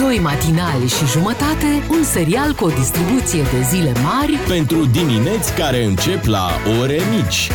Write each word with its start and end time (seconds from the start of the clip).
Doi 0.00 0.18
matinali 0.18 0.88
și 0.88 1.06
jumătate, 1.06 1.66
un 1.90 2.02
serial 2.04 2.52
cu 2.52 2.64
o 2.64 2.68
distribuție 2.68 3.42
de 3.42 3.62
zile 3.68 3.92
mari 4.02 4.32
Pentru 4.48 4.84
dimineți 4.84 5.54
care 5.54 5.84
încep 5.84 6.24
la 6.24 6.50
ore 6.80 7.00
mici. 7.10 7.50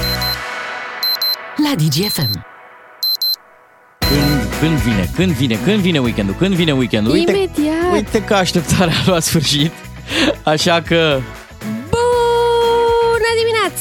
la 1.64 1.76
DGFM. 1.76 2.46
Când, 4.00 4.54
când 4.60 4.78
vine, 4.78 5.10
când 5.16 5.32
vine, 5.32 5.56
când 5.64 5.80
vine 5.80 6.00
weekendul, 6.00 6.36
când 6.36 6.54
vine 6.56 6.74
weekendul. 6.74 7.12
Uite, 7.14 7.32
Imediat. 7.32 7.94
uite 7.94 8.24
că 8.24 8.34
așteptarea 8.34 8.94
a 8.94 9.04
luat 9.06 9.24
sfârșit. 9.24 9.72
Așa 10.44 10.82
că 10.82 10.98
Bună 10.98 11.45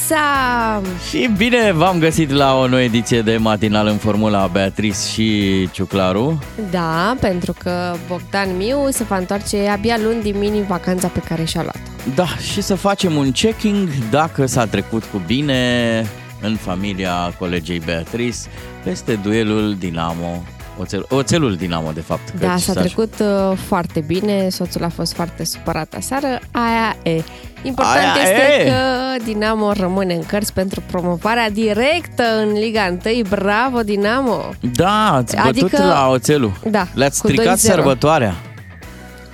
dimineața! 0.07 0.81
și 1.09 1.29
bine 1.37 1.71
v-am 1.71 1.99
găsit 1.99 2.29
la 2.29 2.57
o 2.57 2.67
nouă 2.67 2.81
ediție 2.81 3.21
de 3.21 3.37
matinal 3.37 3.87
în 3.87 3.97
formula 3.97 4.47
Beatrice 4.47 4.97
și 5.13 5.69
Ciuclaru. 5.71 6.39
Da, 6.71 7.15
pentru 7.19 7.53
că 7.59 7.95
Bogdan 8.07 8.57
Miu 8.57 8.89
se 8.89 9.03
va 9.03 9.17
întoarce 9.17 9.67
abia 9.67 9.97
luni 10.03 10.21
din 10.21 10.37
mini 10.37 10.65
vacanța 10.67 11.07
pe 11.07 11.19
care 11.19 11.43
și-a 11.43 11.61
luat. 11.61 11.81
Da, 12.15 12.27
și 12.27 12.61
să 12.61 12.75
facem 12.75 13.15
un 13.15 13.31
checking 13.31 13.89
dacă 14.09 14.45
s-a 14.45 14.65
trecut 14.65 15.03
cu 15.03 15.21
bine 15.25 16.05
în 16.41 16.55
familia 16.55 17.33
colegei 17.39 17.81
Beatrice 17.85 18.37
peste 18.83 19.13
duelul 19.13 19.75
Dinamo. 19.75 20.43
Oțel, 20.79 21.05
oțelul 21.09 21.55
Dinamo, 21.55 21.91
de 21.91 22.01
fapt. 22.01 22.31
Da, 22.39 22.49
căci 22.51 22.59
s-a 22.59 22.73
s-a- 22.73 22.79
trecut 22.81 23.13
uh, 23.19 23.57
foarte 23.67 23.99
bine, 23.99 24.49
soțul 24.49 24.83
a 24.83 24.89
fost 24.89 25.13
foarte 25.13 25.43
supărat 25.45 25.93
aseară, 25.97 26.39
aia 26.51 26.95
e. 27.03 27.21
Important 27.63 28.15
Aia 28.15 28.23
este 28.29 28.61
e. 28.61 28.69
că 28.69 28.75
Dinamo 29.23 29.71
rămâne 29.71 30.13
în 30.13 30.23
cărți 30.25 30.53
pentru 30.53 30.83
promovarea 30.91 31.49
directă 31.49 32.23
în 32.41 32.51
Liga 32.51 32.97
1. 33.05 33.21
Bravo, 33.29 33.81
Dinamo! 33.83 34.49
Da, 34.73 35.13
ați 35.13 35.35
bătut 35.35 35.47
Adică- 35.61 35.83
la 35.83 36.07
oțelul. 36.09 36.51
Da, 36.69 36.87
Le-ați 36.93 37.21
cu 37.21 37.27
stricat 37.27 37.55
2-0. 37.57 37.59
sărbătoarea. 37.59 38.35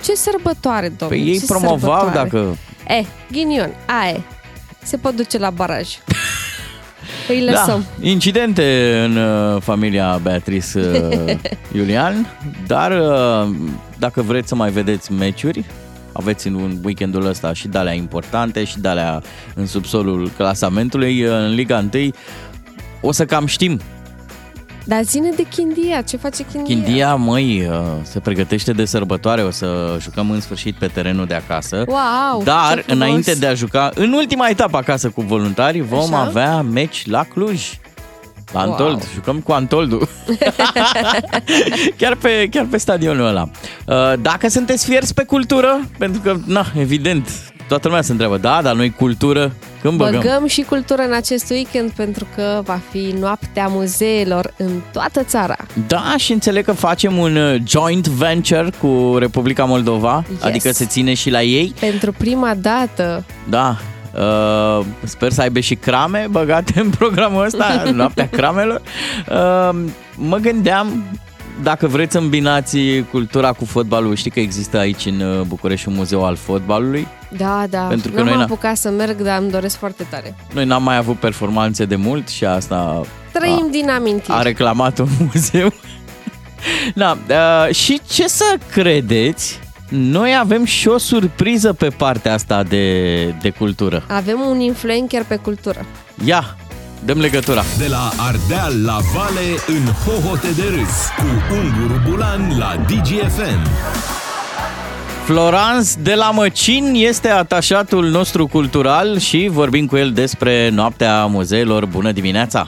Ce 0.04 0.14
sărbătoare, 0.14 0.88
domnule! 0.98 1.20
Păi 1.20 1.30
ei 1.32 1.38
ce 1.38 1.44
promovau 1.46 1.78
sărbătoare. 2.00 2.28
dacă... 2.28 2.56
E, 2.88 3.04
ghinion, 3.32 3.70
aia 4.02 4.10
e. 4.10 4.20
Se 4.82 4.96
pot 4.96 5.16
duce 5.16 5.38
la 5.38 5.50
baraj. 5.50 5.88
Îi 7.28 7.44
lăsăm. 7.44 7.86
Da, 8.00 8.08
incidente 8.08 8.96
în 9.04 9.16
uh, 9.16 9.60
familia 9.60 10.20
Beatrice 10.22 10.78
uh, 10.78 11.34
Iulian, 11.76 12.38
dar 12.66 12.90
uh, 12.90 13.54
dacă 13.98 14.22
vreți 14.22 14.48
să 14.48 14.54
mai 14.54 14.70
vedeți 14.70 15.12
meciuri, 15.12 15.64
aveți 16.12 16.46
în 16.46 16.54
un 16.54 16.78
weekendul 16.84 17.26
ăsta 17.26 17.52
și 17.52 17.68
de 17.68 17.94
importante 17.96 18.64
și 18.64 18.80
de 18.80 18.88
în 19.54 19.66
subsolul 19.66 20.30
clasamentului 20.36 21.22
uh, 21.24 21.30
în 21.30 21.54
Liga 21.54 21.84
1, 21.94 22.10
o 23.00 23.12
să 23.12 23.24
cam 23.24 23.46
știm. 23.46 23.80
Dar 24.84 25.02
ține 25.04 25.30
de 25.36 25.42
Chindia. 25.42 26.00
Ce 26.02 26.16
face 26.16 26.42
Chindia? 26.52 26.74
Chindia, 26.74 27.14
măi, 27.14 27.66
uh, 27.70 27.76
se 28.02 28.20
pregătește 28.20 28.72
de 28.72 28.84
sărbătoare, 28.84 29.42
o 29.42 29.50
să 29.50 29.96
jucăm 30.00 30.30
în 30.30 30.40
sfârșit 30.40 30.74
pe 30.74 30.86
terenul 30.86 31.26
de 31.26 31.34
acasă. 31.34 31.84
Wow, 31.86 32.42
Dar 32.44 32.74
ce 32.74 32.80
frumos. 32.80 32.96
înainte 33.06 33.34
de 33.34 33.46
a 33.46 33.54
juca, 33.54 33.90
în 33.94 34.12
ultima 34.12 34.48
etapă 34.48 34.76
acasă 34.76 35.08
cu 35.08 35.20
voluntari, 35.20 35.80
vom 35.80 36.14
Așa? 36.14 36.22
avea 36.24 36.60
meci 36.62 37.06
la 37.10 37.24
Cluj. 37.24 37.62
La 38.52 38.60
Wow. 38.62 38.70
Antold, 38.70 39.02
jucăm 39.14 39.40
cu 39.40 39.52
Antoldu. 39.52 40.08
chiar, 41.98 42.14
pe, 42.14 42.48
chiar 42.50 42.64
pe 42.70 42.76
stadionul 42.76 43.26
ăla. 43.26 43.48
Uh, 43.86 44.12
Dacă 44.20 44.48
sunteți 44.48 44.84
fierți 44.84 45.14
pe 45.14 45.24
cultură, 45.24 45.80
pentru 45.98 46.20
că, 46.20 46.36
na, 46.46 46.66
evident, 46.78 47.51
toată 47.68 47.88
lumea 47.88 48.02
se 48.02 48.10
întreabă, 48.10 48.36
da, 48.36 48.60
dar 48.62 48.74
noi 48.74 48.90
cultură, 48.90 49.52
când 49.82 49.96
băgăm? 49.96 50.20
Băgăm 50.20 50.46
și 50.46 50.62
cultură 50.62 51.02
în 51.02 51.12
acest 51.12 51.50
weekend 51.50 51.90
pentru 51.90 52.26
că 52.34 52.60
va 52.64 52.80
fi 52.90 53.14
noaptea 53.20 53.66
muzeelor 53.70 54.52
în 54.56 54.70
toată 54.92 55.22
țara. 55.22 55.56
Da, 55.86 56.14
și 56.16 56.32
înțeleg 56.32 56.64
că 56.64 56.72
facem 56.72 57.16
un 57.18 57.36
uh, 57.36 57.60
joint 57.66 58.08
venture 58.08 58.68
cu 58.80 59.16
Republica 59.18 59.64
Moldova, 59.64 60.24
Yes. 60.30 60.42
adică 60.42 60.70
se 60.72 60.84
ține 60.84 61.14
și 61.14 61.30
la 61.30 61.42
ei. 61.42 61.74
Pentru 61.80 62.12
prima 62.12 62.54
dată. 62.54 63.24
Da, 63.48 63.76
uh, 64.14 64.84
sper 65.04 65.32
să 65.32 65.40
aibă 65.40 65.60
și 65.60 65.74
crame 65.74 66.26
băgate 66.30 66.80
în 66.80 66.90
programul 66.90 67.44
ăsta, 67.44 67.82
noaptea 67.94 68.28
cramelor. 68.28 68.80
Uh, 69.30 69.78
mă 70.16 70.36
gândeam 70.36 71.04
dacă 71.62 71.86
vreți 71.86 72.12
să 72.12 72.18
îmbinați 72.18 72.78
cultura 73.10 73.52
cu 73.52 73.64
fotbalul, 73.64 74.14
știi 74.14 74.30
că 74.30 74.40
există 74.40 74.78
aici 74.78 75.04
în 75.06 75.20
uh, 75.20 75.40
București 75.46 75.88
un 75.88 75.94
muzeu 75.94 76.24
al 76.24 76.36
fotbalului. 76.36 77.06
Da, 77.36 77.64
da. 77.70 77.78
Pentru 77.80 78.10
că 78.10 78.16
N-am 78.22 78.26
noi 78.34 78.38
n- 78.40 78.42
apucat 78.44 78.76
să 78.76 78.88
merg, 78.90 79.20
dar 79.20 79.40
îmi 79.40 79.50
doresc 79.50 79.76
foarte 79.76 80.06
tare. 80.10 80.34
Noi 80.54 80.64
n-am 80.64 80.82
mai 80.82 80.96
avut 80.96 81.18
performanțe 81.18 81.84
de 81.84 81.96
mult 81.96 82.28
și 82.28 82.44
asta 82.44 83.00
Trăim 83.32 83.68
din 83.70 83.90
amintiri. 83.90 84.36
a 84.36 84.42
reclamat 84.42 84.98
un 84.98 85.08
muzeu. 85.32 85.72
da, 86.94 87.18
uh, 87.68 87.74
și 87.74 88.00
ce 88.10 88.28
să 88.28 88.44
credeți, 88.72 89.60
noi 89.88 90.36
avem 90.40 90.64
și 90.64 90.88
o 90.88 90.98
surpriză 90.98 91.72
pe 91.72 91.88
partea 91.88 92.32
asta 92.32 92.62
de, 92.62 93.24
de 93.40 93.50
cultură. 93.50 94.04
Avem 94.08 94.40
un 94.50 94.60
influencer 94.60 95.24
pe 95.24 95.36
cultură. 95.36 95.84
Ia, 96.24 96.56
dăm 97.04 97.18
legătura. 97.18 97.62
De 97.78 97.86
la 97.86 98.10
Ardeal 98.28 98.84
la 98.84 98.98
Vale 99.14 99.40
în 99.66 99.92
hohote 100.04 100.48
de 100.56 100.62
râs 100.68 100.96
cu 101.16 101.54
Unguru 101.54 102.00
Bulan 102.10 102.58
la 102.58 102.76
DGFM. 102.86 103.68
Florans 105.24 105.96
de 106.02 106.14
la 106.14 106.30
Măcin 106.30 106.92
este 106.94 107.28
atașatul 107.28 108.04
nostru 108.04 108.46
cultural 108.46 109.18
și 109.18 109.48
vorbim 109.50 109.86
cu 109.86 109.96
el 109.96 110.12
despre 110.12 110.68
noaptea 110.68 111.26
muzeelor. 111.26 111.86
Bună 111.86 112.12
dimineața! 112.12 112.66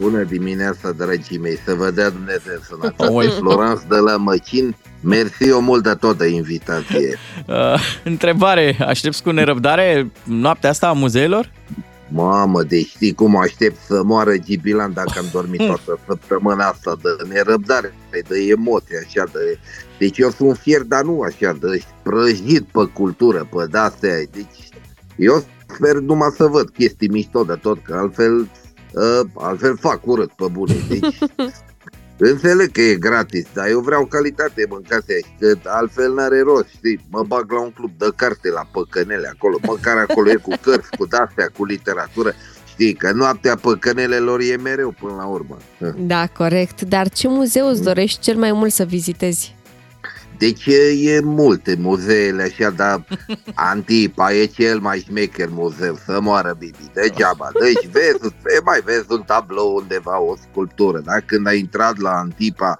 Bună 0.00 0.22
dimineața, 0.22 0.90
dragii 0.96 1.38
mei, 1.38 1.58
să 1.64 1.74
vă 1.74 1.90
dea 1.90 2.10
Dumnezeu 2.10 2.58
sănătate. 2.68 3.12
Oi. 3.12 3.26
Florence 3.26 3.82
de 3.88 3.96
la 3.96 4.16
Măcin, 4.16 4.76
mersi 5.00 5.50
o 5.50 5.60
mult 5.60 5.82
de 5.82 5.94
tot 5.94 6.18
de 6.18 6.28
invitație. 6.28 7.18
Uh, 7.46 7.54
întrebare, 8.04 8.76
aștepți 8.86 9.22
cu 9.22 9.30
nerăbdare 9.30 10.10
noaptea 10.22 10.70
asta 10.70 10.88
a 10.88 10.92
muzeelor? 10.92 11.50
Mamă, 12.08 12.62
deci 12.62 12.86
știi 12.86 13.14
cum 13.14 13.36
aștept 13.36 13.76
să 13.86 14.02
moară 14.02 14.36
Gibilan 14.36 14.92
dacă 14.92 15.12
am 15.18 15.24
dormit 15.32 15.60
toată 15.66 15.98
săptămâna 16.06 16.66
asta 16.66 16.96
de 17.02 17.28
nerăbdare, 17.28 17.94
de 18.10 18.38
emoții, 18.48 18.96
așa, 18.96 19.24
de... 19.32 19.58
Deci 19.98 20.18
eu 20.18 20.30
sunt 20.30 20.56
fier, 20.56 20.82
dar 20.82 21.04
nu 21.04 21.20
așa, 21.20 21.52
de 21.60 21.82
prăjit 22.02 22.62
pe 22.62 22.90
cultură, 22.92 23.48
pe 23.50 23.66
de-astea. 23.70 24.16
Deci 24.32 24.68
eu 25.16 25.44
sper 25.74 25.94
numai 25.94 26.34
să 26.36 26.46
văd 26.46 26.70
chestii 26.70 27.08
mișto 27.08 27.44
de 27.44 27.54
tot, 27.54 27.82
că 27.82 27.94
altfel, 27.94 28.40
uh, 28.92 29.20
altfel 29.34 29.76
fac 29.76 30.06
urât 30.06 30.32
pe 30.32 30.46
bune. 30.52 30.74
Deci 30.88 31.18
Înțeleg 32.18 32.72
că 32.72 32.80
e 32.80 32.94
gratis, 32.94 33.46
dar 33.52 33.68
eu 33.68 33.80
vreau 33.80 34.04
calitate 34.04 34.62
în 34.62 34.66
mâncase 34.70 35.18
și 35.18 35.32
că 35.38 35.58
altfel 35.64 36.14
n-are 36.14 36.40
rost, 36.40 36.68
știi? 36.68 37.06
Mă 37.10 37.22
bag 37.26 37.52
la 37.52 37.60
un 37.60 37.70
club 37.70 37.90
de 37.98 38.06
carte 38.16 38.50
la 38.50 38.68
Păcănele 38.72 39.30
acolo, 39.34 39.58
măcar 39.62 39.96
acolo 39.96 40.30
e 40.30 40.34
cu 40.34 40.52
cărți, 40.62 40.96
cu 40.96 41.06
de-astea, 41.06 41.50
cu 41.56 41.64
literatură. 41.64 42.32
Știi 42.66 42.94
că 42.94 43.12
noaptea 43.12 43.56
păcănelelor 43.56 44.40
e 44.40 44.56
mereu 44.56 44.94
până 45.00 45.14
la 45.16 45.24
urmă. 45.24 45.56
Da, 45.98 46.26
corect. 46.26 46.80
Dar 46.82 47.08
ce 47.08 47.28
muzeu 47.28 47.68
îți 47.68 47.82
dorești 47.82 48.20
cel 48.20 48.36
mai 48.36 48.52
mult 48.52 48.72
să 48.72 48.84
vizitezi? 48.84 49.55
Deci 50.38 50.66
e, 50.66 51.14
e 51.14 51.20
multe 51.20 51.76
muzeele 51.78 52.42
așa, 52.42 52.70
dar 52.70 53.04
Antipa 53.54 54.32
e 54.32 54.44
cel 54.44 54.78
mai 54.78 54.98
șmecher 54.98 55.48
muzeu, 55.50 55.98
să 56.04 56.20
moară 56.20 56.56
Bibi, 56.58 56.90
degeaba. 56.92 57.50
Deci 57.60 57.88
vezi, 57.90 58.34
e 58.56 58.60
mai 58.64 58.80
vezi 58.84 59.06
un 59.08 59.22
tablou 59.22 59.76
undeva, 59.76 60.20
o 60.20 60.36
sculptură, 60.50 60.98
da? 60.98 61.20
Când 61.26 61.46
ai 61.46 61.58
intrat 61.58 61.98
la 61.98 62.10
Antipa, 62.10 62.78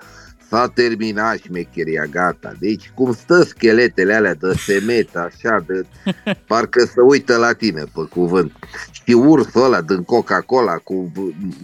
s-a 0.57 0.69
terminat 0.69 1.37
șmecheria, 1.37 2.05
gata. 2.05 2.53
Deci 2.59 2.91
cum 2.95 3.13
stă 3.13 3.43
scheletele 3.43 4.15
alea 4.15 4.35
de 4.35 4.53
semet, 4.67 5.17
așa, 5.17 5.65
de 5.67 5.87
parcă 6.49 6.85
să 6.85 7.03
uită 7.03 7.37
la 7.37 7.53
tine, 7.53 7.83
pe 7.95 8.01
cuvânt. 8.11 8.53
Și 8.91 9.13
ursul 9.13 9.65
ăla 9.65 9.81
din 9.81 10.03
Coca-Cola 10.03 10.77
cu 10.77 11.13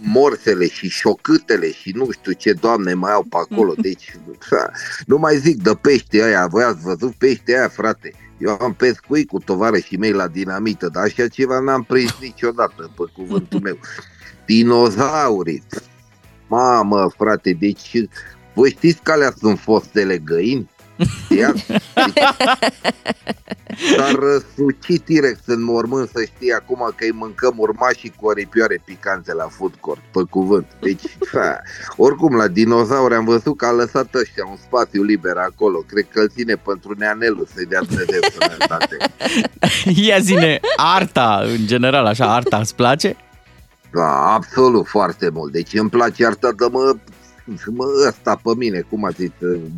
morsele 0.01 0.67
și 0.67 0.89
șocâtele 0.89 1.71
și 1.71 1.91
nu 1.95 2.11
știu 2.11 2.31
ce 2.31 2.53
doamne 2.53 2.93
mai 2.93 3.11
au 3.11 3.23
pe 3.23 3.37
acolo. 3.37 3.73
Deci, 3.87 4.15
ha, 4.49 4.71
nu 5.05 5.17
mai 5.17 5.37
zic 5.37 5.63
de 5.63 5.71
pește 5.81 6.23
aia, 6.23 6.47
voi 6.47 6.63
ați 6.63 6.81
văzut 6.81 7.13
pește 7.13 7.57
aia, 7.57 7.67
frate? 7.67 8.13
Eu 8.37 8.57
am 8.61 8.73
pescuit 8.73 9.27
cu 9.27 9.39
tovarășii 9.39 9.97
mei 9.97 10.11
la 10.11 10.27
dinamită, 10.27 10.89
dar 10.89 11.03
așa 11.03 11.27
ceva 11.27 11.59
n-am 11.59 11.83
prins 11.83 12.17
niciodată, 12.21 12.91
pe 12.97 13.03
cuvântul 13.13 13.59
meu. 13.67 13.77
Dinozaurii. 14.45 15.63
Mamă, 16.47 17.11
frate, 17.17 17.57
deci 17.59 18.07
voi 18.53 18.69
știți 18.69 18.99
că 19.03 19.11
alea 19.11 19.33
sunt 19.39 19.59
fostele 19.59 20.17
găini? 20.17 20.69
Ia? 21.29 21.53
S-ar 23.97 24.15
răsuci 24.15 25.01
T-Rex 25.05 25.39
în 25.45 25.63
mormânt 25.63 26.09
să 26.09 26.23
știi 26.35 26.51
acum 26.51 26.91
că 26.95 27.03
îi 27.03 27.11
mâncăm 27.11 27.53
urmașii 27.57 28.13
cu 28.19 28.25
oripioare 28.25 28.81
picante 28.85 29.33
la 29.33 29.47
food 29.49 29.73
court, 29.79 30.01
pe 30.11 30.19
cuvânt. 30.29 30.67
Deci, 30.79 31.01
fa, 31.31 31.61
oricum, 31.97 32.35
la 32.35 32.47
dinozauri 32.47 33.13
am 33.13 33.25
văzut 33.25 33.57
că 33.57 33.65
a 33.65 33.71
lăsat 33.71 34.15
ăștia 34.15 34.45
un 34.49 34.57
spațiu 34.65 35.03
liber 35.03 35.37
acolo. 35.37 35.77
Cred 35.77 36.07
că 36.13 36.19
îl 36.19 36.29
ține 36.29 36.55
pentru 36.55 36.93
neanelul 36.97 37.47
să-i 37.53 37.65
dea 37.65 37.81
Dumnezeu 37.81 38.19
sănătate. 38.39 38.97
Ia 40.07 40.19
zine, 40.19 40.59
arta, 40.75 41.41
în 41.45 41.65
general, 41.65 42.05
așa, 42.05 42.35
arta 42.35 42.57
îți 42.57 42.75
place? 42.75 43.15
Da, 43.91 44.33
absolut, 44.33 44.87
foarte 44.87 45.29
mult. 45.33 45.51
Deci 45.51 45.73
îmi 45.73 45.89
place 45.89 46.25
arta 46.25 46.51
de 46.51 46.65
mă, 46.71 46.95
mă 47.71 47.85
ăsta 48.07 48.39
pe 48.43 48.51
mine, 48.57 48.85
cum 48.89 49.05
a 49.05 49.09
zis, 49.09 49.29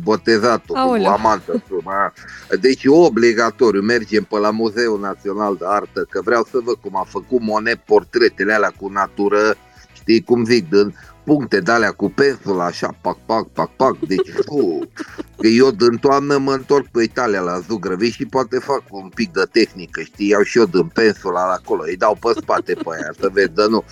botezatul, 0.02 0.74
cu 0.74 0.80
Aoleu. 0.80 1.12
amantă. 1.12 1.62
Ma. 1.82 2.12
Deci 2.60 2.84
obligatoriu 2.86 3.80
mergem 3.80 4.24
pe 4.24 4.38
la 4.38 4.50
Muzeul 4.50 5.00
Național 5.00 5.56
de 5.56 5.64
Artă, 5.68 6.06
că 6.08 6.20
vreau 6.24 6.46
să 6.50 6.58
văd 6.64 6.74
cum 6.74 6.96
a 6.96 7.06
făcut 7.08 7.40
Monet 7.40 7.78
portretele 7.78 8.52
alea 8.52 8.72
cu 8.80 8.88
natură, 8.88 9.56
știi 9.92 10.22
cum 10.22 10.44
zic, 10.44 10.68
din 10.68 10.94
puncte 11.24 11.60
de 11.60 11.72
alea 11.72 11.90
cu 11.90 12.10
pensul, 12.10 12.60
așa, 12.60 12.96
pac, 13.00 13.18
pac, 13.26 13.48
pac, 13.48 13.70
pac, 13.76 13.98
deci, 13.98 14.28
uh, 14.46 14.86
că 15.36 15.46
eu 15.46 15.70
din 15.70 15.96
toamnă 16.00 16.38
mă 16.38 16.52
întorc 16.52 16.86
pe 16.86 17.02
Italia 17.02 17.40
la 17.40 17.60
Zugrăvi 17.68 18.10
și 18.10 18.26
poate 18.26 18.58
fac 18.58 18.82
un 18.90 19.08
pic 19.14 19.32
de 19.32 19.42
tehnică, 19.52 20.00
știi, 20.00 20.28
iau 20.28 20.42
și 20.42 20.58
eu 20.58 20.64
din 20.64 20.86
pensul 20.86 21.32
la 21.32 21.40
acolo, 21.40 21.82
îi 21.86 21.96
dau 21.96 22.18
pe 22.20 22.40
spate 22.40 22.74
pe 22.74 22.90
aia, 22.90 23.12
să 23.20 23.28
vezi, 23.32 23.54
dar 23.54 23.66
nu. 23.66 23.84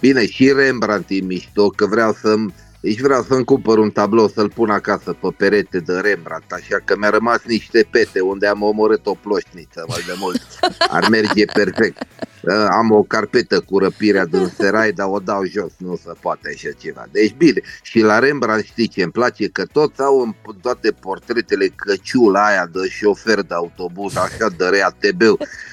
Bine, 0.00 0.26
și 0.26 0.52
Rembrandt 0.52 1.10
e 1.10 1.20
mișto, 1.20 1.68
că 1.68 1.86
vreau 1.86 2.12
să-mi 2.12 2.54
deci 2.82 3.00
vreau 3.00 3.22
să-mi 3.22 3.44
cumpăr 3.44 3.78
un 3.78 3.90
tablou 3.90 4.28
să-l 4.28 4.50
pun 4.50 4.70
acasă 4.70 5.16
pe 5.20 5.28
perete 5.36 5.78
de 5.78 5.92
Rembrandt, 5.92 6.52
așa 6.52 6.76
că 6.84 6.96
mi-a 6.96 7.10
rămas 7.10 7.40
niște 7.44 7.86
pete 7.90 8.20
unde 8.20 8.46
am 8.46 8.62
omorât 8.62 9.06
o 9.06 9.14
ploșniță 9.14 9.84
mai 9.88 10.02
de 10.06 10.14
mult. 10.18 10.42
Ar 10.88 11.08
merge 11.08 11.44
perfect. 11.44 12.06
Uh, 12.42 12.66
am 12.70 12.90
o 12.90 13.02
carpetă 13.02 13.60
cu 13.60 13.78
răpirea 13.78 14.26
din 14.26 14.52
serai, 14.58 14.92
dar 14.92 15.06
o 15.10 15.18
dau 15.18 15.44
jos, 15.44 15.72
nu 15.78 15.96
se 15.96 16.12
poate 16.20 16.52
așa 16.54 16.68
ceva. 16.78 17.06
Deci 17.12 17.34
bine, 17.36 17.60
și 17.82 18.00
la 18.00 18.18
Rembrandt 18.18 18.64
știi 18.64 18.88
ce 18.88 19.02
îmi 19.02 19.12
place? 19.12 19.48
Că 19.48 19.64
toți 19.72 20.00
au 20.00 20.20
în 20.20 20.34
toate 20.60 20.90
portretele 20.90 21.66
căciula 21.66 22.46
aia 22.46 22.68
de 22.72 22.88
șofer 22.88 23.42
de 23.42 23.54
autobuz, 23.54 24.16
așa 24.16 24.48
de 24.56 24.64
rea 24.64 24.88
tb 24.88 25.22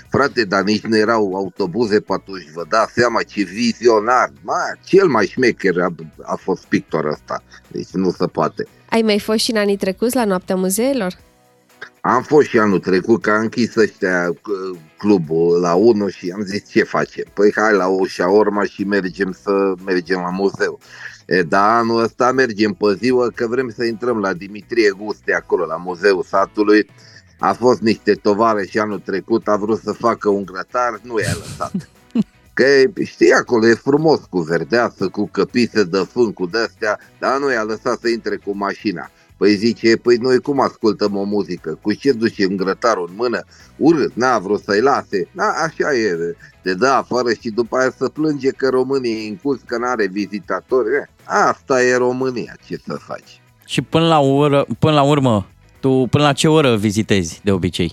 Frate, 0.09 0.43
dar 0.43 0.63
nici 0.63 0.81
nu 0.81 0.97
erau 0.97 1.33
autobuze 1.35 1.99
pe 1.99 2.13
atunci, 2.13 2.51
vă 2.53 2.65
dați 2.69 2.93
seama 2.93 3.21
ce 3.23 3.43
vizionar. 3.43 4.31
Ma, 4.41 4.61
cel 4.83 5.07
mai 5.07 5.25
șmecher 5.25 5.79
a, 5.79 5.95
a 6.21 6.35
fost 6.35 6.65
pictor 6.65 7.05
ăsta, 7.05 7.43
deci 7.67 7.89
nu 7.91 8.11
se 8.11 8.25
poate. 8.25 8.67
Ai 8.89 9.01
mai 9.01 9.19
fost 9.19 9.39
și 9.39 9.51
în 9.51 9.57
anii 9.57 9.77
trecuți 9.77 10.15
la 10.15 10.25
Noaptea 10.25 10.55
Muzeelor? 10.55 11.13
Am 12.01 12.21
fost 12.21 12.47
și 12.47 12.59
anul 12.59 12.79
trecut, 12.79 13.21
că 13.21 13.31
a 13.31 13.39
închis 13.39 13.75
ăștia 13.75 14.33
clubul 14.97 15.59
la 15.59 15.73
1 15.73 16.07
și 16.07 16.31
am 16.35 16.41
zis 16.41 16.69
ce 16.69 16.83
facem? 16.83 17.25
Păi 17.33 17.51
hai 17.55 17.73
la 17.73 17.87
o 17.87 18.05
șaorma 18.05 18.63
și 18.63 18.83
mergem 18.83 19.37
să 19.43 19.73
mergem 19.85 20.19
la 20.19 20.29
muzeu. 20.29 20.79
E, 21.25 21.41
da, 21.41 21.77
anul 21.77 22.03
ăsta 22.03 22.31
mergem 22.31 22.71
pe 22.73 22.95
ziua 22.97 23.27
că 23.35 23.47
vrem 23.47 23.73
să 23.75 23.83
intrăm 23.83 24.19
la 24.19 24.33
Dimitrie 24.33 24.89
Guste 24.89 25.33
acolo, 25.33 25.65
la 25.65 25.75
muzeul 25.75 26.23
satului. 26.23 26.89
A 27.39 27.53
fost 27.53 27.81
niște 27.81 28.13
tovare 28.13 28.65
și 28.65 28.79
anul 28.79 28.99
trecut 28.99 29.47
a 29.47 29.55
vrut 29.55 29.79
să 29.79 29.91
facă 29.91 30.29
un 30.29 30.45
grătar, 30.45 30.99
nu 31.03 31.19
i-a 31.19 31.33
lăsat. 31.39 31.89
Că 32.53 32.65
știi, 33.03 33.31
acolo 33.31 33.67
e 33.67 33.73
frumos 33.73 34.19
cu 34.29 34.39
verdeață, 34.39 35.07
cu 35.07 35.27
căpise 35.27 35.83
de 35.83 36.07
fân, 36.11 36.33
cu 36.33 36.45
de-astea, 36.45 36.99
dar 37.19 37.39
nu 37.39 37.51
i-a 37.51 37.63
lăsat 37.63 37.99
să 37.99 38.07
intre 38.07 38.35
cu 38.35 38.57
mașina. 38.57 39.11
Păi 39.39 39.55
zice, 39.55 39.95
păi 39.95 40.15
noi 40.15 40.39
cum 40.39 40.59
ascultăm 40.59 41.15
o 41.15 41.23
muzică? 41.23 41.79
Cu 41.81 41.93
ce 41.93 42.11
ducem 42.11 42.55
grătarul 42.55 43.07
în 43.09 43.15
mână? 43.15 43.39
Urât, 43.77 44.11
n-a 44.13 44.39
vrut 44.39 44.63
să-i 44.63 44.81
lase. 44.81 45.27
Da, 45.31 45.53
așa 45.63 45.93
e, 45.93 46.35
te 46.63 46.73
dă 46.73 46.87
afară 46.87 47.33
și 47.41 47.49
după 47.49 47.77
aia 47.77 47.91
să 47.97 48.09
plânge 48.09 48.49
că 48.49 48.69
România 48.69 49.11
e 49.11 49.29
în 49.29 49.35
curs, 49.35 49.59
că 49.65 49.77
n-are 49.77 50.07
vizitatori. 50.07 50.87
Asta 51.23 51.83
e 51.83 51.95
România, 51.95 52.55
ce 52.65 52.79
să 52.85 52.97
faci? 53.07 53.41
Și 53.65 53.81
până 53.81 54.07
la, 54.07 54.19
ură, 54.19 54.65
până 54.79 54.93
la 54.93 55.03
urmă, 55.03 55.47
tu 55.79 56.07
până 56.09 56.23
la 56.23 56.33
ce 56.33 56.47
oră 56.47 56.75
vizitezi 56.75 57.41
de 57.43 57.51
obicei? 57.51 57.91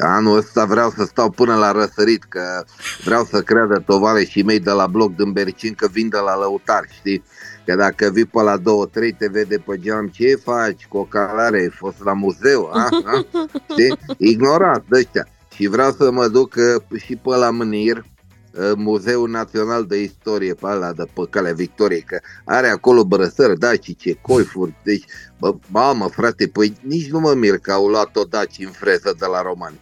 Anul 0.00 0.36
ăsta 0.36 0.64
vreau 0.64 0.90
să 0.90 1.04
stau 1.04 1.30
până 1.30 1.54
la 1.54 1.72
răsărit, 1.72 2.24
că 2.24 2.64
vreau 3.04 3.24
să 3.24 3.40
creadă 3.42 3.84
și 4.28 4.42
mei 4.42 4.60
de 4.60 4.70
la 4.70 4.86
bloc 4.86 5.16
din 5.16 5.32
Bercin 5.32 5.74
că 5.74 5.88
vin 5.92 6.08
de 6.08 6.18
la 6.18 6.38
lăutar, 6.38 6.84
știi? 6.98 7.22
Că 7.64 7.74
dacă 7.74 8.10
vii 8.12 8.24
pe 8.24 8.42
la 8.42 8.56
două, 8.56 8.86
trei, 8.86 9.12
te 9.12 9.28
vede 9.28 9.58
pe 9.58 9.78
geam, 9.78 10.06
ce 10.06 10.34
faci 10.34 10.86
cu 10.86 10.96
o 10.96 11.04
calare, 11.04 11.60
ai 11.60 11.70
fost 11.70 12.04
la 12.04 12.12
muzeu, 12.12 12.70
a? 12.72 12.88
a? 13.04 13.26
Știi? 13.70 13.98
Ignorat 14.16 14.84
de 14.88 14.98
ăștia. 14.98 15.28
Și 15.54 15.66
vreau 15.66 15.90
să 15.90 16.10
mă 16.10 16.28
duc 16.28 16.54
uh, 16.56 17.00
și 17.00 17.16
pe 17.16 17.36
la 17.36 17.50
Mânir, 17.50 17.96
uh, 17.96 18.72
Muzeul 18.76 19.30
Național 19.30 19.84
de 19.84 20.02
Istorie, 20.02 20.54
pe 20.54 20.66
ala 20.66 20.92
de 20.92 21.04
pe 21.14 21.22
calea 21.30 21.52
Victoriei, 21.52 22.02
că 22.02 22.20
are 22.44 22.68
acolo 22.68 23.04
brăsări, 23.04 23.80
ce 23.98 24.18
coifuri, 24.20 24.74
deci, 24.84 25.04
bă, 25.38 25.54
mamă, 25.68 26.08
frate, 26.08 26.46
păi 26.46 26.76
nici 26.80 27.10
nu 27.10 27.20
mă 27.20 27.34
mir 27.34 27.58
că 27.58 27.72
au 27.72 27.86
luat-o 27.88 28.24
daci 28.24 28.56
în 28.58 28.70
freză 28.70 29.14
de 29.18 29.26
la 29.26 29.42
romani. 29.42 29.80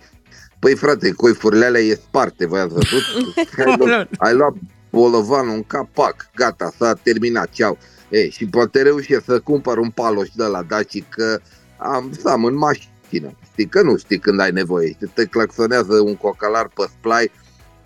Păi 0.58 0.74
frate, 0.74 1.12
coifurile 1.12 1.64
alea 1.64 1.80
e 1.80 1.94
sparte, 1.94 2.46
voi 2.46 2.60
ați 2.60 2.72
văzut? 2.72 3.02
Ai 3.66 3.76
luat, 3.76 4.08
ai 4.18 4.34
luat 4.34 4.54
bolovanul 4.90 5.54
un 5.54 5.62
capac, 5.62 6.30
gata, 6.34 6.72
s-a 6.78 6.94
terminat, 7.02 7.50
ceau. 7.50 7.78
E, 8.08 8.28
și 8.28 8.46
poate 8.46 8.82
reușe 8.82 9.22
să 9.24 9.40
cumpăr 9.40 9.78
un 9.78 9.90
paloș 9.90 10.28
de 10.34 10.44
la 10.44 10.62
Daci 10.62 11.04
că 11.08 11.40
am 11.76 12.12
să 12.20 12.28
am 12.28 12.44
în 12.44 12.54
mașină. 12.54 13.36
Știi 13.52 13.68
că 13.68 13.82
nu 13.82 13.96
știi 13.96 14.18
când 14.18 14.40
ai 14.40 14.52
nevoie. 14.52 14.96
Te 15.14 15.24
claxonează 15.24 16.00
un 16.00 16.16
cocalar 16.16 16.68
pe 16.68 16.84
splai, 16.98 17.30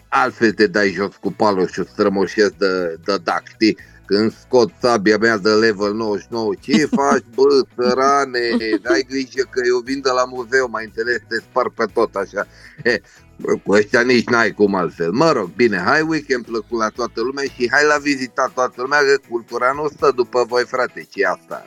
altfel 0.08 0.52
te 0.52 0.66
dai 0.66 0.88
jos 0.88 1.16
cu 1.20 1.32
paloșul 1.32 1.84
strămoșesc 1.84 2.54
de, 2.54 2.98
de 3.04 3.16
dac, 3.22 3.42
știi? 3.48 3.78
Când 4.06 4.32
scot 4.40 4.70
sabia 4.80 5.16
mea 5.16 5.36
de 5.38 5.50
level 5.50 5.94
99, 5.94 6.54
ce 6.60 6.86
faci, 6.96 7.24
bă, 7.34 7.66
sărane, 7.76 8.38
ai 8.82 9.06
grijă 9.08 9.48
că 9.50 9.60
eu 9.66 9.78
vin 9.78 10.00
de 10.00 10.10
la 10.10 10.24
muzeu, 10.24 10.68
mai 10.70 10.84
înțeles, 10.84 11.18
te 11.28 11.36
spar 11.36 11.68
pe 11.68 11.84
tot 11.92 12.14
așa. 12.14 12.46
E, 12.82 13.00
cu 13.64 13.72
ăștia 13.72 14.00
nici 14.00 14.26
n-ai 14.26 14.50
cum 14.50 14.74
altfel. 14.74 15.10
Mă 15.10 15.30
rog, 15.32 15.50
bine, 15.56 15.82
hai 15.86 16.00
weekend 16.00 16.44
plăcut 16.44 16.78
la 16.78 16.88
toată 16.88 17.20
lumea 17.20 17.44
și 17.44 17.68
hai 17.70 17.84
la 17.88 17.98
vizita 18.02 18.50
toată 18.54 18.74
lumea, 18.76 18.98
că 18.98 19.20
cultura 19.28 19.72
nu 19.74 19.88
stă 19.96 20.12
după 20.16 20.44
voi, 20.48 20.64
frate, 20.66 21.06
ce 21.12 21.26
asta. 21.26 21.64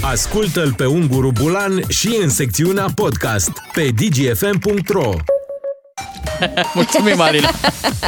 Ascultă-l 0.00 0.74
pe 0.76 0.86
Unguru 0.86 1.30
Bulan 1.40 1.82
și 1.88 2.18
în 2.22 2.28
secțiunea 2.28 2.86
podcast 2.94 3.52
pe 3.72 3.88
dgfm.ro 3.96 5.12
Mulțumim, 6.74 7.16
Marina! 7.16 7.50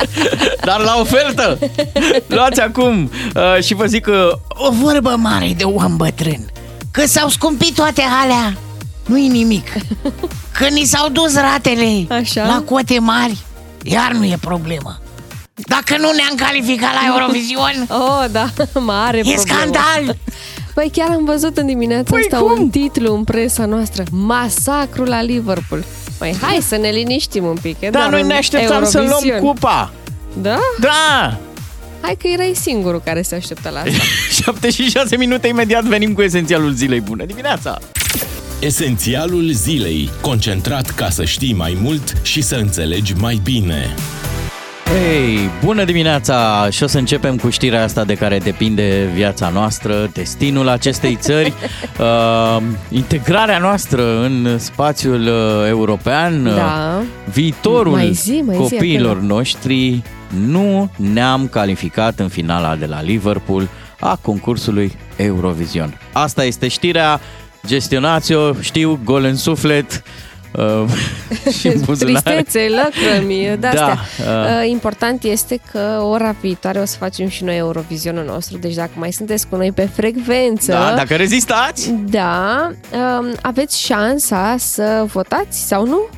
Dar 0.69 0.81
la 0.81 0.97
ofertă! 1.01 1.59
Luați 2.27 2.61
acum 2.61 3.11
uh, 3.35 3.63
și 3.63 3.75
vă 3.75 3.87
zic 3.87 4.03
că 4.03 4.39
o 4.49 4.71
vorbă 4.71 5.17
mare 5.19 5.55
de 5.57 5.65
om 5.65 5.97
bătrân. 5.97 6.51
Că 6.91 7.07
s-au 7.07 7.29
scumpit 7.29 7.75
toate 7.75 8.03
alea 8.23 8.59
nu-i 9.07 9.29
nimic. 9.29 9.73
Când 10.59 10.71
ni 10.71 10.85
s-au 10.85 11.09
dus 11.09 11.35
ratele 11.35 12.05
Așa? 12.09 12.47
la 12.47 12.63
cote 12.65 12.99
mari, 12.99 13.39
iar 13.83 14.13
nu 14.13 14.25
e 14.25 14.37
problemă. 14.41 15.01
Dacă 15.55 15.97
nu 15.97 16.11
ne-am 16.11 16.35
calificat 16.37 16.93
la 16.93 17.01
Eurovision, 17.07 17.87
oh, 18.03 18.25
da, 18.31 18.49
mare 18.81 19.19
e 19.19 19.21
problemă. 19.21 19.43
scandal. 19.47 20.17
Păi 20.75 20.91
chiar 20.93 21.09
am 21.11 21.25
văzut 21.25 21.57
în 21.57 21.67
dimineața 21.67 22.11
păi 22.11 22.21
asta 22.21 22.37
cum? 22.39 22.61
un 22.61 22.69
titlu 22.69 23.15
în 23.15 23.25
presa 23.25 23.65
noastră. 23.65 24.03
Masacru 24.11 25.05
la 25.05 25.23
Liverpool. 25.23 25.85
Păi 26.19 26.37
hai 26.41 26.59
să 26.63 26.77
ne 26.77 26.89
liniștim 26.89 27.45
un 27.45 27.57
pic. 27.63 27.79
Dar 27.81 27.91
da, 27.91 28.09
noi 28.09 28.23
ne 28.23 28.35
așteptam 28.35 28.85
să 28.85 29.01
luăm 29.01 29.39
cupa. 29.41 29.93
Da? 30.33 30.59
Da! 30.81 31.39
Hai 32.01 32.17
că 32.21 32.27
erai 32.29 32.53
singurul 32.55 33.01
care 33.05 33.23
se 33.23 33.35
așteptă 33.35 33.71
la 33.71 33.79
asta. 33.79 34.03
7 34.45 34.71
și 34.71 34.91
6 34.91 35.17
minute, 35.17 35.49
imediat 35.49 35.85
venim 35.85 36.13
cu 36.13 36.23
esențialul 36.23 36.73
zilei. 36.73 37.01
Bună 37.01 37.25
dimineața! 37.25 37.79
Esențialul 38.61 39.51
zilei, 39.51 40.11
concentrat 40.21 40.91
ca 40.91 41.09
să 41.09 41.25
știi 41.25 41.55
mai 41.55 41.79
mult 41.81 42.17
și 42.23 42.43
să 42.43 42.57
înțelegi 42.57 43.15
mai 43.15 43.41
bine. 43.43 43.95
Hei, 44.85 45.39
bună 45.65 45.85
dimineața! 45.85 46.69
Și 46.71 46.83
o 46.83 46.87
să 46.87 46.99
începem 46.99 47.37
cu 47.37 47.51
știrea 47.51 47.83
asta 47.83 48.05
de 48.05 48.15
care 48.15 48.39
depinde 48.39 49.11
viața 49.15 49.49
noastră, 49.49 50.11
destinul 50.13 50.69
acestei 50.69 51.17
țări, 51.21 51.53
uh, 52.01 52.63
integrarea 52.91 53.59
noastră 53.59 54.21
în 54.21 54.59
spațiul 54.59 55.21
uh, 55.21 55.69
european, 55.69 56.45
da. 56.45 57.03
viitorul 57.33 57.93
mai 57.93 58.13
zi, 58.13 58.43
mai 58.47 58.57
copiilor 58.57 59.19
zi 59.21 59.27
noștri. 59.27 60.03
Nu 60.47 60.91
ne-am 60.97 61.49
calificat 61.49 62.19
în 62.19 62.29
finala 62.29 62.77
de 62.77 62.87
la 62.87 63.03
Liverpool 63.03 63.69
a 64.01 64.19
concursului 64.23 64.93
Eurovision. 65.17 65.99
Asta 66.13 66.45
este 66.45 66.69
știrea 66.69 67.21
gestionați-o, 67.67 68.53
știu, 68.61 69.01
gol 69.05 69.25
în 69.25 69.37
suflet, 69.37 70.03
uh, 70.53 70.85
și 71.59 71.67
în 71.67 71.81
Tristețe, 71.99 72.69
lăcrămi, 72.69 73.43
de 73.61 73.69
Da, 73.75 73.93
uh, 73.93 74.27
uh, 74.27 74.69
Important 74.69 75.23
este 75.23 75.61
că 75.71 76.01
ora 76.03 76.35
viitoare 76.41 76.79
o 76.79 76.85
să 76.85 76.97
facem 76.99 77.29
și 77.29 77.45
noi 77.45 77.57
Eurovizionul 77.57 78.25
nostru, 78.25 78.59
deci 78.59 78.75
dacă 78.75 78.91
mai 78.95 79.13
sunteți 79.13 79.47
cu 79.49 79.57
noi 79.57 79.73
pe 79.73 79.89
frecvență... 79.95 80.73
Da, 80.73 80.95
dacă 80.97 81.15
rezistați! 81.15 81.95
Da, 82.11 82.71
uh, 82.93 83.33
aveți 83.43 83.83
șansa 83.83 84.55
să 84.59 85.05
votați 85.13 85.67
sau 85.67 85.87
nu 85.87 86.09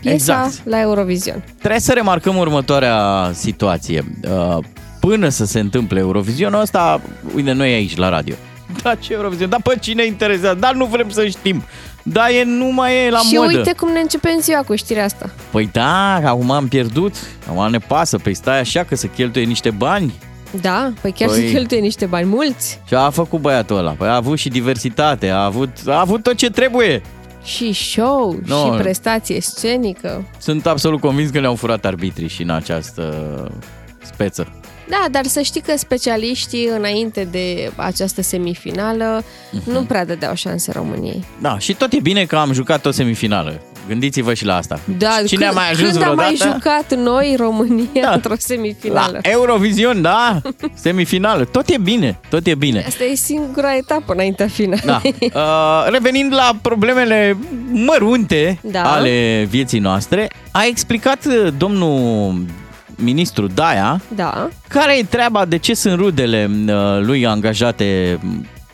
piesa 0.00 0.44
exact. 0.44 0.68
la 0.68 0.80
Eurovision. 0.80 1.44
Trebuie 1.58 1.80
să 1.80 1.92
remarcăm 1.92 2.36
următoarea 2.36 3.30
situație. 3.34 4.04
Uh, 4.30 4.58
până 5.00 5.28
să 5.28 5.44
se 5.44 5.60
întâmple 5.60 5.98
Eurovizionul 5.98 6.60
ăsta, 6.60 7.00
uite, 7.34 7.52
noi 7.52 7.72
aici 7.72 7.96
la 7.96 8.08
radio, 8.08 8.34
da, 8.82 8.94
ce 8.94 9.12
Eurovision? 9.12 9.48
Dar 9.48 9.60
pe 9.62 9.78
cine 9.80 10.04
interesează? 10.04 10.56
Dar 10.60 10.74
nu 10.74 10.84
vrem 10.84 11.10
să 11.10 11.26
știm. 11.26 11.62
Da, 12.02 12.30
e, 12.30 12.44
nu 12.44 12.72
mai 12.72 13.06
e 13.06 13.10
la 13.10 13.18
și 13.18 13.34
modă. 13.34 13.50
Și 13.50 13.56
uite 13.56 13.72
cum 13.72 13.92
ne 13.92 14.00
începem 14.00 14.38
ziua 14.40 14.62
cu 14.62 14.74
știrea 14.74 15.04
asta. 15.04 15.30
Păi 15.50 15.68
da, 15.72 16.14
acum 16.14 16.50
am 16.50 16.68
pierdut. 16.68 17.14
Acum 17.48 17.70
ne 17.70 17.78
pasă. 17.78 18.18
Păi 18.18 18.34
stai 18.34 18.60
așa 18.60 18.84
că 18.84 18.96
să 18.96 19.06
cheltuie 19.06 19.44
niște 19.44 19.70
bani. 19.70 20.12
Da, 20.60 20.92
păi 21.00 21.12
chiar 21.12 21.28
păi... 21.28 21.46
să 21.46 21.52
cheltuie 21.52 21.80
niște 21.80 22.06
bani 22.06 22.26
mulți. 22.26 22.80
Și 22.86 22.94
a 22.94 23.10
făcut 23.10 23.40
băiatul 23.40 23.76
ăla. 23.76 23.90
Păi 23.90 24.08
a 24.08 24.14
avut 24.14 24.38
și 24.38 24.48
diversitate, 24.48 25.28
a 25.28 25.44
avut, 25.44 25.70
a 25.86 26.00
avut 26.00 26.22
tot 26.22 26.34
ce 26.34 26.50
trebuie. 26.50 27.02
Și 27.44 27.72
show, 27.72 28.38
no. 28.46 28.56
și 28.56 28.80
prestație 28.80 29.40
scenică. 29.40 30.24
Sunt 30.38 30.66
absolut 30.66 31.00
convins 31.00 31.30
că 31.30 31.40
ne-au 31.40 31.54
furat 31.54 31.84
arbitrii 31.84 32.28
și 32.28 32.42
în 32.42 32.50
această 32.50 33.04
speță. 34.12 34.46
Da, 34.88 35.06
dar 35.10 35.26
să 35.26 35.40
știi 35.40 35.60
că 35.60 35.72
specialiștii 35.76 36.66
înainte 36.66 37.28
de 37.30 37.72
această 37.76 38.22
semifinală 38.22 39.22
uh-huh. 39.22 39.64
nu 39.64 39.82
prea 39.82 40.04
dădeau 40.04 40.34
șanse 40.34 40.72
României. 40.72 41.24
Da, 41.40 41.58
și 41.58 41.74
tot 41.74 41.92
e 41.92 42.00
bine 42.00 42.24
că 42.24 42.36
am 42.36 42.52
jucat 42.52 42.86
o 42.86 42.90
semifinală. 42.90 43.60
Gândiți-vă 43.88 44.34
și 44.34 44.44
la 44.44 44.56
asta. 44.56 44.80
Da, 44.98 45.16
Cine 45.26 45.44
când, 45.44 45.56
a 45.56 45.60
mai 45.60 45.70
ajuns 45.70 45.90
când 45.90 46.02
vreodată? 46.02 46.28
am 46.28 46.36
mai 46.38 46.52
jucat 46.52 46.94
noi, 46.98 47.34
România, 47.38 48.02
da. 48.02 48.10
într-o 48.12 48.34
semifinală? 48.38 49.18
La 49.22 49.30
Eurovision, 49.30 50.02
da, 50.02 50.40
semifinală. 50.74 51.44
Tot 51.44 51.68
e 51.68 51.78
bine, 51.78 52.20
tot 52.28 52.46
e 52.46 52.54
bine. 52.54 52.84
Asta 52.86 53.04
e 53.04 53.14
singura 53.14 53.76
etapă 53.76 54.12
înaintea 54.12 54.48
finalei. 54.48 55.14
Da. 55.32 55.40
Uh, 55.40 55.90
revenind 55.90 56.32
la 56.32 56.58
problemele 56.62 57.36
mărunte 57.72 58.58
da. 58.62 58.92
ale 58.92 59.46
vieții 59.50 59.78
noastre, 59.78 60.30
a 60.50 60.64
explicat 60.66 61.26
domnul 61.58 62.34
ministru 62.98 63.46
Daia, 63.46 64.00
da. 64.14 64.48
care 64.68 64.98
e 64.98 65.02
treaba, 65.02 65.44
de 65.44 65.56
ce 65.56 65.74
sunt 65.74 65.94
rudele 65.98 66.50
uh, 66.66 66.74
lui 67.00 67.26
angajate 67.26 68.18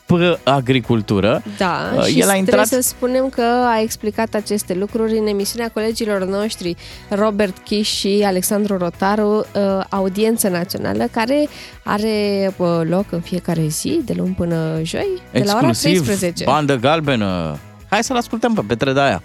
pe 0.07 0.39
agricultură. 0.45 1.43
Da, 1.57 1.93
uh, 1.97 2.05
și 2.05 2.21
El 2.21 2.29
a 2.29 2.35
intrat... 2.35 2.67
trebuie 2.67 2.83
să 2.83 2.89
spunem 2.89 3.29
că 3.29 3.43
a 3.43 3.81
explicat 3.81 4.35
aceste 4.35 4.75
lucruri 4.75 5.19
în 5.19 5.27
emisiunea 5.27 5.71
colegilor 5.71 6.25
noștri 6.25 6.77
Robert 7.09 7.59
Kish 7.65 7.91
și 7.91 8.23
Alexandru 8.27 8.77
Rotaru, 8.77 9.47
uh, 9.55 9.85
audiență 9.89 10.49
națională, 10.49 11.05
care 11.11 11.49
are 11.85 12.51
loc 12.83 13.05
în 13.11 13.21
fiecare 13.21 13.67
zi, 13.67 14.01
de 14.05 14.13
luni 14.17 14.35
până 14.35 14.81
joi, 14.83 15.23
de 15.33 15.43
la 15.45 15.57
ora 15.57 15.71
13. 15.71 16.45
bandă 16.45 16.77
galbenă. 16.77 17.59
Hai 17.89 18.05
să-l 18.05 18.17
ascultăm 18.17 18.55
pe 18.55 18.63
Petre 18.67 18.93
Daia. 18.93 19.23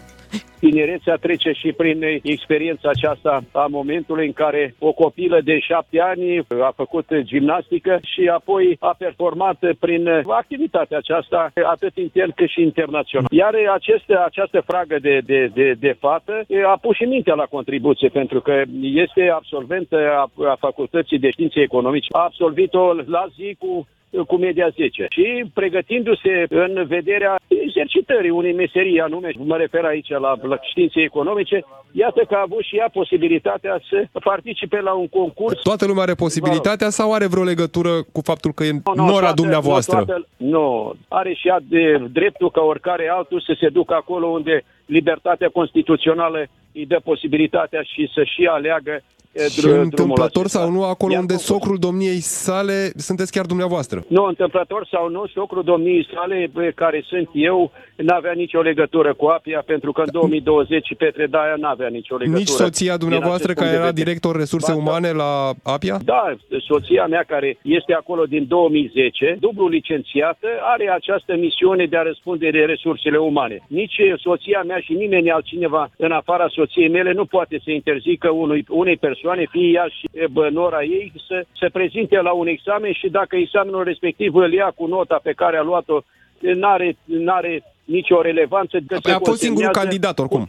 Tinerețea 0.59 1.15
trece 1.15 1.51
și 1.51 1.71
prin 1.71 2.03
experiența 2.21 2.89
aceasta 2.89 3.43
a 3.51 3.65
momentului 3.69 4.25
în 4.25 4.33
care 4.33 4.75
o 4.79 4.91
copilă 4.91 5.41
de 5.43 5.59
șapte 5.59 6.00
ani 6.01 6.38
a 6.62 6.71
făcut 6.75 7.05
gimnastică 7.21 8.00
și 8.03 8.27
apoi 8.27 8.77
a 8.79 8.95
performat 8.98 9.59
prin 9.79 10.07
activitatea 10.27 10.98
aceasta 10.98 11.51
atât 11.65 11.98
intern 11.98 12.31
cât 12.36 12.50
și 12.50 12.62
internațional. 12.62 13.27
Iar 13.31 13.53
aceste, 13.74 14.15
această 14.25 14.62
fragă 14.65 14.98
de, 15.01 15.19
de, 15.25 15.51
de, 15.53 15.74
de 15.79 15.95
fată 16.00 16.45
a 16.65 16.77
pus 16.81 16.95
și 16.95 17.03
mintea 17.03 17.33
la 17.33 17.45
contribuție 17.45 18.09
pentru 18.09 18.41
că 18.41 18.62
este 18.81 19.29
absolventă 19.33 19.98
a, 19.98 20.31
a 20.50 20.55
facultății 20.59 21.19
de 21.19 21.29
științe 21.29 21.59
economice. 21.62 22.07
A 22.12 22.19
absolvit-o 22.19 22.93
la 22.93 23.25
zi 23.36 23.55
cu 23.59 23.88
cu 24.27 24.35
media 24.35 24.69
10 24.75 25.05
și 25.09 25.45
pregătindu-se 25.53 26.45
în 26.49 26.85
vederea 26.87 27.39
exercitării 27.47 28.29
unei 28.29 28.53
meserii 28.53 28.99
anume, 28.99 29.31
mă 29.37 29.57
refer 29.57 29.83
aici 29.83 30.09
la, 30.09 30.35
la 30.41 30.57
științe 30.61 31.01
economice, 31.01 31.65
iată 31.91 32.21
că 32.27 32.35
a 32.35 32.41
avut 32.41 32.63
și 32.63 32.77
ea 32.77 32.89
posibilitatea 32.93 33.81
să 33.89 34.19
participe 34.23 34.81
la 34.81 34.93
un 34.93 35.07
concurs. 35.07 35.61
Toată 35.61 35.85
lumea 35.85 36.03
are 36.03 36.13
posibilitatea 36.13 36.89
sau 36.89 37.13
are 37.13 37.27
vreo 37.27 37.43
legătură 37.43 37.89
cu 38.11 38.21
faptul 38.23 38.51
că 38.51 38.63
e 38.63 38.71
no, 38.71 38.93
no, 38.95 39.05
nora 39.05 39.19
toată, 39.19 39.41
dumneavoastră? 39.41 39.97
Nu, 39.97 40.05
toată, 40.05 40.27
nu, 40.37 40.95
are 41.07 41.33
și 41.33 41.47
ea 41.47 41.59
de 41.63 41.97
dreptul 42.11 42.51
ca 42.51 42.61
oricare 42.61 43.09
altul 43.09 43.41
să 43.41 43.55
se 43.59 43.69
ducă 43.69 43.93
acolo 43.93 44.27
unde 44.27 44.63
libertatea 44.85 45.49
constituțională 45.49 46.47
îi 46.73 46.85
dă 46.85 46.99
posibilitatea 47.03 47.81
și 47.81 48.11
să 48.13 48.23
și 48.23 48.45
aleagă 48.45 49.01
și 49.50 49.65
întâmplător 49.65 50.48
sau 50.48 50.71
nu, 50.71 50.83
acolo 50.83 51.15
unde 51.17 51.36
socrul 51.36 51.77
domniei 51.77 52.19
sale 52.19 52.91
sunteți 52.95 53.31
chiar 53.31 53.45
dumneavoastră? 53.45 54.03
Nu, 54.07 54.24
întâmplător 54.24 54.88
sau 54.91 55.09
nu, 55.09 55.27
socrul 55.33 55.63
domniei 55.63 56.07
sale, 56.13 56.51
care 56.75 57.03
sunt 57.05 57.29
eu, 57.33 57.71
n-avea 57.95 58.31
nicio 58.31 58.62
legătură 58.62 59.13
cu 59.13 59.25
Apia, 59.25 59.63
pentru 59.65 59.91
că 59.91 60.01
în 60.01 60.07
2020 60.12 60.95
Petre 60.98 61.25
Daia 61.25 61.55
n-avea 61.57 61.88
nicio 61.88 62.15
legătură. 62.15 62.39
Nici 62.39 62.48
soția 62.48 62.98
dumneavoastră, 62.98 63.53
care 63.53 63.75
era 63.75 63.91
director 63.91 64.36
resurse 64.36 64.71
umane 64.71 65.12
la 65.12 65.51
Apia? 65.63 66.00
Da, 66.03 66.36
soția 66.67 67.05
mea, 67.05 67.24
care 67.27 67.57
este 67.62 67.93
acolo 67.93 68.24
din 68.25 68.45
2010, 68.48 69.38
dublu 69.39 69.67
licențiată, 69.67 70.48
are 70.62 70.89
această 70.89 71.36
misiune 71.36 71.86
de 71.86 71.98
a 71.98 72.01
răspunde 72.01 72.50
de 72.50 72.59
resursele 72.59 73.17
umane. 73.17 73.59
Nici 73.67 74.00
soția 74.21 74.63
mea 74.67 74.79
și 74.79 74.93
nimeni 74.93 75.31
altcineva 75.31 75.91
în 75.98 76.12
afara 76.12 76.48
soției 76.48 76.89
mele 76.89 77.12
nu 77.12 77.25
poate 77.25 77.62
să 77.63 77.71
interzică 77.71 78.29
unui, 78.29 78.65
unei 78.69 78.98
persoane 78.98 79.17
persoane, 79.21 79.47
fie 79.51 79.69
ea 79.71 79.88
și 79.88 80.09
nora 80.51 80.83
ei, 80.83 81.11
să 81.27 81.45
se 81.59 81.69
prezinte 81.69 82.21
la 82.21 82.31
un 82.31 82.47
examen 82.47 82.93
și 82.93 83.09
dacă 83.09 83.35
examenul 83.35 83.83
respectiv 83.83 84.35
îl 84.35 84.53
ia 84.53 84.71
cu 84.75 84.85
nota 84.85 85.19
pe 85.23 85.31
care 85.31 85.57
a 85.57 85.61
luat-o, 85.61 86.01
n-are, 86.39 86.97
n-are 87.05 87.63
nicio 87.98 88.22
relevanță. 88.22 88.77
Păi 89.01 89.13
a 89.13 89.19
fost 89.24 89.41
singurul 89.41 89.69
candidat 89.81 90.19
oricum. 90.19 90.43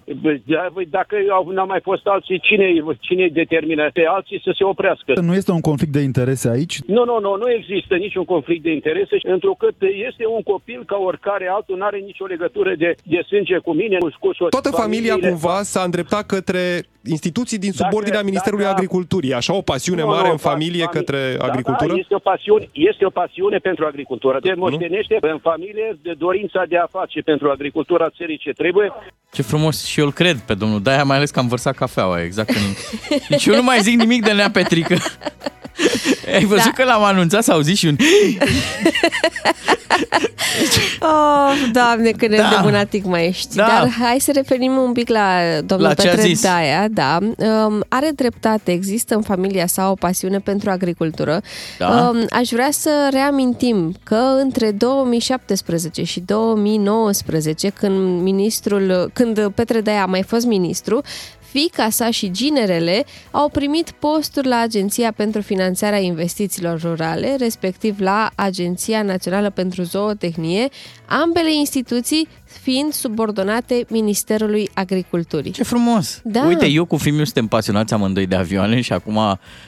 Dacă 0.89 1.17
n-au 1.55 1.67
mai 1.67 1.81
fost 1.83 2.07
alții, 2.07 2.39
cine, 2.41 2.67
cine 3.01 3.29
determină 3.29 3.91
pe 3.93 4.05
alții 4.17 4.41
să 4.45 4.53
se 4.59 4.65
oprească? 4.65 5.21
Nu 5.21 5.35
este 5.35 5.53
un 5.53 5.61
conflict 5.61 5.93
de 5.93 6.01
interese 6.01 6.51
aici? 6.51 6.75
Nu, 6.87 7.05
nu, 7.05 7.21
nu, 7.21 7.37
nu 7.37 7.51
există 7.51 7.95
niciun 7.95 8.25
conflict 8.25 8.63
de 8.63 8.73
interese, 8.73 9.17
întrucât 9.23 9.75
este 10.09 10.25
un 10.27 10.43
copil 10.43 10.83
ca 10.87 10.97
oricare 10.97 11.47
altul, 11.49 11.77
nu 11.77 11.85
are 11.85 11.99
nicio 11.99 12.25
legătură 12.25 12.75
de, 12.75 12.95
de 13.05 13.21
sânge 13.27 13.59
cu 13.59 13.73
mine, 13.73 13.97
cu 14.21 14.31
Toată 14.49 14.71
familia 14.71 15.17
cumva 15.17 15.63
s-a 15.63 15.83
îndreptat 15.83 16.27
către 16.27 16.83
instituții 17.05 17.59
din 17.59 17.73
subordinea 17.73 18.21
dacă, 18.21 18.25
Ministerului 18.25 18.65
dacă, 18.65 18.77
Agriculturii. 18.77 19.33
Așa 19.35 19.55
o 19.55 19.61
pasiune 19.61 20.01
nu, 20.01 20.07
mare 20.07 20.27
nu, 20.27 20.33
în 20.33 20.37
familie 20.37 20.85
fami- 20.85 20.93
către 20.93 21.35
da, 21.39 21.45
agricultură? 21.45 21.93
Da, 21.93 21.99
este 21.99 22.15
o 22.15 22.19
pasiune, 22.19 22.69
este 22.73 23.05
o 23.05 23.11
pasiune 23.11 23.59
pentru 23.59 23.85
agricultură. 23.85 24.39
De 24.43 24.55
moștenește 24.57 25.17
în 25.21 25.39
familie 25.39 25.99
de 26.03 26.13
dorința 26.19 26.65
de 26.69 26.77
a 26.77 26.87
face 26.87 27.21
pentru 27.31 27.51
agricultura 27.51 28.11
țării 28.11 28.39
ce 28.45 28.53
trebuie. 28.53 28.93
Ce 29.33 29.43
frumos 29.43 29.85
și 29.85 30.01
eu 30.01 30.07
îl 30.07 30.13
cred 30.13 30.39
pe 30.39 30.55
domnul 30.55 30.83
Daia, 30.83 31.05
mai 31.05 31.17
ales 31.17 31.31
că 31.31 31.39
am 31.39 31.49
vărsat 31.49 31.75
cafeaua, 31.75 32.23
exact. 32.23 32.51
În... 32.51 32.75
Deci 33.29 33.47
eu 33.47 33.55
nu 33.55 33.63
mai 33.63 33.81
zic 33.81 33.99
nimic 33.99 34.25
de 34.25 34.33
Nea 34.33 34.51
Petrică. 34.51 34.97
Ai 36.35 36.45
văzut 36.45 36.65
da. 36.65 36.71
că 36.71 36.85
l-am 36.85 37.03
anunțat, 37.03 37.43
s-a 37.43 37.53
auzit 37.53 37.77
și 37.77 37.87
un... 37.87 37.97
oh, 41.01 41.71
doamne, 41.73 42.11
cât 42.11 42.37
da. 42.37 42.49
de 42.49 42.57
bunatic 42.63 43.05
mai 43.05 43.27
ești. 43.27 43.55
Da. 43.55 43.67
Dar 43.67 43.91
hai 44.01 44.17
să 44.21 44.33
referim 44.35 44.77
un 44.77 44.93
pic 44.93 45.09
la 45.09 45.39
domnul 45.65 45.89
la 45.89 45.95
Petre 45.95 46.33
Daia. 46.43 46.89
Da. 46.89 47.19
Um, 47.21 47.85
are 47.89 48.11
dreptate, 48.15 48.73
există 48.73 49.15
în 49.15 49.23
familia 49.23 49.67
sa 49.67 49.91
o 49.91 49.95
pasiune 49.95 50.39
pentru 50.39 50.71
agricultură. 50.71 51.41
Da. 51.79 52.09
Um, 52.09 52.27
aș 52.31 52.49
vrea 52.49 52.69
să 52.71 53.09
reamintim 53.11 53.95
că 54.03 54.21
între 54.43 54.71
2017 54.71 56.05
și 56.05 56.21
2019, 56.21 57.69
când 57.69 58.23
ministrul, 58.23 59.11
când 59.21 59.53
Petre 59.55 59.81
Daia 59.81 60.03
a 60.03 60.07
mai 60.07 60.23
fost 60.23 60.47
ministru, 60.47 61.01
fica 61.51 61.91
sa 61.91 62.11
și 62.11 62.31
ginerele 62.31 63.05
au 63.31 63.49
primit 63.49 63.91
posturi 63.91 64.47
la 64.47 64.57
Agenția 64.57 65.13
pentru 65.13 65.41
Finanțarea 65.41 65.99
Investițiilor 65.99 66.81
Rurale, 66.81 67.37
respectiv 67.39 68.01
la 68.01 68.31
Agenția 68.35 69.03
Națională 69.03 69.51
pentru 69.51 69.83
Zootehnie, 69.83 70.69
ambele 71.07 71.55
instituții 71.55 72.29
fiind 72.45 72.93
subordonate 72.93 73.85
Ministerului 73.89 74.69
Agriculturii. 74.75 75.51
Ce 75.51 75.63
frumos! 75.63 76.21
Da. 76.25 76.47
Uite, 76.47 76.67
eu 76.67 76.85
cu 76.85 76.97
Fimiu 76.97 77.25
suntem 77.25 77.47
pasionați 77.47 77.95
amândoi 77.95 78.27
de 78.27 78.37
avioane 78.37 78.81
și 78.81 78.93
acum 78.93 79.19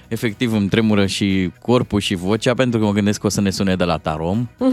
efectiv 0.08 0.52
îmi 0.52 0.68
tremură 0.68 1.06
și 1.06 1.50
corpul 1.62 2.00
și 2.00 2.14
vocea 2.14 2.54
pentru 2.54 2.78
că 2.78 2.84
mă 2.84 2.92
gândesc 2.92 3.20
că 3.20 3.26
o 3.26 3.30
să 3.30 3.40
ne 3.40 3.50
sune 3.50 3.76
de 3.76 3.84
la 3.84 3.98
Tarom. 3.98 4.48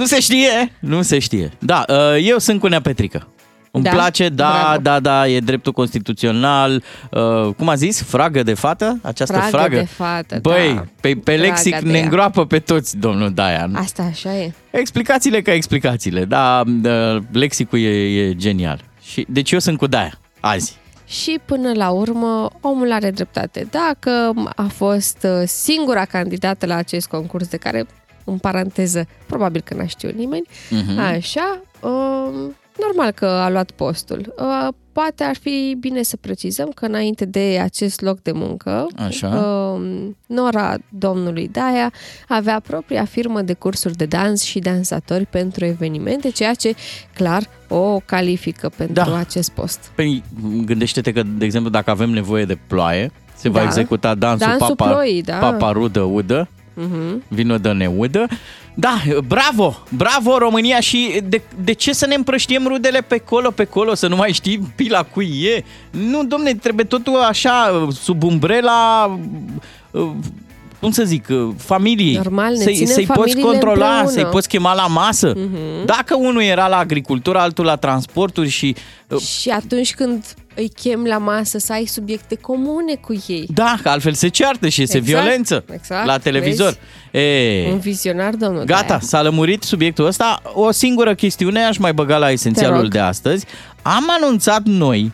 Nu 0.00 0.06
se 0.06 0.20
știe, 0.20 0.72
nu 0.78 1.02
se 1.02 1.18
știe. 1.18 1.50
Da, 1.58 1.84
uh, 1.88 1.96
eu 2.20 2.38
sunt 2.38 2.60
cu 2.60 2.66
Nea 2.66 2.80
Petrică. 2.80 3.28
Îmi 3.70 3.84
da? 3.84 3.90
place, 3.90 4.28
da, 4.28 4.60
Bravo. 4.62 4.80
da, 4.82 5.00
da, 5.00 5.28
e 5.28 5.40
dreptul 5.40 5.72
constituțional. 5.72 6.82
Uh, 7.10 7.54
cum 7.56 7.68
a 7.68 7.74
zis? 7.74 8.02
Fragă 8.02 8.42
de 8.42 8.54
fată? 8.54 8.98
Această 9.02 9.32
fragă? 9.32 9.56
fragă? 9.56 9.76
de 9.76 9.84
fată, 9.84 10.38
Băi, 10.42 10.74
da. 10.74 10.84
pe, 11.00 11.14
pe 11.24 11.36
lexic 11.36 11.78
ne 11.78 12.00
îngroapă 12.00 12.46
pe 12.46 12.58
toți, 12.58 12.96
domnul 12.96 13.32
Daia. 13.32 13.70
Asta 13.72 14.02
așa 14.02 14.36
e. 14.36 14.52
Explicațiile 14.70 15.42
ca 15.42 15.52
explicațiile, 15.52 16.24
da, 16.24 16.62
uh, 16.84 17.22
lexicul 17.32 17.78
e, 17.78 17.88
e 17.88 18.34
genial. 18.34 18.80
Și, 19.02 19.26
deci 19.28 19.50
eu 19.50 19.58
sunt 19.58 19.78
cu 19.78 19.86
Daia, 19.86 20.18
azi. 20.40 20.78
Și 21.06 21.38
până 21.44 21.72
la 21.74 21.90
urmă, 21.90 22.50
omul 22.60 22.92
are 22.92 23.10
dreptate. 23.10 23.66
Dacă 23.70 24.32
a 24.56 24.66
fost 24.74 25.26
uh, 25.40 25.46
singura 25.46 26.04
candidată 26.04 26.66
la 26.66 26.74
acest 26.74 27.08
concurs 27.08 27.48
de 27.48 27.56
care 27.56 27.86
în 28.30 28.38
paranteză, 28.38 29.06
probabil 29.26 29.60
că 29.64 29.74
n-a 29.74 29.86
știut 29.86 30.14
nimeni, 30.14 30.46
uh-huh. 30.46 31.16
așa, 31.16 31.62
um, 31.80 32.54
Normal 32.86 33.10
că 33.10 33.26
a 33.26 33.50
luat 33.50 33.70
postul. 33.70 34.34
Uh, 34.38 34.68
poate 34.92 35.24
ar 35.24 35.36
fi 35.36 35.76
bine 35.80 36.02
să 36.02 36.16
precizăm 36.16 36.70
că 36.74 36.86
înainte 36.86 37.24
de 37.24 37.60
acest 37.62 38.00
loc 38.00 38.22
de 38.22 38.32
muncă, 38.32 38.86
Așa. 38.96 39.28
Um, 39.28 40.16
Nora 40.26 40.76
domnului 40.88 41.48
Daia 41.48 41.92
avea 42.28 42.60
propria 42.60 43.04
firmă 43.04 43.42
de 43.42 43.52
cursuri 43.52 43.96
de 43.96 44.04
dans 44.04 44.42
și 44.42 44.58
dansatori 44.58 45.26
pentru 45.26 45.64
evenimente, 45.64 46.30
ceea 46.30 46.54
ce 46.54 46.74
clar 47.14 47.42
o 47.68 48.00
califică 48.04 48.70
pentru 48.76 48.94
da. 49.04 49.16
acest 49.16 49.50
post. 49.50 49.92
Păi 49.94 50.22
gândește-te 50.64 51.12
că, 51.12 51.22
de 51.22 51.44
exemplu, 51.44 51.70
dacă 51.70 51.90
avem 51.90 52.10
nevoie 52.10 52.44
de 52.44 52.58
ploaie, 52.66 53.12
se 53.34 53.48
da. 53.48 53.58
va 53.58 53.64
executa 53.64 54.14
dansul, 54.14 54.46
dansul 54.46 54.74
papa, 54.76 54.92
ploi, 54.92 55.22
da. 55.24 55.36
papa 55.36 55.72
rudă 55.72 56.00
udă, 56.00 56.48
uh-huh. 56.80 57.28
vină 57.28 57.58
de 57.58 57.72
neudă 57.72 58.26
Da, 58.74 59.02
bravo, 59.26 59.84
bravo 59.88 60.38
România 60.38 60.80
și 60.80 61.20
de, 61.28 61.42
de 61.64 61.72
ce 61.72 61.92
să 61.92 62.06
ne 62.06 62.14
împrăștiem 62.14 62.66
rudele 62.66 63.00
pe 63.00 63.18
colo, 63.18 63.50
pe 63.50 63.64
colo, 63.64 63.94
să 63.94 64.06
nu 64.06 64.16
mai 64.16 64.32
știi 64.32 64.58
pila 64.76 65.02
cui 65.02 65.42
e? 65.42 65.64
Nu, 65.90 66.24
domne, 66.24 66.54
trebuie 66.54 66.84
totul 66.84 67.16
așa, 67.16 67.88
sub 67.92 68.22
umbrela 68.22 69.18
cum 70.80 70.90
să 70.90 71.04
zic, 71.04 71.26
familiei. 71.56 72.14
Normal, 72.14 72.52
ne 72.56 72.62
să-i, 72.62 72.86
să-i 72.86 73.06
poți 73.06 73.36
controla, 73.36 73.86
împreună. 73.86 74.10
să-i 74.10 74.24
poți 74.24 74.48
chema 74.48 74.74
la 74.74 74.86
masă. 74.86 75.32
Uh-huh. 75.32 75.84
Dacă 75.84 76.16
unul 76.16 76.42
era 76.42 76.68
la 76.68 76.76
agricultură, 76.76 77.38
altul 77.38 77.64
la 77.64 77.76
transporturi 77.76 78.48
și... 78.48 78.74
Și 79.18 79.48
atunci 79.48 79.94
când 79.94 80.24
îi 80.54 80.68
chem 80.68 81.04
la 81.04 81.18
masă 81.18 81.58
să 81.58 81.72
ai 81.72 81.84
subiecte 81.84 82.34
comune 82.34 82.94
cu 82.94 83.12
ei. 83.26 83.46
Da, 83.54 83.74
că 83.82 83.88
altfel 83.88 84.12
se 84.12 84.28
ceartă 84.28 84.68
și 84.68 84.82
este 84.82 84.96
Exact, 84.96 85.22
violență 85.22 85.64
exact, 85.72 86.06
la 86.06 86.18
televizor. 86.18 86.76
E, 87.10 87.68
Un 87.72 87.78
vizionar, 87.78 88.34
domnul. 88.34 88.64
Gata, 88.64 88.82
de-aia. 88.84 89.00
s-a 89.02 89.22
lămurit 89.22 89.62
subiectul 89.62 90.06
ăsta. 90.06 90.42
O 90.54 90.70
singură 90.70 91.14
chestiune 91.14 91.64
aș 91.64 91.76
mai 91.76 91.92
băga 91.92 92.16
la 92.18 92.26
Te 92.26 92.32
esențialul 92.32 92.80
rog. 92.80 92.90
de 92.90 92.98
astăzi. 92.98 93.44
Am 93.82 94.04
anunțat 94.20 94.62
noi, 94.64 95.12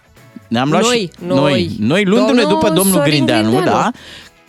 ne-am 0.49 0.71
luat 0.71 0.83
Noi, 0.83 0.97
și, 1.19 1.25
noi. 1.27 1.37
noi, 1.39 1.71
noi 1.79 2.05
luându-ne 2.05 2.41
Domnul 2.41 2.61
după 2.61 2.75
domnul 2.75 2.95
Sorin 2.97 3.11
Grindeanu, 3.13 3.51
Grindeanu. 3.51 3.71
da, 3.71 3.91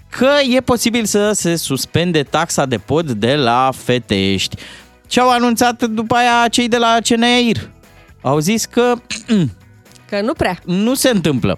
că 0.10 0.29
e 0.56 0.60
posibil 0.62 1.06
să 1.06 1.32
se 1.32 1.56
suspende 1.56 2.24
taxa 2.24 2.65
de 2.65 2.77
pod 2.77 3.12
de 3.12 3.36
la 3.36 3.70
Fetești. 3.75 4.56
Ce 5.08 5.20
au 5.20 5.29
anunțat 5.29 5.84
după 5.84 6.15
aia 6.15 6.48
cei 6.51 6.67
de 6.67 6.77
la 6.77 6.98
CNAIR? 7.03 7.70
Au 8.22 8.39
zis 8.39 8.65
că 8.65 8.94
Că 10.10 10.22
nu 10.22 10.34
prea. 10.34 10.60
nu 10.66 10.94
se 10.94 11.10
întâmplă. 11.10 11.58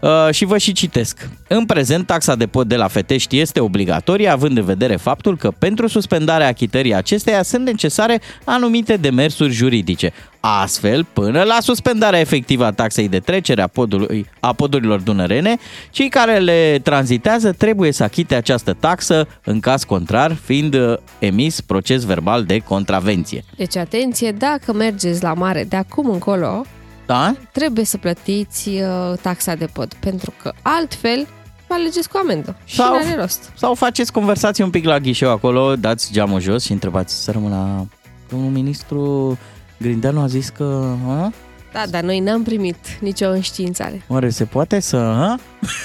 Uh, 0.00 0.28
și 0.30 0.44
vă 0.44 0.58
și 0.58 0.72
citesc. 0.72 1.28
În 1.48 1.66
prezent, 1.66 2.06
taxa 2.06 2.34
de 2.34 2.46
pod 2.46 2.68
de 2.68 2.76
la 2.76 2.88
Fetești 2.88 3.40
este 3.40 3.60
obligatorie, 3.60 4.28
având 4.28 4.56
în 4.56 4.64
vedere 4.64 4.96
faptul 4.96 5.36
că 5.36 5.50
pentru 5.58 5.86
suspendarea 5.86 6.46
achitării 6.46 6.94
acesteia 6.94 7.42
sunt 7.42 7.64
necesare 7.64 8.20
anumite 8.44 8.96
demersuri 8.96 9.52
juridice. 9.52 10.12
Astfel, 10.40 11.06
până 11.12 11.42
la 11.42 11.56
suspendarea 11.60 12.20
efectivă 12.20 12.64
a 12.64 12.72
taxei 12.72 13.08
de 13.08 13.18
trecere 13.18 13.62
a, 13.62 13.66
podului, 13.66 14.26
a 14.40 14.52
podurilor 14.52 15.00
dunărene, 15.00 15.56
cei 15.90 16.08
care 16.08 16.38
le 16.38 16.80
tranzitează 16.82 17.52
trebuie 17.52 17.92
să 17.92 18.02
achite 18.02 18.34
această 18.34 18.76
taxă, 18.80 19.26
în 19.44 19.60
caz 19.60 19.84
contrar, 19.84 20.36
fiind 20.44 20.74
uh, 20.74 20.96
emis 21.18 21.60
proces 21.60 22.04
verbal 22.04 22.44
de 22.44 22.58
contravenție. 22.58 23.44
Deci, 23.56 23.76
atenție, 23.76 24.32
dacă 24.32 24.72
mergeți 24.72 25.22
la 25.22 25.34
mare 25.34 25.64
de 25.68 25.76
acum 25.76 26.10
încolo, 26.10 26.64
Da? 27.12 27.34
trebuie 27.52 27.84
să 27.84 27.96
plătiți 27.98 28.68
uh, 28.68 29.18
taxa 29.22 29.54
de 29.54 29.66
pod, 29.72 29.94
pentru 29.94 30.32
că 30.42 30.52
altfel 30.62 31.26
vă 31.66 31.74
alegeți 31.74 32.08
cu 32.08 32.18
amendă. 32.22 32.56
Și 32.64 32.74
Sau- 32.74 32.92
nu 32.92 32.96
are 32.98 33.16
rost. 33.20 33.52
Sau 33.56 33.74
faceți 33.74 34.12
conversații 34.12 34.64
un 34.64 34.70
pic 34.70 34.84
la 34.84 34.98
ghișeu 34.98 35.30
acolo, 35.30 35.76
dați 35.76 36.12
geamul 36.12 36.40
jos 36.40 36.64
și 36.64 36.72
întrebați 36.72 37.22
să 37.24 37.30
rămână 37.30 37.88
domnul 38.30 38.50
ministru 38.50 39.38
Grindeanu 39.78 40.20
a 40.20 40.26
zis 40.26 40.48
că 40.48 40.94
a? 41.08 41.32
Da, 41.72 41.82
dar 41.90 42.02
noi 42.02 42.20
n-am 42.20 42.42
primit 42.42 42.76
nicio 43.00 43.28
înștiințare. 43.28 44.02
oare 44.08 44.28
se 44.30 44.44
poate 44.44 44.80
să... 44.80 44.96
A? 44.96 45.38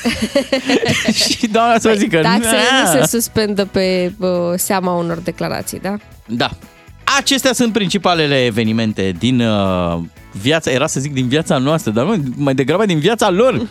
și 1.29 1.47
doamna 1.47 1.79
să 1.79 1.93
zică... 1.97 2.21
Taxele 2.21 2.57
"Na." 2.83 2.93
nu 2.93 2.99
se 2.99 3.07
suspendă 3.07 3.65
pe 3.65 4.13
uh, 4.19 4.29
seama 4.55 4.93
unor 4.93 5.17
declarații, 5.17 5.79
da? 5.79 5.95
Da. 6.27 6.49
Acestea 7.17 7.53
sunt 7.53 7.73
principalele 7.73 8.45
evenimente 8.45 9.13
din 9.19 9.41
uh, 9.41 9.97
viața, 10.41 10.71
era 10.71 10.87
să 10.87 10.99
zic 10.99 11.13
din 11.13 11.27
viața 11.27 11.57
noastră, 11.57 11.91
dar 11.91 12.05
nu, 12.05 12.23
mai 12.35 12.53
degrabă 12.53 12.85
din 12.85 12.99
viața 12.99 13.29
lor. 13.29 13.61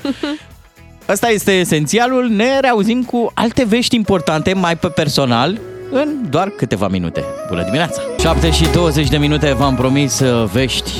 Asta 1.06 1.28
este 1.28 1.52
esențialul. 1.52 2.28
Ne 2.28 2.60
reauzim 2.60 3.02
cu 3.02 3.30
alte 3.34 3.64
vești 3.64 3.94
importante, 3.94 4.52
mai 4.52 4.76
pe 4.76 4.88
personal, 4.88 5.60
în 5.90 6.08
doar 6.30 6.48
câteva 6.48 6.88
minute. 6.88 7.24
Bună 7.48 7.62
dimineața! 7.62 8.00
7 8.18 8.50
și 8.50 8.64
20 8.72 9.08
de 9.08 9.16
minute 9.16 9.52
v-am 9.52 9.74
promis 9.74 10.20
uh, 10.20 10.48
vești 10.52 10.90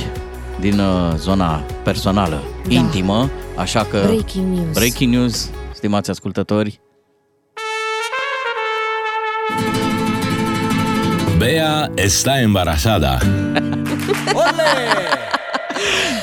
din 0.60 0.78
uh, 0.78 1.12
zona 1.16 1.64
personală, 1.82 2.42
da. 2.68 2.74
intimă, 2.74 3.30
așa 3.56 3.84
că... 3.90 4.00
Breaking 4.04 4.54
news. 4.54 4.72
Breaking 4.72 5.14
news, 5.14 5.50
stimați 5.72 6.10
ascultători. 6.10 6.80
Bea 11.38 11.90
está 11.96 12.40
embarazada. 12.42 13.18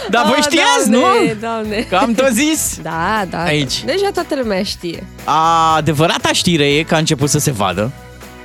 Dar 0.10 0.26
voi 0.26 0.36
Oh, 0.38 0.44
știați, 0.44 0.90
doamne, 0.90 1.34
nu? 1.34 1.40
Doamne. 1.40 1.86
Că 1.90 1.96
am 1.96 2.14
tot 2.14 2.30
zis. 2.32 2.80
Da, 2.82 3.24
da. 3.30 3.44
Aici. 3.44 3.84
Deja 3.84 4.10
toată 4.14 4.36
lumea 4.42 4.64
știe. 4.64 5.04
Adevărata 5.78 6.30
știre 6.32 6.66
e 6.74 6.84
că 6.84 6.96
a 6.96 6.98
început 6.98 7.30
să 7.30 7.40
se 7.40 7.52
vadă. 7.52 7.92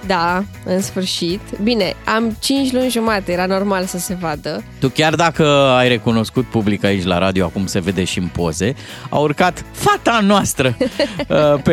Da, 0.07 0.45
în 0.65 0.81
sfârșit. 0.81 1.41
Bine, 1.63 1.95
am 2.05 2.37
5 2.41 2.73
luni 2.73 2.91
jumate, 2.91 3.33
era 3.33 3.47
normal 3.47 3.85
să 3.85 3.99
se 3.99 4.17
vadă. 4.21 4.63
Tu 4.81 4.89
chiar 4.89 5.15
dacă 5.15 5.47
ai 5.77 5.89
recunoscut 5.89 6.45
public 6.45 6.85
aici 6.85 7.05
la 7.05 7.19
radio, 7.19 7.45
acum 7.45 7.67
se 7.67 7.81
vede 7.81 8.05
și 8.05 8.19
în 8.19 8.27
poze, 8.27 8.75
a 9.09 9.17
urcat 9.19 9.65
fata 9.73 10.21
noastră 10.23 10.77
uh, 10.79 11.55
pe, 11.63 11.73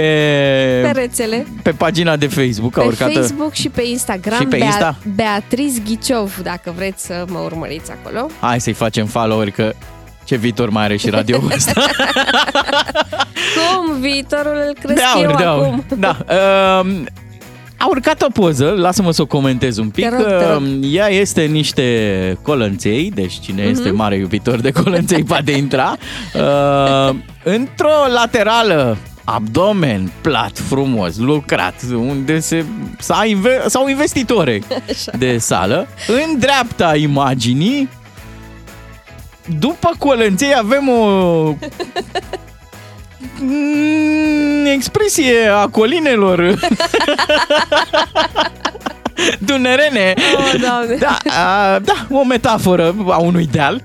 Pe 0.84 0.92
rețele, 0.94 1.48
pe 1.64 1.72
pagina 1.72 2.16
de 2.16 2.28
Facebook. 2.28 2.78
A 2.78 2.82
pe 2.82 2.88
urcat 2.88 3.08
uh, 3.08 3.14
Facebook 3.14 3.54
și 3.54 3.70
pe 3.70 3.82
Instagram. 3.86 4.40
Și 4.40 4.46
pe 4.46 4.58
Insta? 4.58 4.96
Beatriz 5.16 5.80
Ghiciov, 5.84 6.40
dacă 6.44 6.74
vreți 6.76 7.06
să 7.06 7.26
mă 7.28 7.40
urmăriți 7.40 7.92
acolo. 7.92 8.28
Hai 8.40 8.62
să-i 8.62 8.74
facem 8.74 9.06
followeri 9.06 9.52
că 9.52 9.74
ce 10.24 10.36
viitor 10.36 10.70
mai 10.70 10.84
are 10.84 10.98
și 10.98 11.10
radio 11.10 11.42
ăsta. 11.56 11.74
Cum 13.56 14.00
viitorul 14.00 14.64
îl 14.68 14.74
cresc 14.82 14.96
de 14.96 15.04
aur, 15.04 15.24
eu 15.24 15.36
de 15.38 15.44
aur. 15.44 15.64
acum. 15.64 15.84
Da. 16.00 16.18
Uh, 16.84 17.02
a 17.84 17.88
urcat 17.90 18.22
o 18.22 18.28
poză, 18.30 18.74
lasă-mă 18.78 19.12
să 19.12 19.22
o 19.22 19.26
comentez 19.26 19.78
un 19.78 19.90
pic. 19.90 20.10
Te 20.10 20.16
rog, 20.16 20.26
te 20.26 20.52
rog. 20.54 20.62
Uh, 20.62 20.94
Ea 20.94 21.08
este 21.12 21.42
niște 21.42 22.38
colănței, 22.42 23.12
deci 23.16 23.40
cine 23.40 23.62
Mhm. 23.62 23.72
este 23.72 23.92
mare 23.92 24.16
iubitor 24.16 24.60
de 24.60 24.72
colănței 24.72 25.24
poate 25.24 25.52
intra. 25.52 25.96
Uh, 26.34 27.16
într-o 27.44 27.90
laterală 28.14 28.98
abdomen 29.24 30.12
plat, 30.22 30.58
frumos, 30.58 31.18
lucrat, 31.18 31.74
unde 31.96 32.40
se, 32.40 32.66
s-a 33.00 33.26
inve- 33.26 33.64
s-au 33.68 33.88
investit 33.88 34.30
ore 34.30 34.62
de 35.18 35.38
sală. 35.38 35.88
În 36.08 36.40
dreapta 36.40 36.96
imaginii, 36.96 37.90
după 39.60 39.92
colănței 39.98 40.54
avem 40.58 40.90
o 40.90 41.06
mm, 41.06 41.58
expresie 44.74 45.48
a 45.48 45.68
colinelor 45.68 46.40
Dunărene. 49.40 50.14
Oh, 50.38 50.54
Doamne. 50.62 50.96
Da, 50.96 51.18
a, 51.74 51.80
da, 51.80 52.08
o 52.10 52.24
metaforă 52.24 52.96
a 53.10 53.18
unui 53.18 53.48
deal. 53.52 53.84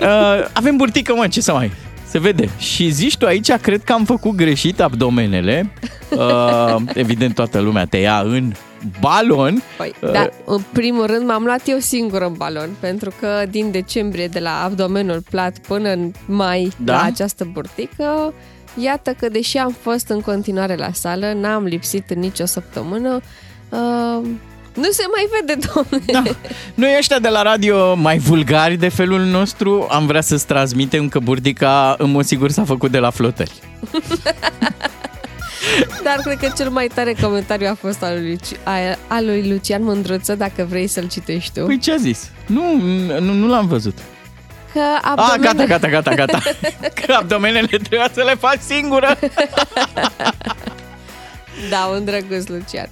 A, 0.00 0.36
avem 0.52 0.76
burtică, 0.76 1.14
mă, 1.14 1.26
ce 1.28 1.40
să 1.40 1.52
mai... 1.52 1.72
Se 2.06 2.18
vede. 2.18 2.48
Și 2.58 2.88
zici 2.88 3.16
tu 3.16 3.26
aici, 3.26 3.50
cred 3.52 3.82
că 3.84 3.92
am 3.92 4.04
făcut 4.04 4.30
greșit 4.34 4.80
abdomenele. 4.80 5.72
A, 6.18 6.82
evident, 6.94 7.34
toată 7.34 7.58
lumea 7.60 7.84
te 7.84 7.96
ia 7.96 8.20
în 8.20 8.52
balon. 9.00 9.62
Păi, 9.76 9.94
Uh, 10.00 10.10
da, 10.12 10.28
în 10.44 10.60
primul 10.72 11.06
rând 11.06 11.26
m-am 11.26 11.42
luat 11.44 11.60
eu 11.64 11.78
singur 11.78 12.22
în 12.22 12.32
balon, 12.36 12.68
pentru 12.80 13.12
că 13.20 13.42
din 13.50 13.70
decembrie, 13.70 14.26
de 14.26 14.38
la 14.38 14.62
abdomenul 14.64 15.22
plat 15.30 15.58
până 15.58 15.88
în 15.90 16.12
mai, 16.26 16.72
Da? 16.76 16.92
la 16.94 17.02
această 17.02 17.48
burtică, 17.52 18.34
iată 18.76 19.14
că 19.18 19.28
deși 19.28 19.56
am 19.58 19.74
fost 19.82 20.08
în 20.08 20.20
continuare 20.20 20.76
la 20.76 20.92
sală, 20.92 21.32
n-am 21.32 21.64
lipsit 21.64 22.10
în 22.10 22.18
nicio 22.18 22.44
săptămână, 22.46 23.20
uh, 23.68 24.26
nu 24.74 24.90
se 24.90 25.02
mai 25.14 25.28
vede, 25.40 25.58
domnule. 25.74 26.12
Da. 26.12 26.22
Noi 26.74 26.94
ăștia 26.98 27.18
de 27.18 27.28
la 27.28 27.42
radio 27.42 27.94
mai 27.94 28.18
vulgari 28.18 28.76
de 28.76 28.88
felul 28.88 29.20
nostru 29.20 29.86
am 29.90 30.06
vrea 30.06 30.20
să-ți 30.20 30.46
transmitem 30.46 31.08
că 31.08 31.18
burtica 31.18 31.94
în 31.98 32.10
mod 32.10 32.24
sigur 32.24 32.50
s-a 32.50 32.64
făcut 32.64 32.90
de 32.90 32.98
la 32.98 33.10
flotări. 33.10 33.52
Dar 36.04 36.16
cred 36.22 36.36
că 36.38 36.52
cel 36.56 36.70
mai 36.70 36.86
tare 36.94 37.14
comentariu 37.22 37.66
a 37.70 37.74
fost 37.74 38.02
al 38.02 38.14
lui, 38.20 38.36
Luci- 38.36 38.58
a- 38.64 38.98
al 39.14 39.24
lui 39.24 39.50
Lucian 39.50 39.82
Mândruță, 39.82 40.34
dacă 40.34 40.66
vrei 40.68 40.86
să-l 40.86 41.08
citești 41.08 41.58
tu. 41.60 41.66
Păi 41.66 41.78
ce 41.78 41.92
a 41.92 41.96
zis? 41.96 42.28
Nu, 42.46 42.62
nu, 43.20 43.32
nu 43.32 43.46
l-am 43.48 43.66
văzut. 43.66 43.98
Că 44.72 44.80
A, 45.02 45.14
abdomenele... 45.16 45.66
gata, 45.66 45.88
gata, 45.88 46.14
gata, 46.14 46.14
gata. 46.14 46.38
Că 47.06 47.12
abdomenele 47.12 47.66
trebuia 47.66 48.10
să 48.12 48.22
le 48.22 48.34
faci 48.34 48.60
singură. 48.60 49.18
Da, 51.70 51.90
un 51.94 52.04
drăguț 52.04 52.46
Lucian. 52.46 52.90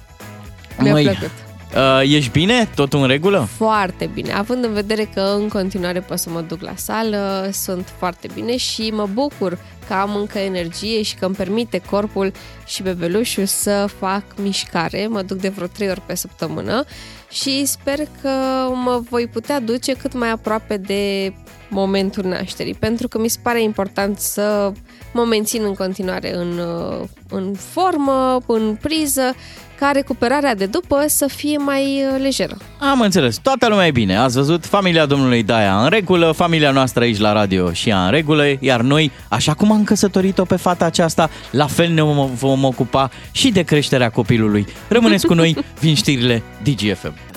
Mi-a 0.77 0.91
Măi, 0.91 1.03
plăcut. 1.03 1.31
Uh, 1.75 2.01
ești 2.01 2.31
bine? 2.31 2.69
Totul 2.75 3.01
în 3.01 3.07
regulă? 3.07 3.47
Foarte 3.57 4.09
bine, 4.13 4.33
având 4.33 4.63
în 4.63 4.73
vedere 4.73 5.09
că 5.13 5.21
în 5.21 5.47
continuare 5.47 5.99
pot 5.99 6.19
să 6.19 6.29
mă 6.29 6.41
duc 6.41 6.61
la 6.61 6.73
sală, 6.75 7.49
sunt 7.51 7.93
foarte 7.97 8.27
bine 8.33 8.57
și 8.57 8.91
mă 8.93 9.07
bucur 9.13 9.57
că 9.87 9.93
am 9.93 10.15
încă 10.15 10.37
energie 10.37 11.01
și 11.01 11.15
că 11.15 11.25
îmi 11.25 11.35
permite 11.35 11.81
corpul 11.89 12.31
și 12.65 12.83
bebelușul 12.83 13.45
să 13.45 13.85
fac 13.99 14.23
mișcare. 14.41 15.07
Mă 15.07 15.21
duc 15.21 15.37
de 15.37 15.49
vreo 15.49 15.67
3 15.67 15.89
ori 15.89 16.01
pe 16.05 16.15
săptămână 16.15 16.83
și 17.29 17.65
sper 17.65 17.97
că 18.21 18.29
mă 18.73 19.01
voi 19.09 19.27
putea 19.27 19.59
duce 19.59 19.93
cât 19.93 20.13
mai 20.13 20.29
aproape 20.29 20.77
de 20.77 21.33
momentul 21.69 22.23
nașterii, 22.23 22.73
pentru 22.73 23.07
că 23.07 23.19
mi 23.19 23.27
se 23.27 23.39
pare 23.41 23.63
important 23.63 24.19
să 24.19 24.71
mă 25.13 25.23
mențin 25.23 25.61
în 25.63 25.73
continuare 25.73 26.35
în, 26.35 26.57
uh, 26.57 27.07
în 27.29 27.53
formă, 27.53 28.37
în 28.47 28.77
priză, 28.81 29.33
ca 29.79 29.91
recuperarea 29.93 30.55
de 30.55 30.65
după 30.65 31.03
să 31.07 31.27
fie 31.27 31.57
mai 31.57 31.83
uh, 31.83 32.21
lejeră. 32.21 32.57
Am 32.79 33.01
înțeles. 33.01 33.37
Toată 33.37 33.67
lumea 33.67 33.87
e 33.87 33.91
bine. 33.91 34.17
Ați 34.17 34.35
văzut? 34.35 34.65
Familia 34.65 35.05
domnului 35.05 35.43
Daia 35.43 35.83
în 35.83 35.89
regulă, 35.89 36.31
familia 36.31 36.71
noastră 36.71 37.03
aici 37.03 37.17
la 37.17 37.33
radio 37.33 37.71
și 37.71 37.89
ea 37.89 38.05
în 38.05 38.11
regulă, 38.11 38.43
iar 38.59 38.81
noi, 38.81 39.11
așa 39.29 39.53
cum 39.53 39.71
am 39.71 39.83
căsătorit-o 39.83 40.43
pe 40.43 40.55
fata 40.55 40.85
aceasta, 40.85 41.29
la 41.51 41.67
fel 41.67 41.91
ne 41.91 42.01
vom 42.33 42.63
ocupa 42.63 43.09
și 43.31 43.51
de 43.51 43.61
creșterea 43.61 44.09
copilului. 44.09 44.65
Rămâneți 44.87 45.27
cu 45.27 45.33
noi, 45.33 45.57
vin 45.79 45.95
știrile 45.95 46.43
DGFM. 46.63 47.28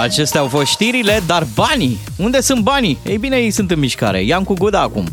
Acestea 0.00 0.40
au 0.40 0.46
fost 0.46 0.66
știrile, 0.66 1.22
dar 1.26 1.46
banii? 1.54 1.98
Unde 2.16 2.40
sunt 2.40 2.62
banii? 2.62 2.98
Ei 3.04 3.18
bine, 3.18 3.36
ei 3.36 3.50
sunt 3.50 3.70
în 3.70 3.78
mișcare. 3.78 4.24
I-am 4.24 4.42
cu 4.42 4.54
Guda 4.54 4.80
acum. 4.80 5.06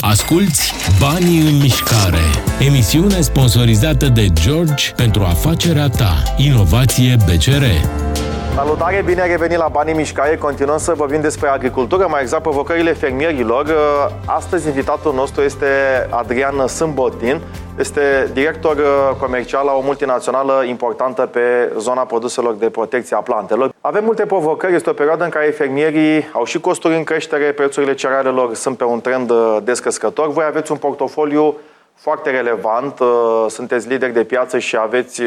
Asculți 0.00 0.72
Banii 0.98 1.38
în 1.38 1.56
mișcare, 1.56 2.22
emisiune 2.58 3.20
sponsorizată 3.20 4.08
de 4.08 4.28
George 4.32 4.90
pentru 4.96 5.22
afacerea 5.22 5.88
ta. 5.88 6.34
Inovație 6.36 7.16
BCR. 7.26 7.64
Salutare, 8.54 9.02
bine 9.04 9.20
ai 9.20 9.28
revenit 9.28 9.58
la 9.58 9.68
Banii 9.68 9.94
Mișcare. 9.94 10.36
Continuăm 10.36 10.78
să 10.78 10.92
vorbim 10.94 11.20
despre 11.20 11.48
agricultură, 11.48 12.06
mai 12.08 12.20
exact 12.20 12.42
provocările 12.42 12.92
fermierilor. 12.92 13.66
Astăzi 14.26 14.66
invitatul 14.66 15.14
nostru 15.14 15.42
este 15.42 15.66
Adrian 16.10 16.66
Sâmbotin, 16.66 17.40
este 17.78 18.30
director 18.32 18.76
uh, 18.76 19.16
comercial 19.20 19.64
la 19.64 19.72
o 19.72 19.80
multinațională 19.80 20.64
importantă 20.66 21.22
pe 21.22 21.72
zona 21.78 22.00
produselor 22.02 22.54
de 22.54 22.70
protecție 22.70 23.16
a 23.16 23.20
plantelor. 23.20 23.72
Avem 23.80 24.04
multe 24.04 24.26
provocări, 24.26 24.74
este 24.74 24.90
o 24.90 24.92
perioadă 24.92 25.24
în 25.24 25.30
care 25.30 25.46
fermierii 25.46 26.30
au 26.32 26.44
și 26.44 26.60
costuri 26.60 26.96
în 26.96 27.04
creștere, 27.04 27.52
prețurile 27.52 27.94
cerealelor 27.94 28.54
sunt 28.54 28.76
pe 28.76 28.84
un 28.84 29.00
trend 29.00 29.30
uh, 29.30 29.56
descăscător. 29.62 30.28
Voi 30.30 30.44
aveți 30.44 30.72
un 30.72 30.78
portofoliu 30.78 31.56
foarte 31.94 32.30
relevant, 32.30 32.98
uh, 32.98 33.44
sunteți 33.48 33.88
lideri 33.88 34.12
de 34.12 34.24
piață 34.24 34.58
și 34.58 34.76
aveți 34.76 35.22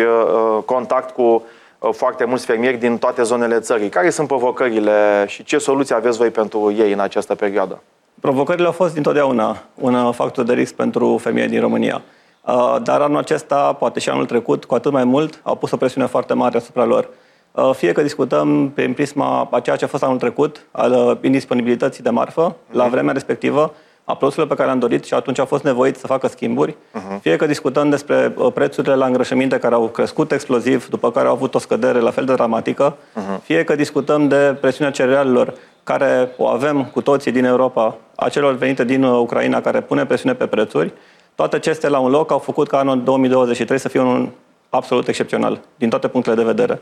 contact 0.66 1.14
cu 1.14 1.44
foarte 1.92 2.26
mulți 2.26 2.46
fermieri 2.46 2.78
din 2.78 2.98
toate 2.98 3.24
zonele 3.24 3.60
țării. 3.60 3.90
Care 3.90 4.10
sunt 4.10 4.28
provocările 4.28 5.26
și 5.28 5.44
ce 5.44 5.58
soluții 5.58 5.96
aveți 5.96 6.18
voi 6.18 6.30
pentru 6.30 6.74
ei 6.78 6.92
în 6.92 7.00
această 7.00 7.36
perioadă? 7.36 7.82
Provocările 8.20 8.66
au 8.66 8.72
fost 8.72 8.94
dintotdeauna 8.94 9.64
un 9.76 10.12
factor 10.12 10.46
de 10.46 10.54
risc 10.54 10.74
pentru 10.74 11.18
fermieri 11.18 11.50
din 11.50 11.60
România. 11.60 12.02
Uh, 12.46 12.76
dar 12.84 13.02
anul 13.02 13.18
acesta, 13.18 13.74
poate 13.74 14.00
și 14.00 14.10
anul 14.10 14.26
trecut, 14.26 14.66
cu 14.66 14.76
atât 14.76 14.92
mai 14.92 15.04
mult, 15.04 15.40
au 15.44 15.56
pus 15.56 15.72
o 15.72 15.78
presiune 15.78 16.08
foarte 16.08 16.34
mare 16.34 16.58
asupra 16.58 16.84
lor. 16.84 17.10
Uh, 17.52 17.72
fie 17.74 17.92
că 17.92 18.02
discutăm 18.02 18.70
prin 18.70 18.94
prisma 18.94 19.48
a 19.52 19.60
ceea 19.60 19.76
ce 19.76 19.86
a 19.86 19.88
fost 19.88 20.04
anul 20.04 20.18
trecut, 20.18 20.66
al 20.72 20.92
uh, 20.92 21.18
indisponibilității 21.22 22.04
de 22.04 22.10
marfă, 22.10 22.56
uh-huh. 22.56 22.72
la 22.72 22.84
mhm. 22.84 22.92
vremea 22.92 23.14
respectivă, 23.14 23.74
a 24.06 24.16
produselor 24.16 24.48
pe 24.48 24.54
care 24.54 24.68
le-am 24.68 24.80
dorit 24.80 25.06
și 25.06 25.14
atunci 25.14 25.40
a 25.40 25.46
fost 25.46 25.64
nevoit 25.64 25.96
să 25.96 26.08
facă 26.08 26.28
schimburi, 26.28 26.72
uh-huh. 26.72 27.22
fie 27.22 27.36
că 27.36 27.46
discutăm 27.46 27.90
despre 27.90 28.34
prețurile 28.54 28.96
la 28.96 29.06
îngrășăminte 29.06 29.60
care 29.60 29.76
au 29.76 29.88
crescut 29.88 30.32
exploziv, 30.32 30.88
după 30.90 31.12
care 31.12 31.28
au 31.28 31.34
avut 31.34 31.56
o 31.56 31.60
scădere 31.60 32.00
la 32.00 32.12
fel 32.12 32.26
de 32.26 32.34
dramatică, 32.34 32.96
uh-huh. 32.96 33.44
fie 33.44 33.64
că 33.64 33.76
discutăm 33.76 34.28
de 34.28 34.58
presiunea 34.62 34.94
cerealelor 34.94 35.54
care 35.84 36.34
o 36.38 36.48
avem 36.48 36.86
cu 36.86 37.02
toții 37.02 37.32
din 37.32 37.46
Europa, 37.46 37.98
a 38.16 38.30
celor 38.30 38.54
venite 38.54 38.84
din 38.84 39.04
Ucraina 39.04 39.62
care 39.62 39.82
pune 39.82 40.06
presiune 40.06 40.36
pe 40.36 40.46
prețuri, 40.46 40.94
toate 41.36 41.56
acestea 41.56 41.90
la 41.90 42.00
un 42.00 42.10
loc 42.10 42.32
au 42.32 42.40
făcut 42.40 42.68
ca 42.68 42.78
anul 42.78 43.04
2023 43.04 43.80
să 43.80 43.90
fie 43.90 44.00
unul 44.00 44.32
absolut 44.70 45.08
excepțional, 45.08 45.60
din 45.76 45.90
toate 45.90 46.08
punctele 46.08 46.36
de 46.36 46.44
vedere. 46.44 46.82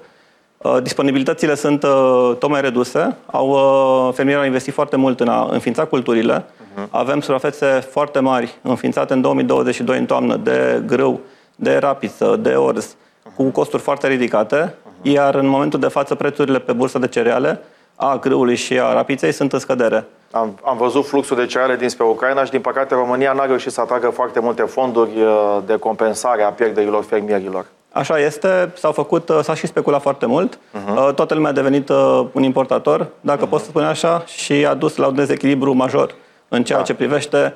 Uh, 0.64 0.78
disponibilitățile 0.82 1.56
sunt 1.56 1.84
uh, 1.84 2.36
tot 2.40 2.50
mai 2.50 2.62
reduse. 2.62 3.18
Au, 3.26 3.50
uh, 3.50 4.14
fermierii 4.14 4.42
au 4.42 4.48
investit 4.48 4.74
foarte 4.74 4.96
mult 4.96 5.20
în 5.20 5.28
a 5.28 5.48
înființa 5.52 5.86
culturile. 5.86 6.44
Uh-huh. 6.44 6.90
Avem 6.90 7.20
suprafețe 7.20 7.66
foarte 7.66 8.20
mari 8.20 8.58
înființate 8.62 9.14
în 9.14 9.22
2022 9.22 9.98
în 9.98 10.06
toamnă 10.06 10.36
de 10.36 10.84
grâu, 10.86 11.20
de 11.56 11.78
rapiță, 11.78 12.38
de 12.42 12.50
orz, 12.50 12.96
uh-huh. 12.96 13.36
cu 13.36 13.44
costuri 13.44 13.82
foarte 13.82 14.08
ridicate, 14.08 14.74
uh-huh. 14.74 15.02
iar 15.02 15.36
în 15.36 15.48
momentul 15.48 15.80
de 15.80 15.88
față 15.88 16.16
prețurile 16.16 16.60
pe 16.60 16.74
bursa 16.74 17.00
de 17.00 17.08
cereale 17.08 17.62
a 17.96 18.18
grâului 18.18 18.56
și 18.56 18.80
a 18.80 18.94
rapiței 18.94 19.32
sunt 19.32 19.54
în 19.54 19.60
scădere. 19.60 20.06
Am, 20.32 20.60
am 20.64 20.78
văzut 20.78 21.08
fluxul 21.08 21.38
de 21.38 21.46
cereale 21.46 21.76
dinspre 21.76 22.06
Ucraina 22.06 22.44
și, 22.44 22.52
din 22.52 22.62
păcate, 22.62 22.96
România 22.96 23.34
n-a 23.34 23.46
reușit 23.46 23.72
să 23.72 23.82
atragă 23.82 24.10
foarte 24.10 24.40
multe 24.40 24.62
fonduri 24.62 25.22
uh, 25.22 25.58
de 25.66 25.78
compensare 25.78 26.44
a 26.44 26.50
pierderilor 26.50 27.04
fermierilor. 27.04 27.66
Așa 27.96 28.20
este, 28.20 28.72
s-au 28.76 28.92
făcut, 28.92 29.30
uh, 29.30 29.40
s-a 29.42 29.54
și 29.54 29.68
speculat 29.68 30.02
foarte 30.02 30.26
mult. 30.26 30.56
Uh-huh. 30.56 31.16
Toată 31.16 31.34
lumea 31.34 31.50
a 31.50 31.54
devenit 31.54 31.90
uh, 31.90 32.26
un 32.32 32.44
importator, 32.44 33.08
dacă 33.22 33.46
uh-huh. 33.46 33.50
pot 33.50 33.60
să 33.60 33.66
spun 33.66 33.84
așa, 33.84 34.24
și 34.26 34.66
a 34.66 34.74
dus 34.74 34.96
la 34.96 35.08
un 35.08 35.16
dezechilibru 35.16 35.74
major 35.74 36.16
în 36.48 36.64
ceea 36.64 36.78
da. 36.78 36.84
ce 36.84 36.94
privește 36.94 37.54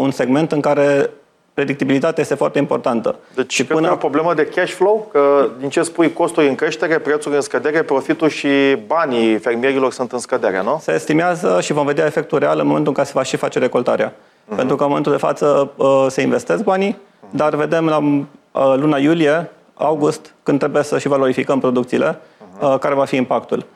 un 0.00 0.10
segment 0.10 0.52
în 0.52 0.60
care 0.60 1.10
predictibilitatea 1.54 2.22
este 2.22 2.34
foarte 2.34 2.58
importantă. 2.58 3.16
Deci 3.34 3.52
și 3.52 3.64
până... 3.64 3.92
o 3.92 3.96
problemă 3.96 4.34
de 4.34 4.46
cash 4.46 4.72
flow, 4.72 5.08
că 5.12 5.48
din 5.58 5.68
ce 5.68 5.82
spui, 5.82 6.12
costuri 6.12 6.48
în 6.48 6.54
creștere, 6.54 6.98
prețuri 6.98 7.34
în 7.34 7.40
scădere, 7.40 7.82
profitul 7.82 8.28
și 8.28 8.48
banii 8.86 9.38
fermierilor 9.38 9.92
sunt 9.92 10.12
în 10.12 10.18
scădere, 10.18 10.62
nu? 10.62 10.78
Se 10.80 10.92
estimează 10.92 11.58
și 11.60 11.72
vom 11.72 11.86
vedea 11.86 12.06
efectul 12.06 12.38
real 12.38 12.58
în 12.58 12.66
momentul 12.66 12.88
în 12.88 12.94
care 12.94 13.06
se 13.06 13.12
va 13.14 13.22
și 13.22 13.36
face 13.36 13.58
recoltarea. 13.58 14.12
Uh-huh. 14.12 14.56
Pentru 14.56 14.76
că 14.76 14.82
în 14.82 14.88
momentul 14.88 15.12
de 15.12 15.18
față 15.18 15.70
uh, 15.76 16.06
se 16.08 16.22
investesc 16.22 16.62
banii, 16.62 16.92
uh-huh. 16.92 17.30
dar 17.30 17.54
vedem 17.54 17.86
la 17.86 17.96
uh, 17.96 18.74
luna 18.76 18.96
iulie, 18.96 19.50
august, 19.74 20.34
când 20.42 20.58
trebuie 20.58 20.82
să 20.82 20.98
și 20.98 21.08
valorificăm 21.08 21.60
producțiile, 21.60 22.18
uh-huh. 22.18 22.78
care 22.80 22.94
va 22.94 23.04
fi 23.04 23.16
impactul. 23.16 23.66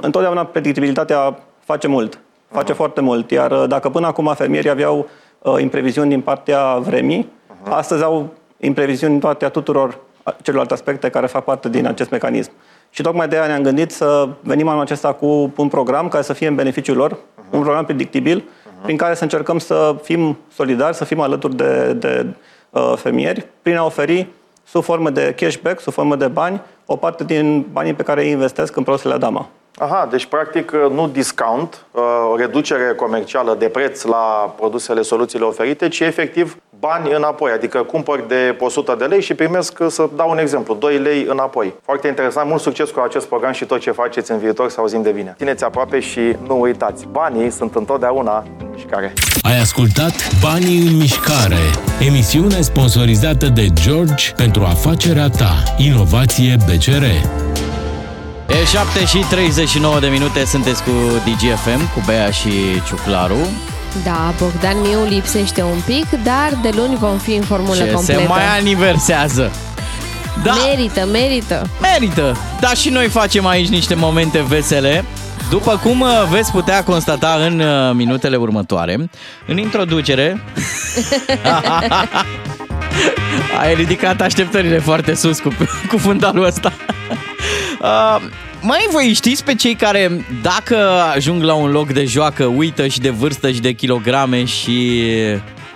Întotdeauna 0.00 0.44
predictibilitatea 0.44 1.38
face 1.64 1.86
mult, 1.86 2.20
face 2.50 2.72
uh-huh. 2.72 2.76
foarte 2.76 3.00
mult, 3.00 3.30
iar 3.30 3.66
dacă 3.66 3.88
până 3.88 4.06
acum 4.06 4.34
fermierii 4.34 4.70
aveau 4.70 5.08
uh, 5.38 5.54
impreviziuni 5.60 6.08
din 6.08 6.20
partea 6.20 6.76
vremii. 6.76 7.24
Uh-huh. 7.24 7.70
Astăzi 7.70 8.02
au 8.02 8.28
impreviziuni 8.58 9.12
din 9.12 9.20
partea 9.20 9.48
tuturor 9.48 9.98
celorlalte 10.42 10.74
aspecte 10.74 11.08
care 11.08 11.26
fac 11.26 11.44
parte 11.44 11.68
din 11.68 11.86
acest 11.86 12.10
mecanism. 12.10 12.50
Și 12.90 13.02
tocmai 13.02 13.28
de 13.28 13.36
aia 13.36 13.46
ne-am 13.46 13.62
gândit 13.62 13.90
să 13.90 14.28
venim 14.40 14.68
anul 14.68 14.80
acesta 14.80 15.12
cu 15.12 15.52
un 15.56 15.68
program 15.68 16.08
care 16.08 16.22
să 16.22 16.32
fie 16.32 16.46
în 16.46 16.54
beneficiul 16.54 16.96
lor, 16.96 17.12
uh-huh. 17.12 17.50
un 17.50 17.60
program 17.60 17.84
predictibil, 17.84 18.40
uh-huh. 18.40 18.82
prin 18.82 18.96
care 18.96 19.14
să 19.14 19.22
încercăm 19.22 19.58
să 19.58 19.96
fim 20.02 20.38
solidari, 20.54 20.96
să 20.96 21.04
fim 21.04 21.20
alături 21.20 21.56
de, 21.56 21.92
de 21.92 22.26
uh, 22.70 22.92
fermieri, 22.96 23.46
prin 23.62 23.76
a 23.76 23.84
oferi 23.84 24.26
sub 24.70 24.82
formă 24.82 25.10
de 25.10 25.34
cashback, 25.36 25.80
sub 25.80 25.92
formă 25.92 26.16
de 26.16 26.26
bani, 26.26 26.60
o 26.86 26.96
parte 26.96 27.24
din 27.24 27.66
banii 27.72 27.94
pe 27.94 28.02
care 28.02 28.22
îi 28.22 28.30
investesc 28.30 28.76
în 28.76 28.82
produsele 28.82 29.14
Adama. 29.14 29.48
Aha, 29.78 30.08
deci 30.10 30.26
practic 30.26 30.72
uh, 30.72 30.90
nu 30.90 31.08
discount, 31.08 31.84
uh, 31.90 32.02
o 32.32 32.36
reducere 32.36 32.94
comercială 32.94 33.54
de 33.54 33.68
preț 33.68 34.02
la 34.02 34.54
produsele, 34.56 35.02
soluțiile 35.02 35.44
oferite, 35.44 35.88
ci 35.88 36.00
efectiv 36.00 36.56
bani 36.80 37.12
înapoi. 37.12 37.50
Adică 37.50 37.78
cumpăr 37.78 38.24
de 38.28 38.56
100 38.58 38.94
de 38.98 39.04
lei 39.04 39.22
și 39.22 39.34
primesc, 39.34 39.78
uh, 39.80 39.86
să 39.90 40.08
dau 40.16 40.30
un 40.30 40.38
exemplu, 40.38 40.74
2 40.74 40.98
lei 40.98 41.26
înapoi. 41.28 41.74
Foarte 41.82 42.08
interesant, 42.08 42.48
mult 42.48 42.60
succes 42.60 42.90
cu 42.90 43.00
acest 43.00 43.26
program 43.26 43.52
și 43.52 43.64
tot 43.64 43.80
ce 43.80 43.90
faceți 43.90 44.30
în 44.30 44.38
viitor 44.38 44.70
să 44.70 44.80
auzim 44.80 45.02
de 45.02 45.10
bine. 45.10 45.34
Țineți 45.38 45.64
aproape 45.64 46.00
și 46.00 46.20
nu 46.46 46.60
uitați, 46.60 47.06
banii 47.10 47.50
sunt 47.50 47.74
întotdeauna 47.74 48.44
în 48.60 48.66
mișcare. 48.74 49.12
Ai 49.42 49.58
ascultat 49.60 50.12
Banii 50.42 50.86
în 50.86 50.96
mișcare, 50.96 51.64
emisiune 52.08 52.60
sponsorizată 52.60 53.46
de 53.46 53.66
George 53.72 54.32
pentru 54.36 54.62
afacerea 54.62 55.28
ta. 55.28 55.62
Inovație 55.76 56.56
BCR. 56.66 57.04
E 58.48 58.64
7 58.64 59.04
și 59.04 59.18
39 59.30 59.98
de 60.00 60.06
minute, 60.06 60.44
sunteți 60.44 60.82
cu 60.82 60.90
DGFM, 61.24 61.92
cu 61.94 62.02
Bea 62.06 62.30
și 62.30 62.50
Ciuclaru. 62.86 63.46
Da, 64.04 64.34
Bogdan 64.38 64.80
Miu 64.80 65.04
lipsește 65.08 65.62
un 65.62 65.78
pic, 65.86 66.06
dar 66.22 66.58
de 66.62 66.70
luni 66.76 66.96
vom 66.96 67.18
fi 67.18 67.34
în 67.34 67.42
formulă 67.42 67.84
Ce 67.84 67.90
completă. 67.90 68.20
se 68.20 68.26
mai 68.26 68.58
aniversează. 68.58 69.50
Da. 70.42 70.52
Merită, 70.68 71.06
merită. 71.12 71.66
Merită. 71.80 72.36
Dar 72.60 72.76
și 72.76 72.88
noi 72.88 73.08
facem 73.08 73.46
aici 73.46 73.68
niște 73.68 73.94
momente 73.94 74.44
vesele. 74.48 75.04
După 75.50 75.80
cum 75.82 76.00
uh, 76.00 76.08
veți 76.30 76.50
putea 76.50 76.84
constata 76.84 77.36
în 77.46 77.60
uh, 77.60 77.94
minutele 77.94 78.36
următoare, 78.36 79.10
în 79.46 79.58
introducere... 79.58 80.40
Ai 83.60 83.74
ridicat 83.74 84.20
așteptările 84.20 84.78
foarte 84.78 85.14
sus 85.14 85.40
cu, 85.40 85.54
cu 85.88 85.98
fundalul 85.98 86.44
ăsta. 86.44 86.72
Uh, 87.80 88.16
mai 88.60 88.88
voi 88.90 89.12
știți 89.14 89.44
pe 89.44 89.54
cei 89.54 89.74
care, 89.74 90.24
dacă 90.42 90.76
ajung 91.14 91.42
la 91.42 91.54
un 91.54 91.70
loc 91.70 91.92
de 91.92 92.04
joacă, 92.04 92.44
uită 92.44 92.86
și 92.86 93.00
de 93.00 93.10
vârstă 93.10 93.50
și 93.50 93.60
de 93.60 93.72
kilograme 93.72 94.44
și 94.44 95.02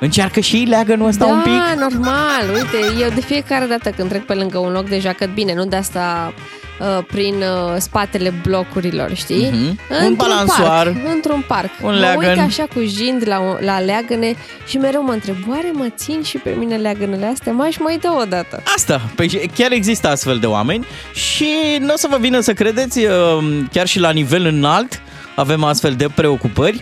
încearcă 0.01 0.40
și 0.40 0.57
ei 0.57 0.64
leagănul 0.64 1.07
ăsta 1.07 1.25
da, 1.25 1.33
un 1.33 1.40
pic? 1.42 1.53
Da, 1.53 1.75
normal. 1.79 2.45
Uite, 2.55 3.03
eu 3.03 3.11
de 3.14 3.21
fiecare 3.21 3.66
dată 3.66 3.90
când 3.90 4.09
trec 4.09 4.25
pe 4.25 4.35
lângă 4.35 4.59
un 4.59 4.73
loc 4.73 4.88
de 4.88 4.99
joacă, 4.99 5.31
bine, 5.35 5.55
nu 5.55 5.64
de 5.64 5.77
asta 5.77 6.35
uh, 6.83 7.05
prin 7.07 7.35
uh, 7.35 7.77
spatele 7.79 8.35
blocurilor, 8.42 9.14
știi? 9.14 9.51
Mm-hmm. 9.51 10.07
Un 10.07 10.14
balansoar. 10.14 10.87
Parc, 10.87 10.97
într-un 11.14 11.45
parc. 11.47 11.71
Un 11.83 11.92
mă 11.92 11.99
leagăn. 11.99 12.29
uit 12.29 12.38
așa 12.38 12.66
cu 12.75 12.81
jind 12.81 13.23
la, 13.27 13.59
la 13.61 13.79
leagăne 13.79 14.35
și 14.66 14.77
mereu 14.77 15.03
mă 15.03 15.12
întreb, 15.12 15.37
oare 15.49 15.71
mă 15.73 15.88
țin 15.97 16.23
și 16.23 16.38
pe 16.38 16.55
mine 16.59 16.77
leagănele 16.77 17.27
astea? 17.27 17.53
Mai 17.53 17.71
și 17.71 17.81
mai 17.81 17.99
dă 17.99 18.09
o 18.21 18.25
dată. 18.25 18.62
Asta, 18.75 19.01
păi 19.14 19.51
chiar 19.55 19.73
există 19.73 20.09
astfel 20.09 20.38
de 20.38 20.47
oameni 20.47 20.87
și 21.12 21.49
nu 21.81 21.92
o 21.92 21.97
să 21.97 22.07
vă 22.11 22.16
vină 22.21 22.40
să 22.40 22.53
credeți, 22.53 22.99
uh, 22.99 23.61
chiar 23.73 23.87
și 23.87 23.99
la 23.99 24.11
nivel 24.11 24.47
înalt 24.47 25.03
avem 25.37 25.64
astfel 25.64 25.95
de 25.95 26.07
preocupări. 26.14 26.81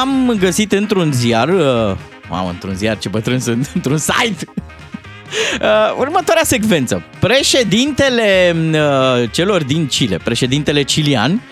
Am 0.00 0.36
găsit 0.38 0.72
într-un 0.72 1.12
ziar, 1.12 1.48
uh, 1.48 1.96
mamă, 2.28 2.48
într-un 2.50 2.74
ziar, 2.74 2.98
ce 2.98 3.08
bătrân 3.08 3.40
sunt, 3.40 3.70
într-un 3.74 3.98
site 3.98 4.44
Uh, 4.46 4.85
următoarea 6.02 6.44
secvență. 6.44 7.02
Președintele 7.20 8.54
uh, 8.72 9.30
celor 9.30 9.64
din 9.64 9.86
Chile, 9.86 10.16
președintele 10.16 10.82
chilian, 10.82 11.42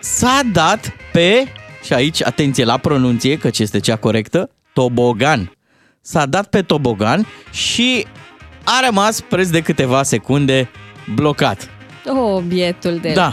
s-a 0.00 0.40
dat 0.52 0.92
pe, 1.12 1.44
și 1.84 1.92
aici 1.92 2.24
atenție 2.24 2.64
la 2.64 2.76
pronunție, 2.76 3.36
căci 3.36 3.58
este 3.58 3.80
cea 3.80 3.96
corectă, 3.96 4.50
tobogan. 4.72 5.56
S-a 6.00 6.26
dat 6.26 6.46
pe 6.46 6.62
tobogan 6.62 7.26
și 7.50 8.06
a 8.64 8.80
rămas 8.84 9.20
preț 9.20 9.48
de 9.48 9.60
câteva 9.60 10.02
secunde 10.02 10.70
blocat. 11.14 11.68
Oh, 12.06 12.42
bietul 12.42 12.98
de 13.02 13.12
Da. 13.12 13.32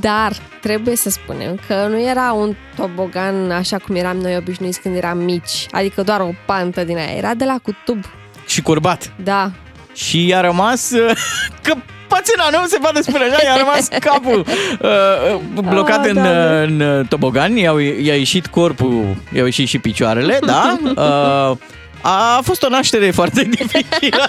Dar 0.00 0.32
trebuie 0.60 0.96
să 0.96 1.10
spunem 1.10 1.60
că 1.66 1.86
nu 1.88 2.00
era 2.00 2.32
un 2.32 2.54
tobogan 2.76 3.50
așa 3.50 3.78
cum 3.78 3.94
eram 3.94 4.16
noi 4.16 4.36
obișnuiți 4.36 4.80
când 4.80 4.96
eram 4.96 5.18
mici, 5.18 5.66
adică 5.70 6.02
doar 6.02 6.20
o 6.20 6.30
pantă 6.46 6.84
din 6.84 6.96
aia, 6.96 7.16
era 7.16 7.34
de 7.34 7.44
la 7.44 7.58
cu 7.62 7.76
tub. 7.84 8.04
Și 8.48 8.62
curbat. 8.62 9.12
Da. 9.24 9.50
Și 9.94 10.32
a 10.36 10.40
rămas 10.40 10.90
că 11.64 11.74
pățâna, 12.08 12.60
nu 12.60 12.66
se 12.66 12.78
poate 12.80 13.02
spune 13.02 13.24
așa, 13.24 13.42
i-a 13.44 13.56
rămas 13.56 13.88
capul 14.10 14.44
uh, 14.80 15.62
blocat 15.68 16.04
Ah, 16.04 16.08
în, 16.08 16.14
da, 16.14 16.22
da. 16.22 16.60
în 16.62 16.80
uh, 16.80 17.06
tobogan, 17.08 17.56
i-a, 17.56 17.72
i-a 18.02 18.14
ieșit 18.16 18.46
corpul, 18.46 19.16
i-au 19.34 19.44
ieșit 19.44 19.68
și 19.68 19.78
picioarele, 19.78 20.38
da? 20.46 20.78
Uh, 20.84 21.56
a 22.02 22.40
fost 22.42 22.62
o 22.62 22.68
naștere 22.68 23.10
foarte 23.10 23.42
dificilă. 23.42 24.28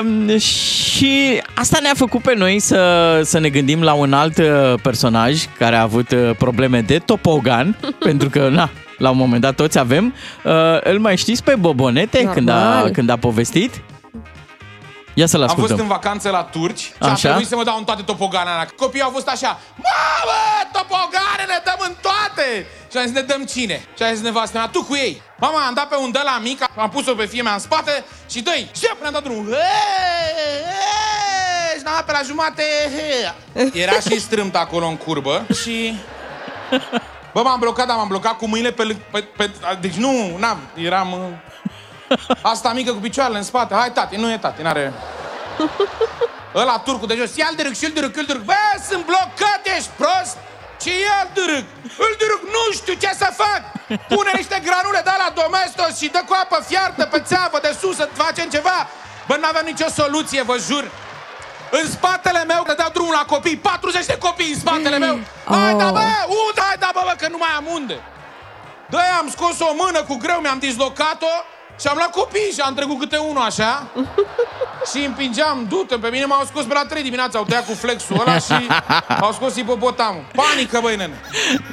Um, 0.00 0.38
și 0.38 1.42
asta 1.54 1.78
ne-a 1.82 1.92
făcut 1.96 2.22
pe 2.22 2.34
noi 2.36 2.58
să, 2.58 3.20
să 3.24 3.38
ne 3.38 3.48
gândim 3.48 3.82
la 3.82 3.92
un 3.92 4.12
alt 4.12 4.38
uh, 4.38 4.74
personaj 4.82 5.44
care 5.58 5.76
a 5.76 5.82
avut 5.82 6.10
uh, 6.10 6.30
probleme 6.38 6.80
de 6.80 6.98
topogan, 6.98 7.76
pentru 7.98 8.28
că, 8.28 8.48
na, 8.48 8.70
la 9.00 9.10
un 9.10 9.16
moment 9.16 9.40
dat 9.40 9.54
toți 9.54 9.78
avem. 9.78 10.14
Uh, 10.44 10.52
îl 10.80 10.98
mai 10.98 11.16
știți 11.16 11.42
pe 11.42 11.54
Bobonete 11.54 12.22
când 12.34 12.48
a, 12.48 12.54
Normal. 12.54 12.90
când 12.90 13.10
a 13.10 13.16
povestit? 13.16 13.74
Ia 15.14 15.26
să-l 15.26 15.40
Am 15.42 15.46
fost 15.48 15.60
ascultăm. 15.60 15.84
în 15.84 15.90
vacanță 15.90 16.30
la 16.30 16.42
turci 16.42 16.78
și 16.80 16.92
a 16.98 17.06
Așa? 17.10 17.28
trebuit 17.28 17.46
să 17.48 17.56
mă 17.56 17.64
dau 17.64 17.76
în 17.78 17.84
toate 17.84 18.02
topoganele. 18.02 18.68
Copiii 18.76 19.02
au 19.02 19.10
fost 19.10 19.28
așa, 19.28 19.58
mamă, 19.76 20.38
topogane, 20.72 21.44
ne 21.48 21.58
dăm 21.64 21.80
în 21.88 21.94
toate! 22.06 22.66
Și 22.90 22.96
am 22.96 23.04
zis, 23.04 23.12
ne 23.14 23.20
dăm 23.20 23.44
cine? 23.44 23.82
Și 23.96 24.02
a 24.02 24.12
zis 24.12 24.22
nevastă 24.22 24.56
mea, 24.58 24.66
tu 24.68 24.82
cu 24.82 24.94
ei. 24.94 25.22
Mama, 25.38 25.66
am 25.66 25.74
dat 25.74 25.88
pe 25.88 25.96
un 25.96 26.10
de 26.10 26.20
la 26.24 26.38
mic, 26.42 26.58
am 26.76 26.88
pus-o 26.88 27.14
pe 27.14 27.26
fie 27.26 27.42
mea 27.42 27.52
în 27.52 27.58
spate 27.58 28.04
și 28.30 28.40
dă-i. 28.40 28.68
Și 28.78 28.84
eu 28.88 28.96
ne-am 29.00 29.12
dat 29.12 29.22
drumul. 29.22 29.44
Hei, 29.44 29.58
hei, 30.70 31.78
Și 31.78 31.82
n-am 31.84 31.94
dat 31.96 32.04
pe 32.04 32.12
la 32.12 32.20
jumate. 32.26 32.62
hei. 32.96 33.82
Era 33.82 33.92
și 33.92 34.20
strâmt 34.20 34.54
acolo 34.56 34.86
în 34.86 34.96
curbă 34.96 35.46
și... 35.62 35.94
Bă, 37.32 37.42
m-am 37.42 37.58
blocat, 37.60 37.86
dar 37.86 37.96
m-am 37.96 38.08
blocat 38.08 38.36
cu 38.36 38.46
mâinile 38.46 38.70
pe, 38.72 38.92
lâng- 38.92 39.10
pe, 39.10 39.20
pe 39.36 39.50
Deci 39.80 39.94
nu, 39.94 40.36
n-am, 40.38 40.58
eram... 40.74 41.12
uh, 41.12 42.18
Asta 42.42 42.72
mică 42.72 42.92
cu 42.92 42.98
picioarele 42.98 43.38
în 43.38 43.44
spate. 43.44 43.74
Hai, 43.74 43.92
tati, 43.92 44.16
nu 44.16 44.30
e 44.30 44.38
tati, 44.38 44.62
n-are... 44.62 44.92
Ăla 46.54 46.78
turcu 46.78 47.06
de 47.06 47.14
jos, 47.14 47.36
ia-l 47.36 47.54
dârâc 47.56 47.74
și 47.76 47.84
îl 47.84 47.90
dârâc, 47.92 48.16
îl 48.16 48.24
dârâc. 48.24 48.42
Bă, 48.42 48.54
sunt 48.90 49.04
blocat, 49.04 49.60
ești 49.76 49.90
prost? 49.96 50.36
Ce 50.82 50.90
ia-l 51.04 51.28
dârâc? 51.34 51.66
Îl 52.04 52.12
dârâc, 52.20 52.42
nu 52.56 52.62
știu 52.72 52.94
ce 52.94 53.10
să 53.22 53.28
fac. 53.42 53.62
Pune 54.08 54.30
niște 54.40 54.62
granule 54.66 55.00
de 55.04 55.14
la 55.22 55.28
domestos 55.42 55.98
și 56.00 56.08
dă 56.14 56.22
cu 56.28 56.34
apă 56.42 56.64
fiartă 56.68 57.04
pe 57.12 57.18
țeavă 57.20 57.58
de 57.62 57.76
sus 57.80 57.96
să 57.96 58.08
facem 58.12 58.48
ceva. 58.50 58.78
Bă, 59.26 59.36
n-aveam 59.40 59.64
nicio 59.64 59.88
soluție, 60.00 60.42
vă 60.42 60.56
jur. 60.68 60.84
În 61.78 61.90
spatele 61.90 62.44
meu, 62.52 62.62
că 62.62 62.74
dau 62.76 62.90
drumul 62.92 63.14
la 63.20 63.24
copii, 63.34 63.56
40 63.56 64.06
de 64.06 64.16
copii 64.18 64.52
în 64.52 64.58
spatele 64.58 64.98
meu. 64.98 65.18
Hai, 65.44 65.74
da, 65.82 65.88
bă, 65.90 66.06
unde? 66.42 66.60
Hai, 66.66 66.76
da, 66.78 66.90
bă, 66.94 67.00
bă, 67.08 67.14
că 67.20 67.26
nu 67.30 67.38
mai 67.44 67.52
am 67.56 67.66
unde. 67.76 67.96
de 68.90 68.96
am 69.20 69.28
scos 69.30 69.56
o 69.60 69.72
mână 69.82 70.00
cu 70.08 70.14
greu, 70.24 70.38
mi-am 70.40 70.58
dislocat-o 70.58 71.34
și 71.80 71.86
am 71.86 71.96
luat 71.96 72.10
copii 72.10 72.52
și 72.54 72.60
am 72.60 72.74
trecut 72.74 72.98
câte 72.98 73.16
unul 73.16 73.42
așa 73.42 73.86
și 74.90 74.96
îi 74.98 75.04
împingeam, 75.04 75.66
du-te, 75.68 75.96
pe 75.96 76.08
mine 76.12 76.24
m-au 76.24 76.44
scos 76.44 76.64
pe 76.64 76.74
la 76.74 76.84
3 76.88 77.02
dimineața, 77.02 77.38
au 77.38 77.44
tăiat 77.44 77.66
cu 77.66 77.72
flexul 77.72 78.20
ăla 78.20 78.38
și 78.38 78.66
au 79.26 79.32
scos 79.32 79.56
ipopotamul. 79.56 80.24
Panică, 80.34 80.78
băi, 80.82 80.96
nene. 80.96 81.14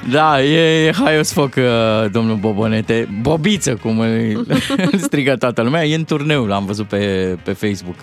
Da, 0.09 0.41
e, 0.43 0.85
e 0.87 0.93
haios 0.93 1.31
foc, 1.33 1.53
uh, 1.55 2.11
domnul 2.11 2.35
Bobonete. 2.35 3.07
Bobiță, 3.21 3.75
cum 3.75 3.99
îl 3.99 4.45
îl 4.91 4.99
strigă 4.99 5.35
toată 5.35 5.61
lumea. 5.61 5.85
E 5.85 5.95
în 5.95 6.05
turneu, 6.05 6.45
l-am 6.45 6.65
văzut 6.65 6.87
pe, 6.87 7.37
pe 7.43 7.53
Facebook. 7.53 7.95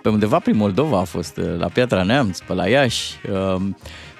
Uh, 0.00 0.02
Pe 0.02 0.08
undeva 0.08 0.38
prin 0.38 0.56
Moldova 0.56 0.98
a 0.98 1.04
fost, 1.04 1.36
uh, 1.36 1.58
la 1.58 1.66
Piatra 1.66 2.02
Neamț, 2.02 2.38
pe 2.38 2.54
la 2.54 2.68
Iași. 2.68 3.14
Uh, 3.56 3.62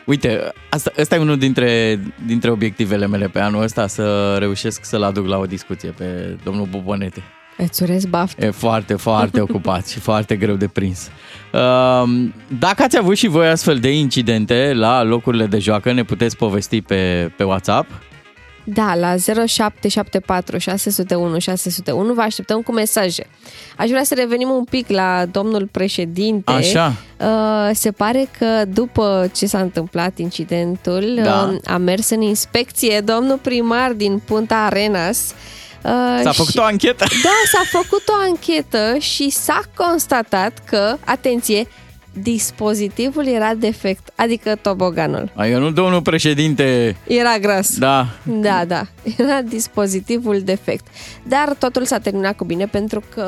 Uite, 0.07 0.53
asta, 0.71 0.93
asta 1.01 1.15
e 1.15 1.19
unul 1.19 1.39
dintre, 1.39 2.01
dintre 2.27 2.51
obiectivele 2.51 3.07
mele 3.07 3.29
pe 3.29 3.41
anul 3.41 3.63
ăsta, 3.63 3.87
să 3.87 4.37
reușesc 4.39 4.85
să-l 4.85 5.03
aduc 5.03 5.27
la 5.27 5.39
o 5.39 5.45
discuție 5.47 5.91
pe 5.91 6.37
domnul 6.45 6.67
Bobonete. 6.71 7.23
Îți 7.57 7.83
urez 7.83 8.05
baftă. 8.05 8.45
E 8.45 8.51
foarte, 8.51 8.95
foarte 8.95 9.41
ocupat 9.41 9.89
și 9.89 9.99
foarte 9.99 10.37
greu 10.37 10.55
de 10.55 10.69
prins. 10.69 11.11
Um, 11.53 12.35
Dacă 12.59 12.83
ați 12.83 12.99
avut 12.99 13.17
și 13.17 13.27
voi 13.27 13.49
astfel 13.49 13.79
de 13.79 13.93
incidente 13.93 14.73
la 14.75 15.03
locurile 15.03 15.47
de 15.47 15.59
joacă, 15.59 15.93
ne 15.93 16.03
puteți 16.03 16.37
povesti 16.37 16.83
pe, 16.83 17.33
pe 17.37 17.45
WhatsApp. 17.45 17.91
Da, 18.65 18.95
la 18.95 19.15
0774 19.47 20.59
601 20.59 21.39
601 21.39 22.13
vă 22.13 22.21
așteptăm 22.21 22.61
cu 22.63 22.73
mesaje. 22.73 23.27
Aș 23.77 23.89
vrea 23.89 24.05
să 24.05 24.15
revenim 24.15 24.49
un 24.51 24.65
pic 24.65 24.89
la 24.89 25.27
domnul 25.31 25.69
președinte. 25.73 26.53
Așa. 26.53 26.93
Uh, 27.21 27.71
Se 27.73 27.91
pare 27.91 28.29
că 28.39 28.65
după 28.69 29.31
ce 29.37 29.47
s-a 29.47 29.61
întâmplat 29.61 30.19
incidentul, 30.19 31.21
Da. 31.23 31.51
uh, 31.53 31.59
a 31.73 31.77
mers 31.77 32.11
în 32.11 32.21
inspecție 32.21 33.01
domnul 33.01 33.39
primar 33.43 33.93
din 33.93 34.19
Punta 34.25 34.55
Arenas. 34.57 35.19
uh, 35.85 36.21
S-a 36.23 36.31
și- 36.31 36.37
făcut 36.39 36.57
o 36.59 36.63
anchetă? 36.63 37.05
Da, 37.23 37.31
s-a 37.53 37.79
făcut 37.79 38.09
o 38.09 38.13
anchetă 38.29 38.97
și 38.99 39.31
s-a 39.31 39.61
constatat 39.77 40.53
că, 40.65 40.97
atenție, 41.05 41.67
dispozitivul 42.23 43.27
era 43.27 43.55
defect, 43.55 44.13
adică 44.17 44.55
toboganul. 44.63 45.33
Ai, 45.35 45.53
nu, 45.53 45.71
domnul 45.71 46.03
președinte. 46.03 46.97
Era 47.07 47.39
gras. 47.41 47.79
Da. 47.79 48.07
Da, 48.23 48.65
da, 48.67 48.87
era 49.17 49.43
dispozitivul 49.43 50.41
defect. 50.45 50.87
Dar 51.23 51.55
totul 51.59 51.85
s-a 51.85 51.99
terminat 51.99 52.37
cu 52.37 52.45
bine 52.45 52.67
pentru 52.67 53.03
că 53.15 53.27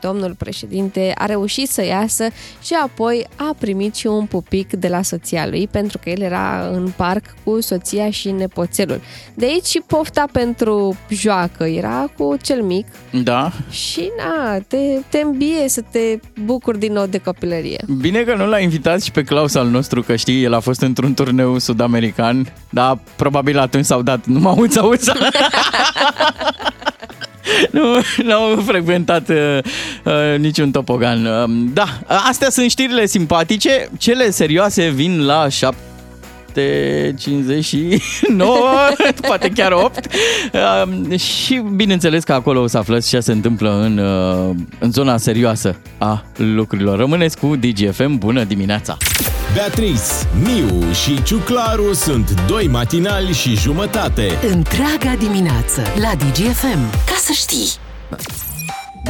domnul 0.00 0.34
președinte 0.38 1.12
a 1.14 1.26
reușit 1.26 1.68
să 1.68 1.84
iasă 1.84 2.24
și 2.62 2.74
apoi 2.82 3.26
a 3.36 3.54
primit 3.58 3.94
și 3.94 4.06
un 4.06 4.26
pupic 4.26 4.72
de 4.72 4.88
la 4.88 5.02
soția 5.02 5.46
lui 5.48 5.68
pentru 5.70 5.98
că 6.02 6.10
el 6.10 6.20
era 6.20 6.68
în 6.72 6.92
parc 6.96 7.24
cu 7.44 7.60
soția 7.60 8.10
și 8.10 8.30
nepoțelul. 8.30 9.00
De 9.34 9.44
aici 9.44 9.66
și 9.66 9.82
pofta 9.86 10.24
pentru 10.32 10.96
joacă 11.08 11.64
era 11.64 12.10
cu 12.18 12.36
cel 12.42 12.62
mic 12.62 12.86
Da. 13.22 13.52
și 13.70 14.10
na, 14.18 14.58
te, 14.58 14.76
te 15.08 15.18
îmbie 15.18 15.68
să 15.68 15.80
te 15.90 16.18
bucuri 16.44 16.78
din 16.78 16.92
nou 16.92 17.06
de 17.06 17.18
copilărie. 17.18 17.84
Bine 18.00 18.23
că 18.24 18.34
nu 18.34 18.46
l-a 18.46 18.58
invitat 18.58 19.02
și 19.02 19.10
pe 19.10 19.22
Claus 19.22 19.54
al 19.54 19.68
nostru, 19.68 20.02
că 20.02 20.16
știi, 20.16 20.42
el 20.42 20.54
a 20.54 20.60
fost 20.60 20.80
într-un 20.80 21.14
turneu 21.14 21.58
sud-american, 21.58 22.52
dar 22.70 22.98
probabil 23.16 23.58
atunci 23.58 23.84
s-au 23.84 24.02
dat 24.02 24.26
numai 24.26 24.54
uța 24.56 24.82
uța. 24.82 25.12
nu, 27.70 27.82
n-au 28.24 28.62
frecventat 28.66 29.28
uh, 29.28 29.58
uh, 30.04 30.38
niciun 30.38 30.70
topogan. 30.70 31.26
Uh, 31.26 31.44
da, 31.72 31.86
astea 32.28 32.50
sunt 32.50 32.70
știrile 32.70 33.06
simpatice, 33.06 33.88
cele 33.98 34.30
serioase 34.30 34.88
vin 34.88 35.24
la 35.24 35.48
7 35.48 35.76
59, 37.16 38.58
poate 39.26 39.48
chiar 39.48 39.72
8. 39.72 40.08
Uh, 40.52 41.18
și 41.18 41.62
bineînțeles 41.74 42.24
că 42.24 42.32
acolo 42.32 42.60
o 42.60 42.66
să 42.66 42.78
aflați 42.78 43.08
ce 43.08 43.20
se 43.20 43.32
întâmplă 43.32 43.80
în, 43.82 43.98
uh, 43.98 44.54
în 44.78 44.90
zona 44.90 45.16
serioasă 45.16 45.76
a 45.98 46.24
lucrurilor. 46.36 46.98
Rămâneți 46.98 47.38
cu 47.38 47.56
DGFM, 47.56 48.18
bună 48.18 48.44
dimineața! 48.44 48.96
Beatrice, 49.54 50.02
Miu 50.42 50.92
și 50.92 51.22
Ciuclaru 51.22 51.92
sunt 51.92 52.34
doi 52.46 52.68
matinali 52.68 53.32
și 53.32 53.56
jumătate. 53.56 54.38
Întreaga 54.50 55.14
dimineață 55.18 55.82
la 56.00 56.10
DGFM. 56.14 56.90
Ca 57.06 57.16
să 57.16 57.32
știi! 57.32 57.68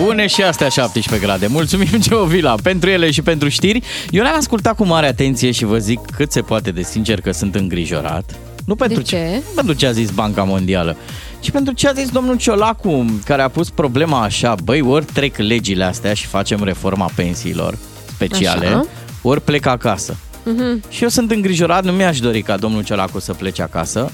Bune 0.03 0.27
și 0.27 0.43
astea 0.43 0.69
17 0.69 1.27
grade. 1.27 1.47
Mulțumim, 1.47 1.89
Geovila, 2.09 2.55
pentru 2.63 2.91
ele 2.91 3.11
și 3.11 3.23
pentru 3.23 3.49
știri. 3.49 3.83
Eu 4.11 4.23
le-am 4.23 4.37
ascultat 4.37 4.77
cu 4.77 4.85
mare 4.85 5.07
atenție 5.07 5.51
și 5.51 5.65
vă 5.65 5.79
zic 5.79 6.01
cât 6.17 6.33
se 6.33 6.41
poate 6.41 6.71
de 6.71 6.83
sincer 6.83 7.21
că 7.21 7.33
sunt 7.33 7.55
îngrijorat. 7.55 8.35
Nu 8.67 8.75
pentru 8.75 8.99
De 9.01 9.05
ce? 9.05 9.43
Nu 9.49 9.55
pentru 9.55 9.73
ce 9.75 9.87
a 9.87 9.93
zis 9.93 10.11
Banca 10.11 10.43
Mondială, 10.43 10.97
ci 11.41 11.51
pentru 11.51 11.75
ce 11.75 11.89
a 11.89 11.93
zis 11.93 12.09
domnul 12.09 12.37
Ciolacu, 12.37 13.21
care 13.25 13.43
a 13.43 13.49
pus 13.49 13.71
problema 13.71 14.23
așa, 14.23 14.55
băi, 14.65 14.81
ori 14.81 15.05
trec 15.05 15.37
legile 15.37 15.85
astea 15.85 16.15
și 16.15 16.27
facem 16.27 16.65
reforma 16.65 17.11
pensiilor 17.15 17.79
speciale, 18.15 18.67
Așa. 18.67 18.85
ori 19.23 19.41
plec 19.41 19.67
acasă. 19.67 20.17
Mhm. 20.45 20.83
Și 20.89 21.03
eu 21.03 21.09
sunt 21.09 21.31
îngrijorat, 21.31 21.85
nu 21.85 21.93
mi-aș 21.93 22.21
dori 22.21 22.43
ca 22.43 22.57
domnul 22.57 22.85
Ciolacu 22.85 23.21
să 23.21 23.33
plece 23.33 23.63
acasă. 23.63 24.13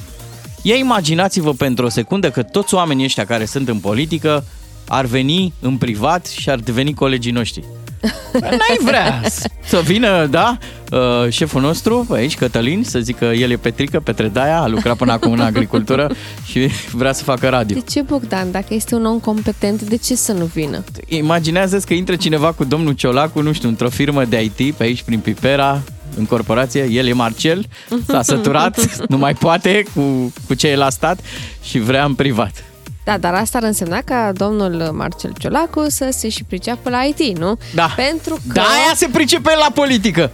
Ia 0.62 0.74
imaginați-vă 0.74 1.52
pentru 1.52 1.84
o 1.84 1.88
secundă 1.88 2.30
că 2.30 2.42
toți 2.42 2.74
oamenii 2.74 3.04
ăștia 3.04 3.24
care 3.24 3.44
sunt 3.44 3.68
în 3.68 3.78
politică 3.78 4.44
ar 4.88 5.04
veni 5.04 5.52
în 5.60 5.76
privat 5.76 6.26
și 6.26 6.50
ar 6.50 6.58
deveni 6.58 6.94
colegii 6.94 7.32
noștri. 7.32 7.64
N-ai 8.40 8.78
vrea 8.84 9.20
să 9.64 9.80
vină, 9.84 10.26
da, 10.26 10.58
uh, 10.90 11.28
șeful 11.28 11.60
nostru 11.60 12.06
aici, 12.10 12.36
Cătălin, 12.36 12.84
să 12.84 12.98
zică 12.98 13.24
el 13.24 13.50
e 13.50 13.56
Petrică, 13.56 14.00
Petredaia, 14.00 14.60
a 14.60 14.66
lucrat 14.66 14.96
până 14.96 15.12
acum 15.12 15.32
în 15.32 15.40
agricultură 15.40 16.10
și 16.44 16.68
vrea 16.92 17.12
să 17.12 17.22
facă 17.22 17.48
radio. 17.48 17.76
De 17.76 17.84
ce, 17.90 18.00
Bogdan, 18.00 18.50
dacă 18.50 18.74
este 18.74 18.94
un 18.94 19.04
om 19.04 19.18
competent, 19.18 19.82
de 19.82 19.96
ce 19.96 20.14
să 20.14 20.32
nu 20.32 20.44
vină? 20.44 20.84
Imaginează 21.06 21.78
că 21.78 21.94
intră 21.94 22.16
cineva 22.16 22.52
cu 22.52 22.64
domnul 22.64 22.92
Ciolacu, 22.92 23.40
nu 23.40 23.52
știu, 23.52 23.68
într-o 23.68 23.88
firmă 23.88 24.24
de 24.24 24.42
IT 24.42 24.74
pe 24.74 24.82
aici, 24.82 25.02
prin 25.02 25.18
Pipera, 25.18 25.82
în 26.16 26.26
corporație, 26.26 26.88
el 26.90 27.06
e 27.06 27.12
Marcel, 27.12 27.66
s-a 28.06 28.22
săturat, 28.22 28.86
nu 29.08 29.18
mai 29.18 29.34
poate 29.34 29.84
cu, 29.94 30.32
cu 30.46 30.54
ce 30.54 30.68
e 30.68 30.76
la 30.76 30.90
stat 30.90 31.20
și 31.62 31.78
vrea 31.78 32.04
în 32.04 32.14
privat. 32.14 32.64
Da, 33.04 33.18
dar 33.18 33.34
asta 33.34 33.58
ar 33.58 33.64
însemna 33.64 34.00
ca 34.04 34.32
domnul 34.34 34.90
Marcel 34.92 35.32
Ciolacu 35.38 35.86
să 35.88 36.08
se 36.10 36.28
și 36.28 36.44
priceapă 36.44 36.90
la 36.90 37.02
IT, 37.02 37.38
nu? 37.38 37.58
Da. 37.74 37.92
Pentru 37.96 38.34
că... 38.34 38.52
Da, 38.52 38.60
aia 38.62 38.92
se 38.94 39.08
pricepe 39.12 39.50
la 39.58 39.70
politică. 39.74 40.32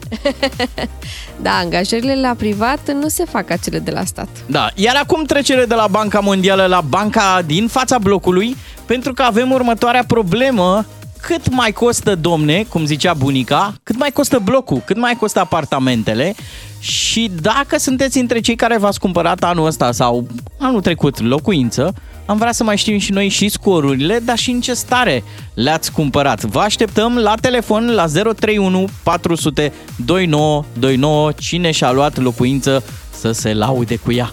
da, 1.43 1.51
angajările 1.51 2.21
la 2.21 2.35
privat 2.37 2.93
nu 2.93 3.09
se 3.09 3.25
fac 3.25 3.51
acele 3.51 3.79
de 3.79 3.91
la 3.91 4.05
stat. 4.05 4.29
Da, 4.47 4.69
iar 4.75 4.97
acum 4.97 5.25
trecere 5.25 5.65
de 5.65 5.75
la 5.75 5.87
Banca 5.91 6.21
Mondială 6.21 6.67
la 6.67 6.81
banca 6.81 7.43
din 7.47 7.69
fața 7.69 7.99
blocului, 7.99 8.57
pentru 8.87 9.13
că 9.13 9.23
avem 9.23 9.51
următoarea 9.51 10.05
problemă 10.07 10.87
cât 11.21 11.51
mai 11.51 11.73
costă, 11.73 12.15
domne, 12.15 12.65
cum 12.69 12.85
zicea 12.85 13.15
bunica, 13.15 13.75
cât 13.83 13.97
mai 13.97 14.11
costă 14.11 14.39
blocul, 14.39 14.83
cât 14.85 14.97
mai 14.97 15.17
costă 15.17 15.41
apartamentele 15.41 16.35
și 16.79 17.31
dacă 17.41 17.79
sunteți 17.79 18.19
între 18.19 18.41
cei 18.41 18.57
care 18.57 18.79
v-ați 18.79 19.01
cumpărat 19.01 19.43
anul 19.43 19.67
ăsta 19.67 19.93
sau 19.93 20.27
anul 20.59 20.81
trecut 20.81 21.21
locuință, 21.21 21.95
am 22.27 22.37
vrea 22.37 22.53
să 22.53 22.65
mai 22.65 22.77
știm 22.77 22.99
și 22.99 23.13
noi 23.13 23.29
și 23.29 23.49
scorurile, 23.49 24.19
dar 24.19 24.39
și 24.39 24.51
în 24.51 24.61
ce 24.61 24.75
stare 24.75 25.25
le-ați 25.55 25.93
cumpărat. 25.93 26.43
Vă 26.43 26.61
așteptăm 26.61 27.17
la 27.19 27.35
telefon 27.41 27.95
la 27.95 28.07
031 28.07 28.89
400 29.03 29.73
2929 30.05 31.33
cine 31.33 31.71
și-a 31.71 31.93
luat 31.93 32.19
locuință 32.19 32.85
să 33.11 33.33
se 33.33 33.55
laude 33.55 33.97
cu 33.97 34.13
ea. 34.13 34.33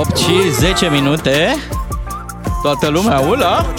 8 0.00 0.16
și 0.16 0.50
10 0.50 0.88
minute 0.88 1.56
Toată 2.62 2.88
lumea 2.88 3.18
ula? 3.18 3.66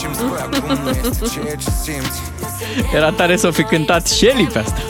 Era 2.95 3.11
tare 3.11 3.37
să 3.37 3.49
fi 3.49 3.63
cântat 3.63 4.07
Shelly 4.07 4.49
pe 4.53 4.59
asta. 4.59 4.81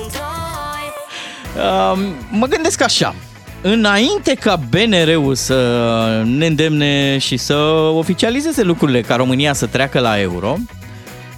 Uh, 1.56 2.00
mă 2.30 2.46
gândesc 2.46 2.82
așa. 2.82 3.16
Înainte 3.62 4.34
ca 4.34 4.60
BNR-ul 4.70 5.36
să 5.36 6.24
ne 6.26 6.46
îndemne 6.46 7.18
și 7.18 7.38
să 7.38 7.56
oficializeze 7.94 8.64
lucrurile 8.64 9.02
ca 9.02 9.16
România 9.16 9.54
să 9.54 9.66
treacă 9.66 10.00
la 10.00 10.20
euro, 10.20 10.56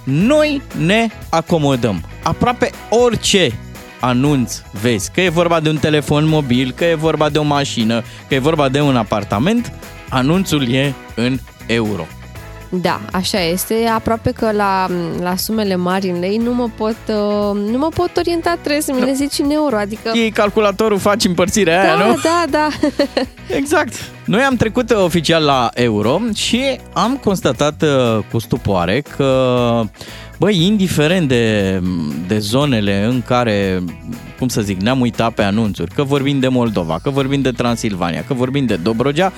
noi 0.04 0.62
ne 0.84 1.06
acomodăm. 1.30 2.04
Aproape 2.22 2.70
orice 2.88 3.58
anunț 4.00 4.60
vezi, 4.80 5.10
că 5.10 5.20
e 5.20 5.28
vorba 5.28 5.60
de 5.60 5.68
un 5.68 5.76
telefon 5.76 6.28
mobil, 6.28 6.72
că 6.76 6.84
e 6.84 6.94
vorba 6.94 7.28
de 7.28 7.38
o 7.38 7.42
mașină, 7.42 8.02
că 8.28 8.34
e 8.34 8.38
vorba 8.38 8.68
de 8.68 8.80
un 8.80 8.96
apartament, 8.96 9.72
anunțul 10.08 10.72
e 10.72 10.94
în 11.14 11.38
euro. 11.66 12.06
Da, 12.80 13.00
așa 13.12 13.40
este. 13.40 13.74
Aproape 13.94 14.30
că 14.30 14.50
la, 14.52 14.86
la 15.20 15.36
sumele 15.36 15.76
mari 15.76 16.08
în 16.08 16.18
lei 16.18 16.36
nu 16.36 16.54
mă 16.54 16.68
pot, 16.76 16.96
uh, 17.08 17.70
nu 17.70 17.78
mă 17.78 17.88
pot 17.94 18.16
orienta, 18.16 18.58
trebuie 18.60 18.82
să 18.82 18.92
mi 18.94 19.00
le 19.00 19.12
zici 19.12 19.38
în 19.38 19.50
euro. 19.50 19.76
Adică... 19.76 20.12
E 20.26 20.30
calculatorul, 20.30 20.98
faci 20.98 21.24
împărțirea 21.24 21.82
da, 21.82 21.94
aia, 21.94 22.06
nu? 22.06 22.16
Da, 22.22 22.44
da, 22.50 22.68
exact. 23.60 23.94
Noi 24.24 24.40
am 24.40 24.56
trecut 24.56 24.90
uh, 24.90 24.96
oficial 24.96 25.44
la 25.44 25.70
euro 25.74 26.20
și 26.34 26.80
am 26.92 27.16
constatat 27.16 27.82
uh, 27.82 28.24
cu 28.30 28.38
stupoare 28.38 29.00
că 29.16 29.84
Băi, 30.42 30.66
indiferent 30.66 31.28
de, 31.28 31.80
de 32.26 32.38
zonele 32.38 33.04
în 33.04 33.22
care, 33.26 33.82
cum 34.38 34.48
să 34.48 34.60
zic, 34.60 34.80
ne-am 34.80 35.00
uitat 35.00 35.32
pe 35.32 35.42
anunțuri, 35.42 35.94
că 35.94 36.02
vorbim 36.02 36.38
de 36.38 36.48
Moldova, 36.48 36.98
că 37.02 37.10
vorbim 37.10 37.40
de 37.40 37.50
Transilvania, 37.50 38.24
că 38.26 38.34
vorbim 38.34 38.66
de 38.66 38.76
Dobrogea, 38.76 39.32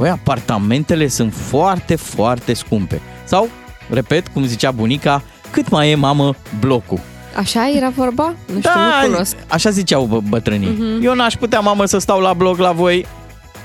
băi, 0.00 0.10
apartamentele 0.10 1.08
sunt 1.08 1.34
foarte, 1.34 1.96
foarte 1.96 2.52
scumpe. 2.52 3.00
Sau, 3.24 3.48
repet, 3.90 4.28
cum 4.28 4.44
zicea 4.44 4.70
bunica, 4.70 5.22
cât 5.50 5.68
mai 5.68 5.90
e, 5.90 5.94
mamă, 5.94 6.34
blocul. 6.60 7.00
Așa 7.36 7.70
era 7.76 7.88
vorba? 7.88 8.24
Nu 8.24 8.58
știu, 8.58 8.70
da, 8.74 9.00
nu 9.02 9.10
cunosc. 9.10 9.36
așa 9.48 9.70
ziceau 9.70 10.04
bă, 10.04 10.20
bătrânii. 10.28 10.74
Uh-huh. 10.74 11.04
Eu 11.04 11.14
n-aș 11.14 11.34
putea, 11.34 11.60
mamă, 11.60 11.84
să 11.84 11.98
stau 11.98 12.20
la 12.20 12.32
bloc 12.32 12.58
la 12.58 12.72
voi. 12.72 13.06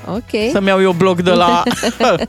Ok. 0.08 0.52
Să-mi 0.52 0.68
iau 0.68 0.82
eu 0.82 0.92
bloc 0.92 1.22
de 1.22 1.32
la... 1.32 1.64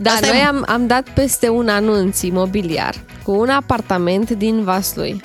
Da, 0.00 0.10
Asta 0.10 0.26
noi 0.26 0.38
am, 0.38 0.64
am 0.66 0.86
dat 0.86 1.08
peste 1.14 1.48
un 1.48 1.68
anunț 1.68 2.20
imobiliar 2.20 2.94
cu 3.22 3.30
un 3.30 3.48
apartament 3.48 4.30
din 4.30 4.64
Vaslui. 4.64 5.20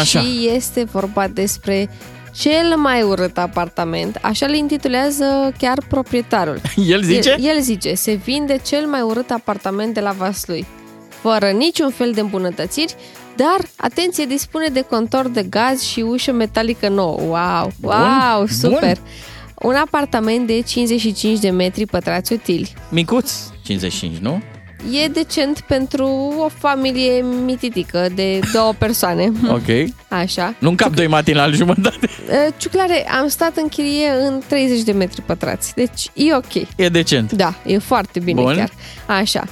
Așa. 0.00 0.20
Și 0.20 0.50
este 0.54 0.84
vorba 0.84 1.28
despre 1.28 1.90
cel 2.32 2.76
mai 2.76 3.02
urât 3.02 3.38
apartament, 3.38 4.18
așa 4.22 4.46
îl 4.46 4.54
intitulează 4.54 5.52
chiar 5.58 5.78
proprietarul. 5.88 6.60
El 6.86 7.02
zice? 7.02 7.36
El, 7.38 7.44
el 7.44 7.60
zice, 7.60 7.94
se 7.94 8.12
vinde 8.12 8.60
cel 8.64 8.86
mai 8.86 9.00
urât 9.00 9.30
apartament 9.30 9.94
de 9.94 10.00
la 10.00 10.10
Vaslui, 10.12 10.66
fără 11.08 11.50
niciun 11.50 11.90
fel 11.90 12.12
de 12.12 12.20
îmbunătățiri, 12.20 12.94
dar, 13.36 13.68
atenție, 13.76 14.24
dispune 14.24 14.66
de 14.66 14.80
contor 14.80 15.28
de 15.28 15.42
gaz 15.42 15.82
și 15.82 16.00
ușă 16.00 16.32
metalică 16.32 16.88
nouă. 16.88 17.20
Wow! 17.20 17.72
Wow! 17.80 18.36
Bun, 18.36 18.46
super! 18.46 18.96
Bun. 18.96 19.70
Un 19.70 19.74
apartament 19.74 20.46
de 20.46 20.60
55 20.60 21.38
de 21.38 21.50
metri 21.50 21.86
pătrați 21.86 22.32
utili. 22.32 22.72
Micuț, 22.88 23.32
55, 23.62 24.16
nu? 24.16 24.42
E 24.90 25.08
decent 25.08 25.60
pentru 25.60 26.06
o 26.38 26.48
familie 26.48 27.24
mititică 27.44 28.06
de 28.14 28.40
două 28.52 28.72
persoane. 28.78 29.32
Ok. 29.48 29.88
Așa. 30.08 30.54
Nu 30.58 30.72
cap 30.74 30.94
doi 30.94 31.06
matinal 31.06 31.54
jumătate. 31.54 32.08
Ciuclare, 32.58 33.10
am 33.20 33.28
stat 33.28 33.56
în 33.56 33.68
chirie 33.68 34.08
în 34.26 34.42
30 34.48 34.82
de 34.82 34.92
metri 34.92 35.22
pătrați, 35.22 35.74
deci 35.74 36.10
e 36.14 36.34
ok. 36.34 36.54
E 36.76 36.88
decent. 36.88 37.32
Da, 37.32 37.54
e 37.66 37.78
foarte 37.78 38.20
bine 38.20 38.40
Bun. 38.42 38.54
chiar. 38.54 38.70
Așa. 39.06 39.44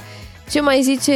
Ce 0.51 0.61
mai 0.61 0.81
zice 0.81 1.11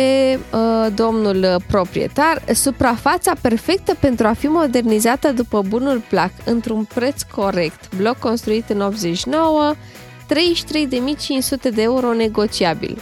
uh, 0.52 0.88
domnul 0.94 1.62
proprietar? 1.68 2.42
Suprafața 2.54 3.34
perfectă 3.42 3.96
pentru 4.00 4.28
a 4.28 4.34
fi 4.34 4.48
modernizată 4.48 5.32
după 5.32 5.62
bunul 5.68 6.02
plac, 6.10 6.32
într-un 6.46 6.88
preț 6.94 7.22
corect. 7.22 7.96
Bloc 7.96 8.18
construit 8.20 8.70
în 8.70 8.82
89, 8.82 9.74
33.500 9.76 11.74
de 11.74 11.82
euro 11.82 12.14
negociabil. 12.14 12.98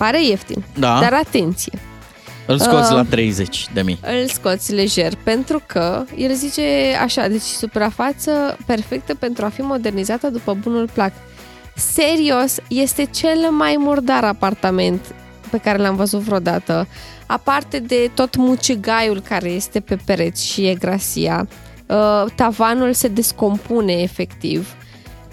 Pare 0.00 0.24
ieftin, 0.24 0.64
da. 0.78 0.98
dar 1.00 1.12
atenție. 1.12 1.72
Îl 2.46 2.58
scoți 2.58 2.92
uh, 2.92 2.96
la 2.96 3.04
30 3.04 3.66
de 3.72 3.82
mii. 3.82 4.00
Îl 4.02 4.28
scoți 4.28 4.72
lejer, 4.72 5.12
pentru 5.24 5.62
că 5.66 6.04
el 6.16 6.34
zice 6.34 6.62
așa, 7.02 7.28
deci 7.28 7.40
suprafață 7.40 8.56
perfectă 8.66 9.14
pentru 9.14 9.44
a 9.44 9.48
fi 9.48 9.60
modernizată 9.60 10.28
după 10.28 10.54
bunul 10.54 10.88
plac. 10.92 11.12
Serios, 11.74 12.56
este 12.68 13.04
cel 13.04 13.50
mai 13.50 13.76
murdar 13.78 14.24
apartament 14.24 15.14
pe 15.50 15.58
care 15.58 15.78
l-am 15.78 15.96
văzut 15.96 16.20
vreodată. 16.20 16.86
Aparte 17.26 17.78
de 17.78 18.10
tot 18.14 18.36
mucigaiul 18.36 19.20
care 19.20 19.48
este 19.48 19.80
pe 19.80 19.96
pereți 20.04 20.46
și 20.46 20.66
e 20.66 20.74
grasia, 20.74 21.48
uh, 21.86 22.24
tavanul 22.34 22.92
se 22.92 23.08
descompune 23.08 23.92
efectiv. 23.92 24.74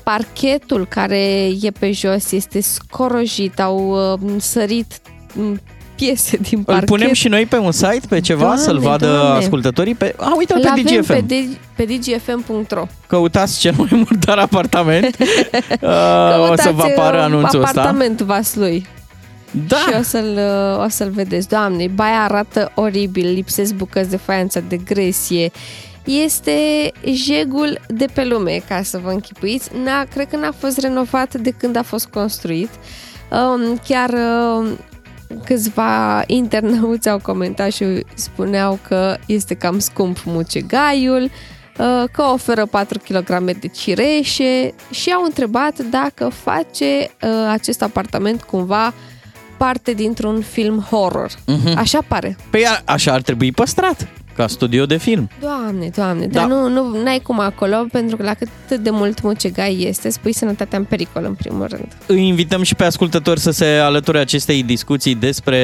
Parchetul 0.08 0.86
care 0.90 1.50
e 1.62 1.72
pe 1.80 1.92
jos 1.92 2.32
este 2.32 2.62
scorojit, 2.62 3.60
au 3.60 4.12
uh, 4.14 4.32
sărit 4.38 5.02
mm, 5.34 5.62
piese 5.96 6.38
din 6.38 6.64
parchet. 6.64 6.90
Îl 6.90 6.98
punem 6.98 7.14
și 7.14 7.28
noi 7.28 7.46
pe 7.46 7.58
un 7.58 7.72
site, 7.72 8.02
pe 8.10 8.20
ceva, 8.20 8.42
doamne, 8.42 8.62
să-l 8.62 8.80
vadă 8.80 9.08
doamne. 9.08 9.38
ascultătorii? 9.38 9.96
Pe... 9.96 10.16
A, 10.18 10.34
uite 10.38 10.54
pe 10.54 10.82
DGFM. 10.82 11.06
Pe, 11.06 11.22
D- 11.22 11.76
pe 11.76 11.84
dgfm.ro 11.84 12.86
Căutați 13.08 13.60
cel 13.60 13.74
mai 13.78 13.90
murdar 14.10 14.38
apartament. 14.38 15.18
uh, 15.20 16.50
o 16.50 16.56
să 16.56 16.72
vă 16.74 16.84
apară 16.84 17.22
anunțul 17.22 17.64
apartament 17.64 17.64
ăsta. 17.64 17.82
Apartament 17.82 18.22
Vaslui. 18.22 18.88
Da. 19.68 19.76
Și 19.76 19.94
o 20.00 20.02
să-l, 20.02 20.40
o 20.86 20.90
să-l 20.90 21.10
vedeți. 21.10 21.48
Doamne, 21.48 21.88
baia 21.88 22.24
arată 22.24 22.72
oribil, 22.76 23.34
lipsesc 23.34 23.74
bucăți 23.74 24.10
de 24.10 24.18
faianță, 24.18 24.64
de 24.68 24.78
gresie. 24.78 25.52
Este 26.08 26.92
jegul 27.14 27.80
de 27.88 28.06
pe 28.14 28.26
lume, 28.26 28.62
ca 28.68 28.82
să 28.84 28.98
vă 28.98 29.10
închipuiți. 29.10 29.70
N-a, 29.84 30.04
cred 30.04 30.28
că 30.28 30.38
n-a 30.38 30.52
fost 30.52 30.80
renovat 30.80 31.34
de 31.34 31.50
când 31.50 31.76
a 31.76 31.84
fost 31.84 32.06
construit. 32.06 32.70
Um, 33.32 33.80
chiar 33.88 34.10
um, 34.10 34.78
câțiva 35.46 36.24
internauți 36.28 37.10
au 37.10 37.20
comentat 37.20 37.72
și 37.72 37.86
spuneau 38.14 38.80
că 38.88 39.18
este 39.26 39.54
cam 39.54 39.80
scump 39.80 40.18
mucegaiul, 40.26 41.24
uh, 41.24 42.04
că 42.12 42.22
oferă 42.34 42.66
4 42.66 43.00
kg 43.00 43.52
de 43.60 43.68
cireșe 43.68 44.74
și 44.92 45.10
au 45.12 45.24
întrebat 45.24 45.80
dacă 45.80 46.30
face 46.30 47.12
uh, 47.22 47.30
acest 47.50 47.82
apartament 47.82 48.42
cumva 48.42 48.94
parte 49.58 49.94
dintr-un 49.94 50.42
film 50.42 50.80
horror. 50.80 51.32
Uh-huh. 51.32 51.74
Așa 51.76 52.00
pare. 52.08 52.38
Păi 52.50 52.66
a, 52.66 52.82
așa 52.86 53.14
ar 53.14 53.22
trebui 53.22 53.52
păstrat. 53.52 54.08
Ca 54.38 54.48
studio 54.48 54.86
de 54.86 54.98
film. 54.98 55.30
Doamne, 55.40 55.90
doamne, 55.96 56.26
da. 56.26 56.40
dar 56.40 56.50
nu, 56.50 56.70
nu 56.70 57.08
ai 57.08 57.20
cum 57.20 57.40
acolo, 57.40 57.86
pentru 57.92 58.18
că 58.18 58.24
la 58.24 58.34
cât 58.34 58.78
de 58.80 58.90
mult 58.90 59.22
mucegai 59.22 59.86
este, 59.88 60.10
spui 60.10 60.34
sănătatea 60.34 60.78
în 60.78 60.84
pericol, 60.84 61.24
în 61.26 61.34
primul 61.34 61.68
rând. 61.70 61.88
Îi 62.06 62.28
invităm 62.28 62.62
și 62.64 62.76
pe 62.76 62.84
ascultători 62.84 63.40
să 63.40 63.52
se 63.52 63.66
alăture 63.66 64.20
acestei 64.20 64.64
discuții 64.64 65.16
despre 65.16 65.60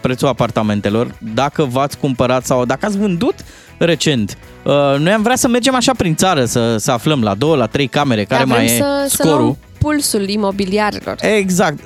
prețul 0.00 0.28
apartamentelor, 0.28 1.14
dacă 1.34 1.64
v-ați 1.64 1.98
cumpărat 1.98 2.44
sau 2.44 2.64
dacă 2.64 2.86
ați 2.86 2.98
vândut 2.98 3.34
recent. 3.78 4.38
Uh, 4.62 4.72
noi 4.98 5.12
am 5.12 5.22
vrea 5.22 5.36
să 5.36 5.48
mergem 5.48 5.74
așa 5.74 5.92
prin 5.96 6.14
țară, 6.14 6.44
să, 6.44 6.76
să 6.76 6.92
aflăm 6.92 7.22
la 7.22 7.34
două, 7.34 7.56
la 7.56 7.66
trei 7.66 7.86
camere, 7.86 8.24
care 8.24 8.44
da, 8.44 8.54
mai 8.54 8.64
e 8.64 8.68
să, 8.68 9.06
scorul. 9.08 9.56
Să 9.60 9.67
pulsul 9.88 10.28
imobiliarilor. 10.28 11.16
Exact. 11.20 11.78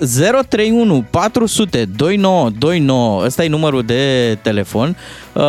031 0.49 1.05
400 1.11 1.85
2929. 1.85 3.25
Ăsta 3.25 3.45
e 3.45 3.49
numărul 3.49 3.83
de 3.83 4.39
telefon. 4.43 4.97
Uh, 5.33 5.43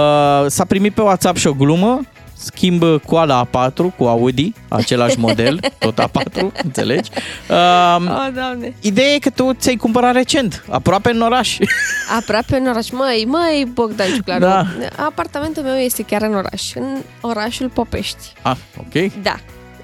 s-a 0.48 0.66
primit 0.68 0.94
pe 0.94 1.02
WhatsApp 1.02 1.38
și 1.38 1.48
o 1.48 1.54
glumă 1.54 2.02
schimb 2.34 2.84
coala 3.06 3.48
A4 3.48 3.96
cu 3.98 4.04
Audi, 4.04 4.54
același 4.68 5.20
model, 5.20 5.60
tot 5.80 6.02
A4, 6.02 6.64
înțelegi? 6.64 7.10
Uh, 7.50 7.96
oh, 8.00 8.28
doamne. 8.34 8.74
Ideea 8.82 9.14
e 9.14 9.20
că 9.20 9.30
tu 9.30 9.54
ți-ai 9.54 9.76
cumpărat 9.76 10.14
recent, 10.14 10.66
aproape 10.70 11.10
în 11.10 11.22
oraș. 11.22 11.58
Aproape 12.20 12.56
în 12.56 12.68
oraș. 12.68 12.90
Măi, 12.90 13.26
măi, 13.28 13.72
Bogdan 13.74 14.08
Ciuclaru, 14.16 14.40
da. 14.40 14.66
apartamentul 14.96 15.64
meu 15.64 15.76
este 15.76 16.04
chiar 16.04 16.22
în 16.22 16.36
oraș, 16.36 16.74
în 16.76 16.98
orașul 17.22 17.70
Popești. 17.70 18.34
Ah, 18.42 18.58
ok. 18.78 19.14
Da. 19.22 19.36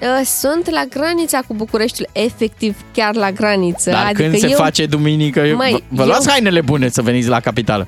Uh, 0.02 0.20
sunt 0.24 0.70
la 0.70 0.84
granița 0.88 1.40
cu 1.46 1.54
Bucureștiul, 1.54 2.08
efectiv 2.12 2.76
chiar 2.92 3.14
la 3.14 3.30
graniță. 3.30 3.90
Dar 3.90 4.04
adică 4.04 4.22
când 4.22 4.36
se 4.38 4.48
eu... 4.48 4.56
face 4.56 4.86
duminică, 4.86 5.40
Măi, 5.56 5.70
vă, 5.70 5.78
vă 5.88 6.00
eu... 6.02 6.06
luați 6.06 6.28
hainele 6.30 6.60
bune 6.60 6.88
să 6.88 7.02
veniți 7.02 7.28
la 7.28 7.40
capitală. 7.40 7.86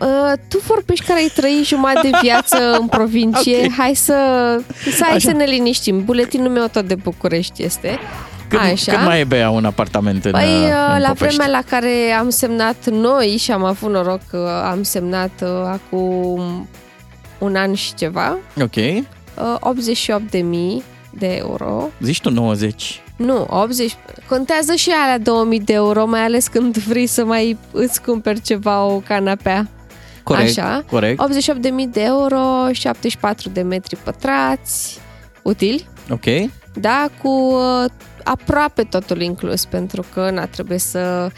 Uh, 0.00 0.32
tu 0.48 0.58
vorbești 0.66 1.04
care 1.04 1.18
ai 1.20 1.30
trăit 1.34 1.66
jumătate 1.66 2.08
de 2.10 2.18
viață 2.22 2.76
în 2.80 2.86
provincie. 2.96 3.56
okay. 3.56 3.72
Hai 3.76 3.94
să, 3.94 4.14
să, 4.92 5.04
hai 5.08 5.20
să 5.20 5.30
ne 5.32 5.44
liniștim. 5.44 6.04
Buletinul 6.04 6.48
meu 6.50 6.66
tot 6.66 6.84
de 6.84 6.94
București 6.94 7.62
este. 7.62 7.98
Cât, 8.48 8.58
Așa. 8.58 8.92
cât 8.92 9.04
mai 9.04 9.20
e 9.20 9.24
bea 9.24 9.50
un 9.50 9.64
apartament 9.64 10.24
în 10.24 10.30
Păi, 10.30 10.42
uh, 10.44 10.92
în 10.94 11.00
la 11.00 11.08
Popești? 11.08 11.36
vremea 11.36 11.46
la 11.58 11.62
care 11.70 12.12
am 12.18 12.28
semnat 12.30 12.76
noi 12.90 13.36
și 13.38 13.52
am 13.52 13.64
avut 13.64 13.90
noroc 13.90 14.20
că 14.30 14.62
am 14.70 14.82
semnat 14.82 15.30
uh, 15.42 15.48
acum 15.64 16.68
un 17.38 17.56
an 17.56 17.74
și 17.74 17.94
ceva, 17.94 18.36
Ok. 18.62 18.76
uh, 18.76 18.94
88.000 20.78 20.82
de 21.18 21.26
euro. 21.36 21.88
Zici 22.00 22.20
tu 22.20 22.30
90. 22.30 23.02
Nu, 23.16 23.46
80. 23.50 23.96
Contează 24.28 24.74
și 24.74 24.90
alea 24.90 25.18
2000 25.18 25.60
de 25.60 25.72
euro, 25.72 26.06
mai 26.06 26.20
ales 26.20 26.46
când 26.48 26.76
vrei 26.76 27.06
să 27.06 27.24
mai 27.24 27.56
îți 27.72 28.02
cumperi 28.02 28.40
ceva, 28.40 28.84
o 28.84 28.96
canapea. 28.98 29.68
Corect, 30.22 30.58
Așa. 30.58 30.84
corect. 30.90 31.22
88.000 31.22 31.90
de 31.92 32.02
euro, 32.02 32.72
74 32.72 33.48
de 33.48 33.62
metri 33.62 33.96
pătrați, 33.96 34.98
utili, 35.42 35.86
Ok. 36.10 36.24
da, 36.74 37.08
cu 37.22 37.28
uh, 37.28 37.84
aproape 38.26 38.82
totul 38.82 39.20
inclus, 39.20 39.64
pentru 39.64 40.04
că 40.14 40.30
na, 40.30 40.46
trebuie 40.46 40.78
să 40.78 41.30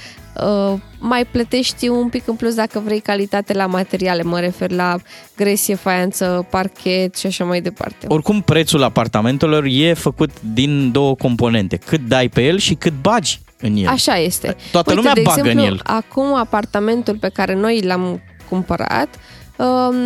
uh, 0.42 0.78
mai 0.98 1.24
plătești 1.24 1.88
un 1.88 2.08
pic 2.08 2.28
în 2.28 2.34
plus 2.34 2.54
dacă 2.54 2.82
vrei 2.84 3.00
calitate 3.00 3.52
la 3.52 3.66
materiale, 3.66 4.22
mă 4.22 4.40
refer 4.40 4.70
la 4.70 4.96
gresie, 5.36 5.74
faianță, 5.74 6.46
parchet 6.50 7.16
și 7.16 7.26
așa 7.26 7.44
mai 7.44 7.60
departe. 7.60 8.06
Oricum, 8.08 8.40
prețul 8.42 8.82
apartamentelor 8.82 9.64
e 9.64 9.92
făcut 9.94 10.30
din 10.52 10.92
două 10.92 11.14
componente. 11.14 11.76
Cât 11.76 12.00
dai 12.06 12.28
pe 12.28 12.42
el 12.42 12.58
și 12.58 12.74
cât 12.74 12.92
bagi 13.02 13.40
în 13.60 13.76
el. 13.76 13.88
Așa 13.88 14.16
este. 14.16 14.56
Toată 14.72 14.90
Uite, 14.90 15.00
lumea 15.00 15.14
de 15.14 15.20
bagă 15.20 15.38
exemplu, 15.38 15.64
în 15.64 15.68
el. 15.68 15.80
acum 15.84 16.34
apartamentul 16.34 17.16
pe 17.16 17.28
care 17.28 17.54
noi 17.54 17.80
l-am 17.82 18.22
cumpărat 18.48 19.08
um, 19.56 19.96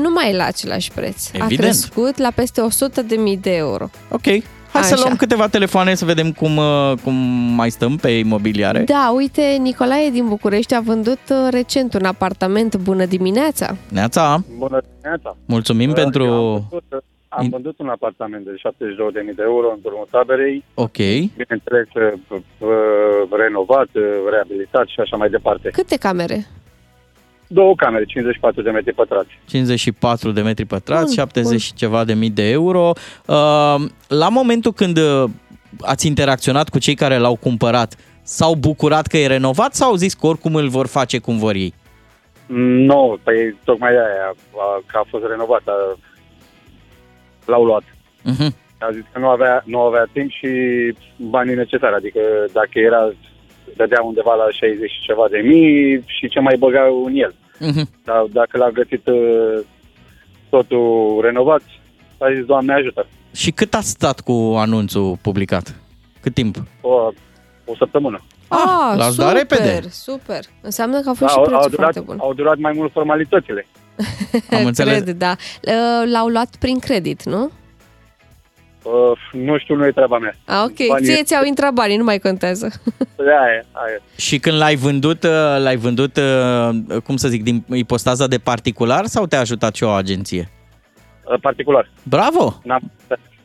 nu 0.00 0.10
mai 0.14 0.30
e 0.30 0.36
la 0.36 0.44
același 0.44 0.90
preț. 0.90 1.26
A 1.26 1.30
Evident. 1.32 1.60
crescut 1.60 2.18
la 2.18 2.30
peste 2.34 2.60
100.000 3.34 3.40
de 3.40 3.54
euro. 3.56 3.90
Ok. 4.10 4.22
Hai 4.74 4.82
să 4.82 4.94
Așa. 4.94 5.02
luăm 5.04 5.16
câteva 5.16 5.48
telefoane 5.48 5.94
să 5.94 6.04
vedem 6.04 6.32
cum, 6.32 6.56
uh, 6.56 6.92
cum 7.02 7.14
mai 7.54 7.70
stăm 7.70 7.96
pe 7.96 8.08
imobiliare. 8.10 8.78
Da, 8.78 9.12
uite, 9.16 9.56
Nicolae 9.60 10.10
din 10.10 10.28
București 10.28 10.74
a 10.74 10.80
vândut 10.80 11.18
uh, 11.30 11.36
recent 11.50 11.94
un 11.94 12.04
apartament. 12.04 12.76
Bună 12.76 13.04
dimineața! 13.04 13.76
Neața, 13.90 14.42
Bună 14.58 14.80
dimineața! 14.90 15.36
mulțumim 15.46 15.88
Uh, 15.88 15.94
pentru... 15.94 16.24
eu 16.24 16.32
Am 16.44 16.68
vândut, 16.70 17.04
am 17.28 17.48
vândut 17.48 17.78
un 17.78 17.88
apartament 17.88 18.44
de 18.44 18.50
72.000 19.30 19.34
de 19.36 19.42
euro 19.42 19.70
în 19.74 19.80
turmul 19.82 20.08
taberei, 20.10 20.64
Ok. 20.74 20.96
bineînțeles 20.96 21.88
uh, 21.94 22.38
uh, 22.58 22.68
renovat, 23.30 23.88
uh, 23.92 24.02
reabilitat 24.30 24.86
și 24.86 25.00
așa 25.00 25.16
mai 25.16 25.28
departe. 25.28 25.68
Câte 25.72 25.96
camere? 25.96 26.46
Două 27.46 27.74
camere, 27.74 28.04
54 28.04 28.62
de 28.62 28.70
metri 28.70 28.92
pătrați. 28.92 29.28
54 29.48 30.30
de 30.30 30.40
metri 30.42 30.64
pătrați, 30.64 31.04
Bun, 31.04 31.14
70 31.14 31.48
bun. 31.50 31.58
și 31.58 31.72
ceva 31.74 32.04
de 32.04 32.14
mii 32.14 32.30
de 32.30 32.50
euro. 32.50 32.92
Uh, 33.26 33.74
La 34.08 34.28
momentul 34.28 34.72
când 34.72 34.98
uh, 34.98 35.24
ați 35.80 36.06
interacționat 36.06 36.68
cu 36.68 36.78
cei 36.78 36.94
care 36.94 37.16
l-au 37.18 37.36
cumpărat, 37.36 37.96
s-au 38.22 38.54
bucurat 38.54 39.06
că 39.06 39.16
e 39.18 39.26
renovat 39.26 39.74
sau 39.74 39.88
au 39.88 39.94
zis 39.96 40.14
că 40.14 40.26
oricum 40.26 40.54
îl 40.54 40.68
vor 40.68 40.86
face 40.86 41.18
cum 41.18 41.38
vor 41.38 41.54
ei? 41.54 41.74
Nu, 42.86 43.18
păi 43.22 43.56
tocmai 43.64 43.90
de 43.92 43.96
aia, 43.98 44.34
a- 44.56 44.82
că 44.86 44.98
a 44.98 45.04
fost 45.10 45.24
renovat, 45.28 45.62
a- 45.66 45.98
l-au 47.46 47.64
luat. 47.64 47.82
Uh-huh. 47.82 48.52
A 48.78 48.90
zis 48.92 49.02
că 49.12 49.18
nu 49.18 49.28
avea, 49.28 49.62
nu 49.66 49.80
avea 49.80 50.06
timp 50.12 50.30
și 50.30 50.48
banii 51.16 51.54
necesari, 51.54 51.94
adică 51.94 52.20
dacă 52.52 52.78
era, 52.78 53.12
dădea 53.76 54.02
undeva 54.02 54.34
la 54.34 54.46
60 54.50 54.90
și 54.90 55.00
ceva 55.00 55.26
de 55.30 55.38
mii 55.38 56.02
și 56.06 56.28
ce 56.28 56.40
mai 56.40 56.56
băgau 56.58 57.04
în 57.04 57.14
el. 57.14 57.34
Uh-huh. 57.34 57.88
Dar 58.04 58.24
dacă 58.32 58.58
l-a 58.58 58.70
găsit 58.70 59.06
uh, 59.06 59.60
totul 60.50 61.20
renovat, 61.22 61.62
a 62.18 62.26
zis, 62.34 62.44
Doamne 62.44 62.72
ajută, 62.74 63.06
Și 63.32 63.50
cât 63.50 63.74
a 63.74 63.80
stat 63.80 64.20
cu 64.20 64.54
anunțul 64.56 65.18
publicat? 65.22 65.74
Cât 66.20 66.34
timp? 66.34 66.56
o, 66.80 66.92
o 67.64 67.76
săptămână. 67.78 68.20
Ah, 68.48 68.96
l-ați 68.96 69.16
dat 69.16 69.28
super, 69.28 69.32
repede. 69.36 69.80
super. 69.90 70.38
Înseamnă 70.60 71.00
că 71.00 71.08
a 71.08 71.12
fost 71.12 71.30
și 71.32 71.36
Da, 71.36 71.42
au, 71.42 71.42
prețul 71.42 71.62
au, 71.62 71.68
durat, 71.68 71.80
foarte 71.82 72.00
bun. 72.00 72.16
au 72.20 72.34
durat 72.34 72.58
mai 72.58 72.72
mult 72.76 72.92
formalitățile. 72.92 73.66
Am 74.50 74.66
înțeles. 74.72 75.02
Cred, 75.02 75.16
da. 75.16 75.30
Uh, 75.62 76.10
L-au 76.12 76.26
luat 76.28 76.56
prin 76.58 76.78
credit, 76.78 77.22
nu? 77.24 77.50
Uh, 78.84 79.18
nu 79.32 79.58
știu, 79.58 79.74
nu 79.74 79.86
e 79.86 79.90
treaba 79.90 80.18
mea. 80.18 80.34
Ah, 80.44 80.62
ok. 80.64 80.86
Banii- 80.88 81.04
Ție 81.06 81.22
ți-au 81.22 81.44
intrat 81.44 81.72
banii, 81.72 81.96
nu 81.96 82.04
mai 82.04 82.18
contează. 82.18 82.70
Aia, 83.18 83.64
aia. 83.84 83.98
Și 84.16 84.38
când 84.38 84.56
l-ai 84.56 84.74
vândut, 84.74 85.22
uh, 85.22 85.30
l-ai 85.62 85.76
vândut, 85.76 86.16
uh, 86.16 86.68
cum 87.04 87.16
să 87.16 87.28
zic, 87.28 87.42
din 87.42 87.64
ipostaza 87.72 88.26
de 88.26 88.38
particular 88.38 89.06
sau 89.06 89.26
te-a 89.26 89.40
ajutat 89.40 89.74
și 89.74 89.82
o 89.84 89.88
agenție? 89.88 90.50
Uh, 91.32 91.40
Particular. 91.40 91.90
Bravo! 92.02 92.60
N-am, 92.64 92.80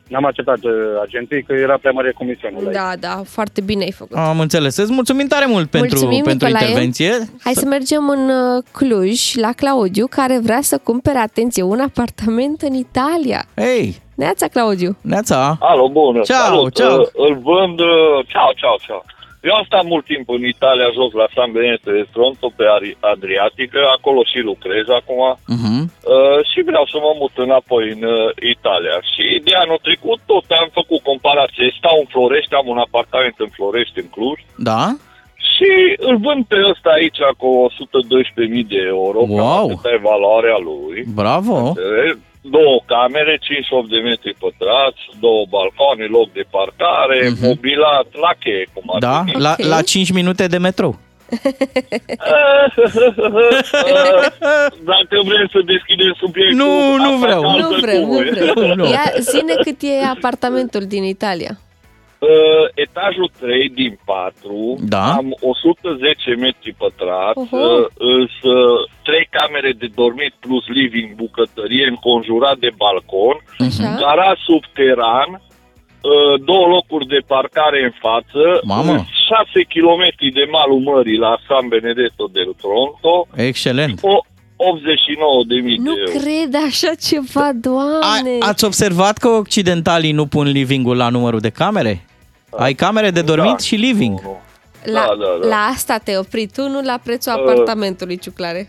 n-am 0.08 0.24
acceptat 0.24 0.58
uh, 0.64 0.70
agenții 1.02 1.42
că 1.42 1.52
era 1.52 1.78
prea 1.78 1.90
mare 1.92 2.12
comisiunea. 2.12 2.60
la 2.62 2.68
ei. 2.68 2.74
Da, 2.74 2.92
da, 3.08 3.22
foarte 3.26 3.60
bine 3.60 3.82
ai 3.84 3.92
făcut. 3.92 4.16
Am 4.16 4.40
înțeles. 4.40 4.76
Îți 4.76 4.92
mulțumim 4.92 5.26
tare 5.26 5.46
mult 5.46 5.70
pentru, 5.70 5.88
Mulțumim, 5.90 6.22
pentru 6.24 6.46
Nicolae. 6.46 6.68
intervenție. 6.68 7.12
Hai 7.44 7.52
să 7.54 7.66
mergem 7.66 8.08
în 8.08 8.28
uh, 8.28 8.62
Cluj, 8.72 9.34
la 9.34 9.52
Claudiu, 9.52 10.06
care 10.06 10.38
vrea 10.42 10.60
să 10.62 10.78
cumpere, 10.82 11.18
atenție, 11.18 11.62
un 11.62 11.80
apartament 11.80 12.62
în 12.62 12.74
Italia. 12.74 13.44
Hei, 13.56 14.00
Neața, 14.22 14.46
Claudiu. 14.54 14.92
Neața! 15.12 15.40
Alo, 15.70 15.86
bună! 15.98 16.20
Ciao, 16.32 16.44
Salut. 16.46 16.72
ciao. 16.80 16.96
Uh, 17.00 17.08
Îl 17.26 17.34
vând... 17.48 17.78
uh, 17.92 18.16
Ciao, 18.32 18.50
ciao, 18.62 18.76
ciao. 18.86 19.02
Eu 19.48 19.54
am 19.58 19.64
stat 19.70 19.84
mult 19.92 20.04
timp 20.12 20.26
în 20.36 20.42
Italia, 20.54 20.88
jos 20.98 21.10
la 21.20 21.26
San 21.34 21.50
Benedetto 21.54 21.90
de 21.98 22.04
Stronto, 22.10 22.46
pe 22.58 22.64
Ari- 22.76 22.98
Adriatică, 23.14 23.80
acolo 23.96 24.20
și 24.30 24.38
lucrez 24.50 24.86
acum 25.00 25.22
Uh-huh. 25.54 25.80
uh, 26.14 26.38
și 26.50 26.58
vreau 26.70 26.84
să 26.92 26.96
mă 27.06 27.12
mut 27.20 27.34
înapoi 27.46 27.84
în 27.96 28.02
uh, 28.16 28.28
Italia. 28.56 28.96
Și 29.12 29.24
de 29.46 29.52
anul 29.62 29.80
trecut 29.86 30.18
tot 30.30 30.44
am 30.60 30.68
făcut 30.78 31.00
comparație. 31.10 31.66
Stau 31.78 31.96
în 32.02 32.08
Florești, 32.14 32.54
am 32.60 32.66
un 32.74 32.80
apartament 32.86 33.36
în 33.44 33.50
Florești, 33.56 33.98
în 34.02 34.08
Cluj, 34.14 34.38
Da? 34.70 34.82
și 35.52 35.70
îl 36.08 36.16
vând 36.26 36.42
pe 36.52 36.58
ăsta 36.72 36.90
aici 36.98 37.20
cu 37.42 37.48
112.000 37.66 38.72
de 38.74 38.80
euro, 38.96 39.18
Wow. 39.28 39.36
cam 39.40 39.70
atâta 39.70 39.90
e 39.96 40.08
valoarea 40.12 40.58
lui. 40.70 40.96
Bravo! 41.20 41.54
Înțelegi? 41.68 42.18
Două 42.40 42.76
camere, 42.86 43.38
58 43.42 43.88
de 43.90 43.96
metri 44.08 44.34
pătrați, 44.38 45.00
două 45.20 45.42
balcoane, 45.48 46.04
loc 46.04 46.32
de 46.32 46.44
parcare, 46.50 47.18
Mhm. 47.28 47.38
mobilat, 47.46 48.06
la 48.24 48.32
cheie, 48.42 48.64
cum 48.74 48.84
ar 48.94 48.98
Da? 49.08 49.24
fi. 49.26 49.38
La, 49.40 49.54
la 49.58 49.82
5 49.82 50.10
minute 50.12 50.46
de 50.46 50.58
metrou. 50.58 50.98
Dacă 54.92 55.16
vrem 55.24 55.46
să 55.52 55.60
deschidem 55.64 56.14
subiectul... 56.18 56.56
Nu, 56.56 56.96
nu 56.96 57.12
asta 57.14 57.16
vreau. 57.26 57.40
ca 57.42 57.46
Nu 57.48 57.64
altă 57.64 57.78
vrem, 57.80 58.00
nu 58.00 58.06
cuie. 58.06 58.30
vrem. 58.54 58.72
Nu. 58.76 58.84
Ia, 58.88 59.02
zine 59.18 59.54
cât 59.62 59.76
e 59.80 60.04
apartamentul 60.16 60.80
din 60.86 61.04
Italia. 61.04 61.58
Uh, 62.28 62.64
etajul 62.84 63.30
3 63.40 63.68
din 63.80 63.92
4, 64.04 64.76
Da. 64.94 65.04
am 65.20 65.28
110 65.40 66.30
metri 66.44 66.72
pătrați, 66.82 67.38
Oho. 67.42 67.56
uh, 67.62 67.86
îs, 68.20 68.34
uh, 68.52 68.78
3 69.02 69.28
camere 69.38 69.72
de 69.82 69.88
dormit 70.00 70.32
plus 70.44 70.64
living, 70.78 71.08
bucătărie, 71.22 71.86
înconjurat 71.94 72.56
de 72.64 72.70
balcon, 72.82 73.36
Așa. 73.66 73.88
garaj 74.04 74.36
subteran, 74.48 75.28
uh, 76.10 76.34
două 76.50 76.66
locuri 76.76 77.06
de 77.14 77.20
parcare 77.32 77.78
în 77.88 77.94
față, 78.06 78.42
Mamă. 78.74 78.94
6 79.30 79.60
km 79.74 80.04
de 80.38 80.44
malul 80.56 80.80
mării 80.90 81.18
la 81.26 81.32
San 81.48 81.64
Benedetto 81.72 82.24
del 82.36 82.50
Tronto, 82.62 83.14
Excelent! 83.48 83.98
o, 84.02 84.14
89 84.56 85.44
de 85.50 85.54
mii 85.66 85.76
Nu 85.76 85.94
de 85.94 86.00
euro. 86.06 86.18
cred 86.20 86.50
așa 86.68 86.92
ceva, 87.08 87.46
doamne! 87.68 88.34
A, 88.40 88.48
ați 88.48 88.64
observat 88.64 89.16
că 89.18 89.28
occidentalii 89.28 90.12
nu 90.12 90.26
pun 90.26 90.46
living-ul 90.46 90.96
la 90.96 91.08
numărul 91.08 91.40
de 91.40 91.50
camere? 91.62 92.04
Ai 92.50 92.72
camere 92.74 93.10
de 93.10 93.22
dormit 93.22 93.50
Da. 93.50 93.56
și 93.58 93.74
living. 93.74 94.20
La, 94.84 94.92
Da, 95.08 95.14
da, 95.18 95.38
da. 95.40 95.46
la 95.48 95.56
asta 95.74 95.98
te-ai 96.04 96.16
oprit 96.16 96.52
tu, 96.52 96.68
nu 96.68 96.80
la 96.82 96.98
prețul 97.04 97.32
Uh. 97.32 97.38
apartamentului, 97.40 98.18
Ciuclare. 98.18 98.62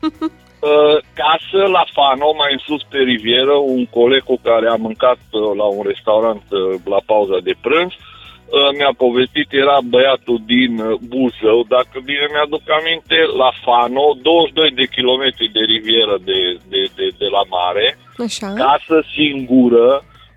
Uh, 0.64 0.96
casă 1.22 1.60
la 1.76 1.84
Fano, 1.94 2.28
mai 2.40 2.52
în 2.56 2.62
sus 2.68 2.82
pe 2.92 2.98
rivieră, 3.12 3.54
un 3.76 3.84
coleg 3.98 4.22
cu 4.30 4.36
care 4.48 4.66
am 4.68 4.80
mâncat 4.80 5.20
uh, 5.30 5.40
la 5.60 5.64
un 5.78 5.82
restaurant 5.92 6.42
uh, 6.50 6.60
la 6.94 7.00
pauza 7.10 7.38
de 7.48 7.54
prânz, 7.64 7.92
uh, 7.92 8.68
mi-a 8.78 8.92
povestit, 9.04 9.48
era 9.62 9.76
băiatul 9.94 10.38
din 10.54 10.72
uh, 10.80 10.98
Buzău, 11.12 11.58
dacă 11.76 11.94
bine 12.10 12.26
mi-aduc 12.32 12.64
aminte, 12.78 13.16
la 13.42 13.50
Fano, 13.64 14.04
22 14.22 14.70
de 14.80 14.86
kilometri 14.96 15.46
de 15.56 15.62
rivieră 15.74 16.16
de, 16.28 16.38
de, 16.72 16.80
de, 16.98 17.06
de 17.20 17.28
la 17.36 17.42
mare, 17.56 17.86
Așa. 18.26 18.48
casă 18.64 18.96
singură, 19.16 19.88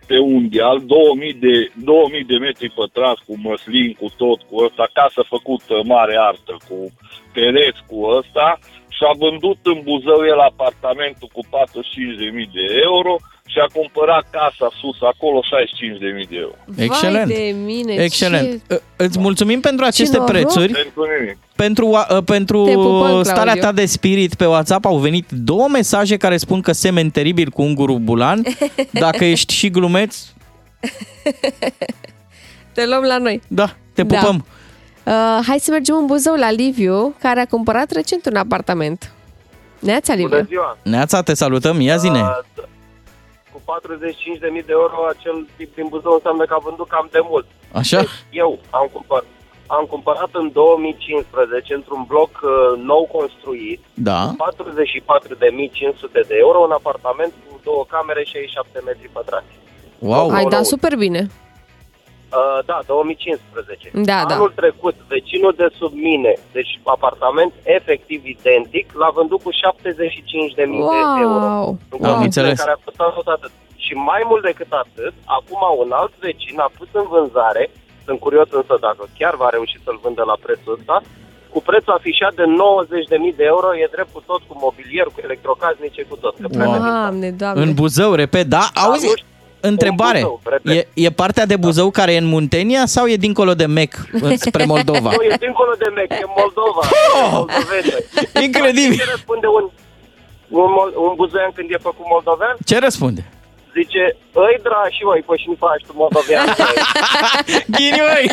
pe 0.07 0.17
un 0.17 0.49
deal, 0.49 0.77
2000 0.85 1.33
de, 1.33 1.71
2000 1.75 2.23
de 2.23 2.37
metri 2.37 2.69
pătrați 2.79 3.21
cu 3.27 3.33
măslin, 3.47 3.93
cu 3.99 4.07
tot, 4.17 4.39
cu 4.49 4.55
ăsta, 4.65 4.89
casă 4.93 5.21
făcută 5.33 5.75
mare 5.93 6.15
artă, 6.29 6.53
cu 6.67 6.77
pereți, 7.33 7.81
cu 7.89 7.97
ăsta, 8.17 8.59
și 8.95 9.03
a 9.09 9.13
vândut 9.23 9.59
în 9.71 9.79
Buzău 9.87 10.21
el 10.31 10.39
apartamentul 10.39 11.29
cu 11.33 11.41
45.000 11.45 11.49
de 12.57 12.65
euro 12.89 13.15
și 13.51 13.57
a 13.59 13.67
cumpărat 13.73 14.25
casa 14.29 14.67
sus 14.79 14.97
acolo 15.11 15.39
65.000 15.39 16.29
de 16.29 16.35
euro. 16.35 16.55
Excelent. 16.77 17.31
Vai 17.31 17.35
de 17.35 17.55
mine, 17.65 17.93
Excelent. 17.93 18.61
ce... 18.67 18.75
Î- 18.75 18.81
Îți 18.95 19.19
mulțumim 19.19 19.59
pentru 19.59 19.85
aceste 19.85 20.17
noroc. 20.17 20.31
prețuri. 20.35 20.71
Pentru 20.71 21.01
nimic. 21.19 21.37
Pentru, 21.55 21.93
a- 21.95 22.21
pentru 22.25 22.65
Te 22.65 22.73
pupăm, 22.73 23.23
starea 23.23 23.41
Claudiu. 23.43 23.61
ta 23.61 23.71
de 23.71 23.85
spirit 23.85 24.35
pe 24.35 24.45
WhatsApp 24.45 24.85
au 24.85 24.97
venit 24.97 25.25
două 25.31 25.67
mesaje 25.67 26.17
care 26.17 26.37
spun 26.37 26.61
că 26.61 26.71
semeni 26.71 27.11
teribil 27.11 27.49
cu 27.49 27.61
ungurul 27.61 27.97
bulan. 27.99 28.43
Dacă 29.05 29.25
ești 29.25 29.53
și 29.53 29.69
glumeț, 29.69 30.17
Te 32.73 32.85
luăm 32.85 33.03
la 33.03 33.17
noi. 33.17 33.41
da, 33.47 33.69
te 33.93 34.03
Da. 34.03 34.17
pupăm. 34.17 34.45
Uh, 35.03 35.13
hai 35.47 35.57
să 35.59 35.71
mergem 35.71 35.95
în 35.95 36.05
Buzău 36.05 36.35
la 36.35 36.51
Liviu, 36.51 37.15
care 37.19 37.39
a 37.39 37.45
cumpărat 37.45 37.91
recent 37.91 38.25
un 38.25 38.35
apartament. 38.35 39.11
Neața, 39.79 40.13
Liviu. 40.13 40.45
ziua! 40.47 40.77
Neața, 40.83 41.21
te 41.21 41.33
salutăm, 41.33 41.79
ia 41.81 41.95
zine. 41.97 42.19
Uh, 42.19 42.27
cu 42.55 42.56
45.000 43.71 44.65
de 44.69 44.75
euro, 44.81 44.97
acel 45.13 45.37
tip 45.57 45.75
din 45.75 45.87
Buzău 45.93 46.13
înseamnă 46.13 46.43
că 46.45 46.53
a 46.55 46.65
vândut 46.67 46.87
cam 46.87 47.07
de 47.11 47.21
mult. 47.31 47.47
Așa? 47.81 47.99
Eu 48.43 48.59
am 48.69 48.87
cumpărat, 48.93 49.25
am 49.67 49.85
cumpărat 49.93 50.29
în 50.31 50.51
2015, 50.51 51.73
într-un 51.73 52.03
bloc 52.07 52.31
uh, 52.43 52.51
nou 52.91 53.03
construit, 53.17 53.81
Da. 53.93 54.21
44.500 54.35 56.27
de 56.27 56.35
euro, 56.45 56.57
un 56.59 56.71
apartament 56.71 57.33
cu 57.47 57.59
două 57.63 57.83
camere 57.89 58.23
și 58.23 58.31
67 58.31 58.81
metri 58.85 59.09
pătrați. 59.13 59.53
Wow. 59.99 60.29
Ai 60.29 60.45
dat 60.45 60.65
super 60.65 60.95
bine. 60.95 61.21
Uh, 62.29 62.59
da, 62.65 62.77
2015. 62.87 63.89
Da, 63.93 64.19
da. 64.27 64.35
Anul 64.35 64.53
trecut, 64.61 64.95
vecinul 65.07 65.53
de 65.57 65.67
sub 65.79 65.93
mine, 65.93 66.33
deci 66.51 66.71
apartament 66.83 67.51
efectiv 67.77 68.19
identic, 68.35 68.85
l-a 68.99 69.11
vândut 69.17 69.41
cu 69.45 69.51
75.000 69.51 70.55
de 70.55 70.65
euro. 71.25 71.45
Wow! 71.51 71.67
În 71.89 72.05
Am 72.05 72.13
condițiile 72.13 72.47
înțeles. 72.47 72.59
Care 72.59 72.75
a 72.77 72.83
costat 72.85 73.13
tot 73.13 73.27
atât. 73.27 73.51
Și 73.85 73.93
mai 73.93 74.21
mult 74.29 74.43
decât 74.49 74.71
atât, 74.83 75.13
acum 75.37 75.61
un 75.83 75.91
alt 75.99 76.13
vecin 76.27 76.59
a 76.65 76.69
pus 76.77 76.89
în 77.01 77.05
vânzare, 77.13 77.63
sunt 78.05 78.19
curios 78.19 78.49
însă 78.59 78.75
dacă 78.87 79.03
chiar 79.17 79.35
va 79.43 79.49
reuși 79.55 79.83
să-l 79.83 79.99
vândă 80.03 80.23
la 80.31 80.37
prețul 80.45 80.75
ăsta, 80.77 80.97
cu 81.53 81.59
prețul 81.69 81.93
afișat 81.93 82.33
de 82.41 82.45
90.000 83.31 83.35
de 83.39 83.45
euro, 83.53 83.67
e 83.77 83.87
drept 83.95 84.11
cu 84.13 84.21
tot, 84.29 84.41
cu 84.47 84.55
mobilier, 84.65 85.05
cu 85.05 85.19
electrocasnice, 85.27 86.01
cu 86.09 86.15
tot. 86.23 86.35
Că 86.41 86.47
prea 86.47 86.65
Doamne, 86.65 87.29
doamne. 87.31 87.61
În 87.63 87.73
Buzău, 87.73 88.13
repet, 88.13 88.45
da? 88.55 88.63
Auzi, 88.73 89.05
nu 89.05 89.11
știu. 89.15 89.27
Întrebare. 89.59 90.19
În 90.21 90.23
Buzău, 90.23 90.41
repet. 90.63 90.87
E, 90.95 91.03
e 91.05 91.09
partea 91.09 91.45
de 91.45 91.55
Buzău 91.55 91.89
care 91.91 92.13
e 92.13 92.17
în 92.17 92.25
Muntenia 92.25 92.85
sau 92.85 93.07
e 93.07 93.15
dincolo 93.15 93.53
de 93.53 93.65
Mec, 93.65 93.93
spre 94.35 94.65
Moldova? 94.73 95.09
Nu, 95.11 95.21
e 95.23 95.35
dincolo 95.39 95.73
de 95.77 95.91
Mec, 95.95 96.11
e 96.11 96.25
Moldova. 96.37 96.81
Oh! 97.23 97.23
e 97.23 97.31
moldovenă. 97.31 97.97
Incredibil. 98.41 98.97
Ce 98.97 99.05
răspunde 99.11 99.47
un, 99.47 99.63
un, 100.61 100.69
mol- 100.77 100.93
un 101.07 101.13
buzoian 101.15 101.51
când 101.55 101.69
e 101.71 101.77
făcut 101.81 102.05
moldovean? 102.09 102.55
Ce 102.65 102.79
răspunde? 102.79 103.25
Zice, 103.77 104.15
îi 104.33 104.57
dra 104.63 104.81
și 104.89 105.01
oi, 105.03 105.23
păi 105.25 105.37
și 105.37 105.45
nu 105.47 105.55
faci 105.59 105.83
tu 105.87 105.93
moldovean. 105.95 106.45
Ghinioi! 107.75 108.25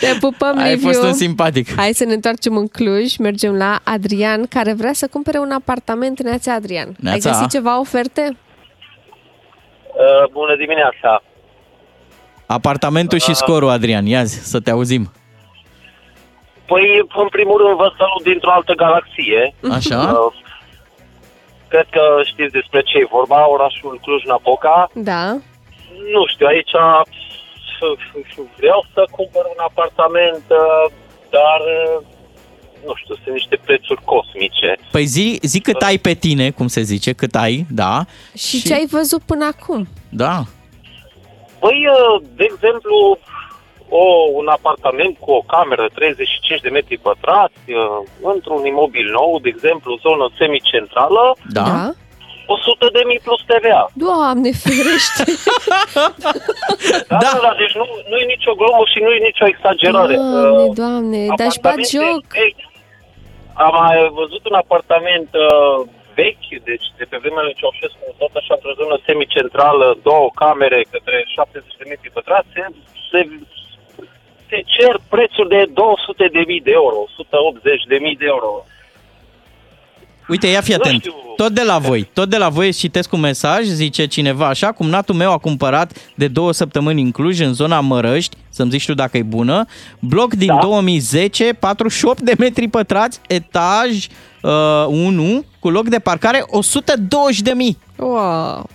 Te 0.00 0.14
pupăm, 0.20 0.58
Ai 0.58 0.70
Liviu. 0.74 0.88
fost 0.88 1.02
un 1.02 1.12
simpatic. 1.12 1.74
Hai 1.76 1.92
să 1.94 2.04
ne 2.04 2.12
întoarcem 2.12 2.56
în 2.56 2.68
Cluj, 2.68 3.16
mergem 3.16 3.54
la 3.56 3.80
Adrian, 3.82 4.46
care 4.46 4.72
vrea 4.72 4.92
să 4.92 5.06
cumpere 5.10 5.38
un 5.38 5.50
apartament. 5.50 6.22
Neața, 6.22 6.52
Adrian. 6.52 6.96
Neața. 7.00 7.30
Ai 7.30 7.36
găsit 7.36 7.50
ceva 7.50 7.80
oferte? 7.80 8.36
Uh, 9.92 10.28
bună 10.30 10.56
dimineața! 10.56 11.22
Apartamentul 12.46 13.18
și 13.18 13.34
scorul, 13.34 13.68
Adrian. 13.68 14.06
Ia 14.06 14.24
zi, 14.24 14.38
să 14.52 14.60
te 14.60 14.70
auzim. 14.70 15.12
Păi, 16.66 16.84
în 17.24 17.28
primul 17.28 17.56
rând, 17.62 17.76
vă 17.76 17.92
salut 17.98 18.22
dintr-o 18.22 18.50
altă 18.50 18.72
galaxie. 18.72 19.54
Așa? 19.70 20.00
Uh, 20.12 20.32
cred 21.68 21.86
că 21.90 22.04
știți 22.24 22.52
despre 22.52 22.80
ce 22.82 22.98
e 22.98 23.14
vorba, 23.18 23.48
orașul 23.48 23.98
Cluj-Napoca. 24.02 24.90
Da. 24.94 25.24
Nu 26.14 26.26
știu, 26.26 26.46
aici 26.46 26.74
vreau 28.56 28.84
să 28.94 29.02
cumpăr 29.10 29.44
un 29.54 29.60
apartament, 29.68 30.44
uh, 30.48 30.84
dar 31.36 31.60
uh, 31.60 32.11
nu 32.86 32.92
știu, 32.94 33.14
sunt 33.22 33.34
niște 33.34 33.58
prețuri 33.64 34.00
cosmice. 34.04 34.76
Păi 34.90 35.04
zi, 35.04 35.38
zi 35.42 35.60
cât 35.60 35.80
ai 35.82 35.98
pe 35.98 36.14
tine, 36.14 36.50
cum 36.50 36.66
se 36.66 36.82
zice, 36.82 37.12
cât 37.12 37.34
ai, 37.34 37.66
da? 37.70 38.04
Și, 38.36 38.62
ce 38.62 38.74
ai 38.74 38.86
văzut 38.90 39.22
până 39.22 39.44
acum? 39.56 39.88
Da. 40.08 40.42
Păi, 41.58 41.78
uh, 41.96 42.22
de 42.36 42.44
exemplu, 42.52 43.18
o, 43.88 44.04
un 44.40 44.46
apartament 44.48 45.16
cu 45.18 45.30
o 45.30 45.42
cameră 45.54 45.88
35 45.94 46.60
de 46.60 46.68
metri 46.68 46.98
pătrați, 46.98 47.64
uh, 47.66 48.08
într-un 48.34 48.64
imobil 48.66 49.06
nou, 49.18 49.38
de 49.42 49.48
exemplu, 49.48 49.98
zonă 50.06 50.30
semicentrală, 50.38 51.36
Da. 51.58 51.62
da. 51.62 51.90
100 52.46 52.88
de 52.92 53.02
mii 53.06 53.20
plus 53.26 53.40
TVA. 53.50 53.82
Doamne, 54.06 54.50
ferește! 54.64 55.24
Da, 57.08 57.18
da. 57.24 57.30
da 57.44 57.52
deci 57.62 57.74
nu, 57.80 57.86
nu 58.10 58.16
e 58.22 58.24
nicio 58.34 58.52
glumă 58.60 58.82
și 58.92 58.98
nu 59.04 59.10
e 59.16 59.26
nicio 59.30 59.46
exagerare. 59.52 60.14
Doamne, 60.14 60.62
Uh, 60.64 60.74
doamne, 60.82 61.20
dar 61.40 61.50
și 61.54 61.60
bat 61.66 61.72
apartamente 61.72 61.96
joc. 61.96 62.24
vechi. 62.42 62.62
Am 63.54 63.72
mai 63.80 64.08
văzut 64.20 64.42
un 64.50 64.56
apartament 64.64 65.30
uh, 65.34 65.88
vechi, 66.14 66.62
deci 66.70 66.86
de 66.98 67.04
pe 67.10 67.16
vremea 67.22 67.42
lui 67.42 67.58
Ceaușescu, 67.58 68.04
tot 68.18 68.34
așa 68.40 68.54
într-o 68.54 68.78
zonă 68.80 68.96
semicentrală, 69.06 69.86
două 70.02 70.28
camere 70.34 70.80
către 70.90 71.16
70 71.26 71.78
de 71.78 71.84
metri 71.88 72.10
pătrați, 72.16 72.48
se, 72.54 72.62
se, 73.10 73.20
se 74.48 74.58
cer 74.74 74.94
prețuri 75.14 75.48
de 75.48 75.62
200 75.64 76.26
de 76.36 76.42
mii 76.46 76.66
de 76.68 76.72
euro, 76.80 76.98
180 77.18 77.82
de 77.92 77.98
mii 78.04 78.20
de 78.22 78.26
euro. 78.34 78.52
Uite, 80.28 80.46
ia 80.46 80.60
fi 80.60 80.74
atent. 80.74 81.04
Tot 81.36 81.52
de 81.52 81.62
la 81.62 81.78
voi, 81.78 82.08
tot 82.12 82.30
de 82.30 82.36
la 82.36 82.48
voi 82.48 82.66
îți 82.66 82.78
citesc 82.78 83.12
un 83.12 83.20
mesaj, 83.20 83.64
zice 83.64 84.06
cineva 84.06 84.46
așa, 84.46 84.72
cum 84.72 84.88
natul 84.88 85.14
meu 85.14 85.32
a 85.32 85.38
cumpărat 85.38 86.12
de 86.14 86.28
două 86.28 86.52
săptămâni 86.52 87.02
în 87.02 87.10
Cluj, 87.10 87.40
în 87.40 87.52
zona 87.52 87.80
Mărăști, 87.80 88.36
să-mi 88.48 88.70
zici 88.70 88.86
tu 88.86 88.94
dacă 88.94 89.16
e 89.16 89.22
bună, 89.22 89.66
bloc 89.98 90.34
din 90.34 90.46
da. 90.46 90.58
2010, 90.60 91.52
48 91.52 92.20
de 92.20 92.34
metri 92.38 92.68
pătrați, 92.68 93.20
etaj 93.28 94.06
uh, 94.42 94.86
1, 94.88 95.44
cu 95.58 95.70
loc 95.70 95.88
de 95.88 95.98
parcare 95.98 96.44
120 96.46 97.40
de 97.40 97.52
mii. 97.52 97.78
Wow. 97.96 98.68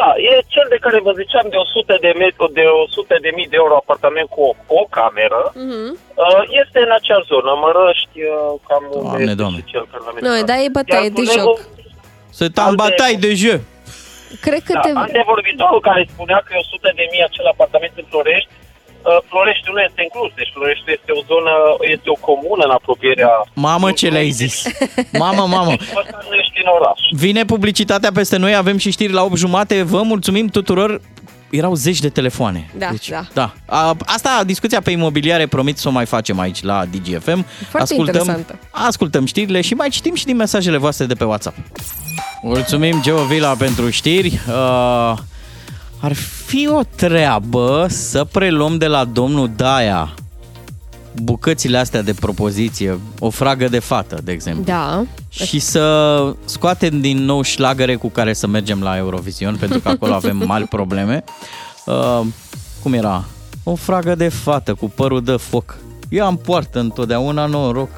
Da, 0.00 0.08
e 0.30 0.32
cel 0.54 0.66
de 0.74 0.78
care 0.84 0.98
vă 1.06 1.12
ziceam 1.22 1.46
de 1.54 1.56
100 1.56 1.96
de, 2.04 2.10
metri, 2.22 2.52
de 2.58 2.64
100 2.86 3.16
de 3.24 3.30
mii 3.36 3.48
de 3.52 3.56
euro 3.62 3.74
apartament 3.82 4.28
cu 4.34 4.40
o, 4.48 4.52
cu 4.66 4.74
o 4.82 4.84
cameră. 4.98 5.42
Mhm. 5.66 5.88
Uh, 6.24 6.42
este 6.62 6.78
în 6.86 6.92
acea 6.98 7.20
zonă, 7.30 7.50
Mărăști, 7.64 8.18
uh, 8.22 8.60
cam 8.68 8.82
unde 8.90 9.00
Doamne, 9.06 9.22
este 9.30 9.40
doamne. 9.42 9.58
și 9.62 9.70
cel 9.72 9.84
care 9.90 10.02
l-a 10.04 10.12
Nu, 10.12 10.16
menționat. 10.16 10.48
dar 10.50 10.58
e 10.66 10.76
bătaie 10.78 11.06
Iar 11.06 11.14
de 11.18 11.20
colegul- 11.22 11.40
joc. 11.48 11.58
Sunt 12.38 12.54
în 12.70 12.74
batai 12.82 13.14
de 13.26 13.30
jeu. 13.42 13.60
Cred 14.46 14.62
că 14.68 14.72
Da, 14.76 14.80
te... 14.84 14.90
antevorbitorul 15.06 15.80
care 15.88 16.00
spunea 16.14 16.38
că 16.44 16.50
e 16.54 16.64
100 16.66 16.90
de 16.98 17.04
mii 17.12 17.24
acel 17.28 17.46
apartament 17.54 17.92
în 18.00 18.06
Florești, 18.12 18.50
uh, 18.54 18.59
Floreștiul 19.30 19.74
nu 19.74 19.82
este 19.88 20.00
inclus, 20.02 20.30
deci 20.40 20.50
Floreștiul 20.54 20.96
este 20.98 21.10
o 21.18 21.22
zonă, 21.30 21.52
este 21.94 22.08
o 22.14 22.18
comună 22.28 22.62
în 22.68 22.74
apropierea... 22.78 23.30
Mamă, 23.54 23.92
ce 23.92 24.08
le-ai 24.08 24.30
zis. 24.30 24.54
Mamă, 25.12 25.44
mamă. 25.56 25.72
Ăsta 26.02 26.18
nu 26.28 26.34
ești 26.42 26.60
în 26.64 26.68
oraș. 26.78 27.00
Vine 27.24 27.44
publicitatea 27.44 28.10
peste 28.12 28.36
noi, 28.36 28.54
avem 28.54 28.76
și 28.76 28.90
știri 28.90 29.12
la 29.12 29.22
8 29.22 29.36
jumate. 29.36 29.82
Vă 29.82 30.02
mulțumim 30.02 30.46
tuturor. 30.46 31.00
Erau 31.50 31.74
zeci 31.74 32.00
de 32.00 32.08
telefoane. 32.08 32.70
Da, 32.78 32.88
deci, 32.90 33.08
da. 33.08 33.22
da. 33.32 33.52
A, 33.66 33.96
asta, 34.06 34.42
discuția 34.46 34.80
pe 34.80 34.90
imobiliare, 34.90 35.46
promit 35.46 35.78
să 35.78 35.88
o 35.88 35.90
mai 35.90 36.06
facem 36.06 36.38
aici 36.38 36.62
la 36.62 36.84
DGFM. 36.84 37.46
Foarte 37.68 37.94
interesantă. 37.94 38.58
ascultăm 38.70 39.26
știrile 39.26 39.60
și 39.60 39.74
mai 39.74 39.88
citim 39.88 40.14
și 40.14 40.24
din 40.24 40.36
mesajele 40.36 40.76
voastre 40.76 41.06
de 41.06 41.14
pe 41.14 41.24
WhatsApp. 41.24 41.56
Mulțumim, 42.42 43.02
Geo 43.02 43.24
Vila, 43.24 43.54
pentru 43.54 43.90
știri. 43.90 44.40
Uh, 44.48 45.18
ar 46.00 46.12
fi 46.12 46.68
o 46.68 46.80
treabă 46.96 47.86
să 47.88 48.24
preluăm 48.24 48.78
de 48.78 48.86
la 48.86 49.04
domnul 49.04 49.50
Daia 49.56 50.14
bucățile 51.22 51.78
astea 51.78 52.02
de 52.02 52.12
propoziție, 52.12 52.98
o 53.18 53.30
fragă 53.30 53.68
de 53.68 53.78
fată, 53.78 54.20
de 54.24 54.32
exemplu. 54.32 54.64
Da. 54.64 55.04
Și 55.28 55.58
să 55.58 56.34
scoatem 56.44 57.00
din 57.00 57.24
nou 57.24 57.42
șlagăre 57.42 57.94
cu 57.94 58.08
care 58.08 58.32
să 58.32 58.46
mergem 58.46 58.82
la 58.82 58.96
Eurovision, 58.96 59.56
pentru 59.56 59.80
că 59.80 59.88
acolo 59.88 60.14
avem 60.14 60.36
mari 60.46 60.66
probleme. 60.66 61.24
Uh, 61.86 62.20
cum 62.82 62.92
era? 62.92 63.24
O 63.62 63.74
fragă 63.74 64.14
de 64.14 64.28
fată 64.28 64.74
cu 64.74 64.88
părul 64.88 65.22
de 65.22 65.36
foc. 65.36 65.76
Eu 66.08 66.26
am 66.26 66.36
poartă 66.36 66.78
întotdeauna 66.78 67.46
noroc. 67.46 67.90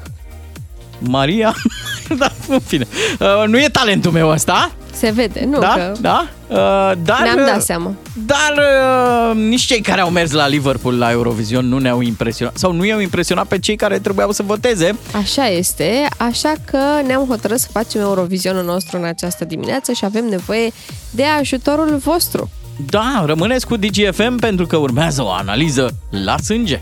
Maria? 1.07 1.55
da, 2.19 2.31
în 2.47 2.59
fine. 2.59 2.87
Uh, 3.19 3.47
nu 3.47 3.59
e 3.59 3.67
talentul 3.67 4.11
meu 4.11 4.29
ăsta. 4.29 4.71
Se 4.93 5.11
vede, 5.11 5.45
nu 5.49 5.59
da? 5.59 5.73
că... 5.73 5.91
Da? 6.01 6.27
Uh, 6.47 6.57
dar, 7.03 7.21
Ne-am 7.21 7.45
dat 7.45 7.61
seama. 7.63 7.93
Dar 8.13 8.53
uh, 8.57 9.35
nici 9.35 9.61
cei 9.61 9.81
care 9.81 10.01
au 10.01 10.09
mers 10.09 10.31
la 10.31 10.47
Liverpool 10.47 10.97
la 10.97 11.11
Eurovision 11.11 11.67
nu 11.67 11.77
ne-au 11.77 12.01
impresionat. 12.01 12.57
Sau 12.57 12.71
nu 12.71 12.85
i-au 12.85 12.99
impresionat 12.99 13.47
pe 13.47 13.59
cei 13.59 13.75
care 13.75 13.99
trebuiau 13.99 14.31
să 14.31 14.43
voteze. 14.43 14.95
Așa 15.15 15.47
este, 15.47 16.07
așa 16.17 16.53
că 16.65 16.79
ne-am 17.05 17.25
hotărât 17.27 17.59
să 17.59 17.67
facem 17.71 18.01
Eurovisionul 18.01 18.63
nostru 18.63 18.97
în 18.97 19.03
această 19.03 19.45
dimineață 19.45 19.91
și 19.91 20.05
avem 20.05 20.25
nevoie 20.25 20.71
de 21.11 21.23
ajutorul 21.39 21.97
vostru. 21.97 22.49
Da, 22.89 23.23
rămâneți 23.25 23.67
cu 23.67 23.75
DGFM 23.75 24.35
pentru 24.35 24.65
că 24.65 24.77
urmează 24.77 25.23
o 25.23 25.31
analiză 25.31 25.95
la 26.09 26.37
sânge. 26.37 26.81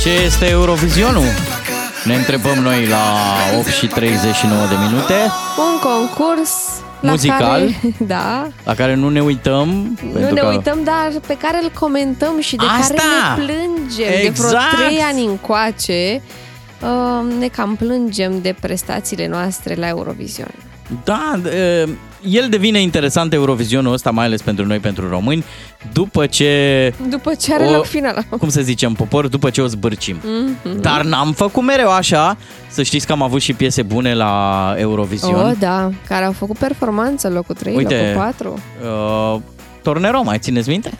Ce 0.00 0.10
este 0.10 0.48
Eurovisionul? 0.50 1.24
Ne 2.04 2.14
întrebăm 2.14 2.58
noi 2.58 2.86
la 2.86 3.04
8 3.58 3.66
și 3.66 3.86
39 3.86 4.66
de 4.66 4.74
minute. 4.88 5.14
Un 5.58 5.78
concurs 5.90 6.52
la 7.00 7.10
Muzical. 7.10 7.38
care, 7.38 7.78
da, 8.14 8.46
La 8.64 8.74
care 8.74 8.94
nu 8.94 9.08
ne 9.08 9.20
uităm. 9.22 9.68
nu 10.02 10.10
pentru 10.12 10.34
ne 10.34 10.40
că... 10.40 10.46
uităm, 10.46 10.78
dar 10.84 11.12
pe 11.26 11.36
care 11.36 11.58
îl 11.62 11.70
comentăm 11.78 12.40
și 12.40 12.56
de 12.56 12.64
Asta! 12.80 12.94
care 12.94 13.34
ne 13.36 13.44
plângem 13.44 14.08
de 14.08 14.26
Exact! 14.26 14.74
vreo 14.74 14.86
trei 14.86 14.98
ani 15.00 15.24
încoace. 15.24 16.22
Uh, 16.82 17.38
ne 17.38 17.48
cam 17.48 17.76
plângem 17.76 18.40
de 18.40 18.54
prestațiile 18.60 19.26
noastre 19.26 19.74
la 19.74 19.88
Eurovision. 19.88 20.50
Da, 21.04 21.40
e, 21.54 21.88
el 22.22 22.48
devine 22.48 22.80
interesant 22.80 23.32
Eurovizionul 23.32 23.92
ăsta, 23.92 24.10
mai 24.10 24.24
ales 24.24 24.42
pentru 24.42 24.66
noi, 24.66 24.78
pentru 24.78 25.08
români, 25.08 25.44
după 25.92 26.26
ce... 26.26 26.92
După 27.08 27.34
ce 27.34 27.54
are 27.54 27.64
o- 27.64 27.70
loc 27.70 27.84
finala. 27.84 28.20
Cum 28.38 28.48
să 28.48 28.60
zicem, 28.60 28.92
popor, 28.92 29.26
după 29.28 29.50
ce 29.50 29.60
o 29.60 29.66
zbârcim. 29.66 30.16
Mhm. 30.62 30.80
Dar 30.80 31.02
n-am 31.04 31.32
făcut 31.32 31.62
mereu 31.64 31.90
așa. 31.90 32.36
Să 32.68 32.82
știți 32.82 33.06
că 33.06 33.12
am 33.12 33.22
avut 33.22 33.40
și 33.40 33.52
piese 33.52 33.82
bune 33.82 34.14
la 34.14 34.74
Eurovision. 34.76 35.34
Oh, 35.34 35.52
da, 35.58 35.90
care 36.08 36.24
au 36.24 36.32
făcut 36.32 36.58
performanță, 36.58 37.28
locul 37.28 37.54
3, 37.54 37.74
Uite, 37.76 37.94
locul 37.96 38.20
4. 38.20 38.58
Uh, 39.34 39.40
Tornero, 39.82 40.22
mai 40.22 40.38
țineți 40.38 40.68
minte? 40.68 40.90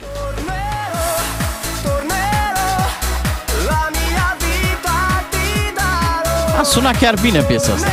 A 6.59 6.63
sunat 6.63 6.97
chiar 6.99 7.15
bine 7.23 7.41
piesa 7.43 7.73
asta. 7.73 7.89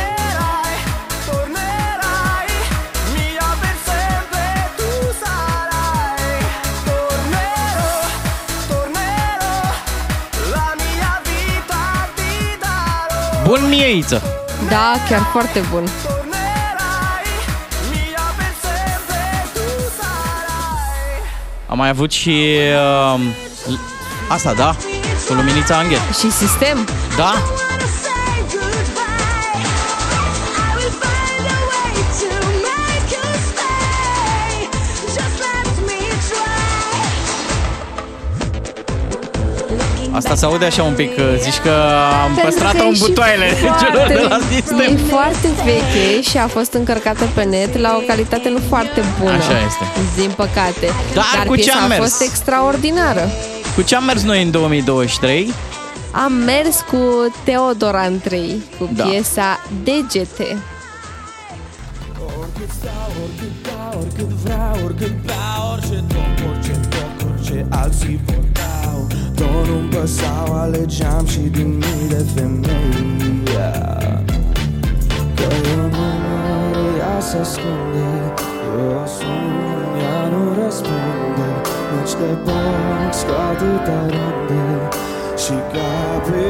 Bun 13.46 13.68
mieiță! 13.68 14.22
Da, 14.68 14.92
chiar 15.08 15.20
foarte 15.32 15.62
bun. 15.70 15.88
Am 21.66 21.76
mai 21.76 21.88
avut 21.88 22.10
și 22.10 22.58
uh, 23.14 23.20
asta, 24.28 24.52
da? 24.52 24.76
Cu 25.28 25.32
luminița 25.32 25.76
Angel. 25.76 25.98
Și 26.18 26.30
sistem. 26.30 26.88
Da? 27.16 27.34
Asta 40.16 40.34
se 40.34 40.44
aude 40.44 40.64
așa 40.64 40.82
un 40.82 40.92
pic, 40.94 41.10
uh, 41.18 41.24
zici 41.40 41.58
că 41.58 41.70
am 42.24 42.34
Pentru 42.34 42.42
păstrat-o 42.44 42.78
că 42.78 42.84
e 42.84 42.88
în 42.88 42.94
și 42.94 43.00
butoaile 43.00 43.46
celor 43.80 44.06
de 44.16 44.26
la 44.28 44.36
E 44.36 44.54
sistem. 44.54 44.96
foarte 44.96 45.48
veche 45.64 46.20
și 46.22 46.36
a 46.38 46.46
fost 46.46 46.72
încărcată 46.72 47.24
pe 47.34 47.42
net 47.44 47.78
la 47.78 47.96
o 48.00 48.04
calitate 48.06 48.48
nu 48.48 48.58
foarte 48.68 49.02
bună. 49.20 49.32
Așa 49.32 49.58
este. 49.66 49.84
Din 50.20 50.30
păcate. 50.36 50.86
Dar 51.14 51.44
cu 51.46 51.54
ce 51.56 51.62
piesa 51.62 51.78
am 51.78 51.84
a 51.84 51.86
mers? 51.86 52.00
fost 52.00 52.20
extraordinară. 52.22 53.28
Cu 53.74 53.82
ce 53.82 53.96
am 53.96 54.04
mers 54.04 54.22
noi 54.22 54.42
în 54.42 54.50
2023? 54.50 55.52
Am 56.10 56.32
mers 56.32 56.84
cu 56.90 57.32
Teodor 57.44 57.94
Andrei 57.94 58.62
cu 58.78 58.88
Da. 58.94 59.04
piesa 59.04 59.60
Degete. 59.84 60.56
Oricât 62.40 64.26
vreau, 64.44 64.74
oricât 64.84 65.12
beau 65.26 65.72
Orice 65.72 66.04
top, 66.08 66.48
orice 66.50 66.70
top, 66.88 67.28
orice 67.30 67.66
alții 67.70 68.20
vorbeau 68.24 69.06
Doar 69.08 69.25
nu-mi 69.66 69.88
păsau, 69.88 70.52
alegeam 70.62 71.26
și 71.26 71.38
din 71.38 71.68
mii 71.68 72.08
de 72.08 72.24
femei 72.34 73.42
yeah. 73.52 74.18
Că 75.34 75.42
eu 75.42 75.76
nu 75.76 75.88
mă 75.96 76.08
ea 76.98 77.20
se 77.20 77.36
ascunde 77.38 78.08
Eu 78.78 79.02
o 79.02 79.06
sun, 79.16 79.44
ea 80.02 80.20
nu 80.32 80.42
răspunde 80.62 81.48
Nici 81.92 82.14
de 82.20 82.30
box 82.44 83.12
cu 83.26 83.34
atâta 83.50 83.98
runde 84.12 84.64
Și 85.42 85.56
ca 85.72 85.92
pe 86.26 86.44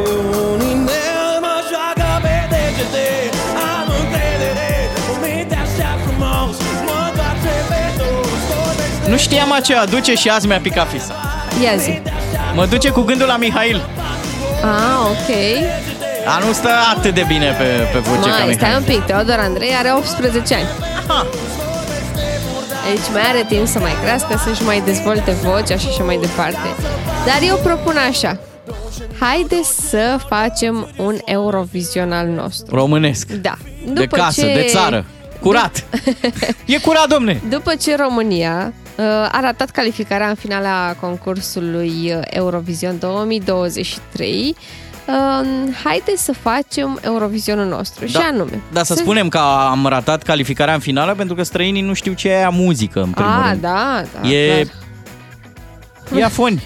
un 0.52 0.60
inel 0.70 1.34
mă 1.44 1.56
joacă 1.70 2.10
pe 2.24 2.36
degete 2.52 3.08
Am 3.74 3.88
încredere, 4.00 4.70
o 5.12 5.14
minte 5.22 5.56
așa 5.64 5.90
frumos 6.04 6.56
Mă 6.88 6.98
întoarce 7.08 7.54
pe 7.70 7.82
toți, 7.98 8.44
vorbește 8.50 9.10
Nu 9.10 9.16
știam 9.16 9.52
a 9.52 9.60
ce 9.60 9.74
aduce 9.74 10.14
și 10.14 10.28
azi 10.28 10.46
mi-a 10.46 10.60
picat 10.60 10.88
fisa. 10.88 11.14
Ia 11.62 11.76
zi. 11.76 12.15
Mă 12.54 12.66
duce 12.66 12.90
cu 12.90 13.00
gândul 13.00 13.26
la 13.26 13.36
Mihail. 13.36 13.86
Ah, 14.62 14.98
ok. 15.10 15.36
A, 16.26 16.44
nu 16.46 16.52
stă 16.52 16.68
atât 16.96 17.14
de 17.14 17.24
bine 17.28 17.50
pe, 17.50 17.64
pe 17.92 17.98
voce 17.98 18.28
ca 18.30 18.44
Mai, 18.44 18.54
stai 18.54 18.68
Mihail. 18.68 18.76
un 18.76 18.84
pic, 18.84 19.04
Teodor 19.04 19.38
Andrei 19.38 19.74
are 19.78 19.92
18 19.96 20.54
ani. 20.54 20.66
Deci 22.92 23.12
mai 23.12 23.22
are 23.28 23.44
timp 23.48 23.66
să 23.66 23.78
mai 23.78 23.92
crească, 24.02 24.42
să-și 24.44 24.62
mai 24.62 24.82
dezvolte 24.84 25.30
vocea 25.30 25.76
și 25.76 25.86
așa 25.88 26.02
mai 26.02 26.18
departe. 26.20 26.68
Dar 27.26 27.38
eu 27.42 27.56
propun 27.56 27.96
așa. 28.08 28.38
Haide 29.20 29.60
să 29.88 30.18
facem 30.28 30.88
un 30.96 31.16
Eurovision 31.24 32.12
al 32.12 32.26
nostru. 32.26 32.76
Românesc. 32.76 33.26
Da. 33.32 33.54
de 33.92 34.06
casă, 34.06 34.40
de 34.42 34.66
țară. 34.68 35.04
Curat. 35.40 35.84
e 36.66 36.78
curat, 36.78 37.08
domne. 37.08 37.40
După 37.48 37.74
ce 37.74 37.96
România 37.96 38.72
uh, 38.72 38.85
a 39.30 39.40
ratat 39.40 39.70
calificarea 39.70 40.28
în 40.28 40.34
finala 40.34 40.94
concursului 41.00 42.12
uh, 42.14 42.20
Eurovision 42.24 42.98
2023, 42.98 44.56
uh, 45.06 45.14
haide 45.84 46.16
să 46.16 46.32
facem 46.32 46.98
Eurovisionul 47.02 47.66
nostru. 47.66 48.06
Și 48.06 48.16
anume. 48.16 48.62
Da, 48.72 48.82
să 48.82 48.94
spunem 48.94 49.28
că 49.28 49.38
am 49.70 49.86
ratat 49.86 50.22
calificarea 50.22 50.74
în 50.74 50.80
finală 50.80 51.14
pentru 51.14 51.34
că 51.34 51.42
străinii 51.42 51.82
nu 51.82 51.92
știu 51.92 52.12
ce 52.12 52.28
e 52.28 52.36
aia 52.36 52.48
muzică, 52.48 53.02
în 53.02 53.10
primul 53.10 53.32
A, 53.32 53.48
rând. 53.48 53.60
da, 53.60 54.02
da. 54.20 54.28
e... 54.28 54.66
clar. 56.04 56.20
E 56.20 56.24
afoni. 56.24 56.64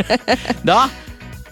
da? 0.62 0.88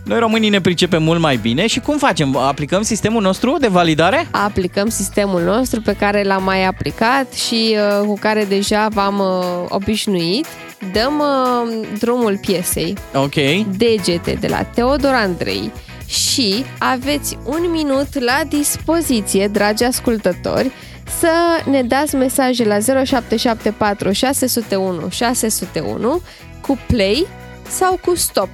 Noi 0.06 0.18
românii 0.18 0.48
ne 0.48 0.60
pricepem 0.60 1.02
mult 1.02 1.20
mai 1.20 1.36
bine 1.36 1.66
și 1.66 1.80
cum 1.80 1.98
facem? 1.98 2.36
Aplicăm 2.36 2.82
sistemul 2.82 3.22
nostru 3.22 3.56
de 3.60 3.66
validare? 3.66 4.28
Aplicăm 4.30 4.88
sistemul 4.88 5.42
nostru 5.42 5.80
pe 5.80 5.96
care 5.96 6.22
l-am 6.22 6.42
mai 6.42 6.64
aplicat 6.64 7.32
și 7.32 7.76
uh, 8.00 8.06
cu 8.06 8.18
care 8.20 8.44
deja 8.44 8.88
v-am 8.88 9.18
uh, 9.18 9.66
obișnuit. 9.68 10.46
Dăm 10.92 11.18
uh, 11.18 11.86
drumul 11.98 12.38
piesei 12.40 12.94
Ok. 13.14 13.34
Degete 13.76 14.36
de 14.40 14.46
la 14.46 14.62
Teodor 14.62 15.12
Andrei 15.12 15.72
și 16.06 16.64
aveți 16.78 17.38
un 17.44 17.70
minut 17.70 18.20
la 18.20 18.40
dispoziție, 18.48 19.48
dragi 19.48 19.84
ascultători, 19.84 20.70
să 21.18 21.30
ne 21.70 21.82
dați 21.82 22.14
mesaje 22.14 22.64
la 22.64 22.78
0774 23.04 24.12
601 24.12 25.08
601 25.10 26.20
cu 26.60 26.78
play 26.86 27.26
sau 27.68 27.98
cu 28.04 28.14
stop. 28.14 28.48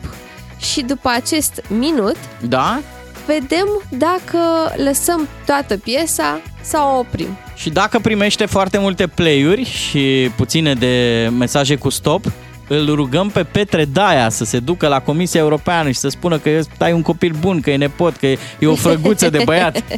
Și 0.62 0.82
după 0.82 1.08
acest 1.14 1.62
minut 1.68 2.16
Da? 2.40 2.80
vedem 3.26 3.66
dacă 3.88 4.38
lăsăm 4.76 5.28
toată 5.46 5.76
piesa 5.76 6.40
sau 6.60 6.94
o 6.94 6.98
oprim. 6.98 7.38
Și 7.54 7.70
dacă 7.70 7.98
primește 7.98 8.46
foarte 8.46 8.78
multe 8.78 9.06
play-uri 9.06 9.64
și 9.64 10.30
puține 10.36 10.74
de 10.74 11.28
mesaje 11.38 11.76
cu 11.76 11.88
stop, 11.88 12.32
îl 12.68 12.94
rugăm 12.94 13.28
pe 13.28 13.44
Petre 13.44 13.84
Daia 13.84 14.28
să 14.28 14.44
se 14.44 14.58
ducă 14.58 14.88
la 14.88 15.00
Comisia 15.00 15.40
Europeană 15.40 15.90
și 15.90 15.98
să 15.98 16.08
spună 16.08 16.38
că 16.38 16.60
ai 16.78 16.92
un 16.92 17.02
copil 17.02 17.34
bun, 17.40 17.60
că 17.60 17.70
e 17.70 17.76
nepot, 17.76 18.16
că 18.16 18.26
e 18.26 18.66
o 18.66 18.74
frăguță 18.74 19.30
de 19.30 19.42
băiat. 19.44 19.82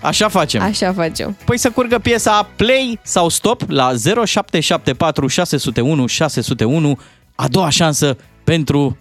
Așa 0.00 0.28
facem. 0.28 0.62
Așa 0.62 0.92
facem. 0.92 1.36
Păi 1.44 1.58
să 1.58 1.70
curgă 1.70 1.98
piesa 1.98 2.48
play 2.56 2.98
sau 3.02 3.28
stop 3.28 3.62
la 3.66 3.92
0774 4.24 5.26
601 5.26 6.06
601, 6.06 6.98
a 7.34 7.48
doua 7.48 7.68
șansă 7.68 8.16
pentru 8.44 8.96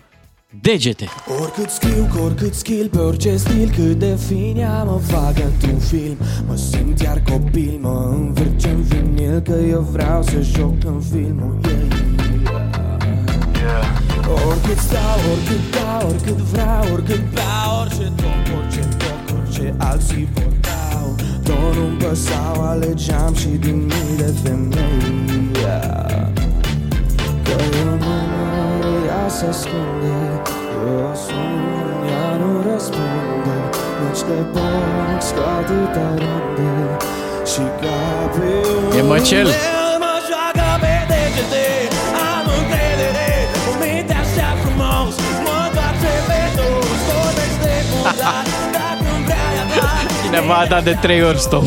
degete. 0.62 1.08
Oricât 1.42 1.70
scriu, 1.70 2.08
cu 2.14 2.20
oricât 2.24 2.54
skill, 2.54 2.90
pe 2.90 2.98
orice 2.98 3.36
stil 3.36 3.72
Cât 3.76 4.00
de 4.00 4.18
fin 4.28 4.58
mă 4.86 5.00
fac 5.04 5.34
într-un 5.46 5.80
film 5.80 6.18
Mă 6.48 6.56
simt 6.56 7.02
iar 7.02 7.22
copil, 7.30 7.78
mă 7.82 8.14
învârce 8.16 8.70
în 8.70 8.82
vinil 8.82 9.40
Că 9.40 9.56
eu 9.70 9.88
vreau 9.92 10.24
să 10.24 10.42
joc 10.42 10.74
în 10.86 11.02
filmul 11.12 11.60
yeah. 11.64 11.84
Oricât 14.48 14.78
stau, 14.78 15.20
oricât 15.32 15.72
dau, 15.72 16.10
oricât 16.10 16.38
vreau, 16.38 16.94
oricât 16.94 17.22
beau 17.34 17.82
Orice 17.82 18.12
top, 18.16 18.58
orice 18.58 18.88
top, 18.98 19.38
orice 19.38 19.74
alții 19.78 20.28
vor 20.34 20.52
dau 20.62 21.16
Tot 21.44 21.76
nu-mi 21.76 21.98
păsau, 21.98 22.62
alegeam 22.62 23.34
și 23.34 23.48
din 23.48 23.78
mii 23.78 24.18
de 24.18 24.34
femei 24.44 25.52
Că 27.44 27.52
eu 27.80 27.86
nu 27.86 27.96
mă 28.06 28.18
ia 29.06 29.30
să 29.30 29.46
ascunde 29.46 30.25
Eu 30.88 31.12
sun, 31.24 31.52
ea 32.10 32.28
nu 32.42 32.52
răspunde 32.72 33.56
Nici 34.02 34.24
de 34.30 34.40
box 34.54 35.20
cu 35.36 35.42
atâta 35.58 36.08
rândă 36.22 36.98
Și 37.52 37.64
ca 37.82 38.00
pe 38.34 38.98
E 38.98 39.02
măcel. 39.02 39.48
Mă 40.04 40.14
joacă 40.28 40.70
pe 40.84 40.94
degete 41.12 41.66
Am 42.32 42.46
încredere 42.60 43.30
În 43.70 43.76
minte 43.82 44.14
așa 44.24 44.50
frumos 44.62 45.14
Mă 45.46 45.60
toarce 45.76 46.14
pe 46.28 46.40
dos 46.58 47.00
Vorbesc 47.10 47.58
de 47.66 47.76
cudat 47.90 48.46
Dacă-mi 48.76 49.24
vrea 49.28 49.48
ea 49.58 49.66
da 49.72 49.90
Cineva 50.24 50.56
a 50.64 50.66
dat 50.66 50.84
de 50.84 50.98
trei 51.02 51.22
ori 51.24 51.40
stop. 51.40 51.64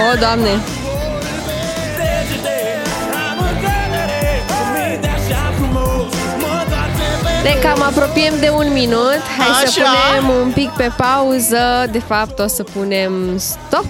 O, 0.00 0.18
Doamne! 0.22 0.54
Ne 7.42 7.56
cam 7.62 7.82
apropiem 7.82 8.34
de 8.40 8.48
un 8.56 8.72
minut. 8.72 9.20
Hai 9.38 9.66
să 9.68 9.80
Așa. 9.80 9.90
punem 9.90 10.40
un 10.42 10.50
pic 10.52 10.68
pe 10.70 10.90
pauză. 10.96 11.58
De 11.90 11.98
fapt, 11.98 12.38
o 12.38 12.46
să 12.46 12.62
punem 12.62 13.38
stop. 13.38 13.84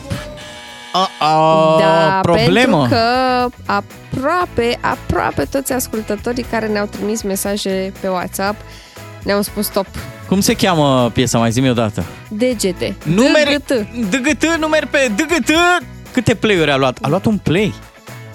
A, 0.92 1.76
Da, 1.78 2.18
problemă. 2.22 2.78
pentru 2.78 2.96
că 2.98 3.48
aproape, 3.66 4.78
aproape 4.80 5.44
toți 5.44 5.72
ascultătorii 5.72 6.46
care 6.50 6.66
ne-au 6.66 6.86
trimis 6.86 7.22
mesaje 7.22 7.92
pe 8.00 8.08
WhatsApp 8.08 8.60
ne-au 9.22 9.42
spus 9.42 9.66
stop. 9.66 9.86
Cum 10.28 10.40
se 10.40 10.54
cheamă 10.54 11.10
piesa? 11.12 11.38
Mai 11.38 11.50
zi-mi 11.50 11.70
odată. 11.70 12.04
Degete. 12.28 12.96
Numer, 13.04 13.46
DGT. 13.58 13.86
DGT, 14.10 14.44
numer 14.58 14.86
pe 14.86 15.10
DGT. 15.16 15.50
Câte 16.12 16.34
play-uri 16.34 16.70
a 16.70 16.76
luat? 16.76 16.98
A 17.00 17.08
luat 17.08 17.24
un 17.24 17.38
play. 17.38 17.74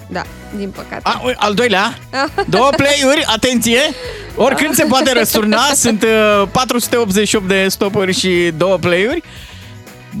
Da, 0.08 0.22
din 0.56 0.70
păcate. 0.70 1.00
A, 1.02 1.20
ui, 1.24 1.34
al 1.36 1.54
doilea? 1.54 1.98
Două 2.48 2.68
play-uri, 2.76 3.24
atenție! 3.26 3.80
Oricând 4.36 4.74
se 4.74 4.84
poate 4.84 5.12
răsturna, 5.12 5.60
sunt 5.84 6.02
uh, 6.02 6.48
488 6.52 7.48
de 7.48 7.66
stopuri 7.68 8.12
și 8.12 8.52
două 8.56 8.76
play-uri. 8.76 9.22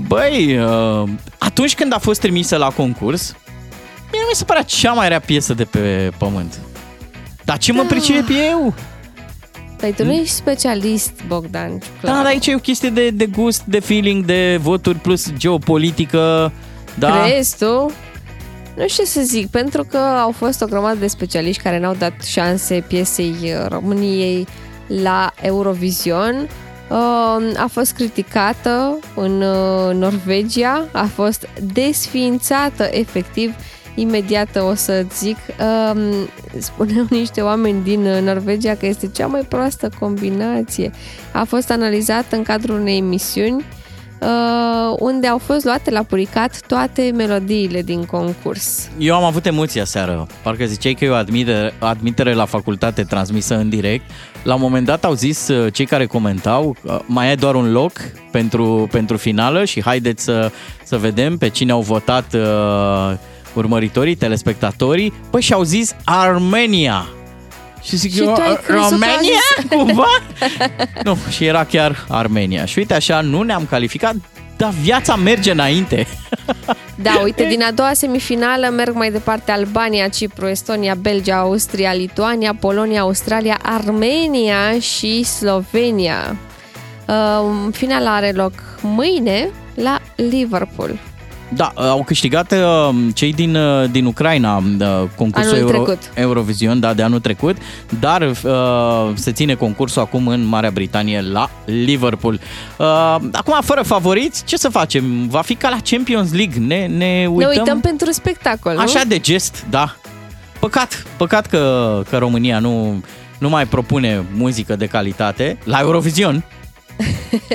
Băi, 0.06 0.58
uh, 0.58 1.08
atunci 1.38 1.74
când 1.74 1.94
a 1.94 1.98
fost 1.98 2.20
trimisă 2.20 2.56
la 2.56 2.68
concurs, 2.70 3.34
mie 4.12 4.20
nu 4.20 4.26
mi 4.28 4.34
se 4.34 4.44
părea 4.44 4.62
cea 4.62 4.92
mai 4.92 5.08
rea 5.08 5.20
piesă 5.20 5.54
de 5.54 5.64
pe 5.64 6.10
pământ. 6.18 6.58
Dar 7.44 7.58
ce 7.58 7.72
mă 7.72 7.82
Da. 7.82 7.88
pricep 7.88 8.24
eu? 8.50 8.74
Păi 9.76 9.92
tu 9.92 10.04
nu 10.04 10.12
ești 10.12 10.34
specialist, 10.34 11.12
Bogdan. 11.26 11.78
Da, 12.00 12.12
dar 12.12 12.24
aici 12.24 12.46
e 12.46 12.54
o 12.54 12.58
chestie 12.58 12.88
de, 12.88 13.10
de 13.10 13.26
gust, 13.26 13.62
de 13.64 13.78
feeling, 13.80 14.24
de 14.24 14.58
voturi 14.62 14.98
plus 14.98 15.32
geopolitică. 15.36 16.52
Da? 16.94 17.22
Crezi 17.22 17.56
tu? 17.58 17.92
Nu 18.76 18.88
știu 18.88 19.04
ce 19.04 19.10
să 19.10 19.20
zic, 19.22 19.50
pentru 19.50 19.84
că 19.84 19.96
au 19.96 20.30
fost 20.30 20.62
o 20.62 20.66
grămadă 20.66 20.98
de 20.98 21.06
specialiști 21.06 21.62
care 21.62 21.78
n-au 21.78 21.94
dat 21.94 22.22
șanse 22.22 22.84
piesei 22.88 23.34
uh, 23.42 23.66
României 23.68 24.46
la 24.86 25.32
Eurovision. 25.40 26.48
Uh, 26.90 27.56
A 27.56 27.66
fost 27.70 27.92
criticată 27.92 28.98
în 29.14 29.42
uh, 29.42 29.94
Norvegia, 29.94 30.88
a 30.92 31.04
fost 31.04 31.48
desființată 31.72 32.88
efectiv 32.90 33.54
imediat 33.94 34.56
o 34.56 34.74
să 34.74 35.04
zic. 35.14 35.36
Um, 35.92 36.28
Spuneau 36.58 37.06
niște 37.10 37.40
oameni 37.40 37.82
din 37.82 38.06
uh, 38.06 38.20
Norvegia 38.22 38.74
că 38.74 38.86
este 38.86 39.08
cea 39.08 39.26
mai 39.26 39.42
proastă 39.48 39.90
combinație. 39.98 40.90
A 41.32 41.44
fost 41.44 41.70
analizată 41.70 42.36
în 42.36 42.42
cadrul 42.42 42.80
unei 42.80 42.98
emisiuni 42.98 43.56
uh, 43.56 43.85
unde 44.98 45.26
au 45.26 45.38
fost 45.38 45.64
luate 45.64 45.90
la 45.90 46.02
puricat 46.02 46.60
toate 46.66 47.12
melodiile 47.14 47.82
din 47.82 48.04
concurs. 48.04 48.88
Eu 48.98 49.14
am 49.14 49.24
avut 49.24 49.46
emoția 49.46 49.84
seară. 49.84 50.26
Parcă 50.42 50.64
ziceai 50.64 50.94
că 50.94 51.04
e 51.04 51.08
o 51.08 51.14
admitere, 51.14 51.72
admitere 51.78 52.32
la 52.32 52.44
facultate 52.44 53.02
transmisă 53.02 53.56
în 53.56 53.68
direct. 53.68 54.10
La 54.42 54.54
un 54.54 54.60
moment 54.60 54.86
dat 54.86 55.04
au 55.04 55.12
zis 55.12 55.48
uh, 55.48 55.72
cei 55.72 55.86
care 55.86 56.06
comentau, 56.06 56.76
uh, 56.82 56.98
mai 57.06 57.30
e 57.30 57.34
doar 57.34 57.54
un 57.54 57.72
loc 57.72 57.92
pentru, 58.30 58.88
pentru 58.90 59.16
finală 59.16 59.64
și 59.64 59.82
haideți 59.82 60.24
să, 60.24 60.50
să 60.84 60.96
vedem 60.96 61.38
pe 61.38 61.48
cine 61.48 61.72
au 61.72 61.80
votat 61.80 62.34
uh, 62.34 63.16
urmăritorii, 63.54 64.14
telespectatorii. 64.14 65.12
Păi 65.30 65.40
și 65.40 65.52
au 65.52 65.62
zis 65.62 65.94
Armenia. 66.04 67.06
Și 67.86 67.96
zic 67.96 68.12
Și 68.14 68.20
eu, 68.22 68.32
tu 68.32 68.40
ai 68.40 68.50
"Uh, 68.50 68.58
crezut 68.66 68.88
că 68.88 68.88
România? 68.88 69.16
a 69.16 69.20
zis- 69.60 69.68
Cumva? 69.76 70.06
nu, 71.04 71.16
și 71.30 71.44
era 71.44 71.64
chiar 71.64 72.04
Armenia. 72.08 72.64
Și 72.64 72.78
uite 72.78 72.94
așa, 72.94 73.20
nu 73.20 73.42
ne-am 73.42 73.66
calificat, 73.70 74.14
dar 74.56 74.70
viața 74.82 75.16
merge 75.16 75.50
înainte. 75.50 76.06
Da, 77.02 77.20
uite, 77.22 77.44
din 77.44 77.62
a 77.62 77.70
doua 77.70 77.92
semifinală 77.92 78.68
merg 78.68 78.94
mai 78.94 79.10
departe 79.10 79.50
Albania, 79.52 80.08
Cipru, 80.08 80.46
Estonia, 80.46 80.94
Belgia, 80.94 81.36
Austria, 81.36 81.92
Lituania, 81.94 82.54
Polonia, 82.60 83.00
Australia, 83.00 83.58
Armenia 83.62 84.78
și 84.80 85.22
Slovenia. 85.22 86.36
Uh, 87.06 87.14
finala 87.72 88.14
are 88.14 88.32
loc 88.34 88.52
mâine 88.80 89.48
la 89.74 90.00
Liverpool. 90.14 90.98
Da, 91.48 91.72
au 91.76 92.02
câștigat 92.04 92.52
uh, 92.52 92.94
cei 93.14 93.32
din, 93.32 93.56
uh, 93.56 93.90
din 93.90 94.04
Ucraina 94.04 94.56
uh, 94.56 95.02
concursul 95.16 95.52
Anul 95.52 95.68
Euro, 95.68 95.82
trecut. 95.82 96.10
Eurovision, 96.14 96.80
da, 96.80 96.94
de 96.94 97.02
anul 97.02 97.20
trecut, 97.20 97.56
dar 98.00 98.22
uh, 98.22 99.10
se 99.14 99.32
ține 99.32 99.54
concursul 99.54 100.02
acum 100.02 100.28
în 100.28 100.44
Marea 100.44 100.70
Britanie 100.70 101.20
la 101.20 101.50
Liverpool. 101.64 102.40
Uh, 102.76 102.86
acum, 103.32 103.58
fără 103.60 103.82
favoriți, 103.82 104.44
ce 104.44 104.56
să 104.56 104.68
facem? 104.68 105.28
Va 105.28 105.40
fi 105.40 105.54
ca 105.54 105.68
la 105.68 105.78
Champions 105.84 106.32
League, 106.32 106.62
ne, 106.66 106.86
ne 106.86 107.26
uităm, 107.28 107.50
Ne 107.50 107.58
uităm 107.58 107.80
pentru 107.80 108.12
spectacol, 108.12 108.74
nu? 108.74 108.80
așa 108.80 109.02
de 109.06 109.18
gest, 109.18 109.64
da. 109.70 109.96
Păcat, 110.60 111.04
păcat 111.16 111.46
că, 111.46 112.02
că 112.10 112.16
România 112.18 112.58
nu, 112.58 113.02
nu 113.38 113.48
mai 113.48 113.66
propune 113.66 114.24
muzică 114.34 114.76
de 114.76 114.86
calitate 114.86 115.58
la 115.64 115.78
Eurovision, 115.80 116.44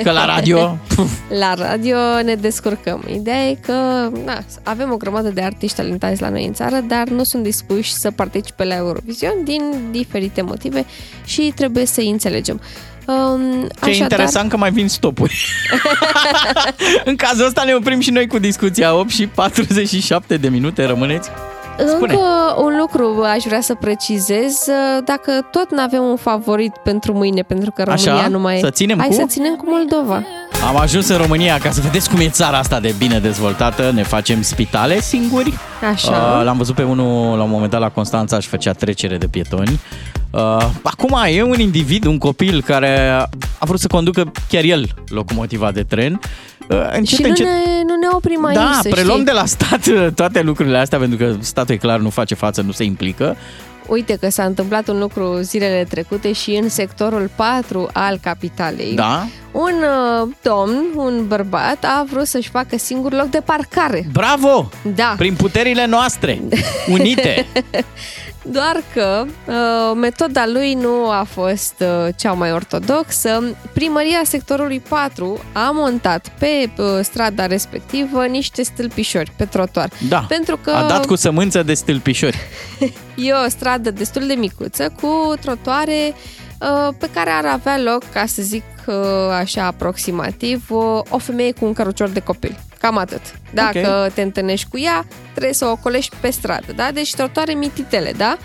că 0.02 0.10
la 0.10 0.24
radio... 0.24 0.78
puf, 0.94 1.10
La 1.38 1.54
radio 1.54 1.96
ne 2.24 2.34
descurcăm. 2.34 3.04
Ideea 3.14 3.46
e 3.48 3.54
că 3.66 3.72
na, 4.24 4.44
avem 4.62 4.92
o 4.92 4.96
grămadă 4.96 5.28
de 5.28 5.40
artiști 5.42 5.76
talentați 5.76 6.20
la 6.20 6.28
noi 6.28 6.46
în 6.46 6.52
țară, 6.52 6.76
dar 6.86 7.08
nu 7.08 7.22
sunt 7.24 7.42
dispuși 7.42 7.92
să 7.94 8.10
participe 8.10 8.64
la 8.64 8.74
Eurovision 8.74 9.34
din 9.44 9.62
diferite 9.90 10.42
motive 10.42 10.84
și 11.24 11.52
trebuie 11.56 11.86
să-i 11.86 12.10
înțelegem. 12.10 12.60
Um, 13.06 13.62
Ce 13.62 13.90
așadar- 13.90 14.00
interesant 14.00 14.50
că 14.50 14.56
mai 14.56 14.70
vin 14.70 14.88
stopuri. 14.88 15.46
în 17.04 17.16
cazul 17.16 17.46
ăsta 17.46 17.62
ne 17.62 17.74
oprim 17.74 18.00
și 18.00 18.10
noi 18.10 18.26
cu 18.26 18.38
discuția 18.38 18.94
8 18.94 19.10
și 19.10 19.26
47 19.26 20.36
de 20.36 20.48
minute. 20.48 20.84
Rămâneți? 20.84 21.28
Spune. 21.76 22.12
Încă 22.12 22.24
un 22.56 22.76
lucru 22.80 23.22
aș 23.34 23.42
vrea 23.44 23.60
să 23.60 23.74
precizez. 23.74 24.64
Dacă 25.04 25.46
tot 25.50 25.70
nu 25.70 25.80
avem 25.82 26.02
un 26.02 26.16
favorit 26.16 26.76
pentru 26.84 27.12
mâine, 27.12 27.42
pentru 27.42 27.70
că 27.70 27.82
România 27.82 28.14
Așa? 28.14 28.28
nu 28.28 28.38
mai 28.38 28.56
e... 28.56 28.60
Să 28.60 28.70
ținem 28.70 28.98
Hai 28.98 29.08
cu? 29.08 29.14
să 29.14 29.24
ținem 29.26 29.54
cu 29.54 29.64
Moldova. 29.68 30.22
Am 30.68 30.76
ajuns 30.76 31.08
în 31.08 31.16
România 31.16 31.58
ca 31.58 31.70
să 31.70 31.80
vedeți 31.80 32.10
cum 32.10 32.20
e 32.20 32.28
țara 32.28 32.58
asta 32.58 32.80
de 32.80 32.94
bine 32.98 33.18
dezvoltată. 33.18 33.90
Ne 33.94 34.02
facem 34.02 34.42
spitale 34.42 35.00
singuri. 35.00 35.52
Așa. 35.92 36.36
Uh, 36.38 36.44
L-am 36.44 36.56
văzut 36.56 36.74
pe 36.74 36.82
unul 36.82 37.36
la 37.36 37.42
un 37.42 37.50
moment 37.50 37.70
dat 37.70 37.80
la 37.80 37.88
Constanța 37.88 38.40
și 38.40 38.48
făcea 38.48 38.72
trecere 38.72 39.16
de 39.16 39.26
pietoni. 39.26 39.80
Uh, 40.30 40.40
acum 40.82 41.16
e 41.26 41.42
un 41.42 41.60
individ, 41.60 42.04
un 42.04 42.18
copil 42.18 42.62
care 42.62 43.10
a 43.58 43.64
vrut 43.64 43.80
să 43.80 43.86
conducă 43.86 44.32
chiar 44.48 44.62
el 44.62 44.88
locomotiva 45.08 45.70
de 45.70 45.82
tren. 45.82 46.20
Uh, 46.72 46.96
încet, 46.96 47.16
și 47.16 47.22
nu 47.22 47.28
încet, 47.28 47.46
ne, 47.46 47.82
nu 47.86 47.96
ne 47.96 48.08
oprim 48.10 48.44
aici, 48.44 48.56
da, 48.56 48.78
să 48.82 48.88
preluăm 48.88 49.12
știi. 49.12 49.24
de 49.24 49.32
la 49.32 49.44
stat 49.44 49.86
uh, 49.86 50.06
toate 50.14 50.40
lucrurile 50.40 50.78
astea 50.78 50.98
pentru 50.98 51.18
că 51.18 51.34
statul 51.40 51.74
e 51.74 51.78
clar 51.78 51.98
nu 51.98 52.10
face 52.10 52.34
față, 52.34 52.60
nu 52.60 52.72
se 52.72 52.84
implică. 52.84 53.36
Uite 53.86 54.16
că 54.20 54.30
s-a 54.30 54.44
întâmplat 54.44 54.88
un 54.88 54.98
lucru 54.98 55.38
zilele 55.40 55.86
trecute 55.88 56.32
și 56.32 56.50
în 56.50 56.68
sectorul 56.68 57.30
4 57.34 57.88
al 57.92 58.18
capitalei. 58.22 58.94
Da? 58.94 59.26
Un 59.52 59.72
uh, 60.22 60.28
domn, 60.42 60.84
un 60.96 61.26
bărbat, 61.26 61.84
a 61.84 62.04
vrut 62.10 62.26
să-și 62.26 62.48
facă 62.48 62.78
singur 62.78 63.12
loc 63.12 63.26
de 63.26 63.40
parcare. 63.44 64.06
Bravo! 64.12 64.68
Da. 64.94 65.14
Prin 65.16 65.34
puterile 65.34 65.86
noastre 65.86 66.42
unite. 66.88 67.46
Doar 68.50 68.82
că 68.94 69.24
uh, 69.46 69.96
metoda 69.96 70.44
lui 70.46 70.74
nu 70.74 71.10
a 71.10 71.26
fost 71.30 71.74
uh, 71.78 72.14
cea 72.16 72.32
mai 72.32 72.52
ortodoxă. 72.52 73.56
Primăria 73.72 74.20
sectorului 74.24 74.80
4 74.88 75.38
a 75.52 75.70
montat 75.70 76.32
pe 76.38 76.70
uh, 76.76 76.86
strada 77.02 77.46
respectivă 77.46 78.26
niște 78.26 78.62
stâlpișori 78.62 79.32
pe 79.36 79.44
trotuar. 79.44 79.90
Da. 80.08 80.24
Pentru 80.28 80.56
că 80.56 80.70
A 80.70 80.86
dat 80.88 81.06
cu 81.06 81.14
sămânță 81.14 81.62
de 81.62 81.74
stâlpișori. 81.74 82.38
e 83.26 83.32
o 83.46 83.48
stradă 83.48 83.90
destul 83.90 84.26
de 84.26 84.34
micuță 84.34 84.92
cu 85.00 85.34
trotuare 85.40 86.14
uh, 86.60 86.94
pe 86.98 87.08
care 87.14 87.30
ar 87.30 87.44
avea 87.44 87.78
loc, 87.78 88.02
ca 88.12 88.26
să 88.26 88.42
zic 88.42 88.62
uh, 88.62 88.71
așa 89.32 89.64
aproximativ, 89.64 90.64
uh, 90.70 91.00
o 91.08 91.18
femeie 91.18 91.52
cu 91.52 91.64
un 91.64 91.72
cărucior 91.72 92.08
de 92.08 92.20
copil. 92.20 92.58
Cam 92.78 92.96
atât. 92.96 93.20
Dacă 93.50 93.78
okay. 93.78 94.10
te 94.14 94.22
întâlnești 94.22 94.68
cu 94.68 94.78
ea, 94.78 95.06
trebuie 95.30 95.54
să 95.54 95.66
o 95.66 95.70
ocolești 95.70 96.16
pe 96.20 96.30
stradă, 96.30 96.72
da? 96.76 96.90
Deci 96.92 97.14
trotuare 97.14 97.52
mititele, 97.52 98.12
da? 98.16 98.36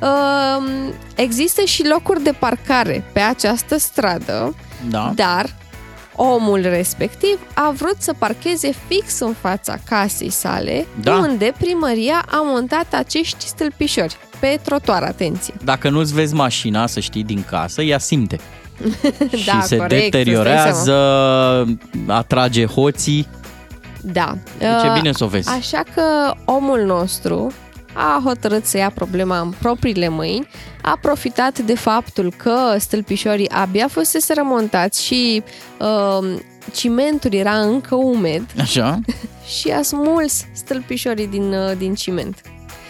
Uh, 0.00 0.92
există 1.14 1.62
și 1.64 1.88
locuri 1.88 2.22
de 2.22 2.32
parcare 2.38 3.04
pe 3.12 3.20
această 3.20 3.78
stradă, 3.78 4.54
da. 4.88 5.12
dar 5.14 5.46
omul 6.16 6.60
respectiv 6.60 7.38
a 7.54 7.72
vrut 7.76 7.96
să 7.98 8.12
parcheze 8.18 8.72
fix 8.88 9.18
în 9.18 9.34
fața 9.40 9.78
casei 9.88 10.30
sale, 10.30 10.86
Da. 11.00 11.16
unde 11.16 11.52
primăria 11.58 12.24
a 12.30 12.40
montat 12.44 12.94
acești 12.94 13.46
stâlpișori 13.46 14.16
pe 14.40 14.60
trotuar, 14.64 15.02
atenție. 15.02 15.54
Dacă 15.64 15.88
nu-ți 15.88 16.14
vezi 16.14 16.34
mașina, 16.34 16.86
să 16.86 17.00
știi, 17.00 17.24
din 17.24 17.44
casă, 17.50 17.82
ea 17.82 17.98
simte. 17.98 18.40
da, 19.46 19.60
și 19.60 19.62
se 19.62 19.76
corect, 19.76 19.80
îți 19.80 19.88
dai 19.88 20.08
deteriorează, 20.10 20.94
atrage 22.06 22.66
hoții. 22.66 23.28
Da. 24.00 24.36
Deci 24.58 24.68
e 24.84 24.88
Uh, 24.88 24.94
bine 25.00 25.12
să 25.12 25.24
o 25.24 25.26
vezi. 25.26 25.48
Așa 25.48 25.82
că 25.94 26.34
omul 26.44 26.80
nostru 26.80 27.52
a 27.92 28.20
hotărât 28.24 28.64
să 28.64 28.76
ia 28.76 28.90
problema 28.94 29.40
în 29.40 29.50
propriile 29.60 30.08
mâini, 30.08 30.48
a 30.82 30.98
profitat 31.00 31.58
de 31.58 31.74
faptul 31.74 32.32
că 32.36 32.76
stâlpișorii 32.78 33.50
abia 33.50 33.88
fusese 33.88 34.32
remontați 34.32 35.04
și 35.04 35.42
uh, 35.78 36.38
cimentul 36.72 37.34
era 37.34 37.58
încă 37.58 37.94
umed 37.94 38.42
Așa? 38.60 38.98
și 39.58 39.70
a 39.70 39.82
smuls 39.82 40.44
stâlpișorii 40.52 41.26
din, 41.26 41.52
uh, 41.52 41.76
din 41.78 41.94
ciment. 41.94 42.40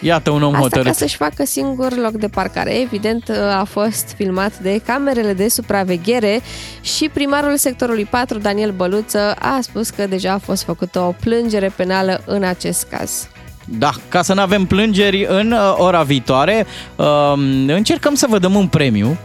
Iată 0.03 0.29
un 0.29 0.43
om 0.43 0.49
Asta 0.49 0.61
hotărât. 0.61 0.85
ca 0.85 0.91
să-și 0.91 1.15
facă 1.15 1.45
singur 1.45 1.97
loc 1.97 2.11
de 2.11 2.27
parcare. 2.27 2.81
Evident, 2.81 3.27
uh, 3.29 3.35
a 3.59 3.63
fost 3.63 4.13
filmat 4.17 4.59
de 4.59 4.81
camerele 4.85 5.33
de 5.33 5.47
supraveghere 5.47 6.41
și 6.81 7.09
primarul 7.13 7.57
sectorului 7.57 8.05
4, 8.05 8.37
Daniel 8.37 8.71
Băluță, 8.71 9.35
a 9.39 9.59
spus 9.61 9.89
că 9.89 10.07
deja 10.07 10.31
a 10.31 10.37
fost 10.37 10.63
făcută 10.63 10.99
o 10.99 11.13
plângere 11.19 11.71
penală 11.75 12.21
în 12.25 12.43
acest 12.43 12.87
caz. 12.89 13.27
Da, 13.65 13.89
ca 14.09 14.21
să 14.21 14.33
nu 14.33 14.41
avem 14.41 14.65
plângeri 14.65 15.25
în 15.29 15.51
uh, 15.51 15.75
ora 15.77 16.03
viitoare, 16.03 16.65
uh, 16.95 17.33
încercăm 17.67 18.15
să 18.15 18.25
vă 18.29 18.39
dăm 18.39 18.55
un 18.55 18.67
premiu. 18.67 19.17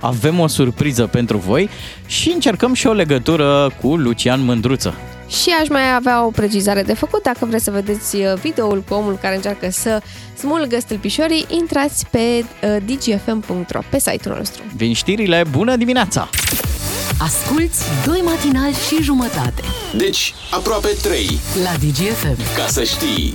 Avem 0.00 0.40
o 0.40 0.46
surpriză 0.46 1.06
pentru 1.06 1.36
voi 1.36 1.68
și 2.06 2.30
încercăm 2.34 2.74
și 2.74 2.86
o 2.86 2.92
legătură 2.92 3.72
cu 3.80 3.96
Lucian 3.96 4.44
Mândruță. 4.44 4.94
Și 5.42 5.50
aș 5.60 5.68
mai 5.68 5.94
avea 5.94 6.24
o 6.24 6.30
precizare 6.30 6.82
de 6.82 6.94
făcut. 6.94 7.22
Dacă 7.22 7.46
vreți 7.46 7.64
să 7.64 7.70
vedeți 7.70 8.16
uh, 8.16 8.32
videoul 8.42 8.82
cu 8.88 8.94
omul 8.94 9.18
care 9.22 9.34
încearcă 9.34 9.70
să 9.70 10.02
smulgă 10.38 10.78
stâlpișorii, 10.80 11.46
intrați 11.48 12.06
pe 12.10 12.18
uh, 12.18 12.76
dgfm.ro, 12.86 13.80
pe 13.90 13.98
site-ul 13.98 14.34
nostru. 14.36 14.62
Vin 14.76 14.92
știrile, 14.94 15.44
bună 15.50 15.76
dimineața! 15.76 16.28
Asculți 17.18 17.82
doi 18.06 18.20
matinali 18.24 18.74
și 18.88 19.02
jumătate 19.02 19.62
Deci, 19.96 20.34
aproape 20.50 20.88
3. 21.02 21.38
la 21.62 21.70
DGFM. 21.78 22.36
Ca 22.56 22.66
să 22.66 22.84
știi. 22.84 23.34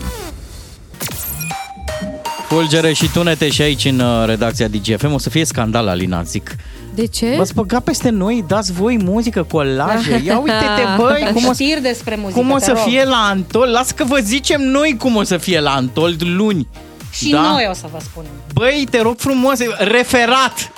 Fulgere 2.47 2.93
și 2.93 3.09
tunete 3.13 3.49
și 3.49 3.61
aici 3.61 3.85
în 3.85 3.99
uh, 3.99 4.25
redacția 4.25 4.67
DGFM. 4.67 5.13
O 5.13 5.17
să 5.17 5.29
fie 5.29 5.45
scandal, 5.45 5.87
Alina, 5.87 6.23
zic. 6.23 6.55
De 6.95 7.05
ce? 7.05 7.33
V-ați 7.37 7.53
băgat 7.53 7.83
peste 7.83 8.09
noi, 8.09 8.43
dați 8.47 8.71
voi 8.71 8.97
muzică, 9.03 9.43
colaje. 9.43 10.21
Ia 10.25 10.37
uite-te, 10.37 10.83
băi, 10.97 11.29
cum 11.33 11.45
o, 11.45 11.53
Știri 11.53 11.81
despre 11.81 12.15
muzică, 12.15 12.39
cum 12.39 12.51
o 12.51 12.57
te 12.57 12.63
să 12.63 12.71
rog. 12.71 12.83
fie 12.87 13.03
la 13.03 13.27
Antol. 13.29 13.67
Lasă 13.69 13.93
că 13.95 14.03
vă 14.03 14.17
zicem 14.23 14.61
noi 14.61 14.95
cum 14.99 15.15
o 15.15 15.23
să 15.23 15.37
fie 15.37 15.59
la 15.59 15.71
Antold 15.71 16.21
luni. 16.25 16.67
Și 17.11 17.29
da? 17.29 17.41
noi 17.41 17.67
o 17.69 17.73
să 17.73 17.85
vă 17.91 17.97
spunem. 18.01 18.29
Băi, 18.53 18.87
te 18.89 19.01
rog 19.01 19.15
frumos, 19.17 19.59
referat! 19.77 20.71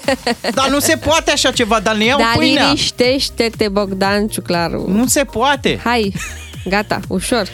dar 0.54 0.68
nu 0.68 0.78
se 0.78 0.96
poate 0.96 1.30
așa 1.30 1.50
ceva, 1.50 1.80
dar 1.80 1.96
ne 1.96 2.04
iau 2.04 2.18
Dar 2.18 2.32
pâinea. 2.36 2.64
liniștește-te, 2.64 3.68
Bogdan 3.68 4.26
Ciuclaru. 4.26 4.84
Nu 4.90 5.06
se 5.06 5.24
poate. 5.24 5.80
Hai, 5.84 6.14
gata, 6.68 7.00
ușor. 7.08 7.48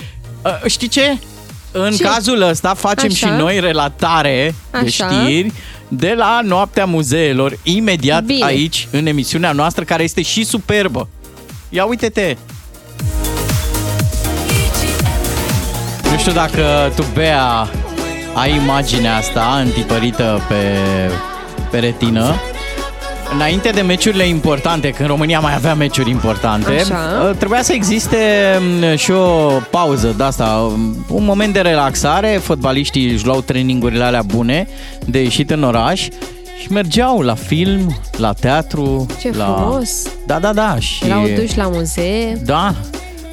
Uh, 0.45 0.71
știi 0.71 0.89
ce? 0.89 1.19
În 1.73 1.91
Ce? 1.93 2.03
cazul 2.03 2.43
ăsta 2.43 2.75
facem 2.75 3.11
Așa. 3.13 3.27
și 3.27 3.33
noi 3.33 3.61
relatare 3.61 4.55
de 4.71 4.79
Așa. 4.79 5.09
știri 5.11 5.53
de 5.97 6.15
la 6.17 6.41
Noaptea 6.45 6.85
Muzeelor, 6.85 7.59
imediat 7.63 8.25
Bine. 8.25 8.45
aici, 8.45 8.89
în 8.91 9.07
emisiunea 9.07 9.53
noastră, 9.53 9.85
care 9.85 10.03
este 10.03 10.23
și 10.23 10.45
superbă. 10.45 11.09
Ia 11.69 11.85
uite-te! 11.85 12.37
Nu 16.11 16.19
știu 16.19 16.33
dacă 16.33 16.93
tu, 16.97 17.05
Bea, 17.15 17.71
ai 18.35 18.57
imaginea 18.57 19.17
asta 19.17 19.61
întipărită 19.65 20.41
pe, 20.49 20.77
pe 21.71 21.79
retină. 21.79 22.35
Înainte 23.35 23.71
de 23.71 23.81
meciurile 23.81 24.27
importante, 24.27 24.91
când 24.91 25.09
România 25.09 25.41
mai 25.41 25.55
avea 25.55 25.75
meciuri 25.75 26.11
importante, 26.11 26.71
Așa. 26.71 27.27
uh, 27.29 27.37
trebuia 27.37 27.63
să 27.63 27.73
existe 27.73 28.17
mm, 28.61 28.97
și 28.97 29.11
o 29.11 29.49
pauză 29.71 30.15
de 30.17 30.23
asta, 30.23 30.71
um, 30.73 31.05
un 31.09 31.25
moment 31.25 31.53
de 31.53 31.61
relaxare, 31.61 32.41
fotbaliștii 32.43 33.11
își 33.11 33.27
luau 33.27 33.41
trainingurile 33.41 34.05
alea 34.05 34.23
bune 34.23 34.69
de 35.07 35.23
ieșit 35.23 35.51
în 35.51 35.63
oraș 35.63 36.09
și 36.61 36.73
mergeau 36.73 37.21
la 37.21 37.35
film, 37.35 38.01
la 38.17 38.33
teatru, 38.33 39.07
Ce 39.21 39.31
la... 39.37 39.45
frumos! 39.45 39.91
Da, 40.27 40.39
da, 40.39 40.53
da. 40.53 40.77
Și... 40.79 41.05
Erau 41.05 41.27
duși 41.37 41.57
la 41.57 41.69
muzee. 41.69 42.41
Da. 42.45 42.75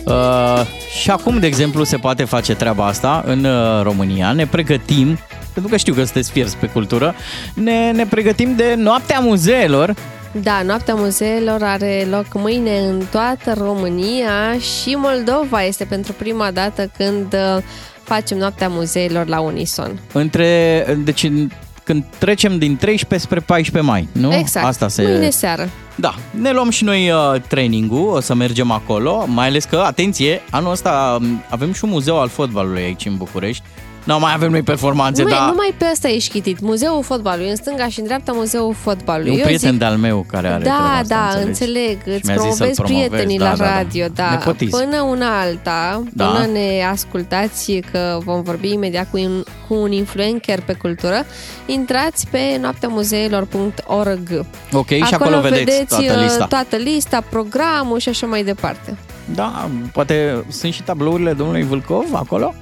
Uh, 0.06 0.62
și 1.02 1.12
acum, 1.12 1.40
de 1.40 1.48
exemplu, 1.48 1.84
se 1.84 1.98
poate 1.98 2.24
face 2.24 2.56
treaba 2.56 2.86
asta 2.86 3.24
în 3.26 3.44
uh, 3.44 3.82
România. 3.84 4.32
Ne 4.32 4.46
pregătim, 4.46 5.20
pentru 5.60 5.72
că 5.72 5.78
știu 5.78 5.94
că 5.94 6.04
sunteți 6.04 6.32
fierți 6.32 6.58
pe 6.58 6.68
cultură, 6.68 7.16
ne, 7.54 7.92
ne 7.92 8.06
pregătim 8.06 8.56
de 8.56 8.74
Noaptea 8.78 9.20
Muzeelor. 9.20 9.96
Da, 10.32 10.62
Noaptea 10.66 10.94
Muzeelor 10.96 11.64
are 11.64 12.08
loc 12.10 12.26
mâine 12.34 12.78
în 12.80 13.02
toată 13.12 13.54
România 13.58 14.58
și 14.60 14.96
Moldova 14.96 15.64
este 15.64 15.86
pentru 15.86 16.14
prima 16.14 16.52
dată 16.52 16.92
când 16.98 17.34
uh, 17.34 17.64
facem 18.04 18.38
Noaptea 18.38 18.68
Muzeelor 18.68 19.28
la 19.28 19.40
Unison. 19.40 20.00
Între, 20.14 20.84
deci 21.04 21.24
în- 21.24 21.50
când 21.84 22.04
trecem 22.18 22.58
din 22.58 22.78
13 22.78 23.28
spre 23.28 23.40
14 23.40 23.92
mai, 23.92 24.08
nu? 24.12 24.34
Exact, 24.34 24.66
Asta 24.66 24.88
se... 24.88 25.02
mâine 25.02 25.30
seară. 25.30 25.70
Da, 25.96 26.16
ne 26.32 26.52
luăm 26.52 26.70
și 26.70 26.84
noi 26.84 27.12
uh, 27.12 27.42
training-ul, 27.48 28.08
o 28.10 28.20
să 28.20 28.34
mergem 28.34 28.72
acolo, 28.72 29.26
mai 29.28 29.48
ales 29.48 29.64
că, 29.64 29.84
atenție, 29.86 30.42
anul 30.50 30.72
ăsta 30.72 31.18
um, 31.22 31.44
avem 31.50 31.74
și 31.74 31.84
un 31.84 31.90
muzeu 31.90 32.20
al 32.20 32.28
fotbalului 32.28 32.82
aici 32.82 33.06
în 33.06 33.16
București. 33.18 33.64
Nu 34.04 34.20
mai 34.20 34.34
avem 34.34 34.52
noi 34.52 34.62
performanțe, 34.62 35.24
Nu, 35.24 35.30
dar... 35.30 35.38
e, 35.38 35.50
numai 35.50 35.74
pe 35.78 35.86
asta 35.86 36.08
e 36.08 36.20
șchitit. 36.20 36.60
Muzeul 36.60 37.04
fotbalului, 37.04 37.50
în 37.50 37.56
stânga 37.56 37.88
și 37.88 38.00
în 38.00 38.06
dreapta 38.06 38.32
Muzeul 38.32 38.74
fotbalului. 38.74 39.30
E 39.30 39.34
un 39.34 39.38
Eu 39.40 39.44
prieten 39.46 39.70
zic- 39.72 39.80
de-al 39.80 39.98
meu 39.98 40.26
care 40.32 40.48
are 40.48 40.64
treaba 40.64 40.80
Da, 40.84 40.98
asta, 40.98 41.16
da, 41.16 41.40
înțelegi? 41.40 41.48
înțeleg. 41.48 41.98
Și 42.04 42.10
Îți 42.16 42.26
mi-a 42.26 42.36
zis 42.36 42.44
să-l 42.44 42.50
promovezi 42.56 42.82
promovez, 42.82 43.08
prietenii 43.08 43.38
da, 43.38 43.50
la 43.50 43.56
da, 43.56 43.64
da. 43.64 43.76
radio, 43.76 44.06
da. 44.14 44.30
Nepotism. 44.30 44.78
Până 44.78 45.02
una 45.02 45.40
alta, 45.42 46.04
Da. 46.14 46.26
până 46.26 46.46
ne 46.52 46.88
ascultați 46.92 47.82
că 47.92 48.18
vom 48.24 48.42
vorbi 48.42 48.72
imediat 48.72 49.10
cu 49.10 49.18
un, 49.20 49.44
cu 49.68 49.74
un 49.74 49.92
influencer 49.92 50.62
pe 50.62 50.74
cultură, 50.74 51.26
intrați 51.66 52.28
pe 52.28 52.58
noapteamuzeilor.org. 52.62 54.46
Ok, 54.74 54.88
și 54.88 55.14
acolo 55.14 55.40
vedeți 55.42 55.86
toată 55.86 56.14
uh, 56.16 56.22
lista. 56.22 56.46
toată 56.46 56.76
lista, 56.76 57.24
programul 57.30 58.00
și 58.00 58.10
așa 58.10 58.26
mai 58.28 58.44
departe. 58.44 58.98
Da, 59.36 59.70
poate 59.94 60.44
sunt 60.50 60.74
și 60.74 60.84
tablourile 60.84 61.34
domnului 61.34 61.64
Vâlcov 61.64 62.06
acolo? 62.14 62.54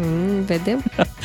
Mm, 0.00 0.44
vedem. 0.46 0.82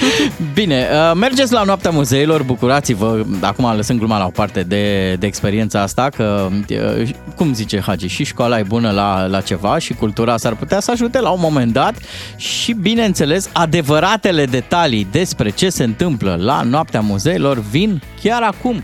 Bine, 0.53 0.87
uh, 0.91 1.11
mergeți 1.15 1.53
la 1.53 1.63
Noaptea 1.63 1.91
Muzeilor, 1.91 2.43
bucurați-vă, 2.43 3.25
acum 3.41 3.75
lăsând 3.75 3.99
gluma 3.99 4.17
la 4.17 4.25
o 4.25 4.29
parte 4.29 4.63
de, 4.63 5.15
de 5.19 5.25
experiența 5.25 5.81
asta, 5.81 6.09
că, 6.15 6.49
uh, 6.69 7.09
cum 7.35 7.53
zice 7.53 7.79
Hagi, 7.79 8.07
și 8.07 8.23
școala 8.23 8.59
e 8.59 8.63
bună 8.63 8.91
la, 8.91 9.25
la 9.25 9.41
ceva 9.41 9.77
și 9.77 9.93
cultura 9.93 10.37
s-ar 10.37 10.55
putea 10.55 10.79
să 10.79 10.91
ajute 10.91 11.19
la 11.19 11.29
un 11.29 11.39
moment 11.41 11.73
dat 11.73 11.95
și, 12.35 12.73
bineînțeles, 12.73 13.49
adevăratele 13.53 14.45
detalii 14.45 15.07
despre 15.11 15.49
ce 15.49 15.69
se 15.69 15.83
întâmplă 15.83 16.37
la 16.39 16.61
Noaptea 16.61 16.99
Muzeilor 16.99 17.59
vin 17.59 18.01
chiar 18.21 18.41
acum. 18.41 18.83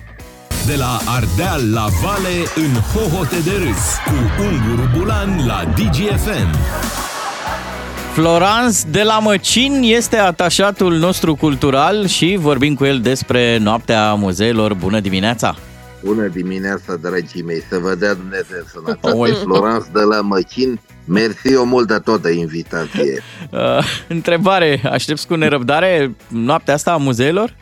De 0.66 0.76
la 0.76 1.00
Ardeal 1.16 1.72
la 1.74 1.86
Vale 2.02 2.38
în 2.56 2.82
hohote 2.94 3.40
de 3.44 3.52
râs 3.52 3.98
cu 4.06 4.44
Unguru 4.44 4.90
Bulan 4.98 5.46
la 5.48 5.64
DGFM. 5.76 6.58
Florans 8.20 8.86
de 8.92 9.04
la 9.04 9.20
Măcin 9.20 9.82
este 9.84 10.18
atașatul 10.18 10.94
nostru 10.94 11.36
cultural 11.36 12.06
și 12.08 12.38
vorbim 12.40 12.76
cu 12.76 12.86
el 12.86 13.00
despre 13.00 13.58
Noaptea 13.58 14.14
Muzeilor. 14.14 14.74
Bună 14.74 15.00
dimineața! 15.00 15.56
Bună 16.04 16.28
dimineața, 16.28 16.96
dragii 16.96 17.44
mei, 17.44 17.64
să 17.70 17.78
vă 17.78 17.96
dea 17.96 18.14
Dumnezeu 18.14 18.64
sănătate. 18.74 19.18
Oi. 19.18 19.32
Florans 19.32 19.86
de 19.94 20.02
la 20.02 20.22
Măcin, 20.22 20.80
mersi 21.06 21.56
o 21.56 21.64
mult 21.64 21.88
de 21.88 22.00
tot 22.04 22.22
de 22.22 22.32
invitație. 22.32 23.22
Uh, 23.52 23.84
întrebare, 24.08 24.82
aștepți 24.92 25.28
cu 25.28 25.36
nerăbdare 25.36 26.16
noaptea 26.28 26.74
asta 26.74 26.92
a 26.92 26.98
muzeelor? 26.98 27.56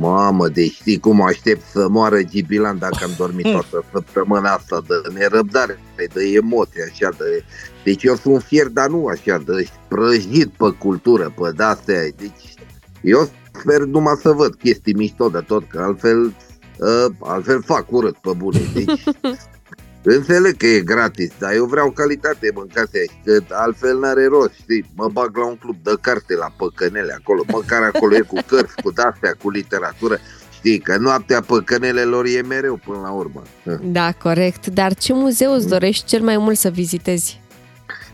Mamă, 0.00 0.48
deci 0.48 0.72
știi 0.72 0.98
cum 0.98 1.22
aștept 1.22 1.62
să 1.72 1.88
moară 1.88 2.22
Gibilan 2.22 2.78
dacă 2.78 2.98
am 3.02 3.10
dormit 3.16 3.44
toată 3.44 3.84
săptămâna 3.92 4.52
asta 4.52 4.82
de 4.88 5.12
nerăbdare, 5.18 5.78
de 5.96 6.22
emoții, 6.34 6.82
așa, 6.82 7.08
de... 7.18 7.44
Deci 7.84 8.02
eu 8.02 8.14
sunt 8.14 8.42
fier, 8.42 8.66
dar 8.66 8.88
nu 8.88 9.06
așa, 9.06 9.42
de 9.46 9.66
prăjit 9.88 10.48
pe 10.48 10.70
cultură, 10.78 11.34
pe 11.36 11.52
de-astea. 11.56 12.02
Deci 12.16 12.54
eu 13.02 13.28
sper 13.60 13.80
numai 13.80 14.18
să 14.22 14.30
văd 14.30 14.54
chestii 14.54 14.94
mișto 14.94 15.28
de 15.28 15.40
tot, 15.46 15.68
că 15.68 15.80
altfel 15.80 16.34
Uh, 16.80 17.12
altfel 17.18 17.62
fac 17.62 17.92
urât 17.92 18.16
pe 18.16 18.30
bune. 18.36 18.60
Deci, 18.74 19.04
Înțeleg 20.02 20.56
că 20.56 20.66
e 20.66 20.80
gratis, 20.80 21.30
dar 21.38 21.52
eu 21.52 21.64
vreau 21.64 21.90
calitate 21.90 22.50
mâncate 22.54 23.02
și 23.02 23.18
că 23.24 23.42
altfel 23.50 23.98
n-are 23.98 24.26
rost, 24.26 24.52
știi? 24.52 24.90
Mă 24.94 25.08
bag 25.12 25.36
la 25.36 25.46
un 25.46 25.56
club 25.56 25.76
de 25.82 25.92
carte 26.00 26.34
la 26.34 26.52
păcănele 26.56 27.16
acolo, 27.18 27.42
măcar 27.46 27.82
acolo 27.82 28.14
e 28.14 28.20
cu 28.20 28.38
cărți, 28.46 28.74
cu 28.82 28.90
dastea, 28.90 29.34
cu 29.42 29.50
literatură. 29.50 30.18
Știi 30.52 30.78
că 30.78 30.96
noaptea 30.96 31.40
păcănelelor 31.40 32.24
e 32.26 32.40
mereu 32.40 32.80
până 32.84 32.98
la 33.02 33.10
urmă. 33.10 33.42
Da, 33.82 34.12
corect. 34.12 34.66
Dar 34.66 34.94
ce 34.94 35.12
muzeu 35.12 35.52
îți 35.52 35.68
dorești 35.68 36.04
cel 36.04 36.22
mai 36.22 36.36
mult 36.36 36.56
să 36.56 36.68
vizitezi? 36.68 37.40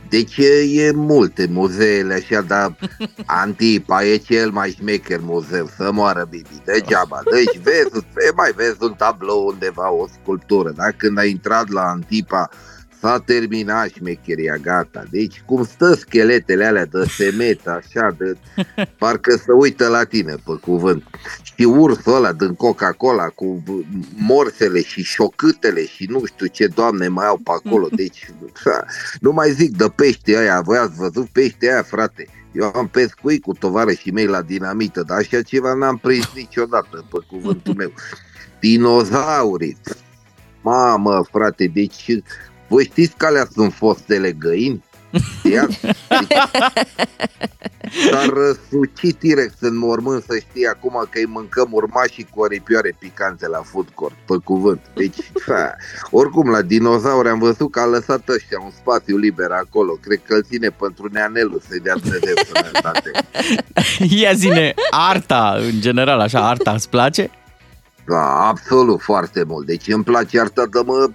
Deci 0.09 0.37
e, 0.37 0.87
e 0.87 0.93
multe 0.93 1.47
muzeele 1.51 2.15
așa, 2.15 2.41
dar 2.41 2.77
Antipa 3.27 4.05
e 4.05 4.17
cel 4.17 4.51
mai 4.51 4.71
șmecher 4.71 5.21
muzeu, 5.21 5.69
să 5.77 5.93
moară 5.93 6.27
Bibi, 6.31 6.63
degeaba. 6.65 7.21
Deci 7.31 7.59
vezi, 7.63 8.07
mai 8.37 8.53
vezi 8.57 8.77
un 8.81 8.95
tablou 8.95 9.47
undeva, 9.47 9.93
o 9.93 10.07
sculptură, 10.07 10.71
da? 10.71 10.91
Când 10.97 11.19
ai 11.19 11.31
intrat 11.31 11.69
la 11.69 11.83
Antipa, 11.83 12.49
S-a 13.07 13.19
terminat 13.19 13.89
șmecheria, 13.89 14.57
gata. 14.57 15.05
Deci 15.11 15.43
cum 15.45 15.65
stă 15.65 15.95
scheletele 15.95 16.65
alea 16.65 16.85
de 16.85 17.05
semet, 17.09 17.67
așa, 17.67 18.17
de... 18.19 18.37
parcă 18.99 19.37
să 19.37 19.53
uită 19.53 19.89
la 19.89 20.05
tine, 20.05 20.35
pe 20.45 20.53
cuvânt. 20.61 21.05
Și 21.43 21.65
ursul 21.65 22.15
ăla 22.15 22.33
din 22.33 22.55
Coca-Cola 22.55 23.27
cu 23.27 23.63
morsele 24.17 24.83
și 24.83 25.03
șocâtele 25.03 25.87
și 25.87 26.07
nu 26.11 26.25
știu 26.25 26.47
ce 26.47 26.67
doamne 26.67 27.09
mai 27.09 27.27
au 27.27 27.37
pe 27.37 27.51
acolo. 27.51 27.89
Deci, 28.03 28.31
nu 29.21 29.33
mai 29.33 29.51
zic 29.51 29.77
de 29.77 29.93
pește 29.97 30.37
aia, 30.37 30.61
voi 30.61 30.79
ați 30.79 30.97
văzut 30.97 31.27
pește 31.27 31.73
aia, 31.73 31.83
frate. 31.83 32.27
Eu 32.53 32.73
am 32.75 32.89
pescuit 32.89 33.43
cu 33.43 33.53
tovarășii 33.53 34.13
mei 34.13 34.27
la 34.27 34.43
dinamită, 34.43 35.03
dar 35.07 35.19
așa 35.19 35.43
ceva 35.43 35.75
n-am 35.75 35.97
prins 35.97 36.31
niciodată, 36.35 37.07
pe 37.11 37.19
cuvântul 37.29 37.75
meu. 37.81 37.93
Dinozaurii. 38.61 39.77
Mamă, 40.63 41.27
frate, 41.31 41.71
deci 41.75 42.21
voi 42.69 42.85
știți 42.85 43.14
că 43.17 43.27
alea 43.27 43.49
sunt 43.53 43.73
fostele 43.73 44.33
găini? 44.33 44.85
S-a 48.11 48.25
răsucit 48.35 49.19
T-Rex 49.19 49.53
în 49.61 49.77
mormânt 49.77 50.23
să 50.23 50.39
știi 50.51 50.67
acum 50.67 51.07
că 51.11 51.19
îi 51.19 51.27
mâncăm 51.27 51.69
urmașii 51.71 52.29
cu 52.35 52.41
oripioare 52.41 52.97
picante 52.99 53.49
la 53.49 53.62
food 53.64 53.89
court, 53.95 54.14
pe 54.27 54.35
cuvânt. 54.45 54.81
Deci, 54.95 55.17
fa, 55.45 55.75
oricum, 56.11 56.51
la 56.51 56.62
dinozauri 56.62 57.29
am 57.29 57.39
văzut 57.39 57.71
că 57.71 57.81
a 57.81 57.87
lăsat 57.87 58.29
ăștia 58.29 58.59
un 58.64 58.71
spațiu 58.71 59.17
liber 59.17 59.51
acolo. 59.51 59.93
Cred 59.93 60.21
că 60.27 60.35
îl 60.35 60.43
ține 60.43 60.69
pentru 60.69 61.09
neanelul 61.12 61.62
să-i 61.69 61.81
dea 61.81 61.95
Dumnezeu 61.95 62.35
sănătate. 62.55 63.11
Ia 64.21 64.33
zine, 64.33 64.75
arta, 64.91 65.57
în 65.59 65.81
general, 65.81 66.21
așa, 66.21 66.49
arta 66.49 66.71
îți 66.71 66.89
place? 66.89 67.31
Da, 68.07 68.49
absolut, 68.49 69.01
foarte 69.01 69.45
mult. 69.47 69.67
Deci 69.67 69.89
îmi 69.89 70.05
place 70.05 70.41
arta 70.41 70.67
de 70.71 70.81
mă 70.85 71.11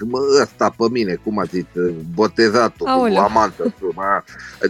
mă, 0.00 0.18
ăsta 0.42 0.74
pe 0.76 0.84
mine, 0.90 1.14
cum 1.14 1.38
a 1.38 1.44
zis, 1.44 1.64
botezatul, 2.14 2.86
Aoleu. 2.86 3.14
cu 3.14 3.20
amantă. 3.20 3.74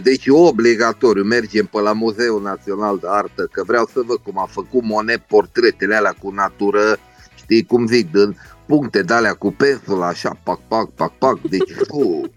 Deci 0.03 0.27
obligatoriu, 0.27 1.23
mergem 1.23 1.65
pe 1.65 1.79
la 1.79 1.93
Muzeul 1.93 2.41
Național 2.41 2.97
de 2.97 3.07
Artă, 3.09 3.47
că 3.51 3.63
vreau 3.65 3.89
să 3.93 4.01
văd 4.05 4.17
cum 4.17 4.39
a 4.39 4.47
făcut 4.51 4.83
Monet 4.83 5.21
portretele 5.21 5.95
alea 5.95 6.15
cu 6.21 6.31
natură, 6.31 6.97
știi 7.35 7.65
cum 7.65 7.87
zic, 7.87 8.11
din 8.11 8.37
puncte 8.65 9.01
de 9.01 9.13
alea 9.13 9.33
cu 9.33 9.51
pensul, 9.51 10.03
așa, 10.03 10.39
pac, 10.43 10.59
pac, 10.67 10.89
pac, 10.89 11.17
pac, 11.17 11.39
deci, 11.41 11.71
uh, 11.89 12.29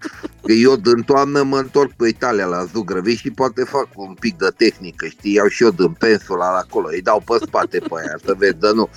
că 0.42 0.52
eu 0.52 0.76
din 0.76 1.02
toamnă 1.02 1.42
mă 1.42 1.58
întorc 1.58 1.92
pe 1.92 2.08
Italia 2.08 2.46
la 2.46 2.64
Zugrăvi 2.64 3.14
și 3.14 3.30
poate 3.30 3.64
fac 3.64 3.88
un 3.94 4.14
pic 4.20 4.36
de 4.36 4.48
tehnică, 4.56 5.06
știi, 5.06 5.32
iau 5.32 5.46
și 5.46 5.62
eu 5.62 5.70
din 5.70 5.92
pensul 5.92 6.36
la 6.36 6.46
acolo, 6.46 6.88
îi 6.90 7.02
dau 7.02 7.22
pe 7.26 7.44
spate 7.46 7.78
pe 7.78 7.94
aia, 7.98 8.18
să 8.24 8.34
vezi, 8.38 8.58
dar 8.58 8.72
nu. 8.72 8.88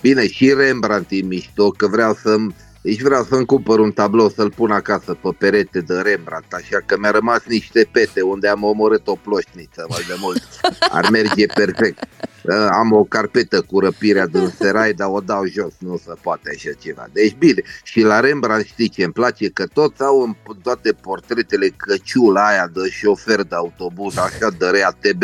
Bine, 0.00 0.28
și 0.28 0.52
Rembrandt 0.52 1.10
e 1.10 1.22
mișto, 1.22 1.70
că 1.70 1.86
vreau 1.86 2.14
să-mi 2.14 2.54
deci 2.82 3.02
vreau 3.02 3.24
să-mi 3.24 3.46
cumpăr 3.46 3.78
un 3.78 3.92
tablou 3.92 4.28
să-l 4.28 4.50
pun 4.50 4.70
acasă 4.70 5.14
pe 5.22 5.28
perete 5.38 5.80
de 5.80 5.94
Rembrandt, 5.94 6.52
așa 6.52 6.78
că 6.86 6.96
mi-a 6.98 7.10
rămas 7.10 7.42
niște 7.46 7.88
pete 7.92 8.22
unde 8.22 8.48
am 8.48 8.62
omorât 8.62 9.06
o 9.06 9.14
ploșniță 9.14 9.86
mai 9.88 10.04
de 10.08 10.14
mult. 10.20 10.42
Ar 10.90 11.10
merge 11.10 11.46
perfect. 11.46 12.08
Ă, 12.48 12.68
am 12.68 12.92
o 12.92 13.04
carpetă 13.04 13.60
cu 13.60 13.80
răpirea 13.80 14.26
din 14.26 14.48
serai, 14.58 14.92
dar 14.92 15.08
o 15.10 15.20
dau 15.20 15.46
jos, 15.46 15.72
nu 15.78 15.96
se 15.96 16.12
poate 16.22 16.50
așa 16.54 16.70
ceva. 16.82 17.08
Deci 17.12 17.34
bine, 17.38 17.62
și 17.82 18.00
la 18.00 18.20
Rembrandt 18.20 18.66
știi 18.66 18.88
ce 18.88 19.04
îmi 19.04 19.12
place? 19.12 19.48
Că 19.48 19.66
toți 19.66 20.02
au 20.02 20.20
în 20.20 20.56
toate 20.62 20.92
portretele 20.92 21.68
căciula 21.68 22.46
aia 22.46 22.70
de 22.74 22.88
șofer 22.90 23.42
de 23.42 23.54
autobuz, 23.54 24.16
așa 24.16 24.48
de 24.58 24.66
rea 24.66 24.90
tb 24.90 25.22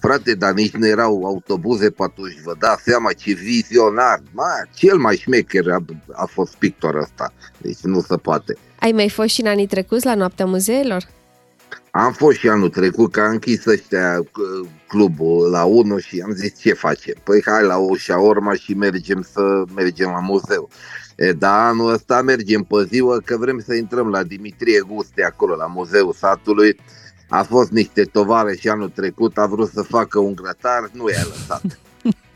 Frate, 0.00 0.34
dar 0.34 0.52
nici 0.52 0.72
nu 0.72 0.86
erau 0.86 1.24
autobuze 1.24 1.90
pe 1.90 2.02
atunci, 2.02 2.40
vă 2.44 2.54
dați 2.58 2.82
seama 2.82 3.12
ce 3.12 3.32
vizionar. 3.32 4.22
Ma, 4.32 4.52
cel 4.74 4.96
mai 4.96 5.16
șmecher 5.16 5.70
a, 5.70 5.84
a 6.12 6.24
fost 6.24 6.54
pictor 6.54 6.94
ăsta, 6.94 7.32
deci 7.58 7.80
nu 7.82 8.00
se 8.00 8.16
poate. 8.16 8.56
Ai 8.80 8.92
mai 8.92 9.08
fost 9.08 9.28
și 9.28 9.40
în 9.40 9.46
anii 9.46 9.66
trecuți 9.66 10.04
la 10.04 10.14
Noaptea 10.14 10.46
Muzeelor? 10.46 11.02
Am 11.90 12.12
fost 12.12 12.38
și 12.38 12.48
anul 12.48 12.68
trecut, 12.68 13.12
că 13.12 13.20
a 13.20 13.28
închis 13.28 13.66
ăștia 13.66 14.22
clubul 14.88 15.50
la 15.50 15.64
1 15.64 15.98
și 15.98 16.20
am 16.20 16.32
zis 16.32 16.58
ce 16.60 16.72
facem? 16.72 17.14
Păi 17.24 17.42
hai 17.44 17.62
la 17.62 17.78
o 17.78 17.96
șaorma 17.96 18.54
și 18.54 18.74
mergem 18.74 19.26
să 19.32 19.64
mergem 19.74 20.08
la 20.08 20.20
muzeu. 20.20 20.68
E, 21.16 21.32
da, 21.32 21.66
anul 21.66 21.92
ăsta 21.92 22.22
mergem 22.22 22.62
pe 22.62 22.84
ziua 22.88 23.18
că 23.24 23.36
vrem 23.36 23.62
să 23.66 23.74
intrăm 23.74 24.08
la 24.08 24.22
Dimitrie 24.22 24.80
Guste 24.80 25.24
acolo, 25.24 25.54
la 25.54 25.66
muzeul 25.66 26.12
satului. 26.12 26.76
A 27.28 27.42
fost 27.42 27.70
niște 27.70 28.04
tovare 28.04 28.56
și 28.56 28.68
anul 28.68 28.92
trecut 28.94 29.38
a 29.38 29.46
vrut 29.46 29.70
să 29.70 29.82
facă 29.82 30.18
un 30.18 30.34
grătar, 30.34 30.90
nu 30.92 31.08
i-a 31.08 31.24
lăsat. 31.28 31.62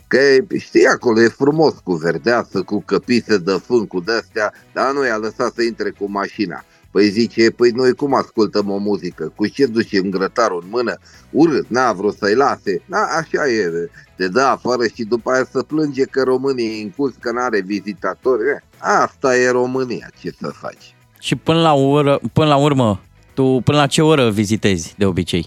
Că 0.09 0.18
știi, 0.59 0.86
acolo 0.86 1.20
e 1.20 1.28
frumos 1.28 1.74
cu 1.84 1.93
verdeață, 1.93 2.62
cu 2.62 2.82
căpise 2.86 3.38
de 3.38 3.61
fân, 3.64 3.86
cu 3.86 4.01
de-astea, 4.01 4.53
dar 4.72 4.93
nu 4.93 5.07
i-a 5.07 5.16
lăsat 5.16 5.53
să 5.53 5.62
intre 5.62 5.90
cu 5.90 6.11
mașina. 6.11 6.64
Păi 6.90 7.09
zice, 7.09 7.51
păi 7.51 7.70
noi 7.70 7.93
cum 7.93 8.14
ascultăm 8.14 8.70
o 8.70 8.76
muzică? 8.76 9.32
Cu 9.36 9.47
ce 9.47 9.66
ducem 9.66 10.11
grătarul 10.11 10.61
în 10.62 10.68
mână? 10.70 10.95
Urât, 11.30 11.68
n-a 11.68 11.93
vrut 11.93 12.16
să-i 12.16 12.34
lase. 12.34 12.82
Da, 12.86 12.99
așa 12.99 13.49
e, 13.49 13.90
te 14.16 14.28
dă 14.28 14.40
afară 14.40 14.86
și 14.86 15.05
după 15.05 15.30
aia 15.30 15.47
să 15.51 15.62
plânge 15.62 16.05
că 16.05 16.22
România 16.22 16.70
e 16.70 16.82
în 16.82 16.90
curs, 16.90 17.14
că 17.20 17.32
n-are 17.32 17.61
vizitatori. 17.61 18.43
Asta 18.78 19.36
e 19.36 19.51
România, 19.51 20.11
ce 20.20 20.32
să 20.40 20.49
faci? 20.49 20.95
Și 21.20 21.36
până 21.36 21.61
la, 21.61 21.72
ură, 21.72 22.20
până 22.32 22.47
la 22.47 22.57
urmă, 22.57 23.01
tu 23.43 23.61
până 23.64 23.78
la 23.78 23.86
ce 23.86 24.03
oră 24.03 24.30
vizitezi 24.30 24.95
de 24.99 25.05
obicei? 25.05 25.47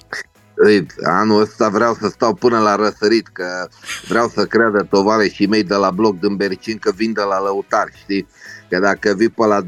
Anul 1.03 1.41
ăsta 1.41 1.69
vreau 1.69 1.93
să 1.93 2.07
stau 2.07 2.33
până 2.33 2.59
la 2.59 2.75
răsărit, 2.75 3.27
că 3.27 3.67
vreau 4.07 4.27
să 4.27 4.45
creadă 4.45 4.87
tovare 4.89 5.27
și 5.27 5.45
mei 5.45 5.63
de 5.63 5.75
la 5.75 5.91
bloc 5.91 6.19
din 6.19 6.35
Bercin 6.35 6.77
că 6.77 6.91
vin 6.95 7.13
de 7.13 7.21
la 7.21 7.41
lăutar, 7.41 7.87
știi? 8.01 8.27
Că 8.69 8.79
dacă 8.79 9.13
vii 9.17 9.29
pe 9.29 9.45
la 9.45 9.61
2-3 9.61 9.65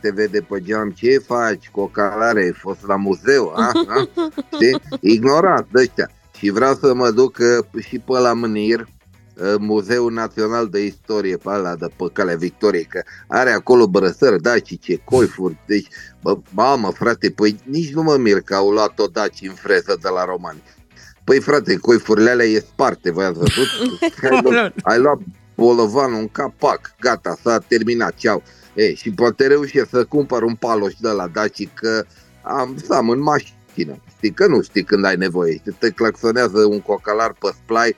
te 0.00 0.10
vede 0.10 0.40
pe 0.40 0.60
geam, 0.60 0.90
ce 0.90 1.22
faci, 1.26 1.68
cocalare, 1.70 2.42
ai 2.42 2.52
fost 2.52 2.86
la 2.86 2.96
muzeu, 2.96 3.52
a? 3.56 3.70
a? 3.86 4.08
Știi? 4.54 4.80
Ignorat 5.00 5.66
de 5.72 5.80
ăștia. 5.80 6.10
Și 6.36 6.50
vreau 6.50 6.74
să 6.74 6.94
mă 6.94 7.10
duc 7.10 7.36
uh, 7.38 7.82
și 7.84 7.98
pe 7.98 8.18
la 8.18 8.32
Mânir, 8.32 8.80
uh, 8.80 8.86
Muzeul 9.58 10.12
Național 10.12 10.68
de 10.68 10.84
Istorie, 10.84 11.36
pe 11.36 11.50
ala 11.50 11.74
de 11.74 11.86
pe 11.96 12.04
calea 12.12 12.36
Victoriei, 12.36 12.84
că 12.84 13.02
are 13.26 13.50
acolo 13.50 13.88
brăsări 13.88 14.42
dacice, 14.42 14.96
coifuri, 15.04 15.58
deci, 15.66 15.88
bă, 16.22 16.38
mamă, 16.50 16.90
frate, 16.90 17.30
păi 17.30 17.60
nici 17.64 17.92
nu 17.92 18.02
mă 18.02 18.16
mir 18.16 18.40
că 18.40 18.54
au 18.54 18.70
luat-o 18.70 19.06
daci 19.06 19.40
în 19.42 19.54
freză 19.54 19.98
de 20.02 20.08
la 20.08 20.24
romani. 20.24 20.62
Păi 21.24 21.40
frate, 21.40 21.76
coifurile 21.76 22.30
alea 22.30 22.46
e 22.46 22.58
sparte, 22.58 23.10
voi 23.10 23.24
ați 23.24 23.38
văzut? 23.38 23.68
Ai 24.30 24.40
luat, 24.42 24.72
ai 24.82 24.98
luat 24.98 25.18
bolovanul 25.54 26.18
în 26.18 26.28
capac, 26.28 26.94
gata, 27.00 27.36
s-a 27.42 27.58
terminat, 27.58 28.14
ceau. 28.14 28.42
Ei, 28.74 28.94
și 28.94 29.10
poate 29.10 29.46
reuși 29.46 29.86
să 29.90 30.04
cumpăr 30.04 30.42
un 30.42 30.54
paloș 30.54 30.94
de 31.00 31.08
la 31.08 31.28
Daci 31.28 31.68
că 31.74 32.04
am 32.42 32.76
să 32.86 32.94
am 32.94 33.10
în 33.10 33.20
mașină. 33.20 34.02
Știi 34.16 34.32
că 34.32 34.46
nu 34.46 34.62
știi 34.62 34.84
când 34.84 35.04
ai 35.04 35.16
nevoie. 35.16 35.62
Te 35.78 35.90
claxonează 35.90 36.64
un 36.64 36.80
cocalar 36.80 37.32
pe 37.32 37.48
splai, 37.62 37.96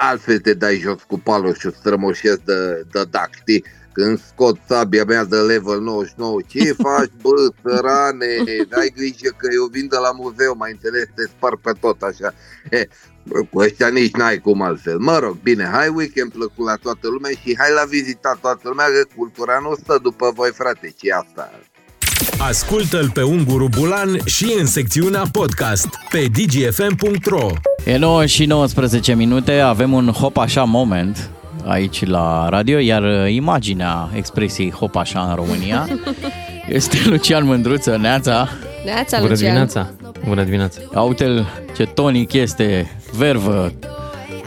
altfel 0.00 0.38
te 0.38 0.54
dai 0.54 0.78
jos 0.78 1.02
cu 1.02 1.18
paloșul 1.18 1.70
strămoșesc 1.70 2.40
de, 2.40 2.86
de 2.92 3.04
dac, 3.10 3.30
știi? 3.34 3.64
Când 3.92 4.20
scot 4.26 4.58
sabia 4.68 5.04
mea 5.04 5.24
de 5.24 5.36
level 5.36 5.80
99, 5.80 6.40
ce 6.46 6.72
faci, 6.84 7.10
bă, 7.22 7.52
sărane? 7.62 8.26
Ai 8.70 8.92
grijă 8.96 9.34
că 9.36 9.48
eu 9.52 9.64
vin 9.64 9.88
de 9.88 9.96
la 9.96 10.10
muzeu, 10.10 10.54
mai 10.56 10.70
înțeles, 10.70 11.04
te 11.14 11.22
spar 11.22 11.56
pe 11.56 11.72
tot 11.80 12.02
așa. 12.02 12.34
E, 12.70 12.88
cu 13.50 13.58
ăștia 13.58 13.88
nici 13.88 14.14
n-ai 14.14 14.38
cum 14.38 14.62
altfel. 14.62 14.98
Mă 14.98 15.18
rog, 15.18 15.36
bine, 15.42 15.64
hai 15.64 15.88
weekend 15.88 16.32
plăcut 16.32 16.66
la 16.66 16.74
toată 16.74 17.08
lumea 17.08 17.30
și 17.30 17.56
hai 17.58 17.72
la 17.72 17.84
vizita 17.84 18.38
toată 18.40 18.68
lumea, 18.68 18.86
că 18.86 19.02
cultura 19.16 19.58
nu 19.58 19.74
stă 19.74 19.98
după 20.02 20.30
voi, 20.34 20.50
frate, 20.50 20.94
ce 20.96 21.12
asta. 21.12 21.60
Ascultă-l 22.48 23.10
pe 23.10 23.22
Unguru 23.22 23.68
Bulan 23.78 24.18
și 24.24 24.54
în 24.58 24.66
secțiunea 24.66 25.22
podcast 25.32 25.88
pe 26.10 26.26
dgfm.ro 26.32 27.46
E 27.84 27.96
9 27.96 28.26
și 28.26 28.44
19 28.44 29.14
minute, 29.14 29.52
avem 29.58 29.92
un 29.92 30.08
hop 30.08 30.36
așa 30.36 30.62
moment 30.64 31.30
aici 31.66 32.06
la 32.06 32.48
radio, 32.48 32.78
iar 32.78 33.28
imaginea 33.28 34.08
expresiei 34.14 34.70
hop 34.70 34.96
așa 34.96 35.20
în 35.28 35.34
România 35.34 35.88
este 36.68 36.98
Lucian 37.06 37.44
Mândruță, 37.46 37.96
Neața. 37.96 38.48
Neața, 38.84 39.16
Bună 39.18 39.28
Lucian. 39.28 39.46
dimineața! 39.48 39.90
Bună 40.28 40.42
dimineața! 40.42 41.00
Uite-l 41.00 41.46
ce 41.76 41.84
tonic 41.84 42.32
este, 42.32 42.90
vervă, 43.16 43.72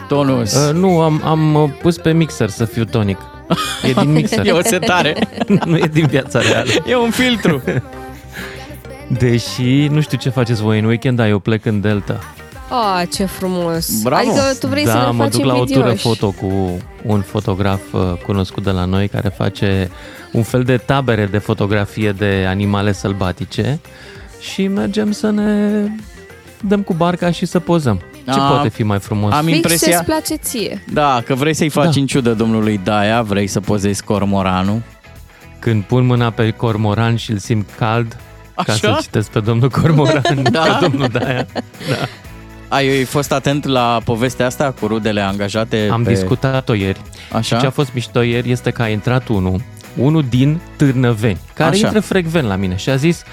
Tonus. 0.07 0.55
Uh, 0.55 0.73
nu, 0.73 0.99
am, 0.99 1.21
am 1.25 1.53
uh, 1.55 1.69
pus 1.81 1.97
pe 1.97 2.11
mixer 2.11 2.49
să 2.49 2.65
fiu 2.65 2.83
tonic. 2.83 3.17
E 3.87 3.93
din 3.93 4.11
mixer. 4.11 4.45
e 4.47 4.51
o 4.51 4.61
setare. 4.61 5.15
nu 5.65 5.77
e 5.77 5.89
din 5.91 6.05
viața 6.05 6.39
reală. 6.39 6.69
E 6.85 6.95
un 6.95 7.09
filtru. 7.09 7.61
Deși 9.19 9.87
nu 9.87 10.01
știu 10.01 10.17
ce 10.17 10.29
faceți 10.29 10.61
voi 10.61 10.79
în 10.79 10.85
weekend, 10.85 11.17
dar 11.17 11.27
eu 11.27 11.39
plec 11.39 11.65
în 11.65 11.81
Delta. 11.81 12.19
Ah, 12.69 13.07
ce 13.13 13.25
frumos! 13.25 14.01
Bravo. 14.01 14.29
Adică 14.29 14.55
tu 14.59 14.67
vrei 14.67 14.85
da, 14.85 14.91
să 14.91 14.97
ne 14.97 15.11
mă 15.11 15.23
faci 15.23 15.31
duc 15.31 15.45
la 15.45 15.53
o 15.53 15.63
tură 15.63 15.77
invidioși. 15.77 16.01
foto 16.01 16.31
cu 16.31 16.77
un 17.03 17.21
fotograf 17.21 17.81
uh, 17.91 18.01
cunoscut 18.25 18.63
de 18.63 18.71
la 18.71 18.85
noi 18.85 19.07
care 19.07 19.29
face 19.29 19.89
un 20.31 20.43
fel 20.43 20.63
de 20.63 20.77
tabere 20.77 21.25
de 21.25 21.37
fotografie 21.37 22.11
de 22.11 22.45
animale 22.47 22.91
sălbatice 22.91 23.79
și 24.39 24.67
mergem 24.67 25.11
să 25.11 25.29
ne 25.29 25.83
dăm 26.67 26.81
cu 26.81 26.93
barca 26.93 27.31
și 27.31 27.45
să 27.45 27.59
pozăm. 27.59 28.01
Ce 28.25 28.39
A, 28.39 28.47
poate 28.47 28.69
fi 28.69 28.83
mai 28.83 28.99
frumos? 28.99 29.33
am 29.33 29.45
Fix 29.45 29.55
impresia- 29.55 29.91
ce-ți 29.91 30.03
place 30.03 30.35
ție. 30.35 30.83
Da, 30.93 31.21
că 31.25 31.35
vrei 31.35 31.53
să-i 31.53 31.69
faci 31.69 31.93
Da. 31.93 31.99
în 31.99 32.05
ciudă 32.05 32.33
domnului 32.33 32.79
Daia, 32.83 33.21
vrei 33.21 33.47
să 33.47 33.59
pozezi 33.59 34.03
cormoranul. 34.03 34.81
Când 35.59 35.83
pun 35.83 36.05
mâna 36.05 36.29
pe 36.29 36.49
cormoran 36.51 37.15
și 37.15 37.31
îl 37.31 37.37
simt 37.37 37.69
cald, 37.77 38.17
ca 38.55 38.63
Așa? 38.71 38.73
să 38.73 38.97
citesc 39.01 39.29
pe 39.31 39.39
domnul 39.39 39.69
cormoran, 39.69 40.43
Da? 40.51 40.61
pe 40.61 40.87
domnul 40.87 41.07
Daia. 41.07 41.45
Da. 41.89 41.95
Ai 42.67 43.03
fost 43.03 43.31
atent 43.31 43.65
la 43.65 43.99
povestea 44.05 44.45
asta 44.45 44.73
cu 44.79 44.87
rudele 44.87 45.21
angajate? 45.21 45.87
Am 45.91 46.03
pe... 46.03 46.09
discutat-o 46.13 46.73
ieri. 46.73 47.01
Așa? 47.31 47.41
Și 47.55 47.61
ce 47.61 47.65
a 47.67 47.69
fost 47.69 47.93
mișto 47.93 48.21
ieri 48.21 48.51
este 48.51 48.71
că 48.71 48.81
a 48.81 48.87
intrat 48.87 49.27
unul, 49.27 49.61
unul 49.97 50.25
din 50.29 50.59
Târnăveni, 50.75 51.39
care 51.53 51.69
Așa. 51.69 51.85
intră 51.85 51.99
frecvent 51.99 52.47
la 52.47 52.55
mine 52.55 52.75
și 52.75 52.89
a 52.89 52.95
zis, 52.95 53.23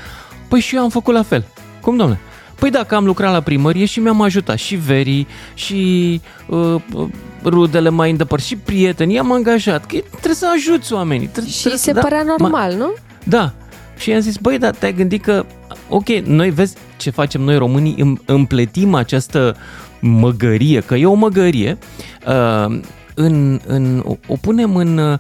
păi 0.49 0.61
și 0.61 0.74
eu 0.76 0.82
am 0.82 0.88
făcut 0.91 1.14
la 1.14 1.22
fel. 1.22 1.45
Cum, 1.80 1.97
domnule? 1.97 2.18
Păi 2.61 2.71
dacă 2.71 2.95
am 2.95 3.05
lucrat 3.05 3.33
la 3.33 3.41
primărie 3.41 3.85
și 3.85 4.01
mi-am 4.01 4.21
ajutat 4.23 4.57
și 4.59 4.75
verii 4.77 5.27
și 5.55 6.21
uh, 6.47 6.75
uh, 6.93 7.09
rudele 7.45 7.89
mai 7.89 8.11
îndepărtate 8.11 8.49
și 8.49 8.57
prietenii, 8.57 9.15
i-am 9.15 9.33
angajat. 9.33 9.87
Că 9.87 9.97
trebuie 10.11 10.35
să 10.35 10.47
ajuți 10.55 10.93
oamenii. 10.93 11.27
Trebuie, 11.27 11.53
Și 11.53 11.59
trebuie 11.61 11.81
se 11.81 11.93
să- 11.93 12.01
părea 12.01 12.23
Ma- 12.23 12.39
normal, 12.39 12.75
nu? 12.75 12.95
da. 13.25 13.53
Și 13.99 14.11
i-am 14.11 14.21
zis, 14.21 14.37
băi, 14.37 14.59
dar 14.59 14.75
te-ai 14.75 14.93
gândit 14.95 15.23
că, 15.23 15.45
ok, 15.89 16.09
noi 16.09 16.51
vezi 16.51 16.75
ce 16.97 17.11
facem 17.11 17.41
noi 17.41 17.57
românii, 17.59 17.97
îm- 18.05 18.25
împletim 18.25 18.95
această 18.95 19.57
măgărie, 20.01 20.81
că 20.81 20.95
e 20.95 21.07
o 21.07 21.15
măgărie, 21.15 21.79
uh, 22.27 22.79
în, 23.15 23.61
în, 23.67 24.03
o, 24.07 24.17
o 24.27 24.37
punem 24.41 24.77
în, 24.77 24.99
uh, 24.99 25.19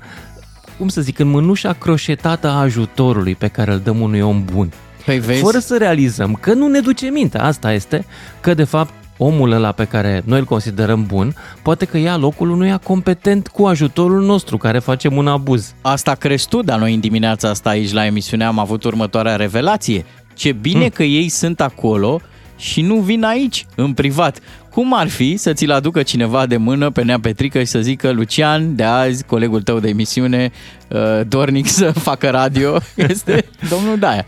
cum 0.78 0.88
să 0.88 1.00
zic, 1.00 1.18
în 1.18 1.28
mânușa 1.28 1.72
croșetată 1.72 2.48
a 2.48 2.60
ajutorului 2.60 3.34
pe 3.34 3.48
care 3.48 3.72
îl 3.72 3.78
dăm 3.84 4.00
unui 4.00 4.20
om 4.20 4.44
bun. 4.52 4.72
Păi 5.04 5.18
vezi? 5.18 5.40
Fără 5.40 5.58
să 5.58 5.76
realizăm 5.78 6.38
că 6.40 6.52
nu 6.52 6.68
ne 6.68 6.80
duce 6.80 7.06
mintea, 7.06 7.44
asta 7.44 7.72
este, 7.72 8.04
că 8.40 8.54
de 8.54 8.64
fapt 8.64 8.92
omul 9.16 9.52
ăla 9.52 9.72
pe 9.72 9.84
care 9.84 10.22
noi 10.24 10.38
îl 10.38 10.44
considerăm 10.44 11.04
bun, 11.06 11.34
poate 11.62 11.84
că 11.84 11.98
ia 11.98 12.16
locul 12.16 12.50
unuia 12.50 12.76
competent 12.76 13.48
cu 13.48 13.66
ajutorul 13.66 14.22
nostru, 14.24 14.56
care 14.56 14.78
facem 14.78 15.16
un 15.16 15.26
abuz. 15.26 15.74
Asta 15.80 16.14
crezi 16.14 16.48
tu, 16.48 16.62
dar 16.62 16.78
noi 16.78 16.94
în 16.94 17.00
dimineața 17.00 17.48
asta 17.48 17.68
aici 17.70 17.92
la 17.92 18.06
emisiune 18.06 18.44
am 18.44 18.58
avut 18.58 18.84
următoarea 18.84 19.36
revelație. 19.36 20.04
Ce 20.34 20.52
bine 20.52 20.78
Hmm. 20.80 20.88
că 20.88 21.02
ei 21.02 21.28
sunt 21.28 21.60
acolo 21.60 22.20
și 22.56 22.82
nu 22.82 22.94
vin 22.96 23.24
aici, 23.24 23.66
în 23.74 23.92
privat. 23.92 24.38
Cum 24.70 24.94
ar 24.94 25.08
fi 25.08 25.36
să 25.36 25.52
ți-l 25.52 25.70
aducă 25.70 26.02
cineva 26.02 26.46
de 26.46 26.56
mână 26.56 26.90
pe 26.90 27.02
Nea 27.02 27.20
Petrică 27.20 27.58
și 27.58 27.66
să 27.66 27.80
zică 27.80 28.10
Lucian, 28.10 28.76
de 28.76 28.82
azi, 28.84 29.24
colegul 29.24 29.62
tău 29.62 29.80
de 29.80 29.88
emisiune, 29.88 30.50
uh, 30.88 31.20
dornic 31.28 31.68
să 31.68 31.90
facă 32.08 32.30
radio, 32.30 32.78
este 33.08 33.44
domnul 33.68 33.98
Daia. 33.98 34.26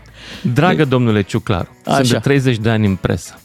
Dragă 0.53 0.85
domnule 0.85 1.21
Ciuclaru, 1.21 1.77
Așa. 1.85 1.95
sunt 1.95 2.09
de 2.09 2.17
30 2.17 2.57
de 2.57 2.69
ani 2.69 2.85
în 2.85 2.95
presă. 2.95 3.39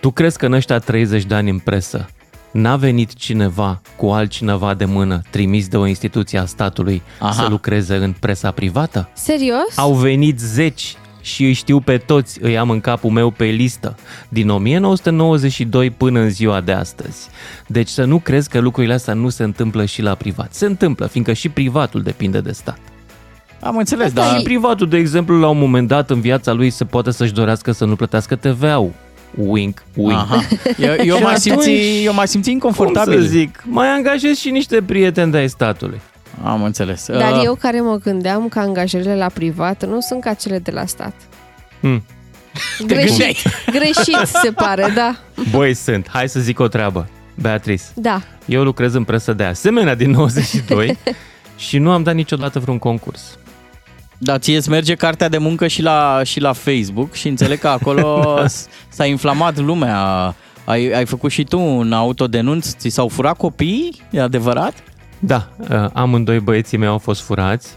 Tu 0.00 0.10
crezi 0.10 0.38
că 0.38 0.46
în 0.46 0.52
ăștia 0.52 0.78
30 0.78 1.24
de 1.24 1.34
ani 1.34 1.50
în 1.50 1.58
presă 1.58 2.08
n-a 2.50 2.76
venit 2.76 3.14
cineva 3.14 3.80
cu 3.96 4.06
altcineva 4.06 4.74
de 4.74 4.84
mână 4.84 5.22
trimis 5.30 5.68
de 5.68 5.76
o 5.76 5.86
instituție 5.86 6.38
a 6.38 6.44
statului 6.44 7.02
Aha. 7.18 7.32
să 7.32 7.46
lucreze 7.48 7.96
în 7.96 8.14
presa 8.20 8.50
privată? 8.50 9.08
Serios? 9.12 9.76
Au 9.76 9.92
venit 9.94 10.38
zeci 10.38 10.96
și 11.26 11.44
îi 11.44 11.52
știu 11.52 11.80
pe 11.80 11.96
toți, 11.98 12.38
îi 12.42 12.58
am 12.58 12.70
în 12.70 12.80
capul 12.80 13.10
meu 13.10 13.30
pe 13.30 13.44
listă, 13.44 13.96
din 14.28 14.48
1992 14.48 15.90
până 15.90 16.20
în 16.20 16.30
ziua 16.30 16.60
de 16.60 16.72
astăzi. 16.72 17.28
Deci 17.66 17.88
să 17.88 18.04
nu 18.04 18.18
crezi 18.18 18.48
că 18.48 18.58
lucrurile 18.58 18.92
astea 18.92 19.14
nu 19.14 19.28
se 19.28 19.42
întâmplă 19.42 19.84
și 19.84 20.02
la 20.02 20.14
privat. 20.14 20.54
Se 20.54 20.66
întâmplă, 20.66 21.06
fiindcă 21.06 21.32
și 21.32 21.48
privatul 21.48 22.02
depinde 22.02 22.40
de 22.40 22.52
stat. 22.52 22.78
Am 23.60 23.76
înțeles, 23.76 24.12
Da, 24.12 24.22
dar 24.22 24.36
și 24.36 24.42
privatul, 24.42 24.88
de 24.88 24.96
exemplu, 24.96 25.38
la 25.38 25.48
un 25.48 25.58
moment 25.58 25.88
dat 25.88 26.10
în 26.10 26.20
viața 26.20 26.52
lui 26.52 26.70
se 26.70 26.84
poate 26.84 27.10
să-și 27.10 27.32
dorească 27.32 27.72
să 27.72 27.84
nu 27.84 27.96
plătească 27.96 28.36
TVA-ul. 28.36 28.92
Wink, 29.34 29.82
wink. 29.94 30.18
Aha. 30.18 30.42
Eu, 30.78 30.94
eu, 31.04 31.16
Și 31.16 31.22
m-aș 31.22 31.46
atunci, 31.46 31.62
simți, 31.62 32.04
eu 32.04 32.14
m-aș 32.14 32.28
simți 32.28 32.50
inconfortabil. 32.50 33.14
Cum 33.14 33.22
să 33.22 33.28
zic, 33.28 33.62
mai 33.64 33.88
angajez 33.88 34.36
și 34.36 34.50
niște 34.50 34.82
prieteni 34.82 35.30
de 35.30 35.36
ai 35.36 35.48
statului. 35.48 36.00
Am 36.44 36.62
înțeles. 36.62 37.06
Dar 37.06 37.32
Uh, 37.32 37.40
eu 37.44 37.54
care 37.54 37.80
mă 37.80 37.96
gândeam 37.96 38.48
că 38.48 38.58
angajările 38.58 39.16
la 39.16 39.28
privat 39.28 39.86
nu 39.86 40.00
sunt 40.00 40.20
ca 40.20 40.34
cele 40.34 40.58
de 40.58 40.70
la 40.70 40.86
stat. 40.86 41.12
Hmm. 41.80 42.04
Greșit, 42.86 43.36
greșit 43.70 44.26
se 44.42 44.50
pare, 44.50 44.92
da. 44.94 45.16
Băi, 45.50 45.74
sunt. 45.74 46.08
Hai 46.08 46.28
să 46.28 46.40
zic 46.40 46.58
o 46.60 46.68
treabă. 46.68 47.08
Beatrice, 47.34 47.82
Da. 47.94 48.20
eu 48.44 48.62
lucrez 48.62 48.94
în 48.94 49.04
presă 49.04 49.32
de 49.32 49.44
asemenea 49.44 49.94
din 49.94 50.10
92 50.10 50.98
și 51.56 51.78
nu 51.78 51.90
am 51.90 52.02
dat 52.02 52.14
niciodată 52.14 52.58
vreun 52.58 52.78
concurs. 52.78 53.38
Da, 54.18 54.38
ție 54.38 54.56
îți 54.56 54.68
merge 54.70 54.94
cartea 54.94 55.28
de 55.28 55.38
muncă 55.38 55.66
și 55.66 55.82
la, 55.82 56.20
și 56.24 56.40
la 56.40 56.52
Facebook 56.52 57.12
și 57.14 57.28
înțeleg 57.28 57.58
că 57.58 57.68
acolo 57.68 58.22
Da. 58.40 58.46
s- 58.46 58.66
s-a 58.88 59.04
inflamat 59.06 59.58
lumea. 59.58 60.34
Ai, 60.64 60.90
ai 60.90 61.06
făcut 61.06 61.30
și 61.30 61.44
tu 61.44 61.60
un 61.60 61.92
autodenunț? 61.92 62.72
Ți 62.74 62.88
s-au 62.88 63.08
furat 63.08 63.36
copiii? 63.36 64.00
E 64.10 64.20
adevărat? 64.20 64.74
Da, 65.18 65.48
uh, 65.58 65.86
amândoi 65.92 66.40
băieții 66.40 66.78
mei 66.78 66.88
au 66.88 66.98
fost 66.98 67.22
furați, 67.22 67.76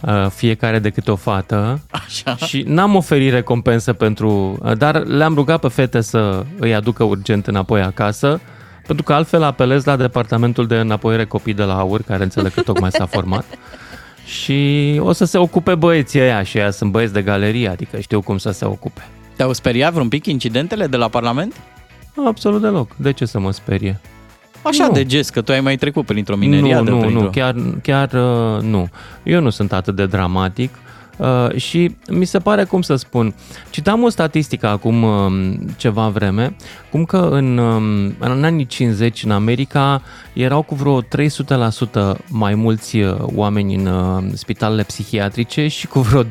uh, 0.00 0.26
fiecare 0.30 0.78
de 0.78 0.90
câte 0.90 1.10
o 1.10 1.16
fată 1.16 1.80
Așa. 1.90 2.36
și 2.36 2.64
n-am 2.66 2.94
oferit 2.94 3.32
recompensă 3.32 3.92
pentru, 3.92 4.58
uh, 4.62 4.76
dar 4.76 5.04
le-am 5.04 5.34
rugat 5.34 5.60
pe 5.60 5.68
fete 5.68 6.00
să 6.00 6.44
îi 6.58 6.74
aducă 6.74 7.04
urgent 7.04 7.46
înapoi 7.46 7.80
acasă, 7.80 8.40
pentru 8.86 9.04
că 9.04 9.12
altfel 9.12 9.42
apelez 9.42 9.84
la 9.84 9.96
departamentul 9.96 10.66
de 10.66 10.76
înapoiere 10.76 11.24
copii 11.24 11.54
de 11.54 11.62
la 11.62 11.78
AUR, 11.78 12.02
care 12.02 12.22
înțeleg 12.22 12.52
că 12.52 12.60
tocmai 12.60 12.90
s-a 12.90 13.06
format. 13.06 13.44
Și 14.24 14.96
o 15.02 15.12
să 15.12 15.24
se 15.24 15.38
ocupe 15.38 15.74
băieții 15.74 16.20
ăia 16.20 16.42
și 16.42 16.58
ăia 16.58 16.70
sunt 16.70 16.90
băieți 16.90 17.12
de 17.12 17.22
galerie, 17.22 17.68
adică 17.68 17.98
știu 18.00 18.20
cum 18.20 18.38
să 18.38 18.50
se 18.50 18.64
ocupe. 18.64 19.08
Te-au 19.36 19.52
speriat 19.52 19.92
vreun 19.92 20.08
pic 20.08 20.26
incidentele 20.26 20.86
de 20.86 20.96
la 20.96 21.08
Parlament? 21.08 21.54
Absolut 22.26 22.60
deloc. 22.60 22.96
De 22.96 23.12
ce 23.12 23.24
să 23.24 23.38
mă 23.38 23.52
sperie? 23.52 24.00
Așa 24.64 24.86
Nu. 24.86 24.92
de 24.92 25.04
gest, 25.04 25.30
că 25.30 25.40
tu 25.40 25.52
ai 25.52 25.60
mai 25.60 25.76
trecut 25.76 26.06
printr-o 26.06 26.36
mineriadă. 26.36 26.90
Nu, 26.90 26.96
nu, 26.96 27.00
printr-o... 27.00 27.22
nu, 27.22 27.30
chiar, 27.30 27.54
chiar 27.82 28.12
uh, 28.12 28.62
nu. 28.62 28.88
Eu 29.22 29.40
nu 29.40 29.50
sunt 29.50 29.72
atât 29.72 29.96
de 29.96 30.06
dramatic 30.06 30.74
uh, 31.16 31.56
și 31.56 31.96
mi 32.10 32.24
se 32.24 32.38
pare, 32.38 32.64
cum 32.64 32.82
să 32.82 32.96
spun, 32.96 33.34
citam 33.70 34.02
o 34.02 34.08
statistică 34.08 34.66
acum 34.66 35.02
uh, 35.02 35.54
ceva 35.76 36.08
vreme, 36.08 36.56
cum 36.90 37.04
că 37.04 37.28
în, 37.30 37.58
um, 37.58 38.14
în 38.18 38.44
anii 38.44 38.66
50 38.66 39.24
în 39.24 39.30
America 39.30 40.02
erau 40.34 40.62
cu 40.62 40.74
vreo 40.74 41.02
300% 41.02 41.06
mai 42.28 42.54
mulți 42.54 42.96
uh, 42.96 43.16
oameni 43.20 43.74
în 43.74 43.86
uh, 43.86 44.24
spitalele 44.32 44.82
psihiatrice 44.82 45.68
și 45.68 45.86
cu 45.86 46.00
vreo 46.00 46.24
250% 46.24 46.26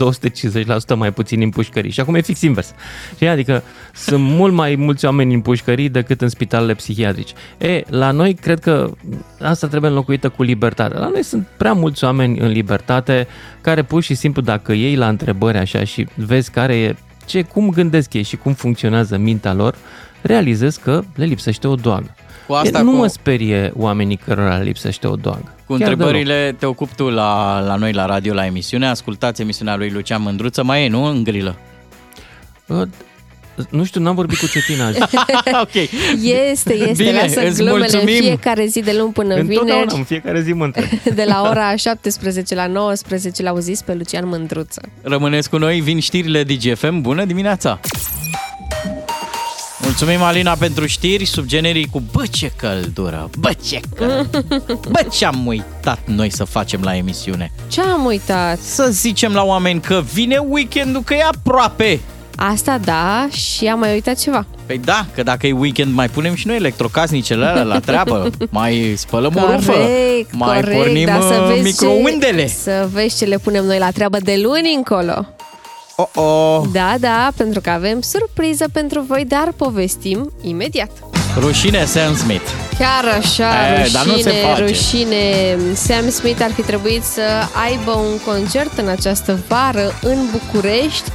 mai 0.95 1.11
puțini 1.13 1.43
în 1.43 1.49
pușcării. 1.49 1.91
Și 1.91 1.99
acum 1.99 2.15
e 2.15 2.21
fix 2.21 2.41
invers. 2.41 2.73
Și 3.17 3.27
adică 3.27 3.63
sunt 3.93 4.23
mult 4.39 4.53
mai 4.53 4.75
mulți 4.75 5.05
oameni 5.05 5.33
în 5.33 5.41
pușcării 5.41 5.89
decât 5.89 6.21
în 6.21 6.29
spitalele 6.29 6.73
psihiatrice. 6.73 7.33
E, 7.57 7.83
la 7.87 8.11
noi 8.11 8.33
cred 8.33 8.59
că 8.59 8.91
asta 9.41 9.67
trebuie 9.67 9.89
înlocuită 9.89 10.29
cu 10.29 10.43
libertate. 10.43 10.97
La 10.97 11.07
noi 11.07 11.23
sunt 11.23 11.47
prea 11.57 11.73
mulți 11.73 12.03
oameni 12.03 12.39
în 12.39 12.47
libertate 12.47 13.27
care 13.61 13.83
pur 13.83 14.01
și 14.01 14.13
simplu 14.13 14.41
dacă 14.41 14.73
iei 14.73 14.95
la 14.95 15.07
întrebări 15.07 15.57
așa 15.57 15.83
și 15.83 16.07
vezi 16.15 16.51
care 16.51 16.75
e 16.75 16.95
ce, 17.25 17.41
cum 17.41 17.69
gândesc 17.69 18.13
ei 18.13 18.23
și 18.23 18.35
cum 18.35 18.53
funcționează 18.53 19.17
mintea 19.17 19.53
lor, 19.53 19.75
realizezi 20.21 20.79
că 20.79 21.03
le 21.15 21.25
lipsește 21.25 21.67
o 21.67 21.75
doagă. 21.75 22.15
Cu 22.47 22.53
asta, 22.53 22.79
E, 22.79 22.81
nu 22.81 22.89
cu- 22.91 22.95
mă 22.97 23.07
sperie 23.07 23.71
oamenii 23.75 24.15
cărora 24.25 24.57
le 24.57 24.63
lipsește 24.63 25.07
o 25.07 25.15
doagă. 25.15 25.55
Cu 25.65 25.75
Chiar 25.75 25.89
întrebările 25.89 26.55
te 26.59 26.65
ocupi 26.65 26.95
tu 26.95 27.09
la, 27.09 27.59
la 27.59 27.75
noi 27.75 27.93
la 27.93 28.05
radio, 28.05 28.33
la 28.33 28.45
emisiune. 28.45 28.87
Ascultați 28.87 29.41
emisiunea 29.41 29.75
lui 29.75 29.89
Lucian 29.89 30.21
Mândruță. 30.21 30.63
Mai 30.63 30.83
e, 30.85 30.87
nu? 30.87 31.03
În 31.03 31.23
grilă. 31.23 31.55
deloc. 32.65 32.87
Nu 33.69 33.83
știu, 33.83 34.01
n-am 34.01 34.15
vorbit 34.15 34.37
cu 34.37 34.47
Cetina 34.47 34.85
azi. 34.85 34.99
ok. 35.63 35.73
Este, 36.51 36.73
este, 36.73 37.03
Bine, 37.03 37.11
lasă 37.21 37.41
îți 37.47 37.55
glumele 37.57 37.77
mulțumim. 37.77 38.21
fiecare 38.21 38.65
zi 38.65 38.79
de 38.81 38.95
luni 38.99 39.11
până 39.13 39.33
Întotdeauna, 39.35 39.73
vineri, 39.73 39.97
în 39.97 40.03
fiecare 40.03 40.41
zi 40.41 40.53
mă 40.53 40.63
întreb. 40.63 40.85
de 41.15 41.23
la 41.27 41.41
ora 41.49 41.75
17 41.75 42.55
la 42.55 42.67
19, 42.67 43.43
l-auziți 43.43 43.85
pe 43.85 43.93
Lucian 43.93 44.27
Mândruță. 44.27 44.81
Rămâneți 45.01 45.49
cu 45.49 45.57
noi, 45.57 45.79
vin 45.81 45.99
știrile 45.99 46.43
DGFM. 46.43 47.01
Bună 47.01 47.25
dimineața! 47.25 47.79
Mulțumim, 49.95 50.21
Alina, 50.21 50.53
pentru 50.53 50.85
știri 50.85 51.25
sub 51.25 51.45
generii 51.45 51.87
cu 51.91 52.03
Bă, 52.11 52.23
ce 52.25 52.51
căldură! 52.55 53.29
Bă, 53.39 53.51
ce 53.65 53.79
căldură! 53.95 54.45
Bă, 54.89 55.05
ce-am 55.11 55.47
uitat 55.47 55.99
noi 56.05 56.31
să 56.31 56.43
facem 56.43 56.81
la 56.81 56.95
emisiune? 56.95 57.51
Ce 57.67 57.81
am 57.81 58.05
uitat? 58.05 58.59
Să 58.59 58.87
zicem 58.91 59.33
la 59.33 59.43
oameni 59.43 59.81
că 59.81 60.03
vine 60.13 60.37
weekendul, 60.37 61.01
că 61.01 61.13
e 61.13 61.23
aproape! 61.23 61.99
Asta 62.35 62.77
da, 62.77 63.27
și 63.31 63.67
am 63.67 63.79
mai 63.79 63.93
uitat 63.93 64.19
ceva. 64.19 64.45
Păi 64.65 64.77
da, 64.77 65.05
că 65.15 65.23
dacă 65.23 65.47
e 65.47 65.51
weekend 65.51 65.93
mai 65.93 66.09
punem 66.09 66.35
și 66.35 66.47
noi 66.47 66.55
electrocasnicele 66.55 67.45
alea 67.45 67.63
la 67.63 67.79
treabă, 67.79 68.29
mai 68.49 68.93
spălăm 68.97 69.31
corect, 69.31 69.49
o 69.49 69.55
rufă, 69.55 69.77
mai 70.31 70.61
corect, 70.61 70.77
pornim 70.77 71.05
dar 71.05 71.21
să 71.21 71.39
uh, 71.41 71.47
vezi 71.47 71.63
microundele. 71.63 72.41
Ce, 72.41 72.47
să 72.47 72.87
vezi 72.91 73.17
ce 73.17 73.25
le 73.25 73.37
punem 73.37 73.65
noi 73.65 73.77
la 73.77 73.91
treabă 73.91 74.17
de 74.19 74.39
luni 74.43 74.73
încolo. 74.75 75.25
Oh, 75.95 76.07
oh. 76.15 76.61
Da, 76.71 76.95
da, 76.99 77.29
pentru 77.37 77.61
că 77.61 77.69
avem 77.69 78.01
surpriză 78.01 78.65
pentru 78.73 79.01
voi, 79.07 79.25
dar 79.27 79.53
povestim 79.55 80.31
imediat. 80.41 80.89
Rușine 81.39 81.85
Sam 81.85 82.15
Smith. 82.15 82.49
Chiar 82.79 83.05
așa, 83.17 83.73
E, 83.73 83.77
rușine, 83.77 83.89
dar 83.93 84.05
nu 84.05 84.17
se 84.17 84.29
face. 84.31 84.61
rușine. 84.65 85.57
Sam 85.73 86.09
Smith 86.09 86.41
ar 86.43 86.51
fi 86.51 86.61
trebuit 86.61 87.03
să 87.03 87.21
aibă 87.65 87.91
un 87.91 88.19
concert 88.25 88.77
în 88.77 88.87
această 88.87 89.39
vară 89.47 89.93
în 90.01 90.17
București, 90.31 91.09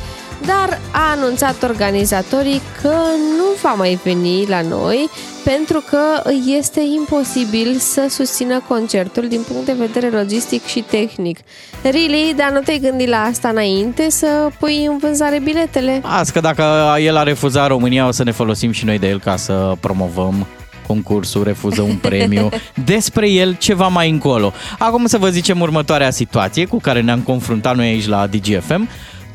dar 0.47 0.79
a 0.91 1.11
anunțat 1.17 1.63
organizatorii 1.63 2.61
că 2.83 2.95
nu 3.37 3.45
va 3.63 3.73
mai 3.73 3.99
veni 4.05 4.47
la 4.47 4.61
noi 4.61 5.09
pentru 5.45 5.85
că 5.91 6.31
este 6.59 6.81
imposibil 6.97 7.77
să 7.79 8.07
susțină 8.09 8.63
concertul 8.69 9.29
din 9.29 9.41
punct 9.49 9.67
de 9.67 9.77
vedere 9.79 10.11
logistic 10.11 10.65
și 10.67 10.81
tehnic. 10.81 11.39
Really, 11.83 12.35
dar 12.37 12.51
nu 12.51 12.61
te-ai 12.61 12.79
gândit 12.79 13.09
la 13.09 13.23
asta 13.23 13.49
înainte 13.49 14.11
să 14.11 14.49
pui 14.59 14.85
în 14.85 14.99
vânzare 14.99 15.41
biletele? 15.41 16.01
Azi 16.05 16.33
că 16.33 16.41
dacă 16.41 16.95
el 17.01 17.17
a 17.17 17.23
refuzat 17.23 17.69
România, 17.69 18.07
o 18.07 18.11
să 18.11 18.23
ne 18.23 18.31
folosim 18.31 18.71
și 18.71 18.85
noi 18.85 18.99
de 18.99 19.09
el 19.09 19.21
ca 19.21 19.37
să 19.37 19.73
promovăm 19.81 20.47
concursul, 20.87 21.45
refuză 21.45 21.83
un 21.83 21.97
premiu, 21.97 22.49
despre 22.93 23.31
el 23.31 23.57
ceva 23.59 23.87
mai 23.87 24.11
încolo. 24.11 24.53
Acum 24.79 25.07
să 25.07 25.19
vă 25.19 25.29
zicem 25.29 25.61
următoarea 25.61 26.11
situație 26.11 26.65
cu 26.65 26.79
care 26.81 27.01
ne-am 27.01 27.21
confruntat 27.21 27.77
noi 27.77 27.87
aici 27.87 28.07
la 28.07 28.27
DGFM. 28.27 28.89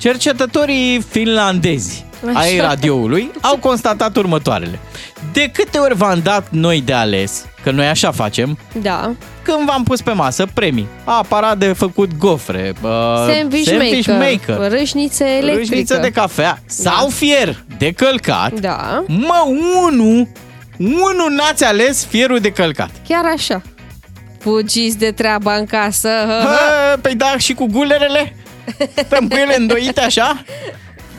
Cercetătorii 0.03 1.01
finlandezi 1.09 2.05
Așa. 2.27 2.39
ai 2.39 2.59
radioului 2.59 3.31
au 3.41 3.57
constatat 3.57 4.15
următoarele. 4.15 4.79
De 5.33 5.49
câte 5.53 5.77
ori 5.77 5.95
v-am 5.95 6.19
dat 6.23 6.47
noi 6.49 6.81
de 6.81 6.93
ales, 6.93 7.45
că 7.63 7.71
noi 7.71 7.87
așa 7.87 8.11
facem, 8.11 8.57
Da. 8.81 9.11
când 9.43 9.65
v-am 9.65 9.83
pus 9.83 10.01
pe 10.01 10.11
masă 10.11 10.45
premii, 10.53 10.87
aparat 11.03 11.57
de 11.57 11.73
făcut 11.73 12.17
gofre, 12.17 12.73
uh, 12.81 12.89
Sandwich, 13.33 13.67
sandwich 13.67 14.07
maker, 14.07 14.57
maker, 14.57 14.77
râșniță 14.79 15.23
electrică. 15.23 15.57
râșniță 15.57 15.97
de 15.97 16.09
cafea 16.11 16.59
sau 16.65 17.07
fier 17.09 17.63
de 17.77 17.91
călcat, 17.91 18.53
Da. 18.59 19.03
mă, 19.07 19.45
unu, 19.85 20.27
unu 20.77 21.27
n-ați 21.35 21.63
ales 21.63 22.05
fierul 22.05 22.39
de 22.39 22.51
călcat. 22.51 22.89
Chiar 23.07 23.25
așa. 23.35 23.61
Fugiți 24.39 24.97
de 24.97 25.11
treaba 25.11 25.55
în 25.55 25.65
casă. 25.65 26.09
Hă, 26.27 26.97
păi 27.01 27.15
da, 27.15 27.37
și 27.37 27.53
cu 27.53 27.65
gulerele? 27.65 28.35
Stăm 28.95 29.27
cu 29.27 29.35
ele 29.35 29.55
îndoite 29.57 30.01
așa? 30.01 30.43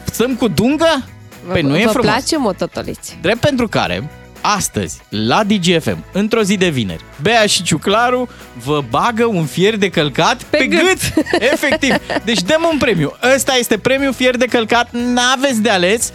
Stăm 0.05 0.35
cu 0.35 0.49
dungă? 0.49 1.05
Păi 1.53 1.63
nu 1.63 1.79
e 1.79 1.85
Vă 1.85 1.91
frumos. 1.91 2.11
place 2.11 2.37
mototoliți? 2.39 3.19
Drept 3.21 3.39
pentru 3.41 3.69
care, 3.69 4.11
astăzi, 4.41 5.01
la 5.09 5.45
DGFM, 5.45 6.05
într-o 6.13 6.43
zi 6.43 6.57
de 6.57 6.69
vineri, 6.69 7.05
Bea 7.23 7.47
și 7.47 7.63
Ciuclaru 7.63 8.29
vă 8.65 8.83
bagă 8.91 9.25
un 9.25 9.45
fier 9.45 9.77
de 9.77 9.89
călcat 9.89 10.43
pe, 10.43 10.57
pe 10.57 10.67
gât. 10.67 10.81
gât. 10.81 11.25
Efectiv. 11.53 11.95
Deci 12.25 12.43
dăm 12.43 12.69
un 12.73 12.79
premiu. 12.79 13.13
Ăsta 13.35 13.55
este 13.59 13.79
premiu 13.79 14.13
fier 14.13 14.37
de 14.37 14.45
călcat, 14.47 14.89
n-aveți 14.93 15.61
de 15.63 15.71
ales. 15.71 16.13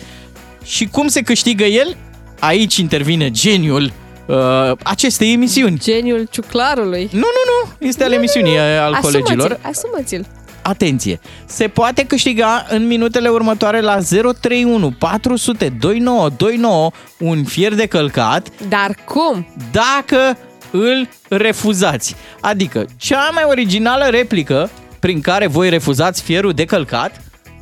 Și 0.64 0.85
cum 0.88 1.07
se 1.07 1.22
câștigă 1.22 1.64
el? 1.64 1.97
Aici 2.39 2.77
intervine 2.77 3.31
geniul 3.31 3.91
uh, 4.26 4.35
acestei 4.84 5.34
emisiuni. 5.34 5.80
Geniul 5.80 6.27
Ciuclarului. 6.31 7.10
Nu, 7.11 7.19
nu, 7.19 7.69
nu. 7.80 7.88
Este 7.88 8.03
al 8.03 8.11
emisiunii 8.11 8.53
uh, 8.56 8.80
al 8.81 8.97
colegilor. 9.01 9.51
Asumați-l, 9.61 9.69
asumați-l. 9.69 10.26
Atenție! 10.70 11.20
Se 11.46 11.68
poate 11.68 12.06
câștiga 12.06 12.66
în 12.70 12.88
minutele 12.88 13.30
următoare 13.30 13.82
la 13.82 13.98
031 14.40 14.91
400 14.91 15.70
2929 15.80 16.91
un 17.20 17.44
fier 17.44 17.74
de 17.74 17.86
călcat. 17.86 18.48
Dar 18.68 18.96
cum? 19.06 19.48
Dacă 19.72 20.38
îl 20.72 21.10
refuzați. 21.30 22.16
Adică, 22.41 22.86
cea 22.98 23.30
mai 23.34 23.44
originală 23.48 24.06
replică 24.06 24.70
prin 25.00 25.22
care 25.22 25.48
voi 25.48 25.70
refuzați 25.70 26.22
fierul 26.22 26.54
de 26.54 26.66
călcat 26.66 27.22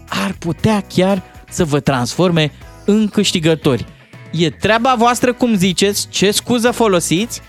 ar 0.09 0.35
putea 0.39 0.83
chiar 0.93 1.23
să 1.49 1.65
vă 1.65 1.79
transforme 1.79 2.51
în 2.85 3.07
câștigători. 3.07 3.85
E 4.31 4.49
treaba 4.49 4.95
voastră 4.97 5.33
cum 5.33 5.55
ziceți, 5.55 6.07
ce 6.09 6.31
scuză 6.31 6.71
folosiți 6.71 7.41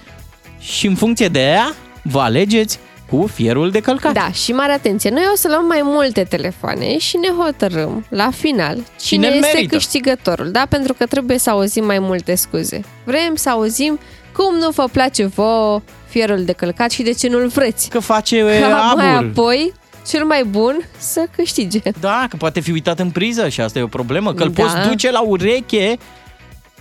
și 0.61 0.87
în 0.87 0.95
funcție 0.95 1.29
de 1.29 1.41
ea 1.41 1.75
vă 2.03 2.21
alegeți 2.21 2.79
cu 3.11 3.27
fierul 3.33 3.71
de 3.71 3.81
călcat. 3.81 4.13
Da, 4.13 4.31
și 4.33 4.53
mare 4.53 4.73
atenție, 4.73 5.11
noi 5.11 5.23
o 5.33 5.37
să 5.37 5.49
luăm 5.49 5.67
mai 5.67 5.81
multe 5.85 6.23
telefoane 6.23 6.99
și 6.99 7.17
ne 7.17 7.29
hotărâm 7.45 8.07
la 8.09 8.31
final 8.31 8.75
cine, 8.75 9.27
Cine 9.27 9.37
este 9.37 9.51
merită. 9.55 9.75
câștigătorul, 9.75 10.51
da? 10.51 10.67
Pentru 10.69 10.95
că 10.95 11.07
trebuie 11.07 11.39
să 11.39 11.51
auzim 11.51 11.85
mai 11.85 11.99
multe 11.99 12.35
scuze. 12.35 12.81
Vrem 13.05 13.35
să 13.35 13.51
auzim 13.51 13.99
cum 14.33 14.55
nu 14.57 14.71
vă 14.71 14.85
place 14.93 15.25
vouă 15.27 15.81
fierul 16.09 16.45
de 16.45 16.53
călcat 16.53 16.91
și 16.91 17.03
de 17.03 17.13
ce 17.13 17.29
nu-l 17.29 17.47
vreți. 17.49 17.89
Că 17.89 17.99
face 17.99 18.61
Ca 18.61 18.93
mai 18.97 19.15
abur. 19.17 19.29
apoi 19.31 19.73
cel 20.07 20.25
mai 20.25 20.45
bun 20.45 20.85
să 20.99 21.27
câștige. 21.37 21.81
Da, 22.01 22.27
că 22.31 22.37
poate 22.37 22.61
fi 22.61 22.71
uitat 22.71 22.99
în 22.99 23.11
priză 23.11 23.49
și 23.49 23.61
asta 23.61 23.79
e 23.79 23.83
o 23.83 23.87
problemă, 23.87 24.35
că 24.35 24.43
îl 24.43 24.51
Da. 24.51 24.63
poți 24.63 24.89
duce 24.89 25.11
la 25.11 25.21
ureche 25.21 25.97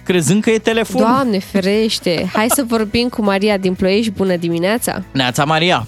crezând 0.03 0.41
că 0.43 0.49
e 0.49 0.57
telefon. 0.59 1.01
Doamne 1.01 1.39
ferește! 1.39 2.29
Hai 2.33 2.47
să 2.49 2.63
vorbim 2.67 3.09
cu 3.09 3.21
Maria 3.23 3.57
din 3.57 3.73
Ploiești. 3.73 4.11
Bună 4.11 4.35
dimineața! 4.35 5.03
Neața 5.11 5.45
Maria, 5.45 5.87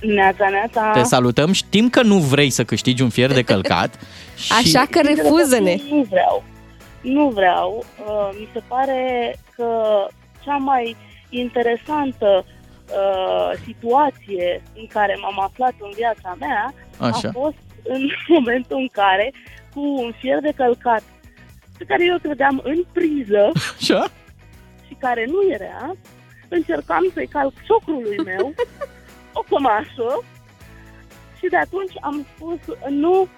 Neața, 0.00 0.48
neața. 0.48 0.90
te 0.92 1.02
salutăm. 1.02 1.52
Știm 1.52 1.88
că 1.90 2.02
nu 2.02 2.18
vrei 2.18 2.50
să 2.50 2.64
câștigi 2.64 3.02
un 3.02 3.08
fier 3.08 3.32
de 3.32 3.42
călcat. 3.42 3.98
și... 4.44 4.52
Așa 4.52 4.86
că 4.90 5.00
refuză-ne! 5.00 5.76
Nu 5.90 6.06
vreau. 6.10 6.44
Nu 7.00 7.28
vreau. 7.28 7.84
Uh, 8.06 8.28
Mi 8.38 8.48
se 8.52 8.62
pare 8.68 9.34
că 9.56 9.66
cea 10.44 10.56
mai 10.56 10.96
interesantă 11.28 12.44
uh, 12.44 13.58
situație 13.66 14.62
în 14.76 14.86
care 14.86 15.16
m-am 15.20 15.40
aflat 15.40 15.72
în 15.80 15.90
viața 15.96 16.36
mea 16.38 16.74
Așa. 16.98 17.28
a 17.28 17.32
fost 17.32 17.56
în 17.82 18.08
momentul 18.36 18.76
în 18.76 18.88
care 18.92 19.32
cu 19.74 19.80
un 19.80 20.12
fier 20.18 20.38
de 20.40 20.52
călcat 20.56 21.02
pe 21.78 21.84
care 21.84 22.04
eu 22.04 22.18
credeam 22.22 22.60
în 22.64 22.84
priză 22.92 23.50
Așa? 23.78 24.06
și 24.86 24.96
care 24.98 25.24
nu 25.28 25.52
era, 25.52 25.94
încercam 26.48 27.10
să-i 27.14 27.26
calc 27.26 27.52
socrului 27.66 28.16
meu 28.24 28.54
o 29.32 29.42
cămașă 29.48 30.24
și 31.38 31.46
de 31.50 31.56
atunci 31.56 31.92
am 32.00 32.26
spus 32.34 32.58
nu 32.88 33.28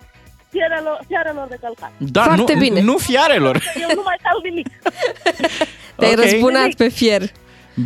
fierelor, 0.51 0.99
fierelor 1.07 1.47
de 1.49 1.57
călcat. 1.61 1.93
Da, 1.99 2.23
Foarte 2.23 2.53
nu, 2.53 2.59
bine. 2.59 2.81
nu 2.81 2.97
fiarelor. 2.97 3.63
Eu 3.81 3.89
nu 3.95 4.03
mai 4.05 4.17
calc 4.23 4.43
nimic. 4.45 4.67
Te-ai 5.99 6.13
Ok. 6.13 6.21
răzbunat 6.21 6.75
pe 6.75 6.89
fier. 6.89 7.23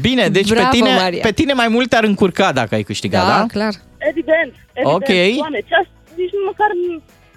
Bine, 0.00 0.28
deci 0.28 0.48
Bravo, 0.48 0.68
pe, 0.70 0.76
tine, 0.76 0.94
Maria. 0.94 1.22
pe 1.22 1.32
tine 1.32 1.52
mai 1.52 1.68
mult 1.68 1.88
te-ar 1.88 2.04
încurca 2.04 2.52
dacă 2.52 2.74
ai 2.74 2.82
câștigat, 2.82 3.26
da? 3.26 3.44
clar. 3.52 3.74
Evident, 3.98 4.52
evident. 4.72 4.94
Ok. 4.96 5.36
Doamne, 5.36 5.60
ce 5.68 5.74
aș, 5.74 5.86
nici 6.16 6.30
măcar 6.46 6.68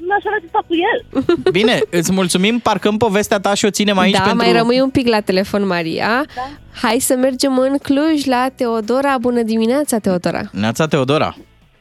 n-aș 0.07 0.23
avea 0.25 0.39
ce 0.41 0.47
fac 0.51 0.65
cu 0.67 0.73
el. 0.73 1.23
Bine, 1.59 1.79
îți 1.89 2.11
mulțumim, 2.11 2.59
parcăm 2.59 2.97
povestea 2.97 3.39
ta 3.39 3.53
și 3.53 3.65
o 3.65 3.69
ținem 3.69 3.97
aici 3.97 4.13
da, 4.13 4.21
pentru... 4.21 4.45
mai 4.45 4.51
rămâi 4.57 4.81
un 4.81 4.89
pic 4.89 5.07
la 5.07 5.19
telefon, 5.19 5.67
Maria. 5.67 6.25
Da. 6.35 6.49
Hai 6.81 6.97
să 6.99 7.15
mergem 7.15 7.57
în 7.57 7.77
Cluj 7.77 8.25
la 8.25 8.47
Teodora. 8.55 9.17
Bună 9.21 9.41
dimineața, 9.41 9.97
Teodora! 9.97 10.41
Neața 10.51 10.87
Teodora. 10.87 11.35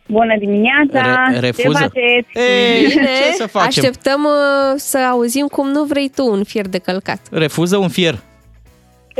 Bună 0.06 0.36
dimineața! 0.38 1.28
Re- 1.30 1.38
refuză. 1.38 1.78
Ce 1.78 1.84
faceți? 1.84 2.28
Ei, 2.34 2.86
Bine, 2.88 3.02
ce 3.02 3.32
să 3.36 3.46
facem? 3.46 3.68
așteptăm 3.68 4.24
uh, 4.24 4.74
să 4.76 4.98
auzim 4.98 5.46
cum 5.46 5.68
nu 5.70 5.84
vrei 5.84 6.10
tu 6.14 6.26
un 6.30 6.44
fier 6.44 6.66
de 6.68 6.78
călcat. 6.78 7.20
Refuză 7.30 7.76
un 7.76 7.88
fier. 7.88 8.18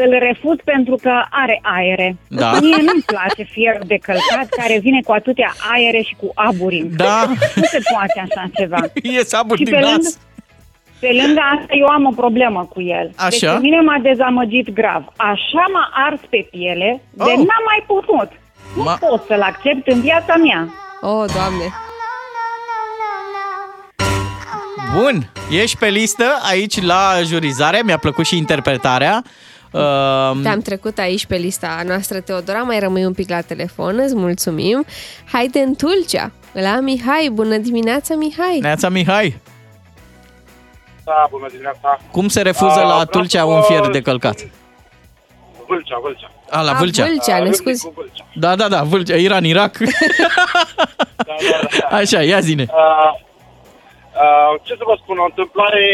Îl 0.05 0.19
refuz 0.19 0.57
pentru 0.65 0.97
că 1.03 1.13
are 1.31 1.59
aere. 1.63 2.17
Da. 2.29 2.51
Mie 2.61 2.77
nu-mi 2.77 3.03
place 3.07 3.43
fierul 3.43 3.85
de 3.87 3.99
călcat 4.03 4.47
care 4.57 4.79
vine 4.79 5.01
cu 5.07 5.13
atâtea 5.13 5.53
aere 5.73 6.01
și 6.09 6.15
cu 6.21 6.31
aburi. 6.35 6.87
Da. 6.97 7.25
Nu 7.55 7.63
se 7.63 7.81
poate 7.93 8.19
așa 8.27 8.45
ceva. 8.57 8.77
E 9.19 9.23
saburi 9.25 9.59
Și 9.59 9.65
din 9.65 9.73
pe 9.75 9.81
nas. 9.81 9.91
lângă, 9.93 10.09
pe 11.01 11.11
lângă 11.23 11.41
asta 11.55 11.73
eu 11.83 11.87
am 11.87 12.05
o 12.05 12.11
problemă 12.23 12.69
cu 12.75 12.81
el. 12.83 13.11
Așa? 13.17 13.29
Deci 13.29 13.41
pe 13.41 13.59
mine 13.61 13.81
m-a 13.81 13.99
dezamăgit 14.03 14.71
grav. 14.73 15.03
Așa 15.17 15.65
m-a 15.73 15.91
ars 16.07 16.21
pe 16.31 16.49
piele, 16.51 17.03
de 17.11 17.23
Oh. 17.23 17.37
n-am 17.37 17.65
mai 17.73 17.85
putut. 17.87 18.29
Nu 18.77 18.83
Ma- 18.83 18.99
pot 19.09 19.25
să-l 19.27 19.41
accept 19.43 19.87
în 19.87 20.01
viața 20.01 20.35
mea. 20.37 20.61
Oh, 21.01 21.25
Doamne! 21.35 21.67
Bun, 24.95 25.31
ești 25.51 25.77
pe 25.79 25.87
listă 25.89 26.25
aici 26.51 26.83
la 26.83 27.13
jurizare, 27.25 27.81
mi-a 27.85 27.99
plăcut 27.99 28.27
și 28.27 28.37
interpretarea. 28.37 29.23
Uh, 29.73 30.43
Te-am 30.43 30.61
trecut 30.63 30.99
aici 30.99 31.27
pe 31.27 31.37
lista 31.37 31.83
noastră, 31.87 32.21
Teodora, 32.21 32.59
mai 32.63 32.79
rămâi 32.79 33.05
un 33.05 33.13
pic 33.13 33.29
la 33.29 33.41
telefon, 33.41 33.99
îți 33.99 34.15
mulțumim. 34.17 34.85
Haide 35.33 35.59
în 35.59 35.75
Tulcea, 35.75 36.31
la 36.53 36.81
Mihai. 36.81 37.29
Bună 37.33 37.57
dimineața, 37.57 38.15
Mihai! 38.15 38.59
Neața 38.61 38.89
Mihai, 38.89 39.37
Da, 41.05 41.27
bună 41.31 41.47
dimineața. 41.51 41.99
cum 42.13 42.29
se 42.29 42.43
refuză 42.43 42.79
Ah, 42.79 42.83
la 42.83 42.89
vreau 42.89 43.05
Tulcea 43.05 43.39
să 43.39 43.45
un 43.45 43.55
vă- 43.61 43.65
fier 43.67 43.87
de 43.89 44.01
călcat? 44.01 44.47
Vâlcea, 45.67 45.99
Vâlcea. 46.03 46.31
A, 46.51 46.61
la 46.63 46.71
A, 46.71 46.75
Vâlcea. 46.79 47.05
Vâlcea, 47.05 47.33
ne 47.33 47.39
Râmnicu, 47.39 47.57
scuzi. 47.63 47.91
Vâlcea. 47.95 48.27
Da, 48.35 48.57
da, 48.57 48.69
da, 48.69 48.83
Vâlcea, 48.83 49.17
Iran, 49.17 49.45
Irak. 49.45 49.79
Da, 49.79 49.87
da, 51.27 51.69
da. 51.91 51.97
Așa, 51.97 52.23
ia 52.23 52.41
zine. 52.41 52.67
Uh, 52.69 53.27
Uh, 54.27 54.61
ce 54.63 54.73
să 54.75 54.83
vă 54.87 54.95
spun, 55.03 55.19
o 55.19 55.25
întâmplare 55.25 55.87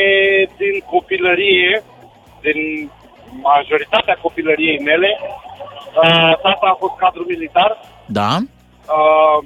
din 0.56 0.74
copilărie, 0.90 1.84
din 2.40 2.90
majoritatea 3.43 4.19
copilăriei 4.20 4.78
mele. 4.78 5.19
Uh, 5.20 6.32
tata 6.43 6.66
a 6.73 6.77
fost 6.78 6.97
cadru 6.97 7.24
militar. 7.28 7.78
Da? 8.06 8.36
Uh, 8.40 9.39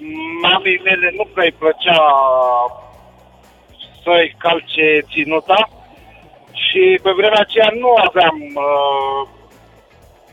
mamei 0.43 0.81
mele 0.85 1.13
nu 1.17 1.25
prea 1.33 1.45
îi 1.45 1.59
plăcea 1.59 2.01
să-i 4.03 4.35
calce 4.39 4.87
ținuta 5.13 5.69
și 6.65 6.99
pe 7.03 7.11
vremea 7.11 7.41
aceea 7.41 7.71
nu 7.83 7.91
aveam 8.07 8.37
uh, 8.55 9.21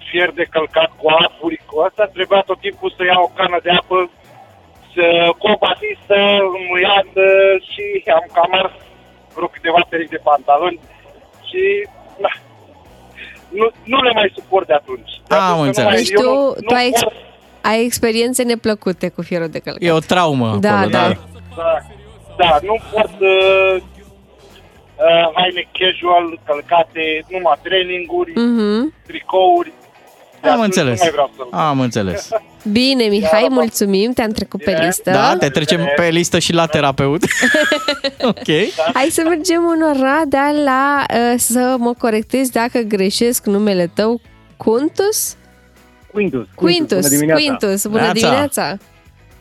fier 0.08 0.32
de 0.32 0.44
călcat 0.44 0.92
cu 1.02 1.08
apuri, 1.26 1.62
cu 1.66 1.80
asta, 1.80 2.06
trebuia 2.06 2.42
tot 2.42 2.60
timpul 2.60 2.94
să 2.98 3.04
iau 3.04 3.24
o 3.24 3.34
cană 3.38 3.60
de 3.64 3.72
apă, 3.80 4.10
să, 4.94 5.06
cu 5.40 5.48
o 5.48 5.58
batistă 5.66 6.18
înmuiată 6.58 7.26
și 7.70 7.84
am 8.18 8.26
cam 8.34 8.54
ars 8.62 8.76
vreo 9.36 9.48
câteva 9.48 9.82
perechi 9.90 10.16
de 10.16 10.26
pantaloni 10.30 10.80
și 11.48 11.64
na, 11.84 12.04
nu, 13.56 13.70
nu 13.84 14.02
le 14.02 14.12
mai 14.14 14.32
suport 14.36 14.68
de 14.68 14.74
atunci. 14.74 15.12
De 15.28 15.36
Am 15.36 15.42
atunci 15.52 15.66
înțeles. 15.68 15.88
nu 15.88 15.94
mai- 15.94 15.98
Deci 16.04 16.10
eu 16.12 16.22
tu, 16.22 16.30
nu- 16.30 16.54
tu 16.54 16.60
nu 16.70 16.76
ai, 16.76 16.88
ex- 16.88 17.04
pot- 17.04 17.14
ai 17.62 17.84
experiențe 17.86 18.44
neplăcute 18.44 19.10
cu 19.10 19.22
fierul 19.22 19.48
de 19.48 19.60
călcat. 19.60 19.82
E 19.84 19.92
o 19.92 20.00
traumă 20.00 20.58
Da, 20.60 20.78
acolo, 20.78 20.90
da. 20.90 21.08
Da, 21.56 21.78
da, 22.38 22.58
nu 22.64 22.76
port 22.92 23.20
uh, 23.20 23.76
uh, 23.76 25.32
haine 25.36 25.68
casual, 25.78 26.40
călcate, 26.46 27.26
numai 27.30 27.60
traininguri, 27.64 28.32
Mhm. 28.36 28.94
tricouri. 29.08 29.72
De 30.46 30.52
Am 30.52 30.60
atunci 30.60 30.76
înțeles. 30.76 31.00
Nu 31.00 31.04
mai 31.04 31.12
vreau 31.12 31.32
să 31.38 31.56
Am 31.56 31.80
înțeles. 31.80 32.30
Bine, 32.72 33.04
Mihai, 33.04 33.48
mulțumim, 33.50 34.12
te-am 34.12 34.32
trecut 34.32 34.64
pe 34.64 34.82
listă. 34.86 35.12
Da, 35.12 35.36
te 35.40 35.50
trecem 35.50 35.80
pe 35.96 36.08
listă 36.10 36.40
și 36.40 36.54
la 36.54 36.66
terapeut. 36.66 37.24
ok. 38.32 38.48
Hai 38.94 39.08
să 39.12 39.22
mergem 39.28 39.62
în 39.76 39.82
Oradea 39.82 40.52
la 40.64 41.04
uh, 41.10 41.34
să 41.38 41.76
mă 41.80 41.94
corectez 41.98 42.50
dacă 42.50 42.80
greșesc 42.80 43.46
numele 43.46 43.92
tău. 43.94 44.22
Quintus? 44.58 45.36
Quintus. 46.14 46.48
Quintus, 46.56 46.98
bună 46.98 47.08
dimineața. 47.08 47.44
Quintus, 47.44 47.86
bună 47.86 48.00
Neața. 48.02 48.14
dimineața! 48.14 48.78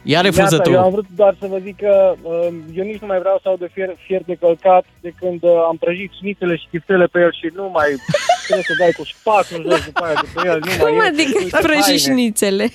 Ia 0.06 0.20
refuză 0.20 0.40
Neața, 0.40 0.62
tu. 0.62 0.70
Eu 0.70 0.80
am 0.82 0.90
vrut 0.90 1.04
doar 1.16 1.36
să 1.40 1.46
vă 1.46 1.58
zic 1.62 1.76
că 1.76 2.14
uh, 2.22 2.46
eu 2.74 2.84
nici 2.84 3.00
nu 3.00 3.06
mai 3.06 3.18
vreau 3.18 3.38
să 3.42 3.48
aud 3.48 3.58
de 3.58 3.70
fier, 3.72 3.96
fier 4.06 4.22
de 4.26 4.34
călcat 4.40 4.84
de 5.00 5.12
când 5.20 5.42
uh, 5.42 5.50
am 5.68 5.76
prăjit 5.76 6.10
șnițele 6.20 6.56
și 6.56 6.66
chiftele 6.70 7.06
pe 7.06 7.18
el 7.20 7.32
și 7.32 7.50
nu 7.54 7.70
mai 7.72 7.88
trebuie 8.46 8.64
să 8.70 8.74
dai 8.78 8.92
cu 8.98 9.04
spatul 9.04 9.70
jos 9.70 9.84
după 9.84 10.04
aia 10.04 10.14
după 10.26 10.46
el. 10.48 10.58
Nu 10.64 10.72
mai 10.82 10.90
Cum 10.92 11.00
e, 11.00 11.06
adică 11.06 11.38
uite, 11.42 11.58
prăji 11.62 11.80
haine. 11.82 11.98
șnițele? 11.98 12.66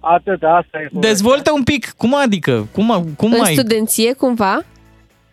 Atât, 0.00 0.42
asta 0.42 0.78
e. 0.80 0.88
Dezvoltă 0.92 1.50
un 1.52 1.62
pic. 1.62 1.90
Cum 1.96 2.14
adică? 2.14 2.68
Cum, 2.72 2.86
cum 3.16 3.32
În 3.32 3.38
mai... 3.38 3.52
studenție, 3.52 4.12
cumva? 4.12 4.54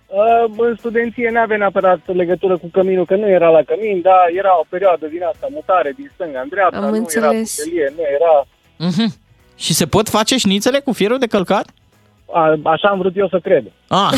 Uh, 0.08 0.54
în 0.58 0.76
studenție 0.78 1.30
nu 1.34 1.40
avea 1.40 1.58
neapărat 1.58 2.00
legătură 2.16 2.58
cu 2.58 2.68
căminul, 2.72 3.06
că 3.06 3.16
nu 3.16 3.30
era 3.30 3.50
la 3.50 3.62
cămin, 3.64 4.02
dar 4.02 4.22
era 4.38 4.60
o 4.60 4.66
perioadă 4.70 5.06
din 5.08 5.24
asta, 5.24 5.48
mutare 5.50 5.94
din 5.96 6.12
stânga 6.14 6.40
în 6.40 6.48
dreapta, 6.50 6.78
Am 6.78 6.90
nu 6.90 6.96
înțeles. 6.96 7.24
era 7.24 7.30
putelie, 7.64 7.94
nu 7.96 8.04
era... 8.18 8.48
Mhm. 8.78 9.14
Și 9.60 9.74
se 9.74 9.86
pot 9.88 10.10
face 10.10 10.38
șnițele 10.38 10.80
cu 10.80 10.92
fierul 10.94 11.18
de 11.18 11.28
călcat? 11.28 11.68
A, 12.34 12.60
așa 12.64 12.88
am 12.88 12.98
vrut 12.98 13.18
eu 13.18 13.28
să 13.30 13.40
cred. 13.44 13.64
Ah, 13.88 14.12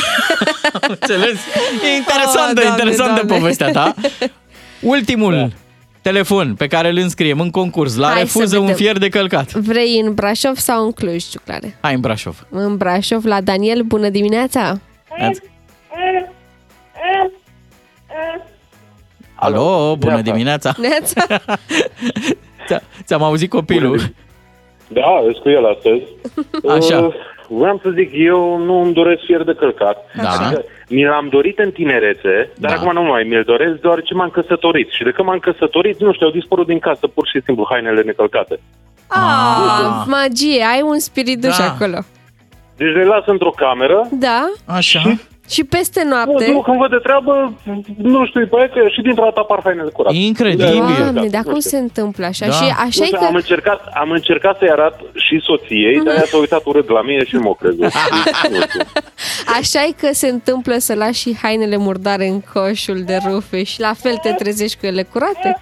am 0.74 0.82
înțeles. 1.00 1.38
E 1.84 1.96
interesantă, 1.98 2.40
Oh, 2.48 2.54
Doamne, 2.64 2.70
interesantă 2.82 3.14
Doamne. 3.26 3.38
povestea 3.38 3.72
ta. 3.72 3.94
Ultimul 4.82 5.52
telefon 6.02 6.56
pe 6.56 6.68
care 6.68 6.90
îl 6.90 6.98
înscriem 6.98 7.40
în 7.40 7.50
concurs 7.50 7.96
la 7.96 8.06
Hai 8.08 8.14
să 8.16 8.20
refuză 8.22 8.56
un 8.58 8.62
vedem. 8.66 8.78
fier 8.78 8.98
de 8.98 9.10
călcat. 9.10 9.52
Vrei 9.54 10.00
în 10.00 10.14
Brașov 10.14 10.56
sau 10.58 10.86
în 10.86 10.92
Cluj, 10.92 11.24
Ciuclare? 11.24 11.78
Hai 11.82 11.94
în 11.94 12.00
Brașov. 12.00 12.46
În 12.50 12.78
Brașov, 12.78 13.26
la 13.26 13.42
Daniel, 13.42 13.82
bună 13.82 14.10
dimineața! 14.10 14.80
Alo, 19.36 19.96
bună 19.96 20.22
dimineața. 20.22 20.74
Neața! 20.78 21.26
Ți- 22.68 22.82
Ți-am 23.04 23.24
auzit 23.24 23.50
copilul. 23.50 24.14
Da, 24.94 25.22
îs 25.28 25.38
cu 25.38 25.50
el 25.50 25.66
astăzi. 25.66 26.02
Așa. 26.78 26.98
Uh, 27.06 27.14
vreau 27.48 27.80
să 27.84 27.90
zic, 27.90 28.10
eu 28.14 28.58
nu 28.58 28.82
îmi 28.82 28.94
doresc 28.94 29.22
fier 29.26 29.44
de 29.44 29.54
călcat. 29.54 29.98
Da. 30.24 30.30
Adică, 30.30 30.64
mi 30.90 31.06
l-am 31.06 31.28
dorit 31.30 31.60
în 31.60 31.72
tinerețe, 31.72 32.50
dar 32.58 32.72
Da. 32.72 32.78
acum 32.78 32.94
nu 32.94 33.02
mai 33.02 33.24
mi-l 33.24 33.44
doresc, 33.44 33.82
deoarece 33.82 34.14
m-am 34.14 34.30
căsătorit. 34.30 34.90
Și 34.90 35.04
de 35.04 35.12
când 35.12 35.28
m-am 35.28 35.40
căsătorit, 35.40 36.00
nu 36.02 36.14
știu, 36.14 36.26
au 36.28 36.32
dispărut 36.34 36.68
din 36.68 36.80
casă 36.80 37.08
pur 37.08 37.28
și 37.28 37.42
simplu 37.46 37.66
hainele 37.70 38.02
necălcate. 38.02 38.60
Ah, 39.08 40.04
magie, 40.08 40.64
ai 40.74 40.82
un 40.82 41.00
spirit 41.00 41.40
duș 41.42 41.58
Da. 41.58 41.64
acolo. 41.66 41.98
Deci 42.78 42.94
le 42.94 43.04
las 43.04 43.24
într-o 43.26 43.50
cameră. 43.50 44.08
Da? 44.12 44.52
Așa. 44.66 45.00
Și 45.00 45.20
peste 45.64 46.02
Nu, 46.03 46.10
noapte? 46.10 46.52
nu, 46.52 46.61
când 46.61 46.78
văd 46.78 46.90
de 46.90 46.98
treabă, 47.03 47.53
nu 47.98 48.26
știu, 48.26 48.48
pe 48.48 48.69
că 48.73 48.88
și 48.88 49.02
dintr-o 49.02 49.23
dată 49.23 49.40
apar 49.40 49.60
hainele 49.64 49.90
curate. 49.90 50.15
Incredibil. 50.15 50.84
Doamne, 50.98 51.28
dar 51.28 51.44
cum 51.44 51.60
se 51.60 51.78
întâmplă 51.78 52.26
așa? 52.26 52.45
Da. 52.45 52.52
Și 52.52 52.64
așa 52.64 52.78
Nu 52.98 53.03
e 53.03 53.06
știu, 53.06 53.18
că... 53.18 53.26
am, 53.26 53.36
încercat, 53.36 53.80
am 53.94 54.11
încercat 54.11 54.57
să-i 54.57 54.69
arat 54.69 54.99
și 55.14 55.40
soției, 55.44 56.02
dar 56.03 56.15
ea 56.15 56.26
s-a 56.26 56.38
uitat 56.38 56.61
urât 56.65 56.90
la 56.90 57.02
mine 57.02 57.23
și 57.26 57.36
nu 57.36 57.41
m-a 57.41 57.56
crezut. 57.60 57.80
Nu 58.53 58.60
știu. 58.69 58.82
Așa 59.60 59.82
e 59.84 59.91
că 60.07 60.14
se 60.14 60.28
întâmplă 60.28 60.76
să 60.78 60.94
lași 60.95 61.22
și 61.22 61.38
hainele 61.41 61.78
murdare 61.78 62.28
în 62.28 62.41
coșul 62.53 63.02
de 63.06 63.18
rufe 63.30 63.64
și 63.64 63.80
la 63.80 63.94
fel 63.94 64.15
te 64.22 64.32
trezești 64.32 64.78
cu 64.80 64.86
ele 64.86 65.03
curate? 65.03 65.61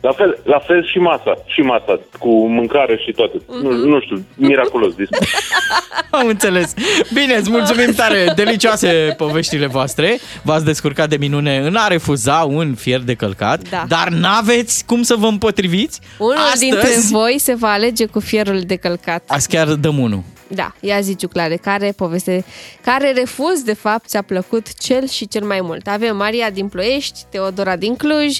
La 0.00 0.12
fel, 0.12 0.38
la 0.44 0.58
fel 0.58 0.86
și 0.86 0.98
masa, 0.98 1.34
și 1.46 1.60
masa, 1.60 2.00
cu 2.18 2.48
mâncare 2.48 2.96
și 3.06 3.12
toate. 3.12 3.36
Nu, 3.62 3.70
nu 3.70 4.00
știu, 4.00 4.24
miraculos 4.34 4.94
dispar. 4.94 5.28
Am 6.10 6.26
înțeles. 6.26 6.74
Bine, 7.12 7.34
îți 7.34 7.50
mulțumim 7.50 7.92
tare. 7.92 8.32
Delicioase 8.34 9.14
poveștile 9.16 9.66
voastre. 9.66 10.18
V-ați 10.42 10.64
descurcat 10.64 11.08
de 11.08 11.16
minune 11.16 11.56
în 11.58 11.74
a 11.76 11.86
refuza 11.86 12.46
un 12.48 12.74
fier 12.74 13.00
de 13.00 13.14
călcat, 13.14 13.68
Da. 13.68 13.84
dar 13.88 14.08
n-aveți 14.08 14.84
cum 14.86 15.02
să 15.02 15.14
vă 15.18 15.26
împotriviți. 15.26 16.00
Unul 16.18 16.36
Astăzi, 16.36 16.60
dintre 16.60 16.88
voi 17.10 17.36
se 17.38 17.54
va 17.54 17.68
alege 17.72 18.06
cu 18.06 18.20
fierul 18.20 18.60
de 18.60 18.76
călcat. 18.76 19.22
Azi 19.26 19.48
chiar 19.48 19.66
dăm 19.68 19.98
unul. 19.98 20.22
Da, 20.48 20.72
ia 20.80 21.00
zi 21.00 21.16
Ciuclare, 21.16 21.56
care 21.56 21.92
poveste, 21.96 22.44
care 22.84 23.12
refuz 23.12 23.62
de 23.62 23.74
fapt 23.74 24.08
ți-a 24.08 24.22
plăcut 24.22 24.78
cel 24.78 25.08
și 25.08 25.28
cel 25.28 25.44
mai 25.44 25.60
mult? 25.62 25.86
Avem 25.86 26.16
Maria 26.16 26.50
din 26.50 26.68
Ploiești, 26.68 27.20
Teodora 27.30 27.76
din 27.76 27.96
Cluj, 27.96 28.38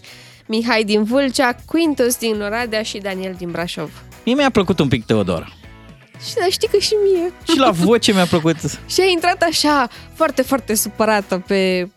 Mihai 0.51 0.85
din 0.85 1.05
Vâlcea, 1.05 1.57
Quintus 1.67 2.17
din 2.17 2.41
Oradea 2.43 2.83
și 2.83 2.99
Daniel 2.99 3.35
din 3.39 3.51
Brașov. 3.51 3.91
Mie 4.25 4.35
mi-a 4.35 4.51
plăcut 4.51 4.79
un 4.79 4.89
pic 4.89 5.05
Teodora. 5.05 5.49
Și 6.27 6.35
da, 6.35 6.47
știi 6.51 6.69
că 6.69 6.77
și 6.79 6.95
mie. 7.05 7.33
Și 7.49 7.59
la 7.59 7.71
voce 7.71 8.13
mi-a 8.13 8.27
plăcut. 8.27 8.57
Și 8.93 9.01
a 9.01 9.11
intrat 9.13 9.43
așa, 9.51 9.89
foarte, 10.15 10.43
foarte 10.43 10.75
supărată 10.75 11.43
pe, 11.47 11.91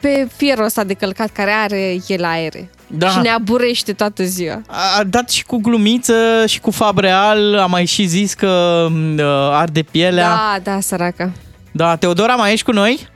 pe 0.00 0.28
fierul 0.36 0.64
ăsta 0.64 0.84
de 0.84 0.94
călcat 0.94 1.30
care 1.32 1.50
are 1.50 1.96
el 2.06 2.24
aere. 2.24 2.70
Da. 2.86 3.08
Și 3.08 3.18
ne 3.18 3.28
aburește 3.28 3.92
toată 3.92 4.24
ziua. 4.24 4.62
A 4.98 5.04
dat 5.04 5.30
și 5.30 5.44
cu 5.44 5.56
glumiță 5.56 6.44
și 6.46 6.60
cu 6.60 6.70
fabreal, 6.70 7.58
a 7.58 7.66
mai 7.66 7.84
și 7.84 8.04
zis 8.04 8.34
că 8.34 8.86
m, 8.90 9.20
arde 9.52 9.82
pielea. 9.82 10.28
Da, 10.28 10.58
da, 10.62 10.80
săraca. 10.80 11.32
Da, 11.72 11.96
Teodora, 11.96 12.34
mai 12.34 12.52
ești 12.52 12.64
cu 12.64 12.72
noi? 12.72 13.08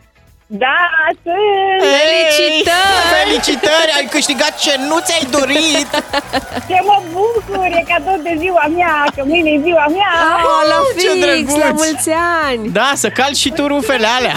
Da, 0.51 0.77
sunt! 1.23 1.81
Felicitări! 1.95 3.07
Felicitări, 3.19 3.93
ai 3.97 4.07
câștigat 4.11 4.59
ce 4.59 4.75
nu 4.89 4.99
ți-ai 5.01 5.27
dorit! 5.31 5.91
Ce 6.69 6.79
mă 6.83 7.03
bucur, 7.13 7.65
e 7.67 7.85
cadou 7.89 8.21
de 8.23 8.35
ziua 8.39 8.67
mea, 8.77 9.05
că 9.17 9.23
mâine 9.27 9.51
e 9.51 9.61
ziua 9.63 9.87
mea! 9.87 10.13
Oh, 10.45 10.63
la 10.69 10.79
ce 11.01 11.09
fix, 11.11 11.25
drăguț! 11.25 11.63
la 11.65 11.71
mulți 11.71 12.11
ani! 12.47 12.69
Da, 12.69 12.93
să 12.95 13.09
calci 13.09 13.37
și 13.37 13.51
tu 13.51 13.67
rufele 13.67 14.07
alea. 14.07 14.37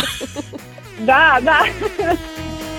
Da, 1.05 1.37
da! 1.43 1.59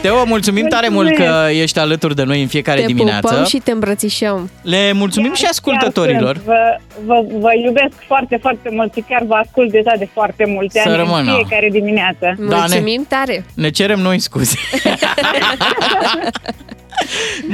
Teo, 0.02 0.24
mulțumim 0.24 0.66
tare 0.68 0.88
mult 0.88 1.14
că 1.14 1.48
ești 1.50 1.78
alături 1.78 2.14
de 2.14 2.22
noi 2.22 2.40
în 2.42 2.46
fiecare 2.48 2.80
Te 2.80 2.86
dimineață. 2.86 3.26
pupăm 3.28 3.44
și 3.44 3.58
te 3.58 3.70
îmbrățișăm. 3.70 4.50
Le 4.62 4.92
mulțumim 4.92 5.34
și 5.34 5.40
Chiar 5.40 5.50
ascultătorilor. 5.50 6.34
sunt. 6.34 6.44
Vă, 6.46 6.78
vă, 7.04 7.24
vă 7.38 7.48
iubesc 7.64 7.92
foarte, 8.06 8.38
foarte 8.40 8.68
mult 8.72 8.92
și 8.94 9.04
chiar 9.08 9.22
vă 9.26 9.34
ascult 9.34 9.70
deja 9.70 9.92
de 9.98 10.08
foarte 10.12 10.44
multe 10.46 10.80
Să 10.84 10.88
ani 10.88 10.96
rămână. 10.96 11.30
în 11.30 11.36
fiecare 11.46 11.68
dimineață. 11.70 12.34
Da, 12.48 12.56
Mulțumim 12.56 13.04
tare! 13.08 13.44
Ne 13.54 13.70
cerem 13.70 14.00
noi 14.00 14.18
scuze. 14.18 14.56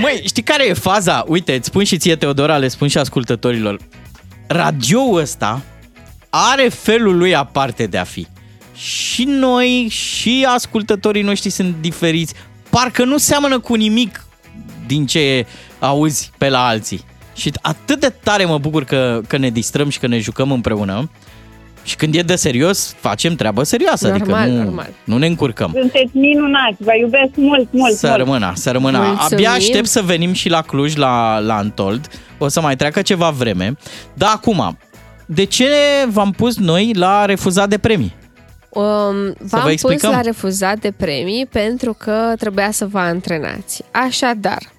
Măi, 0.02 0.22
știi 0.26 0.42
care 0.42 0.66
e 0.68 0.72
faza? 0.72 1.24
Uite, 1.26 1.54
îți 1.54 1.66
spun 1.66 1.84
și 1.84 1.96
ție, 1.98 2.16
Teodora, 2.16 2.56
le 2.56 2.68
spun 2.68 2.88
și 2.88 2.98
ascultătorilor. 2.98 3.78
Radioul 4.46 5.20
ăsta 5.20 5.60
are 6.30 6.68
felul 6.68 7.16
lui 7.18 7.34
aparte 7.34 7.86
de 7.86 7.98
a 7.98 8.04
fi. 8.04 8.26
Și 8.78 9.24
noi, 9.24 9.86
și 9.90 10.46
ascultătorii 10.48 11.22
noștri 11.22 11.50
sunt 11.50 11.74
diferiți. 11.80 12.34
Parcă 12.70 13.04
nu 13.04 13.16
seamănă 13.16 13.58
cu 13.58 13.74
nimic 13.74 14.24
din 14.86 15.06
ce 15.06 15.46
auzi 15.78 16.30
pe 16.38 16.48
la 16.48 16.66
alții. 16.66 17.04
Și 17.34 17.52
atât 17.62 18.00
de 18.00 18.14
tare 18.22 18.44
mă 18.44 18.58
bucur 18.58 18.84
că, 18.84 19.20
că 19.26 19.36
ne 19.36 19.50
distrăm 19.50 19.88
și 19.88 19.98
că 19.98 20.06
ne 20.06 20.18
jucăm 20.18 20.52
împreună. 20.52 21.10
Și 21.84 21.96
când 21.96 22.14
e 22.14 22.20
de 22.20 22.36
serios, 22.36 22.94
facem 23.00 23.34
treabă 23.34 23.62
serioasă. 23.62 24.08
Normal, 24.08 24.40
adică 24.40 24.56
nu, 24.56 24.62
normal. 24.62 24.88
nu 25.04 25.18
ne 25.18 25.26
încurcăm. 25.26 25.70
Sunteți 25.80 26.16
minunați, 26.16 26.76
vă 26.78 26.92
iubesc 27.00 27.30
mult, 27.34 27.68
mult, 27.70 27.94
Să 27.94 28.06
mult. 28.06 28.18
rămână, 28.18 28.52
să 28.54 28.70
rămână. 28.70 28.98
Mulțumim. 28.98 29.28
Abia 29.32 29.50
aștept 29.50 29.86
să 29.86 30.02
venim 30.02 30.32
și 30.32 30.48
la 30.48 30.62
Cluj, 30.62 30.94
la, 30.94 31.38
la 31.38 31.56
Antold. 31.56 32.08
O 32.38 32.48
să 32.48 32.60
mai 32.60 32.76
treacă 32.76 33.02
ceva 33.02 33.30
vreme. 33.30 33.76
Dar 34.14 34.30
acum, 34.34 34.78
de 35.26 35.44
ce 35.44 35.68
v-am 36.08 36.30
pus 36.30 36.56
noi 36.58 36.92
la 36.94 37.24
refuzat 37.24 37.68
de 37.68 37.78
premii? 37.78 38.14
Um, 38.68 39.34
v-am 39.38 39.74
pus 39.80 40.02
la 40.02 40.20
refuzat 40.20 40.78
de 40.78 40.92
premii 40.96 41.46
pentru 41.46 41.92
că 41.98 42.32
trebuia 42.38 42.70
să 42.70 42.86
vă 42.86 42.98
antrenați. 42.98 43.84
Așadar, 43.90 44.72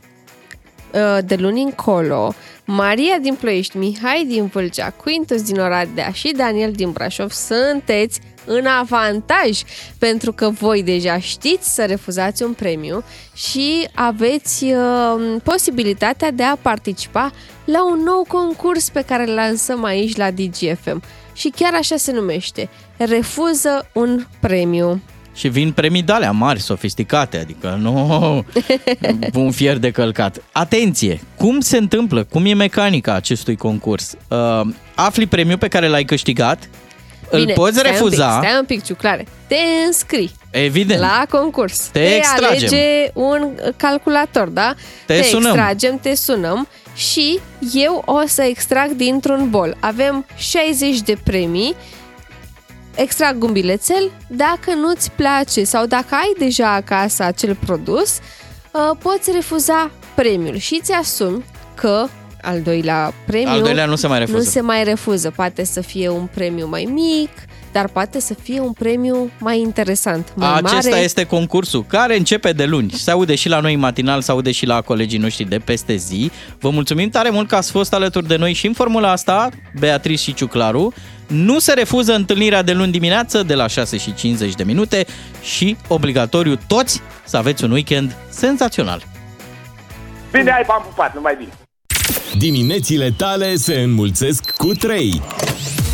uh, 0.93 1.17
de 1.25 1.35
luni 1.35 1.61
încolo, 1.61 2.33
Maria 2.65 3.17
din 3.21 3.35
Ploiești, 3.35 3.77
Mihai 3.77 4.25
din 4.27 4.45
Vâlcea, 4.45 4.89
Quintus 4.89 5.41
din 5.41 5.59
Oradea 5.59 6.11
și 6.11 6.33
Daniel 6.35 6.71
din 6.71 6.91
Brașov 6.91 7.31
sunteți 7.31 8.19
în 8.45 8.65
avantaj 8.65 9.61
pentru 9.97 10.31
că 10.31 10.49
voi 10.49 10.83
deja 10.83 11.19
știți 11.19 11.73
să 11.73 11.85
refuzați 11.85 12.43
un 12.43 12.53
premiu 12.53 13.03
și 13.33 13.87
aveți 13.93 14.63
uh, 14.63 15.35
posibilitatea 15.43 16.31
de 16.31 16.43
a 16.43 16.55
participa 16.55 17.31
la 17.65 17.85
un 17.85 18.03
nou 18.03 18.25
concurs 18.27 18.89
pe 18.89 19.01
care 19.01 19.27
îl 19.27 19.33
lansăm 19.33 19.83
aici 19.83 20.15
la 20.15 20.31
DGFM. 20.31 21.01
Și 21.39 21.49
chiar 21.49 21.73
așa 21.73 21.97
se 21.97 22.11
numește. 22.11 22.69
Refuză 22.97 23.89
un 23.93 24.25
premiu. 24.39 25.01
Și 25.35 25.47
vin 25.47 25.71
premii 25.71 26.01
de 26.01 26.11
alea 26.11 26.31
mari, 26.31 26.61
sofisticate, 26.61 27.37
adică 27.37 27.77
nu 27.81 28.45
un 29.33 29.51
fier 29.51 29.77
de 29.77 29.91
călcat. 29.91 30.41
Atenție! 30.51 31.21
Cum 31.37 31.59
se 31.59 31.77
întâmplă? 31.77 32.23
Cum 32.23 32.45
e 32.45 32.53
mecanica 32.53 33.13
acestui 33.13 33.55
concurs? 33.55 34.15
Uh, 34.27 34.61
afli 34.95 35.27
premiul 35.27 35.57
pe 35.57 35.67
care 35.67 35.87
l-ai 35.87 36.03
câștigat, 36.03 36.69
Bine, 37.29 37.41
îl 37.41 37.51
poți 37.53 37.77
stai 37.77 37.91
refuza. 37.91 38.25
Un 38.25 38.39
pic, 38.39 38.47
stai 38.47 38.57
un 38.59 38.65
pic, 38.65 38.83
ciuclare. 38.83 39.27
Te 39.47 39.55
înscrii. 39.85 40.31
Evident. 40.49 40.99
La 40.99 41.25
concurs. 41.29 41.79
Te, 41.79 41.99
te 41.99 42.15
extragem. 42.15 42.67
alege 42.67 43.11
un 43.13 43.53
calculator, 43.77 44.47
da? 44.47 44.75
Te, 45.05 45.13
te 45.13 45.23
sunăm. 45.23 45.51
extragem, 45.51 45.99
te 46.01 46.15
sunăm 46.15 46.67
și 46.99 47.39
eu 47.73 48.03
o 48.05 48.21
să 48.25 48.41
extrag 48.41 48.91
dintr-un 48.91 49.49
bol. 49.49 49.77
Avem 49.79 50.25
60 50.35 51.01
de 51.01 51.17
premii 51.23 51.75
extrag 52.95 53.43
un 53.43 53.51
bilețel, 53.51 54.11
dacă 54.27 54.73
nu-ți 54.73 55.11
place 55.11 55.63
sau 55.63 55.85
dacă 55.85 56.15
ai 56.15 56.33
deja 56.37 56.73
acasă 56.73 57.23
acel 57.23 57.55
produs, 57.55 58.19
uh, 58.71 58.97
poți 59.01 59.31
refuza 59.31 59.91
premiul 60.15 60.57
și 60.57 60.79
ți 60.83 60.91
asumi 60.91 61.45
că 61.75 62.07
al 62.41 62.61
doilea 62.61 63.13
premiu 63.25 63.49
al 63.49 63.61
doilea 63.61 63.85
nu 63.85 63.95
se 63.95 64.07
mai 64.07 64.19
refuză. 64.19 64.37
Nu 64.37 64.43
se 64.43 64.61
mai 64.61 64.83
refuză. 64.83 65.31
Poate 65.35 65.63
să 65.63 65.81
fie 65.81 66.09
un 66.09 66.27
premiu 66.33 66.67
mai 66.67 66.83
mic, 66.91 67.29
dar 67.71 67.87
poate 67.87 68.19
să 68.19 68.33
fie 68.33 68.59
un 68.59 68.71
premiu 68.71 69.31
mai 69.39 69.59
interesant, 69.59 70.31
mai 70.35 70.53
Acesta 70.57 70.89
mare. 70.89 71.01
este 71.01 71.23
concursul 71.23 71.85
care 71.87 72.17
începe 72.17 72.51
de 72.51 72.65
luni. 72.65 72.91
Se 72.91 73.11
aude 73.11 73.35
și 73.35 73.49
la 73.49 73.59
noi 73.59 73.75
matinal, 73.75 74.21
se 74.21 74.31
aude 74.31 74.51
și 74.51 74.65
la 74.65 74.81
colegii 74.81 75.17
noștri 75.19 75.43
de 75.43 75.59
peste 75.59 75.95
zi. 75.95 76.31
Vă 76.59 76.69
mulțumim 76.69 77.09
tare 77.09 77.29
mult 77.29 77.47
că 77.47 77.55
ați 77.55 77.71
fost 77.71 77.93
alături 77.93 78.27
de 78.27 78.35
noi 78.35 78.53
și 78.53 78.67
în 78.67 78.73
formula 78.73 79.11
asta, 79.11 79.49
Beatrice 79.79 80.21
și 80.21 80.33
Ciuclaru. 80.33 80.93
Nu 81.27 81.59
se 81.59 81.73
refuză 81.73 82.13
întâlnirea 82.13 82.61
de 82.61 82.71
luni 82.71 82.91
dimineață 82.91 83.43
de 83.43 83.53
la 83.55 83.67
6 83.67 83.97
și 83.97 84.13
50 84.13 84.53
de 84.55 84.63
minute 84.63 85.05
și 85.41 85.77
obligatoriu 85.87 86.57
toți 86.67 87.01
să 87.25 87.37
aveți 87.37 87.63
un 87.63 87.71
weekend 87.71 88.15
senzațional. 88.29 89.03
Bine, 90.31 90.51
ai 90.51 90.63
v-am 90.67 90.81
pupat, 90.87 91.13
numai 91.15 91.35
bine. 91.37 91.49
Diminețile 92.37 93.11
tale 93.17 93.55
se 93.55 93.79
înmulțesc 93.79 94.51
cu 94.51 94.67
3. 94.73 95.21